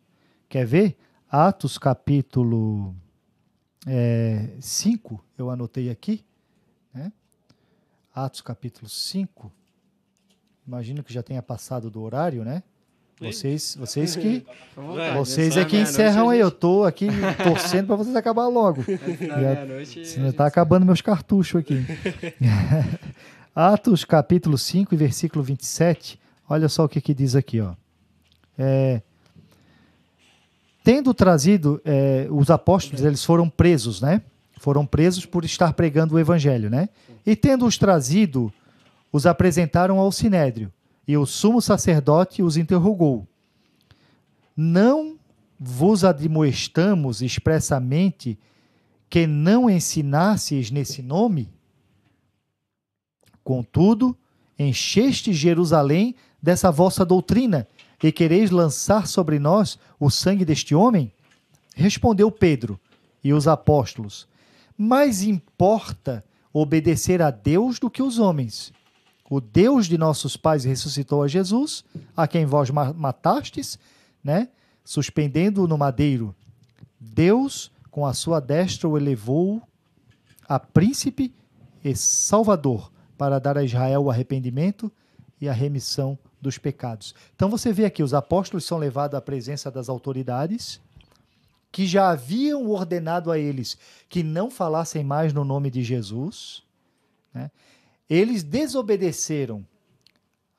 Quer 0.48 0.68
ver? 0.68 0.96
Atos 1.28 1.80
capítulo 1.80 2.96
5, 4.60 5.24
eu 5.38 5.50
anotei 5.50 5.90
aqui, 5.90 6.24
né? 6.94 7.12
Atos 8.14 8.42
capítulo 8.42 8.90
5. 8.90 9.52
Imagino 10.68 11.04
que 11.04 11.14
já 11.14 11.22
tenha 11.22 11.42
passado 11.44 11.90
do 11.90 12.02
horário, 12.02 12.44
né? 12.44 12.64
Vocês, 13.20 13.78
vocês 13.80 14.16
que, 14.16 14.46
vontade. 14.76 15.18
vocês 15.18 15.56
é 15.56 15.64
que 15.64 15.78
encerram 15.78 16.30
aí. 16.30 16.40
Eu 16.40 16.52
tô 16.52 16.84
aqui 16.84 17.08
torcendo 17.44 17.88
para 17.88 17.96
vocês 17.96 18.16
acabar 18.16 18.48
logo. 18.48 18.84
Já- 18.84 20.28
está 20.30 20.46
acabando 20.46 20.86
meus 20.86 21.02
cartuchos 21.02 21.62
aqui. 21.62 21.86
Atos 23.56 24.04
capítulo 24.04 24.58
5 24.58 24.94
e 24.94 24.98
versículo 24.98 25.44
27. 25.44 26.20
Olha 26.50 26.68
só 26.68 26.84
o 26.84 26.90
que, 26.90 27.00
que 27.00 27.14
diz 27.14 27.36
aqui, 27.36 27.62
ó. 27.62 27.74
É, 28.58 29.02
tendo 30.86 31.16
trazido 31.16 31.82
é, 31.84 32.28
os 32.30 32.52
apóstolos, 32.52 33.04
eles 33.04 33.26
foram 33.26 33.50
presos, 33.50 34.02
né? 34.02 34.22
Foram 34.60 34.86
presos 34.86 35.26
por 35.26 35.44
estar 35.44 35.74
pregando 35.74 36.14
o 36.14 36.20
evangelho, 36.20 36.70
né? 36.70 36.90
E 37.26 37.36
tendo 37.36 37.66
os 37.66 37.76
trazido, 37.76 38.54
os 39.12 39.26
apresentaram 39.26 39.98
ao 39.98 40.12
sinédrio. 40.12 40.72
E 41.08 41.18
o 41.18 41.26
sumo 41.26 41.60
sacerdote 41.60 42.44
os 42.44 42.56
interrogou: 42.56 43.28
Não 44.56 45.18
vos 45.60 46.04
admoestamos 46.04 47.24
expressamente 47.24 48.38
que 49.10 49.26
não 49.26 49.68
ensinasseis 49.68 50.70
nesse 50.70 51.02
nome? 51.02 51.50
Contudo, 53.44 54.16
encheste 54.58 55.34
Jerusalém 55.34 56.14
dessa 56.40 56.72
vossa 56.72 57.04
doutrina 57.04 57.68
e 58.04 58.12
quereis 58.12 58.52
lançar 58.52 59.08
sobre 59.08 59.40
nós 59.40 59.80
o 60.00 60.10
sangue 60.10 60.46
deste 60.46 60.76
homem? 60.76 61.12
Respondeu 61.76 62.32
Pedro 62.32 62.80
e 63.24 63.34
os 63.34 63.48
apóstolos: 63.48 64.28
Mais 64.78 65.24
importa 65.24 66.24
obedecer 66.54 67.22
a 67.22 67.32
Deus 67.32 67.80
do 67.80 67.90
que 67.90 68.02
os 68.02 68.20
homens. 68.20 68.72
O 69.30 69.42
Deus 69.42 69.88
de 69.88 69.98
nossos 69.98 70.38
pais 70.38 70.64
ressuscitou 70.64 71.24
a 71.24 71.28
Jesus, 71.28 71.84
a 72.16 72.28
quem 72.28 72.46
vós 72.46 72.70
matastes, 72.70 73.80
né? 74.24 74.50
suspendendo-o 74.84 75.68
no 75.68 75.78
madeiro. 75.78 76.36
Deus, 77.00 77.72
com 77.90 78.06
a 78.06 78.14
sua 78.14 78.40
destra, 78.40 78.88
o 78.88 78.98
elevou 78.98 79.62
a 80.48 80.60
príncipe 80.60 81.34
e 81.84 81.96
salvador 81.96 82.92
para 83.18 83.40
dar 83.40 83.58
a 83.58 83.64
Israel 83.64 84.04
o 84.04 84.12
arrependimento 84.12 84.92
e 85.42 85.50
a 85.50 85.54
remissão 85.54 86.18
dos 86.46 86.58
pecados. 86.58 87.14
Então 87.36 87.50
você 87.50 87.74
vê 87.74 87.86
aqui, 87.86 88.02
os 88.02 88.14
apóstolos 88.14 88.66
são 88.66 88.78
levados 88.78 89.18
à 89.18 89.22
presença 89.22 89.70
das 89.70 89.90
autoridades 89.90 90.80
que 91.72 91.86
já 91.86 92.10
haviam 92.10 92.70
ordenado 92.70 93.30
a 93.32 93.38
eles 93.38 93.78
que 94.08 94.24
não 94.24 94.50
falassem 94.50 95.04
mais 95.04 95.34
no 95.34 95.44
nome 95.44 95.70
de 95.70 95.84
Jesus. 95.84 96.64
Né? 97.34 97.52
Eles 98.10 98.44
desobedeceram 98.44 99.66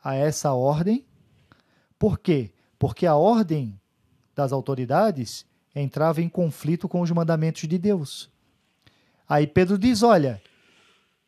a 0.05 0.15
essa 0.15 0.53
ordem. 0.53 1.07
Por 1.99 2.19
quê? 2.19 2.51
Porque 2.79 3.07
a 3.07 3.15
ordem 3.15 3.81
das 4.35 4.53
autoridades 4.53 5.47
entrava 5.75 6.21
em 6.21 6.29
conflito 6.29 6.89
com 6.89 7.01
os 7.01 7.11
mandamentos 7.11 7.67
de 7.67 7.79
Deus. 7.79 8.29
Aí 9.29 9.47
Pedro 9.47 9.79
diz: 9.79 10.03
Olha, 10.03 10.43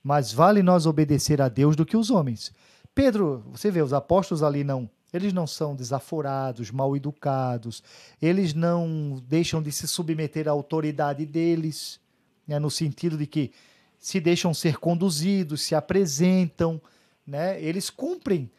mas 0.03 0.33
vale 0.33 0.63
nós 0.63 0.85
obedecer 0.85 1.41
a 1.41 1.49
Deus 1.49 1.75
do 1.77 1.87
que 1.87 1.97
os 1.97 2.11
homens. 2.11 2.53
Pedro, 2.99 3.45
você 3.53 3.71
vê, 3.71 3.81
os 3.81 3.93
apóstolos 3.93 4.43
ali 4.43 4.65
não, 4.65 4.91
eles 5.13 5.33
não 5.33 5.47
são 5.47 5.77
desaforados, 5.77 6.73
mal 6.73 6.97
educados, 6.97 7.81
eles 8.21 8.55
não 8.55 9.23
deixam 9.25 9.63
de 9.63 9.71
se 9.71 9.87
submeter 9.87 10.49
à 10.49 10.51
autoridade 10.51 11.25
deles, 11.25 12.01
né, 12.45 12.59
no 12.59 12.69
sentido 12.69 13.17
de 13.17 13.25
que 13.25 13.53
se 14.01 14.19
deixam 14.19 14.53
ser 14.53 14.79
conduzidos, 14.79 15.63
se 15.63 15.77
apresentam, 15.77 16.83
né, 17.25 17.63
eles 17.63 17.89
cumprem 17.89 18.51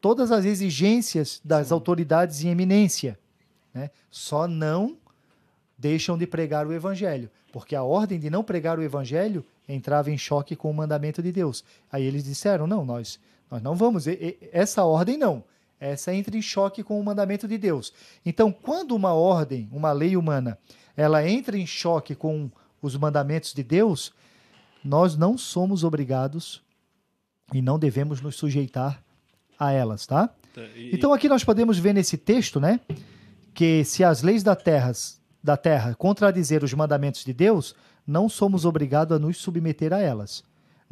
todas 0.00 0.32
as 0.32 0.46
exigências 0.46 1.38
das 1.44 1.66
Sim. 1.66 1.74
autoridades 1.74 2.42
em 2.42 2.48
eminência, 2.48 3.18
né, 3.74 3.90
só 4.10 4.48
não 4.48 4.96
deixam 5.76 6.16
de 6.16 6.26
pregar 6.26 6.66
o 6.66 6.72
evangelho, 6.72 7.30
porque 7.52 7.76
a 7.76 7.82
ordem 7.82 8.18
de 8.18 8.30
não 8.30 8.42
pregar 8.42 8.78
o 8.78 8.82
evangelho 8.82 9.44
entrava 9.68 10.10
em 10.10 10.16
choque 10.16 10.56
com 10.56 10.70
o 10.70 10.74
mandamento 10.74 11.22
de 11.22 11.30
Deus. 11.30 11.62
Aí 11.90 12.04
eles 12.04 12.24
disseram: 12.24 12.66
não, 12.66 12.84
nós 12.84 13.20
nós 13.52 13.60
não 13.60 13.74
vamos, 13.74 14.06
essa 14.50 14.82
ordem 14.82 15.18
não. 15.18 15.44
Essa 15.78 16.14
entra 16.14 16.34
em 16.34 16.40
choque 16.40 16.82
com 16.82 16.98
o 16.98 17.04
mandamento 17.04 17.46
de 17.46 17.58
Deus. 17.58 17.92
Então, 18.24 18.50
quando 18.50 18.92
uma 18.92 19.12
ordem, 19.12 19.68
uma 19.70 19.92
lei 19.92 20.16
humana, 20.16 20.58
ela 20.96 21.28
entra 21.28 21.58
em 21.58 21.66
choque 21.66 22.14
com 22.14 22.50
os 22.80 22.96
mandamentos 22.96 23.52
de 23.52 23.62
Deus, 23.62 24.10
nós 24.82 25.18
não 25.18 25.36
somos 25.36 25.84
obrigados 25.84 26.62
e 27.52 27.60
não 27.60 27.78
devemos 27.78 28.22
nos 28.22 28.36
sujeitar 28.36 29.02
a 29.58 29.70
elas, 29.70 30.06
tá? 30.06 30.28
tá. 30.54 30.62
Então 30.90 31.12
aqui 31.12 31.28
nós 31.28 31.44
podemos 31.44 31.78
ver 31.78 31.92
nesse 31.92 32.16
texto, 32.16 32.58
né, 32.58 32.80
que 33.52 33.84
se 33.84 34.02
as 34.02 34.22
leis 34.22 34.42
da 34.42 34.56
terra, 34.56 34.92
da 35.44 35.58
terra 35.58 35.94
contradizer 35.94 36.64
os 36.64 36.72
mandamentos 36.72 37.22
de 37.22 37.34
Deus, 37.34 37.74
não 38.06 38.30
somos 38.30 38.64
obrigados 38.64 39.14
a 39.14 39.20
nos 39.20 39.36
submeter 39.36 39.92
a 39.92 40.00
elas 40.00 40.42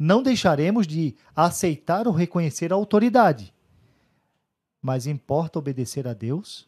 não 0.01 0.23
deixaremos 0.23 0.87
de 0.87 1.15
aceitar 1.35 2.07
ou 2.07 2.13
reconhecer 2.13 2.73
a 2.73 2.75
autoridade. 2.75 3.53
Mas 4.81 5.05
importa 5.05 5.59
obedecer 5.59 6.07
a 6.07 6.13
Deus 6.13 6.67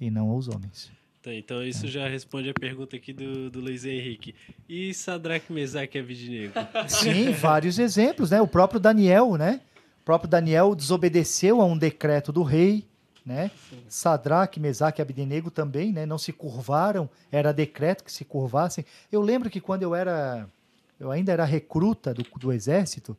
e 0.00 0.12
não 0.12 0.30
aos 0.30 0.46
homens. 0.46 0.92
Tá, 1.20 1.34
então 1.34 1.60
isso 1.64 1.86
é. 1.86 1.88
já 1.88 2.06
responde 2.06 2.50
a 2.50 2.54
pergunta 2.54 2.94
aqui 2.94 3.12
do, 3.12 3.50
do 3.50 3.60
Luiz 3.60 3.84
Henrique. 3.84 4.32
E 4.68 4.94
Sadraque, 4.94 5.52
Mesaque 5.52 5.98
e 5.98 6.00
Abidinego? 6.00 6.54
Sim, 6.86 7.32
vários 7.32 7.80
exemplos, 7.80 8.30
né? 8.30 8.40
O 8.40 8.46
próprio 8.46 8.78
Daniel, 8.78 9.34
né? 9.34 9.60
O 10.00 10.04
próprio 10.04 10.30
Daniel 10.30 10.76
desobedeceu 10.76 11.60
a 11.60 11.64
um 11.64 11.76
decreto 11.76 12.30
do 12.30 12.44
rei, 12.44 12.86
né? 13.26 13.50
Sadraque, 13.88 14.60
Mesaque 14.60 15.00
e 15.00 15.02
Abidinego 15.02 15.50
também, 15.50 15.92
né? 15.92 16.06
Não 16.06 16.18
se 16.18 16.32
curvaram, 16.32 17.10
era 17.30 17.52
decreto 17.52 18.04
que 18.04 18.12
se 18.12 18.24
curvassem. 18.24 18.84
Eu 19.10 19.20
lembro 19.20 19.50
que 19.50 19.60
quando 19.60 19.82
eu 19.82 19.96
era 19.96 20.48
eu 21.02 21.10
ainda 21.10 21.32
era 21.32 21.44
recruta 21.44 22.14
do, 22.14 22.22
do 22.38 22.52
exército. 22.52 23.16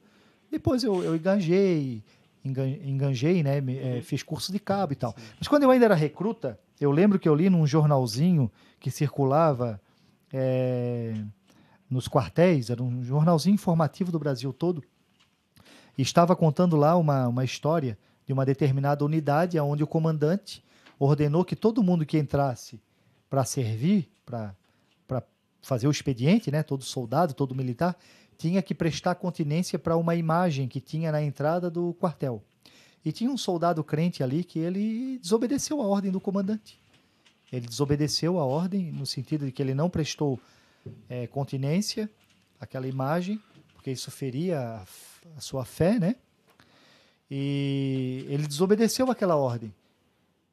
Depois 0.49 0.85
eu, 0.85 1.03
eu 1.03 1.17
enganjei, 1.17 2.01
enganjei, 2.45 3.43
né? 3.43 3.57
É, 3.57 4.01
fiz 4.01 4.23
curso 4.23 4.53
de 4.53 4.59
cabo 4.59 4.93
e 4.93 4.95
tal. 4.95 5.13
Sim. 5.17 5.25
Mas 5.37 5.49
quando 5.49 5.63
eu 5.63 5.69
ainda 5.69 5.83
era 5.83 5.93
recruta, 5.93 6.57
eu 6.79 6.91
lembro 6.91 7.19
que 7.19 7.27
eu 7.27 7.35
li 7.35 7.49
num 7.49 7.67
jornalzinho 7.67 8.49
que 8.79 8.89
circulava 8.89 9.81
é, 10.31 11.13
nos 11.89 12.07
quartéis, 12.07 12.69
era 12.69 12.81
um 12.81 13.03
jornalzinho 13.03 13.55
informativo 13.55 14.13
do 14.13 14.17
Brasil 14.17 14.53
todo, 14.53 14.81
e 15.97 16.01
estava 16.01 16.37
contando 16.37 16.77
lá 16.77 16.95
uma, 16.95 17.27
uma 17.27 17.43
história 17.43 17.97
de 18.25 18.31
uma 18.31 18.45
determinada 18.45 19.03
unidade 19.03 19.59
onde 19.59 19.83
o 19.83 19.87
comandante 19.87 20.63
ordenou 20.97 21.43
que 21.43 21.55
todo 21.55 21.83
mundo 21.83 22.05
que 22.05 22.17
entrasse 22.17 22.81
para 23.29 23.43
servir, 23.43 24.09
para 24.25 24.55
fazer 25.63 25.87
o 25.87 25.91
expediente, 25.91 26.51
né, 26.51 26.61
todo 26.61 26.83
soldado, 26.83 27.33
todo 27.33 27.55
militar, 27.55 27.97
tinha 28.37 28.61
que 28.61 28.75
prestar 28.75 29.15
continência 29.15 29.79
para 29.79 29.95
uma 29.95 30.13
imagem 30.13 30.67
que 30.67 30.81
tinha 30.81 31.11
na 31.11 31.23
entrada 31.23 31.71
do 31.71 31.93
quartel. 31.93 32.43
E 33.03 33.11
tinha 33.11 33.31
um 33.31 33.37
soldado 33.37 33.83
crente 33.83 34.21
ali 34.21 34.43
que 34.43 34.59
ele 34.59 35.17
desobedeceu 35.19 35.81
a 35.81 35.87
ordem 35.87 36.11
do 36.11 36.19
comandante. 36.19 36.77
Ele 37.51 37.65
desobedeceu 37.65 38.37
a 38.39 38.45
ordem 38.45 38.91
no 38.91 39.05
sentido 39.05 39.45
de 39.45 39.51
que 39.51 39.61
ele 39.61 39.73
não 39.73 39.89
prestou 39.89 40.39
é, 41.09 41.27
continência 41.27 42.09
àquela 42.59 42.87
imagem, 42.87 43.41
porque 43.73 43.91
isso 43.91 44.11
feria 44.11 44.59
a, 44.59 44.85
a 45.37 45.41
sua 45.41 45.63
fé, 45.63 45.97
né? 45.97 46.15
E 47.31 48.25
ele 48.27 48.47
desobedeceu 48.47 49.09
aquela 49.09 49.35
ordem. 49.35 49.73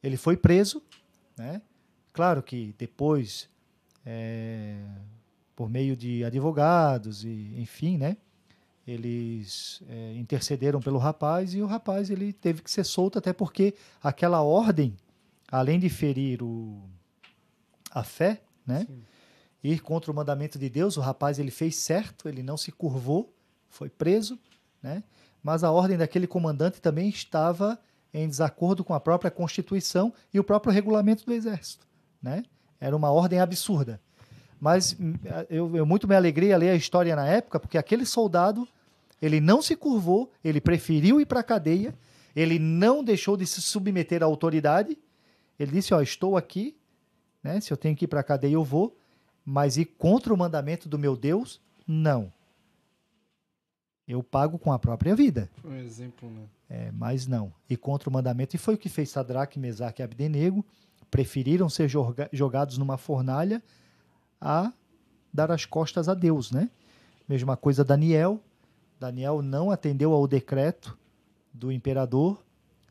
Ele 0.03 0.16
foi 0.16 0.37
preso, 0.37 0.82
né? 1.37 1.61
Claro 2.12 2.43
que 2.43 2.74
depois 2.78 3.49
é, 4.05 4.78
por 5.55 5.68
meio 5.68 5.97
de 5.97 6.24
advogados 6.24 7.24
e 7.24 7.55
enfim, 7.59 7.98
né? 7.98 8.16
Eles 8.86 9.82
é, 9.89 10.14
intercederam 10.16 10.81
pelo 10.81 10.98
rapaz 10.98 11.55
e 11.55 11.60
o 11.62 11.66
rapaz 11.66 12.10
ele 12.10 12.32
teve 12.32 12.62
que 12.62 12.70
ser 12.70 12.85
solto 12.85 13.18
até 13.18 13.32
porque 13.32 13.74
aquela 14.02 14.43
ordem, 14.43 14.97
além 15.51 15.78
de 15.78 15.89
ferir 15.89 16.43
o, 16.43 16.82
a 17.90 18.02
fé, 18.02 18.43
né? 18.66 18.86
Sim. 18.86 19.02
Ir 19.62 19.81
contra 19.81 20.10
o 20.10 20.14
mandamento 20.14 20.59
de 20.59 20.70
Deus, 20.70 20.97
o 20.97 21.01
rapaz 21.01 21.39
ele 21.39 21.51
fez 21.51 21.77
certo, 21.77 22.28
ele 22.28 22.43
não 22.43 22.56
se 22.56 22.72
curvou, 22.72 23.32
foi 23.68 23.90
preso, 23.90 24.39
né? 24.82 25.05
Mas 25.43 25.62
a 25.62 25.70
ordem 25.70 25.98
daquele 25.98 26.27
comandante 26.27 26.81
também 26.81 27.09
estava 27.09 27.78
em 28.12 28.28
desacordo 28.28 28.82
com 28.82 28.94
a 28.94 29.01
própria 29.01 29.31
Constituição 29.31 30.12
e 30.32 30.40
o 30.40 30.44
próprio 30.44 30.72
regulamento 30.72 31.24
do 31.24 31.32
Exército, 31.32 31.86
né? 32.22 32.43
Era 32.81 32.97
uma 32.97 33.11
ordem 33.11 33.39
absurda. 33.39 34.01
Mas 34.61 34.97
hum, 34.98 35.15
eu, 35.48 35.77
eu 35.77 35.86
muito 35.86 36.09
me 36.09 36.15
alegrei 36.15 36.52
a 36.52 36.57
ler 36.57 36.70
a 36.70 36.77
história 36.77 37.15
na 37.15 37.27
época, 37.27 37.61
porque 37.61 37.78
aquele 37.78 38.07
soldado, 38.07 38.66
ele 39.20 39.40
não 39.40 39.62
se 39.62 39.77
curvou, 39.77 40.31
ele 40.43 40.61
preferiu 40.61 41.20
ir 41.20 41.27
para 41.27 41.40
a 41.40 41.44
cadeia, 41.44 41.94
ele 42.35 42.59
não 42.59 43.02
deixou 43.02 43.36
de 43.36 43.47
se 43.47 43.61
submeter 43.61 44.23
à 44.23 44.27
autoridade. 44.27 44.98
Ele 45.59 45.73
disse: 45.73 45.93
Ó, 45.93 46.01
estou 46.01 46.36
aqui, 46.36 46.77
né? 47.43 47.61
se 47.61 47.73
eu 47.73 47.77
tenho 47.77 47.97
que 47.97 48.05
ir 48.05 48.09
para 48.09 48.20
a 48.20 48.24
cadeia, 48.24 48.55
eu 48.55 48.65
vou, 48.65 48.97
mas 49.44 49.77
ir 49.77 49.86
contra 49.86 50.32
o 50.32 50.36
mandamento 50.36 50.89
do 50.89 50.98
meu 50.98 51.16
Deus, 51.16 51.61
não. 51.86 52.32
Eu 54.07 54.23
pago 54.23 54.59
com 54.59 54.73
a 54.73 54.78
própria 54.78 55.15
vida. 55.15 55.48
Um 55.65 55.77
exemplo, 55.77 56.28
né? 56.28 56.43
É, 56.69 56.90
mas 56.93 57.27
não. 57.27 57.52
E 57.69 57.77
contra 57.77 58.09
o 58.11 58.12
mandamento. 58.12 58.57
E 58.57 58.59
foi 58.59 58.74
o 58.74 58.78
que 58.78 58.89
fez 58.89 59.09
Sadraque, 59.11 59.59
Mesaque 59.59 60.02
e 60.02 60.05
Abdenego 60.05 60.65
preferiram 61.11 61.69
ser 61.69 61.91
jogados 62.32 62.78
numa 62.78 62.97
fornalha 62.97 63.62
a 64.41 64.73
dar 65.32 65.51
as 65.51 65.65
costas 65.65 66.09
a 66.09 66.15
Deus, 66.15 66.51
né? 66.51 66.70
Mesma 67.28 67.57
coisa 67.57 67.85
Daniel. 67.85 68.41
Daniel 68.99 69.43
não 69.43 69.70
atendeu 69.70 70.12
ao 70.12 70.27
decreto 70.27 70.97
do 71.53 71.73
imperador, 71.73 72.43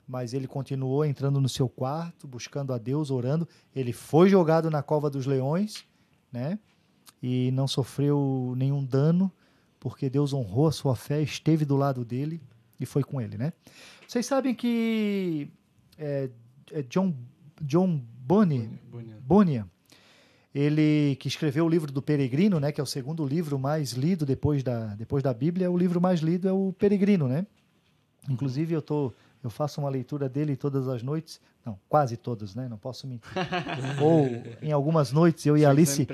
mas 0.07 0.33
ele 0.33 0.47
continuou 0.47 1.05
entrando 1.05 1.39
no 1.39 1.47
seu 1.47 1.69
quarto, 1.69 2.27
buscando 2.27 2.73
a 2.73 2.77
Deus, 2.77 3.11
orando. 3.11 3.47
Ele 3.75 3.93
foi 3.93 4.29
jogado 4.29 4.69
na 4.69 4.81
cova 4.81 5.09
dos 5.09 5.25
leões, 5.25 5.85
né? 6.31 6.57
E 7.21 7.51
não 7.51 7.67
sofreu 7.67 8.53
nenhum 8.57 8.83
dano, 8.83 9.31
porque 9.79 10.09
Deus 10.09 10.33
honrou 10.33 10.67
a 10.67 10.71
sua 10.71 10.95
fé, 10.95 11.21
esteve 11.21 11.65
do 11.65 11.75
lado 11.75 12.03
dele 12.03 12.41
e 12.79 12.85
foi 12.85 13.03
com 13.03 13.19
ele, 13.21 13.37
né? 13.37 13.53
Vocês 14.07 14.25
sabem 14.25 14.55
que 14.55 15.51
é, 15.97 16.29
é 16.71 16.81
John, 16.83 17.13
John 17.61 18.01
Bunyan, 18.25 18.69
Bunyan, 19.21 19.67
ele 20.53 21.15
que 21.19 21.27
escreveu 21.27 21.65
o 21.65 21.69
livro 21.69 21.91
do 21.91 22.01
Peregrino, 22.01 22.59
né, 22.59 22.71
que 22.71 22.81
é 22.81 22.83
o 22.83 22.87
segundo 22.87 23.25
livro 23.25 23.59
mais 23.59 23.91
lido 23.91 24.25
depois 24.25 24.63
da, 24.63 24.95
depois 24.95 25.21
da 25.21 25.33
Bíblia, 25.33 25.69
o 25.69 25.77
livro 25.77 26.01
mais 26.01 26.19
lido 26.19 26.47
é 26.47 26.51
o 26.51 26.73
Peregrino, 26.73 27.27
né? 27.27 27.45
Inclusive 28.29 28.73
eu 28.73 28.81
tô 28.81 29.13
eu 29.41 29.49
faço 29.49 29.79
uma 29.79 29.89
leitura 29.89 30.27
dele 30.27 30.55
todas 30.57 30.87
as 30.89 31.01
noites. 31.01 31.39
Não, 31.65 31.79
quase 31.87 32.17
todas, 32.17 32.55
né? 32.55 32.67
Não 32.67 32.77
posso 32.77 33.07
mentir. 33.07 33.31
Ou 34.01 34.27
em 34.61 34.71
algumas 34.71 35.11
noites 35.11 35.45
eu 35.45 35.57
e 35.57 35.65
a 35.65 35.69
Alice, 35.69 36.05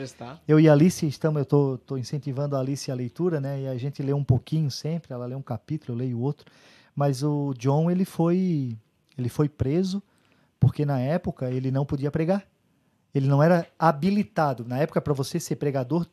eu 0.48 0.60
e 0.60 0.70
a 0.70 0.74
Alice 0.74 1.08
estamos, 1.08 1.38
eu 1.38 1.44
estou 1.44 1.78
tô, 1.80 1.96
tô 1.96 1.98
incentivando 1.98 2.56
a 2.56 2.60
Alice 2.60 2.92
a 2.92 2.96
leitura, 2.96 3.40
né? 3.42 3.62
E 3.62 3.68
a 3.68 3.78
gente 3.78 4.04
lê 4.04 4.14
um 4.14 4.24
pouquinho 4.24 4.70
sempre. 4.70 5.12
Ela 5.12 5.26
lê 5.26 5.36
um 5.36 5.42
capítulo, 5.42 5.94
eu 5.94 5.98
leio 5.98 6.20
outro. 6.20 6.46
Mas 6.96 7.24
o 7.24 7.54
John 7.58 7.90
ele 7.90 8.06
foi 8.06 8.78
ele 9.18 9.30
foi 9.30 9.50
preso 9.50 10.04
porque 10.66 10.84
na 10.84 11.00
época 11.00 11.52
ele 11.52 11.70
não 11.70 11.86
podia 11.86 12.10
pregar. 12.10 12.44
Ele 13.14 13.28
não 13.28 13.44
era 13.44 13.68
habilitado. 13.78 14.66
Na 14.66 14.80
época 14.80 15.00
para 15.00 15.14
você 15.14 15.40
ser 15.40 15.58
pregador 15.58 16.08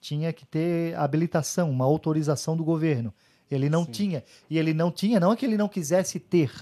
tinha 0.00 0.32
que 0.32 0.46
ter 0.46 0.94
habilitação, 0.94 1.68
uma 1.68 1.84
autorização 1.84 2.56
do 2.56 2.62
governo. 2.62 3.12
Ele 3.50 3.68
não 3.68 3.84
Sim. 3.84 3.90
tinha. 3.90 4.24
E 4.48 4.58
ele 4.58 4.72
não 4.72 4.92
tinha, 4.92 5.18
não 5.18 5.32
é 5.32 5.36
que 5.36 5.44
ele 5.44 5.56
não 5.56 5.68
quisesse 5.68 6.20
ter, 6.20 6.52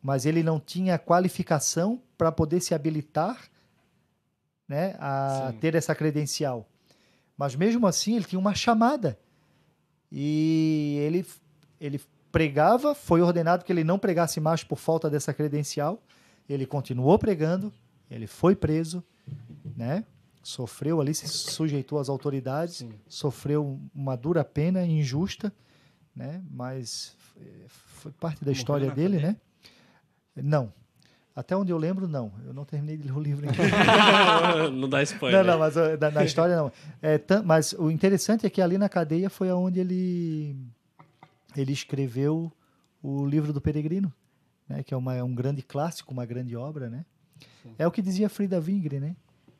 mas 0.00 0.24
ele 0.24 0.40
não 0.40 0.60
tinha 0.60 0.96
qualificação 1.00 2.00
para 2.16 2.30
poder 2.30 2.60
se 2.60 2.76
habilitar 2.76 3.40
né, 4.68 4.94
a 5.00 5.50
Sim. 5.50 5.58
ter 5.58 5.74
essa 5.74 5.96
credencial. 5.96 6.68
Mas 7.36 7.56
mesmo 7.56 7.88
assim, 7.88 8.14
ele 8.14 8.24
tinha 8.24 8.38
uma 8.38 8.54
chamada. 8.54 9.18
E 10.12 10.96
ele, 11.00 11.26
ele 11.80 12.00
pregava, 12.30 12.94
foi 12.94 13.20
ordenado 13.20 13.64
que 13.64 13.72
ele 13.72 13.82
não 13.82 13.98
pregasse 13.98 14.38
mais 14.38 14.62
por 14.62 14.78
falta 14.78 15.10
dessa 15.10 15.34
credencial. 15.34 16.00
Ele 16.48 16.66
continuou 16.66 17.18
pregando, 17.18 17.72
ele 18.10 18.26
foi 18.26 18.54
preso, 18.54 19.02
né? 19.76 20.04
Sofreu 20.42 21.00
ali, 21.00 21.14
se 21.14 21.28
sujeitou 21.28 21.98
às 21.98 22.08
autoridades, 22.08 22.76
Sim. 22.78 22.92
sofreu 23.08 23.80
uma 23.94 24.16
dura 24.16 24.44
pena 24.44 24.84
injusta 24.84 25.52
né? 26.14 26.42
Mas 26.50 27.16
eh, 27.40 27.66
foi 27.68 28.12
parte 28.12 28.44
da 28.44 28.52
história 28.52 28.90
dele, 28.90 29.18
né? 29.18 29.36
Não. 30.36 30.72
Até 31.34 31.56
onde 31.56 31.72
eu 31.72 31.78
lembro, 31.78 32.06
não. 32.06 32.30
Eu 32.44 32.52
não 32.52 32.64
terminei 32.64 32.96
de 32.96 33.04
ler 33.04 33.16
o 33.16 33.20
livro 33.20 33.46
não 34.72 34.88
dá 34.88 35.02
spoiler. 35.02 35.42
Não, 35.42 35.52
não, 35.52 35.58
mas 35.58 35.74
na, 35.98 36.10
na 36.10 36.24
história 36.24 36.56
não. 36.56 36.70
É, 37.00 37.18
mas 37.44 37.72
o 37.72 37.90
interessante 37.90 38.46
é 38.46 38.50
que 38.50 38.60
ali 38.60 38.76
na 38.76 38.88
cadeia 38.88 39.30
foi 39.30 39.50
onde 39.50 39.80
ele, 39.80 40.54
ele 41.56 41.72
escreveu 41.72 42.52
o 43.02 43.24
livro 43.26 43.52
do 43.52 43.62
Peregrino, 43.62 44.12
né? 44.72 44.82
que 44.82 44.94
é 44.94 44.96
uma, 44.96 45.22
um 45.22 45.34
grande 45.34 45.62
clássico, 45.62 46.12
uma 46.12 46.24
grande 46.24 46.56
obra. 46.56 46.88
Né? 46.88 47.04
É 47.78 47.86
o 47.86 47.90
que 47.90 48.02
dizia 48.02 48.28
Frida 48.28 48.58
Wingre, 48.58 48.98
né? 48.98 49.14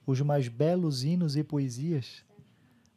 Os 0.07 0.21
mais 0.21 0.49
belos 0.49 1.05
hinos 1.05 1.37
e 1.37 1.45
poesias 1.45 2.25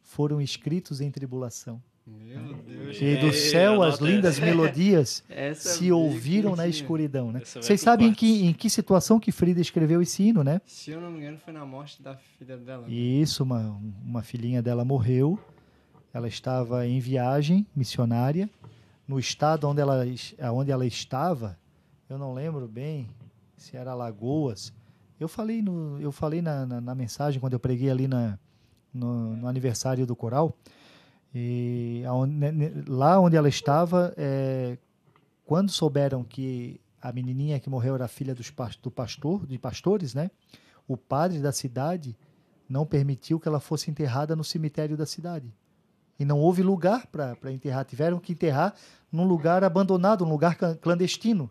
foram 0.02 0.40
escritos 0.40 1.00
em 1.00 1.10
tribulação. 1.10 1.80
Meu 2.06 2.54
Deus. 2.54 2.98
E 3.00 3.16
do 3.16 3.32
céu 3.32 3.82
as 3.82 3.98
lindas 3.98 4.38
melodias 4.38 5.24
se 5.54 5.90
ouviram 5.90 6.54
na 6.54 6.68
escuridão, 6.68 7.32
né? 7.32 7.42
Vocês 7.44 7.80
sabem 7.80 8.08
em 8.08 8.14
que, 8.14 8.46
em 8.46 8.52
que 8.52 8.70
situação 8.70 9.18
que 9.18 9.32
Frida 9.32 9.60
escreveu 9.60 10.00
esse 10.00 10.22
hino, 10.22 10.44
né? 10.44 10.60
Se 10.64 10.92
eu 10.92 11.00
não 11.00 11.10
me 11.10 11.18
engano, 11.18 11.38
foi 11.38 11.52
na 11.52 11.66
morte 11.66 12.00
da 12.00 12.16
filha 12.16 12.56
dela. 12.56 12.86
Né? 12.86 12.94
Isso, 12.94 13.42
uma, 13.42 13.76
uma 14.04 14.22
filhinha 14.22 14.62
dela 14.62 14.84
morreu. 14.84 15.38
Ela 16.14 16.28
estava 16.28 16.86
em 16.86 17.00
viagem 17.00 17.66
missionária. 17.74 18.48
No 19.06 19.18
estado 19.18 19.68
onde 19.68 19.80
ela, 19.80 20.04
onde 20.52 20.70
ela 20.70 20.86
estava, 20.86 21.56
eu 22.08 22.18
não 22.18 22.32
lembro 22.32 22.68
bem 22.68 23.08
se 23.56 23.76
era 23.76 23.94
Lagoas. 23.94 24.72
Eu 25.18 25.28
falei, 25.28 25.62
no, 25.62 26.00
eu 26.00 26.12
falei 26.12 26.42
na, 26.42 26.66
na, 26.66 26.80
na 26.80 26.94
mensagem, 26.94 27.40
quando 27.40 27.54
eu 27.54 27.60
preguei 27.60 27.90
ali 27.90 28.06
na, 28.06 28.38
no, 28.92 29.36
no 29.36 29.48
aniversário 29.48 30.06
do 30.06 30.14
coral, 30.14 30.56
e 31.34 32.02
lá 32.86 33.20
onde 33.20 33.36
ela 33.36 33.48
estava, 33.48 34.14
é, 34.16 34.78
quando 35.44 35.70
souberam 35.70 36.24
que 36.24 36.80
a 37.00 37.12
menininha 37.12 37.60
que 37.60 37.68
morreu 37.68 37.94
era 37.94 38.08
filha 38.08 38.34
dos, 38.34 38.52
do 38.82 38.90
pastor, 38.90 39.46
de 39.46 39.58
pastores, 39.58 40.14
né? 40.14 40.30
O 40.88 40.96
padre 40.96 41.40
da 41.40 41.52
cidade 41.52 42.16
não 42.68 42.86
permitiu 42.86 43.38
que 43.38 43.46
ela 43.48 43.60
fosse 43.60 43.90
enterrada 43.90 44.34
no 44.34 44.42
cemitério 44.42 44.96
da 44.96 45.06
cidade. 45.06 45.52
E 46.18 46.24
não 46.24 46.38
houve 46.40 46.62
lugar 46.62 47.06
para 47.06 47.52
enterrar. 47.52 47.84
Tiveram 47.84 48.18
que 48.18 48.32
enterrar 48.32 48.74
num 49.12 49.26
lugar 49.26 49.62
abandonado, 49.62 50.24
num 50.24 50.32
lugar 50.32 50.56
clandestino. 50.56 51.50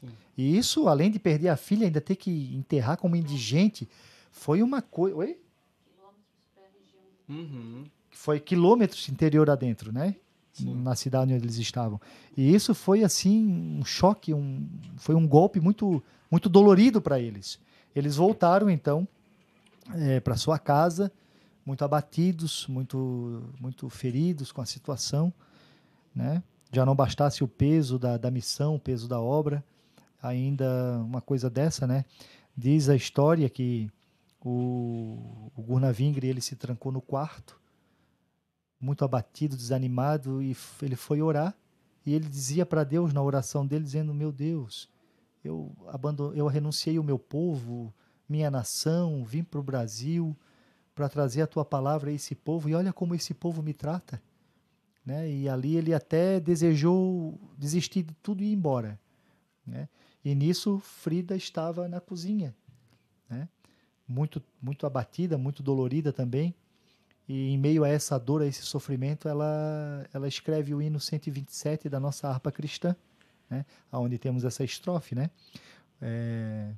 Sim. 0.00 0.08
E 0.36 0.56
isso, 0.56 0.88
além 0.88 1.10
de 1.10 1.18
perder 1.18 1.48
a 1.48 1.56
filha, 1.56 1.86
ainda 1.86 2.00
ter 2.00 2.16
que 2.16 2.54
enterrar 2.54 2.96
como 2.96 3.16
indigente, 3.16 3.88
foi 4.30 4.62
uma 4.62 4.80
coisa. 4.80 5.16
Oi? 5.16 5.38
Uhum 7.28 7.84
foi 8.20 8.38
quilômetros 8.38 9.08
interior 9.08 9.48
adentro, 9.48 9.90
né? 9.90 10.14
Sim. 10.52 10.74
Na 10.82 10.94
cidade 10.94 11.32
onde 11.32 11.42
eles 11.42 11.56
estavam. 11.56 11.98
E 12.36 12.54
isso 12.54 12.74
foi 12.74 13.02
assim 13.02 13.78
um 13.80 13.82
choque, 13.82 14.34
um, 14.34 14.68
foi 14.96 15.14
um 15.14 15.26
golpe 15.26 15.58
muito, 15.58 16.02
muito 16.30 16.46
dolorido 16.46 17.00
para 17.00 17.18
eles. 17.18 17.58
Eles 17.96 18.16
voltaram 18.16 18.68
então 18.68 19.08
é, 19.94 20.20
para 20.20 20.36
sua 20.36 20.58
casa, 20.58 21.10
muito 21.64 21.82
abatidos, 21.82 22.66
muito, 22.68 23.42
muito 23.58 23.88
feridos 23.88 24.52
com 24.52 24.60
a 24.60 24.66
situação, 24.66 25.32
né? 26.14 26.42
Já 26.70 26.84
não 26.84 26.94
bastasse 26.94 27.42
o 27.42 27.48
peso 27.48 27.98
da, 27.98 28.18
da 28.18 28.30
missão, 28.30 28.74
o 28.74 28.78
peso 28.78 29.08
da 29.08 29.18
obra, 29.18 29.64
ainda 30.22 30.98
uma 31.04 31.20
coisa 31.20 31.48
dessa, 31.48 31.86
né? 31.86 32.04
Diz 32.56 32.88
a 32.88 32.96
história 32.96 33.48
que 33.48 33.90
o, 34.44 35.50
o 35.56 35.62
Gurnavingre 35.62 36.26
ele 36.26 36.40
se 36.40 36.56
trancou 36.56 36.90
no 36.90 37.00
quarto 37.00 37.60
muito 38.80 39.04
abatido, 39.04 39.56
desanimado, 39.56 40.42
e 40.42 40.56
ele 40.80 40.96
foi 40.96 41.20
orar. 41.20 41.54
E 42.06 42.14
ele 42.14 42.26
dizia 42.26 42.64
para 42.64 42.82
Deus 42.82 43.12
na 43.12 43.22
oração 43.22 43.66
dele, 43.66 43.84
dizendo: 43.84 44.14
Meu 44.14 44.32
Deus, 44.32 44.88
eu, 45.44 45.70
eu 46.34 46.46
renunciei 46.46 46.98
o 46.98 47.04
meu 47.04 47.18
povo, 47.18 47.92
minha 48.26 48.50
nação, 48.50 49.22
vim 49.24 49.44
para 49.44 49.60
o 49.60 49.62
Brasil 49.62 50.34
para 50.94 51.08
trazer 51.08 51.42
a 51.42 51.46
tua 51.46 51.64
palavra 51.64 52.10
a 52.10 52.12
esse 52.12 52.34
povo, 52.34 52.68
e 52.68 52.74
olha 52.74 52.92
como 52.92 53.14
esse 53.14 53.32
povo 53.32 53.62
me 53.62 53.72
trata. 53.72 54.20
Né? 55.04 55.30
E 55.30 55.48
ali 55.48 55.76
ele 55.76 55.94
até 55.94 56.38
desejou 56.38 57.40
desistir 57.56 58.02
de 58.02 58.12
tudo 58.14 58.42
e 58.42 58.48
ir 58.48 58.52
embora. 58.52 59.00
Né? 59.66 59.88
E 60.24 60.34
nisso 60.34 60.78
Frida 60.78 61.34
estava 61.34 61.88
na 61.88 62.00
cozinha, 62.00 62.54
né? 63.28 63.48
muito, 64.06 64.42
muito 64.60 64.86
abatida, 64.86 65.38
muito 65.38 65.62
dolorida 65.62 66.12
também. 66.12 66.54
E 67.28 67.50
em 67.50 67.58
meio 67.58 67.84
a 67.84 67.88
essa 67.88 68.18
dor, 68.18 68.42
a 68.42 68.46
esse 68.46 68.62
sofrimento, 68.62 69.28
ela, 69.28 70.04
ela 70.12 70.26
escreve 70.26 70.74
o 70.74 70.82
hino 70.82 70.98
127 70.98 71.88
da 71.88 72.00
nossa 72.00 72.28
harpa 72.28 72.50
cristã, 72.50 72.94
né? 73.48 73.64
onde 73.92 74.18
temos 74.18 74.44
essa 74.44 74.64
estrofe, 74.64 75.14
né? 75.14 75.30
É, 76.02 76.72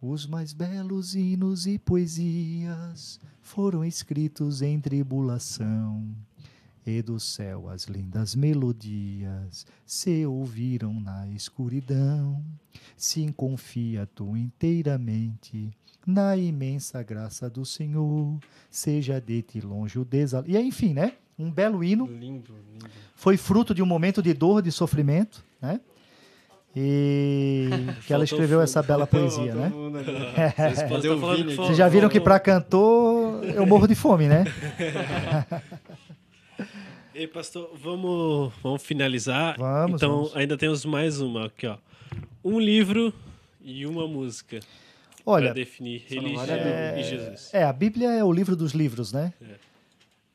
os 0.00 0.26
mais 0.26 0.52
belos 0.52 1.14
hinos 1.14 1.66
e 1.66 1.78
poesias 1.78 3.20
foram 3.40 3.84
escritos 3.84 4.62
em 4.62 4.80
tribulação, 4.80 6.14
e 6.88 7.02
do 7.02 7.20
céu 7.20 7.68
as 7.68 7.84
lindas 7.84 8.34
melodias 8.34 9.66
se 9.84 10.24
ouviram 10.24 10.98
na 10.98 11.28
escuridão. 11.28 12.42
Se 12.96 13.30
confia 13.32 14.08
tu 14.14 14.36
inteiramente 14.36 15.70
na 16.06 16.36
imensa 16.36 17.02
graça 17.02 17.50
do 17.50 17.66
Senhor, 17.66 18.38
seja 18.70 19.20
de 19.20 19.42
ti 19.42 19.60
longe 19.60 19.98
o 19.98 20.04
desalento. 20.04 20.50
E 20.50 20.58
enfim, 20.58 20.94
né? 20.94 21.12
Um 21.38 21.50
belo 21.50 21.84
hino. 21.84 22.06
Lindo, 22.06 22.54
lindo. 22.72 22.86
Foi 23.14 23.36
fruto 23.36 23.74
de 23.74 23.82
um 23.82 23.86
momento 23.86 24.22
de 24.22 24.32
dor, 24.32 24.62
de 24.62 24.72
sofrimento, 24.72 25.44
né? 25.60 25.80
E 26.74 27.68
que 28.06 28.14
ela 28.14 28.24
escreveu 28.24 28.60
essa 28.62 28.82
bela 28.82 29.06
poesia, 29.06 29.54
né? 29.54 29.72
Vocês 31.56 31.76
já 31.76 31.88
viram 31.88 32.08
que 32.08 32.20
para 32.20 32.40
cantor 32.40 33.44
eu 33.44 33.66
morro 33.66 33.86
de 33.86 33.94
fome, 33.94 34.26
né? 34.26 34.44
Ei, 37.18 37.26
pastor, 37.26 37.76
vamos, 37.76 38.52
vamos 38.62 38.80
finalizar. 38.80 39.58
Vamos. 39.58 39.96
Então, 39.96 40.18
vamos. 40.18 40.36
ainda 40.36 40.56
temos 40.56 40.84
mais 40.84 41.20
uma 41.20 41.46
aqui, 41.46 41.66
ó. 41.66 41.76
Um 42.44 42.60
livro 42.60 43.12
e 43.60 43.84
uma 43.86 44.06
música. 44.06 44.60
Olha, 45.26 45.46
para 45.46 45.54
definir 45.54 46.04
religião 46.06 46.44
é, 46.44 47.00
e 47.00 47.02
Jesus. 47.02 47.50
É, 47.52 47.64
a 47.64 47.72
Bíblia 47.72 48.12
é 48.12 48.22
o 48.22 48.32
livro 48.32 48.54
dos 48.54 48.70
livros, 48.70 49.12
né? 49.12 49.34
É. 49.42 49.56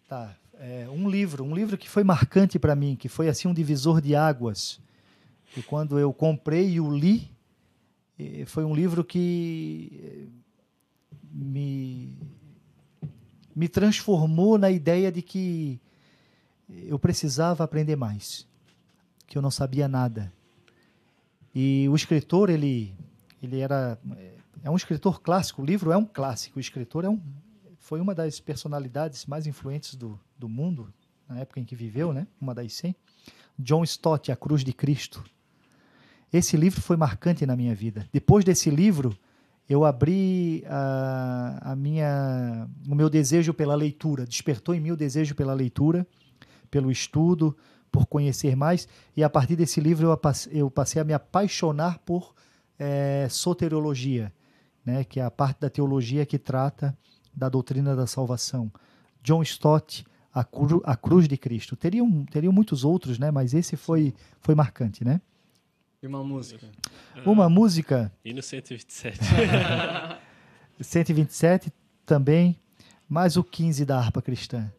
Tá. 0.09 0.35
É, 0.59 0.85
um 0.89 1.09
livro, 1.09 1.45
um 1.45 1.55
livro 1.55 1.77
que 1.77 1.89
foi 1.89 2.03
marcante 2.03 2.59
para 2.59 2.75
mim, 2.75 2.97
que 2.97 3.07
foi 3.07 3.29
assim 3.29 3.47
um 3.47 3.53
divisor 3.53 4.01
de 4.01 4.13
águas. 4.13 4.77
E 5.55 5.61
quando 5.61 5.97
eu 5.97 6.11
comprei 6.11 6.71
e 6.71 6.81
o 6.81 6.93
li, 6.93 7.31
foi 8.45 8.65
um 8.65 8.75
livro 8.75 9.05
que 9.05 10.29
me 11.31 12.13
me 13.55 13.69
transformou 13.69 14.57
na 14.57 14.69
ideia 14.69 15.09
de 15.09 15.21
que 15.21 15.79
eu 16.69 16.97
precisava 16.97 17.63
aprender 17.63 17.95
mais. 17.95 18.47
que 19.27 19.37
eu 19.37 19.41
não 19.41 19.51
sabia 19.51 19.87
nada. 19.87 20.31
E 21.55 21.87
o 21.89 21.95
escritor, 21.95 22.49
ele, 22.49 22.93
ele 23.41 23.59
era 23.59 23.97
é 24.63 24.69
um 24.69 24.75
escritor 24.75 25.21
clássico, 25.21 25.61
o 25.61 25.65
livro 25.65 25.91
é 25.91 25.97
um 25.97 26.05
clássico, 26.05 26.57
o 26.57 26.61
escritor 26.61 27.03
é 27.03 27.09
um, 27.09 27.21
foi 27.77 27.99
uma 27.99 28.15
das 28.15 28.39
personalidades 28.39 29.25
mais 29.25 29.45
influentes 29.45 29.95
do, 29.95 30.19
do 30.37 30.47
mundo, 30.47 30.91
na 31.27 31.39
época 31.39 31.59
em 31.59 31.65
que 31.65 31.75
viveu, 31.75 32.13
né? 32.13 32.25
uma 32.39 32.55
das 32.55 32.73
100. 32.73 32.95
John 33.59 33.83
Stott, 33.83 34.31
A 34.31 34.35
Cruz 34.35 34.63
de 34.63 34.71
Cristo. 34.71 35.23
Esse 36.31 36.57
livro 36.57 36.81
foi 36.81 36.95
marcante 36.95 37.45
na 37.45 37.55
minha 37.55 37.75
vida. 37.75 38.07
Depois 38.11 38.43
desse 38.43 38.69
livro, 38.69 39.15
eu 39.69 39.85
abri 39.85 40.63
a, 40.67 41.71
a 41.71 41.75
minha, 41.75 42.67
o 42.87 42.95
meu 42.95 43.09
desejo 43.09 43.53
pela 43.53 43.75
leitura, 43.75 44.25
despertou 44.25 44.73
em 44.73 44.79
mim 44.79 44.91
o 44.91 44.97
desejo 44.97 45.35
pela 45.35 45.53
leitura, 45.53 46.07
pelo 46.73 46.89
estudo, 46.89 47.55
por 47.91 48.07
conhecer 48.07 48.55
mais, 48.55 48.87
e 49.15 49.23
a 49.23 49.29
partir 49.29 49.55
desse 49.55 49.79
livro 49.79 50.07
eu, 50.51 50.71
passei 50.71 50.99
a 50.99 51.05
me 51.05 51.13
apaixonar 51.13 51.99
por 51.99 52.33
é, 52.79 53.27
soteriologia, 53.29 54.33
né, 54.83 55.03
que 55.03 55.19
é 55.19 55.23
a 55.23 55.29
parte 55.29 55.61
da 55.61 55.69
teologia 55.69 56.25
que 56.25 56.39
trata 56.39 56.97
da 57.31 57.47
doutrina 57.47 57.95
da 57.95 58.07
salvação. 58.07 58.71
John 59.21 59.43
Stott, 59.43 60.03
a, 60.33 60.43
cru, 60.43 60.81
a 60.83 60.95
cruz 60.95 61.27
de 61.27 61.37
Cristo. 61.37 61.75
Teriam, 61.75 62.25
teriam 62.25 62.51
muitos 62.51 62.83
outros, 62.83 63.19
né, 63.19 63.29
mas 63.29 63.53
esse 63.53 63.77
foi, 63.77 64.15
foi 64.41 64.55
marcante, 64.55 65.05
né? 65.05 65.21
E 66.01 66.07
uma 66.07 66.23
música? 66.23 66.67
Uma 67.23 67.47
música... 67.47 68.11
E 68.25 68.33
no 68.33 68.41
127. 68.41 69.19
127 70.81 71.71
também, 72.03 72.59
mais 73.07 73.37
o 73.37 73.43
15 73.43 73.85
da 73.85 73.99
harpa 73.99 74.23
cristã, 74.23 74.71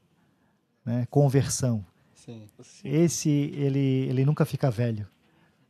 né? 0.84 1.06
Conversão. 1.10 1.84
Sim. 2.14 2.42
Esse, 2.84 3.30
ele, 3.30 4.06
ele 4.08 4.24
nunca 4.24 4.44
fica 4.44 4.70
velho, 4.70 5.06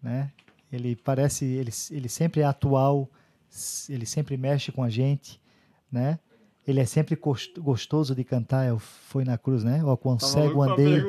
né? 0.02 0.30
Ele 0.70 0.96
parece, 0.96 1.44
ele, 1.44 1.70
ele 1.90 2.08
sempre 2.08 2.40
é 2.40 2.44
atual, 2.44 3.08
ele 3.88 4.06
sempre 4.06 4.36
mexe 4.36 4.72
com 4.72 4.82
a 4.82 4.90
gente, 4.90 5.40
né? 5.90 6.18
Ele 6.66 6.80
é 6.80 6.86
sempre 6.86 7.18
gostoso 7.58 8.14
de 8.14 8.24
cantar, 8.24 8.64
é 8.64 8.76
foi 8.78 9.24
na 9.24 9.36
cruz, 9.36 9.62
né? 9.62 9.84
Ó 9.84 9.96
quão 9.96 10.18
cego 10.18 10.62
andei, 10.62 11.02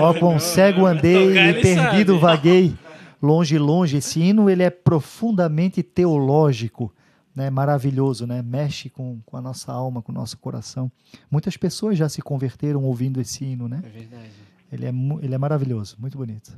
ó 0.00 0.14
quão 0.14 0.38
cego 0.38 0.86
andei 0.86 1.36
e 1.36 1.60
perdido 1.60 2.18
vaguei, 2.18 2.74
longe, 3.20 3.58
longe. 3.58 3.98
Esse 3.98 4.20
hino 4.20 4.48
ele 4.48 4.62
é 4.62 4.70
profundamente 4.70 5.82
teológico, 5.82 6.92
né? 7.34 7.50
Maravilhoso, 7.50 8.26
né? 8.26 8.42
Mexe 8.42 8.90
com, 8.90 9.20
com 9.24 9.36
a 9.36 9.40
nossa 9.40 9.72
alma, 9.72 10.02
com 10.02 10.12
o 10.12 10.14
nosso 10.14 10.36
coração. 10.38 10.90
Muitas 11.30 11.56
pessoas 11.56 11.96
já 11.96 12.08
se 12.08 12.20
converteram 12.20 12.84
ouvindo 12.84 13.20
esse 13.20 13.44
hino, 13.44 13.68
né? 13.68 13.82
É 13.84 13.88
verdade. 13.88 14.30
Ele 14.70 14.86
é, 14.86 14.92
ele 15.22 15.34
é 15.34 15.38
maravilhoso, 15.38 15.96
muito 15.98 16.16
bonito. 16.16 16.52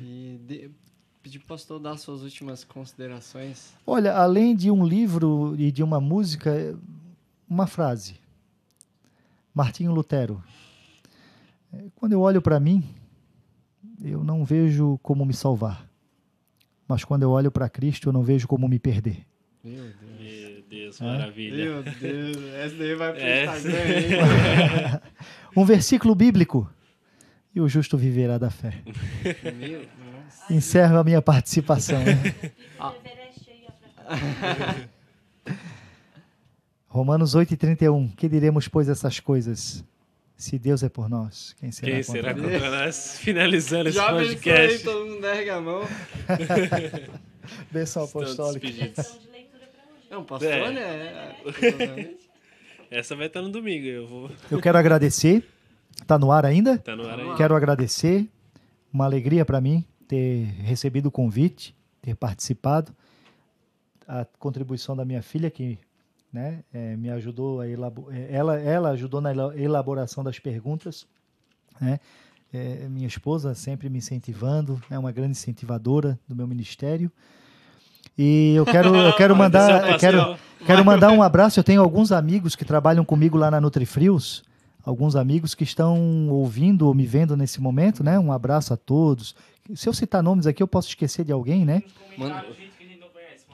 E 0.00 0.40
de, 0.46 0.70
pedir 1.22 1.38
para 1.38 1.44
o 1.44 1.48
pastor 1.48 1.80
dar 1.80 1.96
suas 1.96 2.22
últimas 2.22 2.64
considerações. 2.64 3.72
Olha, 3.86 4.14
além 4.14 4.56
de 4.56 4.70
um 4.70 4.84
livro 4.84 5.54
e 5.58 5.70
de 5.70 5.82
uma 5.82 6.00
música, 6.00 6.78
uma 7.48 7.66
frase. 7.66 8.16
Martinho 9.54 9.92
Lutero. 9.92 10.42
É, 11.72 11.84
quando 11.94 12.12
eu 12.12 12.20
olho 12.20 12.42
para 12.42 12.58
mim, 12.58 12.82
eu 14.02 14.24
não 14.24 14.44
vejo 14.44 14.98
como 15.02 15.24
me 15.24 15.34
salvar. 15.34 15.88
Mas 16.88 17.04
quando 17.04 17.22
eu 17.22 17.30
olho 17.30 17.50
para 17.50 17.68
Cristo, 17.68 18.08
eu 18.08 18.12
não 18.12 18.22
vejo 18.22 18.48
como 18.48 18.68
me 18.68 18.78
perder. 18.78 19.26
Meu 19.64 19.84
Deus. 19.84 19.94
Meu 20.18 20.62
Deus, 20.68 21.00
maravilha. 21.00 21.56
Meu 21.56 21.82
Deus, 21.84 22.36
essa 22.54 22.74
daí 22.74 22.96
vai 22.96 23.12
pro 23.12 23.22
é. 23.22 23.44
Instagram, 23.44 25.00
um 25.56 25.64
versículo 25.64 26.14
bíblico. 26.14 26.70
E 27.54 27.60
o 27.60 27.68
justo 27.68 27.98
viverá 27.98 28.38
da 28.38 28.50
fé. 28.50 28.72
Meu 29.54 29.82
Encerro 30.50 30.98
a 30.98 31.04
minha 31.04 31.22
participação. 31.22 32.02
Né? 32.02 32.34
Romanos 36.88 37.34
8 37.34 37.54
e 37.54 37.56
31. 37.56 38.08
Que 38.08 38.28
diremos, 38.28 38.68
pois, 38.68 38.88
essas 38.88 39.20
coisas? 39.20 39.84
Se 40.36 40.58
Deus 40.58 40.82
é 40.82 40.88
por 40.88 41.08
nós, 41.08 41.54
quem 41.60 41.70
será, 41.70 41.92
quem 41.92 42.02
contra, 42.02 42.20
será 42.20 42.34
nós? 42.34 42.52
contra 42.52 42.70
nós? 42.70 43.18
Finalizando 43.20 43.88
esse 43.90 43.96
Já 43.96 44.10
podcast. 44.10 44.78
Já 44.78 44.84
todo 44.90 45.06
mundo 45.06 45.24
erga 45.24 45.56
a 45.56 45.60
mão. 45.60 45.82
Benção 47.70 48.04
apostólica. 48.04 48.66
Não, 50.12 50.22
pastor, 50.22 50.52
é. 50.52 50.70
né? 50.70 52.14
Essa 52.90 53.16
vai 53.16 53.28
estar 53.28 53.40
no 53.40 53.48
domingo. 53.48 53.86
Eu, 53.86 54.06
vou... 54.06 54.30
eu 54.50 54.60
quero 54.60 54.76
agradecer. 54.76 55.42
Está 55.98 56.18
no 56.18 56.30
ar 56.30 56.44
ainda? 56.44 56.74
Está 56.74 56.94
no 56.94 57.08
ar 57.08 57.18
ainda. 57.18 57.34
Quero 57.34 57.56
agradecer. 57.56 58.28
Uma 58.92 59.06
alegria 59.06 59.42
para 59.42 59.58
mim 59.58 59.82
ter 60.06 60.44
recebido 60.60 61.06
o 61.06 61.10
convite, 61.10 61.74
ter 62.02 62.14
participado, 62.14 62.94
a 64.06 64.26
contribuição 64.38 64.94
da 64.94 65.02
minha 65.02 65.22
filha 65.22 65.50
que 65.50 65.78
né, 66.30 66.62
é, 66.74 66.94
me 66.94 67.08
ajudou 67.08 67.62
a 67.62 67.66
elabor... 67.66 68.14
É, 68.14 68.28
ela, 68.30 68.60
ela 68.60 68.90
ajudou 68.90 69.22
na 69.22 69.32
elaboração 69.56 70.22
das 70.22 70.38
perguntas, 70.38 71.06
né? 71.80 71.98
É, 72.52 72.86
minha 72.86 73.06
esposa 73.06 73.54
sempre 73.54 73.88
me 73.88 73.96
incentivando, 73.96 74.78
é 74.90 74.98
uma 74.98 75.10
grande 75.10 75.30
incentivadora 75.30 76.20
do 76.28 76.36
meu 76.36 76.46
ministério. 76.46 77.10
E 78.16 78.54
eu 78.54 78.64
quero, 78.64 78.94
eu 78.94 79.12
quero 79.14 79.34
mandar, 79.34 79.90
eu 79.90 79.98
quero, 79.98 80.36
quero 80.66 80.84
mandar 80.84 81.10
um 81.12 81.22
abraço. 81.22 81.58
Eu 81.58 81.64
tenho 81.64 81.80
alguns 81.80 82.12
amigos 82.12 82.54
que 82.54 82.64
trabalham 82.64 83.04
comigo 83.04 83.38
lá 83.38 83.50
na 83.50 83.60
Nutrifrios, 83.60 84.42
alguns 84.84 85.16
amigos 85.16 85.54
que 85.54 85.64
estão 85.64 86.28
ouvindo 86.28 86.86
ou 86.86 86.94
me 86.94 87.06
vendo 87.06 87.36
nesse 87.36 87.60
momento, 87.60 88.04
né? 88.04 88.18
Um 88.18 88.32
abraço 88.32 88.74
a 88.74 88.76
todos. 88.76 89.34
Se 89.74 89.88
eu 89.88 89.94
citar 89.94 90.22
nomes 90.22 90.46
aqui, 90.46 90.62
eu 90.62 90.68
posso 90.68 90.88
esquecer 90.88 91.24
de 91.24 91.32
alguém, 91.32 91.64
né? 91.64 91.82
Manda... 92.18 92.44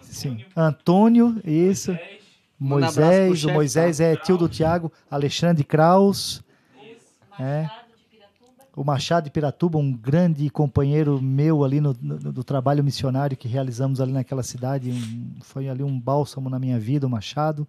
Sim. 0.03 0.45
Antônio, 0.57 1.41
isso. 1.45 1.97
Moisés, 2.59 3.45
o 3.45 3.53
Moisés 3.53 3.99
tá? 3.99 4.05
é 4.05 4.17
tio 4.17 4.37
do 4.37 4.49
Tiago, 4.49 4.93
Alexandre 5.09 5.63
Kraus. 5.63 6.43
É. 7.39 7.69
O 8.79 8.85
Machado 8.85 9.25
de 9.25 9.31
Piratuba, 9.31 9.79
um 9.79 9.93
grande 9.93 10.49
companheiro 10.51 11.21
meu 11.21 11.65
ali 11.65 11.81
no, 11.81 11.97
no, 12.01 12.33
do 12.33 12.45
trabalho 12.45 12.85
missionário 12.85 13.37
que 13.37 13.49
realizamos 13.49 14.01
ali 14.01 14.13
naquela 14.13 14.43
cidade. 14.43 14.91
Um, 14.91 15.41
foi 15.43 15.69
ali 15.69 15.83
um 15.83 15.99
bálsamo 15.99 16.49
na 16.49 16.59
minha 16.59 16.79
vida, 16.79 17.07
o 17.07 17.11
Machado. 17.11 17.67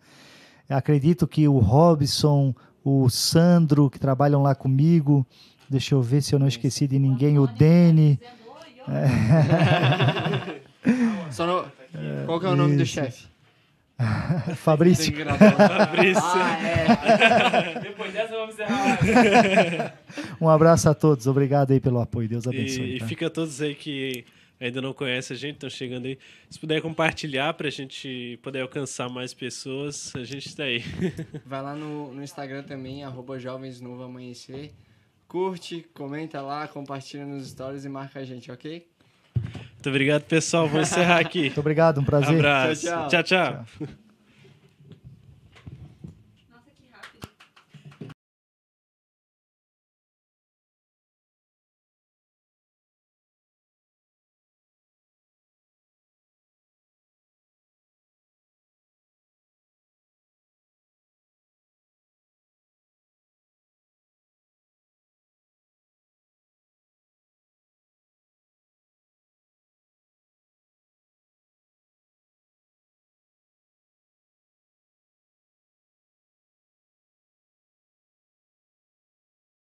Acredito 0.69 1.27
que 1.27 1.48
o 1.48 1.57
Robson, 1.57 2.53
o 2.84 3.10
Sandro, 3.10 3.90
que 3.90 3.99
trabalham 3.99 4.44
lá 4.44 4.53
comigo, 4.53 5.26
Deixa 5.69 5.94
eu 5.94 6.02
ver 6.02 6.23
se 6.23 6.34
eu 6.34 6.40
não 6.40 6.48
esqueci 6.48 6.88
de 6.88 6.98
ninguém. 6.98 7.38
O 7.38 7.45
Dene. 7.45 8.19
É. 8.88 9.06
No... 11.45 11.64
Qual 12.26 12.40
que 12.40 12.45
é 12.48 12.49
o 12.49 12.56
nome 12.56 12.72
Isso. 12.72 12.80
do 12.80 12.86
chefe? 12.88 13.29
Fabrício. 14.56 15.14
Fabrício. 15.16 16.24
Ah, 16.24 16.58
é. 16.64 17.80
Depois 17.84 18.14
dessa 18.14 18.34
vamos 18.34 18.56
encerrar. 18.56 20.00
um 20.40 20.48
abraço 20.48 20.90
a 20.90 20.94
todos. 20.94 21.28
Obrigado 21.28 21.72
aí 21.72 21.80
pelo 21.80 22.00
apoio. 22.00 22.30
Deus 22.30 22.48
abençoe. 22.48 22.96
E, 22.96 23.00
tá? 23.00 23.06
e 23.06 23.08
fica 23.08 23.28
a 23.28 23.30
todos 23.30 23.62
aí 23.62 23.76
que 23.76 24.26
ainda 24.60 24.82
não 24.82 24.94
conhecem 24.94 25.36
a 25.36 25.38
gente, 25.38 25.56
estão 25.56 25.70
chegando 25.70 26.06
aí. 26.06 26.18
Se 26.50 26.60
puder 26.60 26.82
compartilhar 26.82 27.54
para 27.54 27.68
a 27.68 27.72
gente 27.72 28.40
poder 28.42 28.62
alcançar 28.62 29.10
mais 29.10 29.34
pessoas, 29.34 30.14
a 30.16 30.24
gente 30.24 30.48
está 30.48 30.64
aí. 30.64 30.84
Vai 31.46 31.62
lá 31.62 31.76
no, 31.76 32.14
no 32.14 32.24
Instagram 32.24 32.64
também, 32.64 33.04
arroba 33.04 33.38
Jovens 33.38 33.82
Novo 33.82 34.04
Amanhecer 34.04 34.72
curte, 35.30 35.86
comenta 35.94 36.42
lá, 36.42 36.68
compartilha 36.68 37.24
nos 37.24 37.50
stories 37.50 37.86
e 37.86 37.90
marca 37.90 38.20
a 38.20 38.26
gente, 38.26 38.52
ok? 38.52 38.89
Muito 39.80 39.90
obrigado, 39.90 40.24
pessoal. 40.24 40.68
Vou 40.68 40.82
encerrar 40.82 41.20
aqui. 41.20 41.44
Muito 41.44 41.60
obrigado, 41.62 42.02
um 42.02 42.04
prazer. 42.04 42.36
Abraço. 42.36 42.86
tchau. 42.86 43.08
tchau. 43.08 43.24
tchau. 43.24 43.66
tchau. 43.80 44.09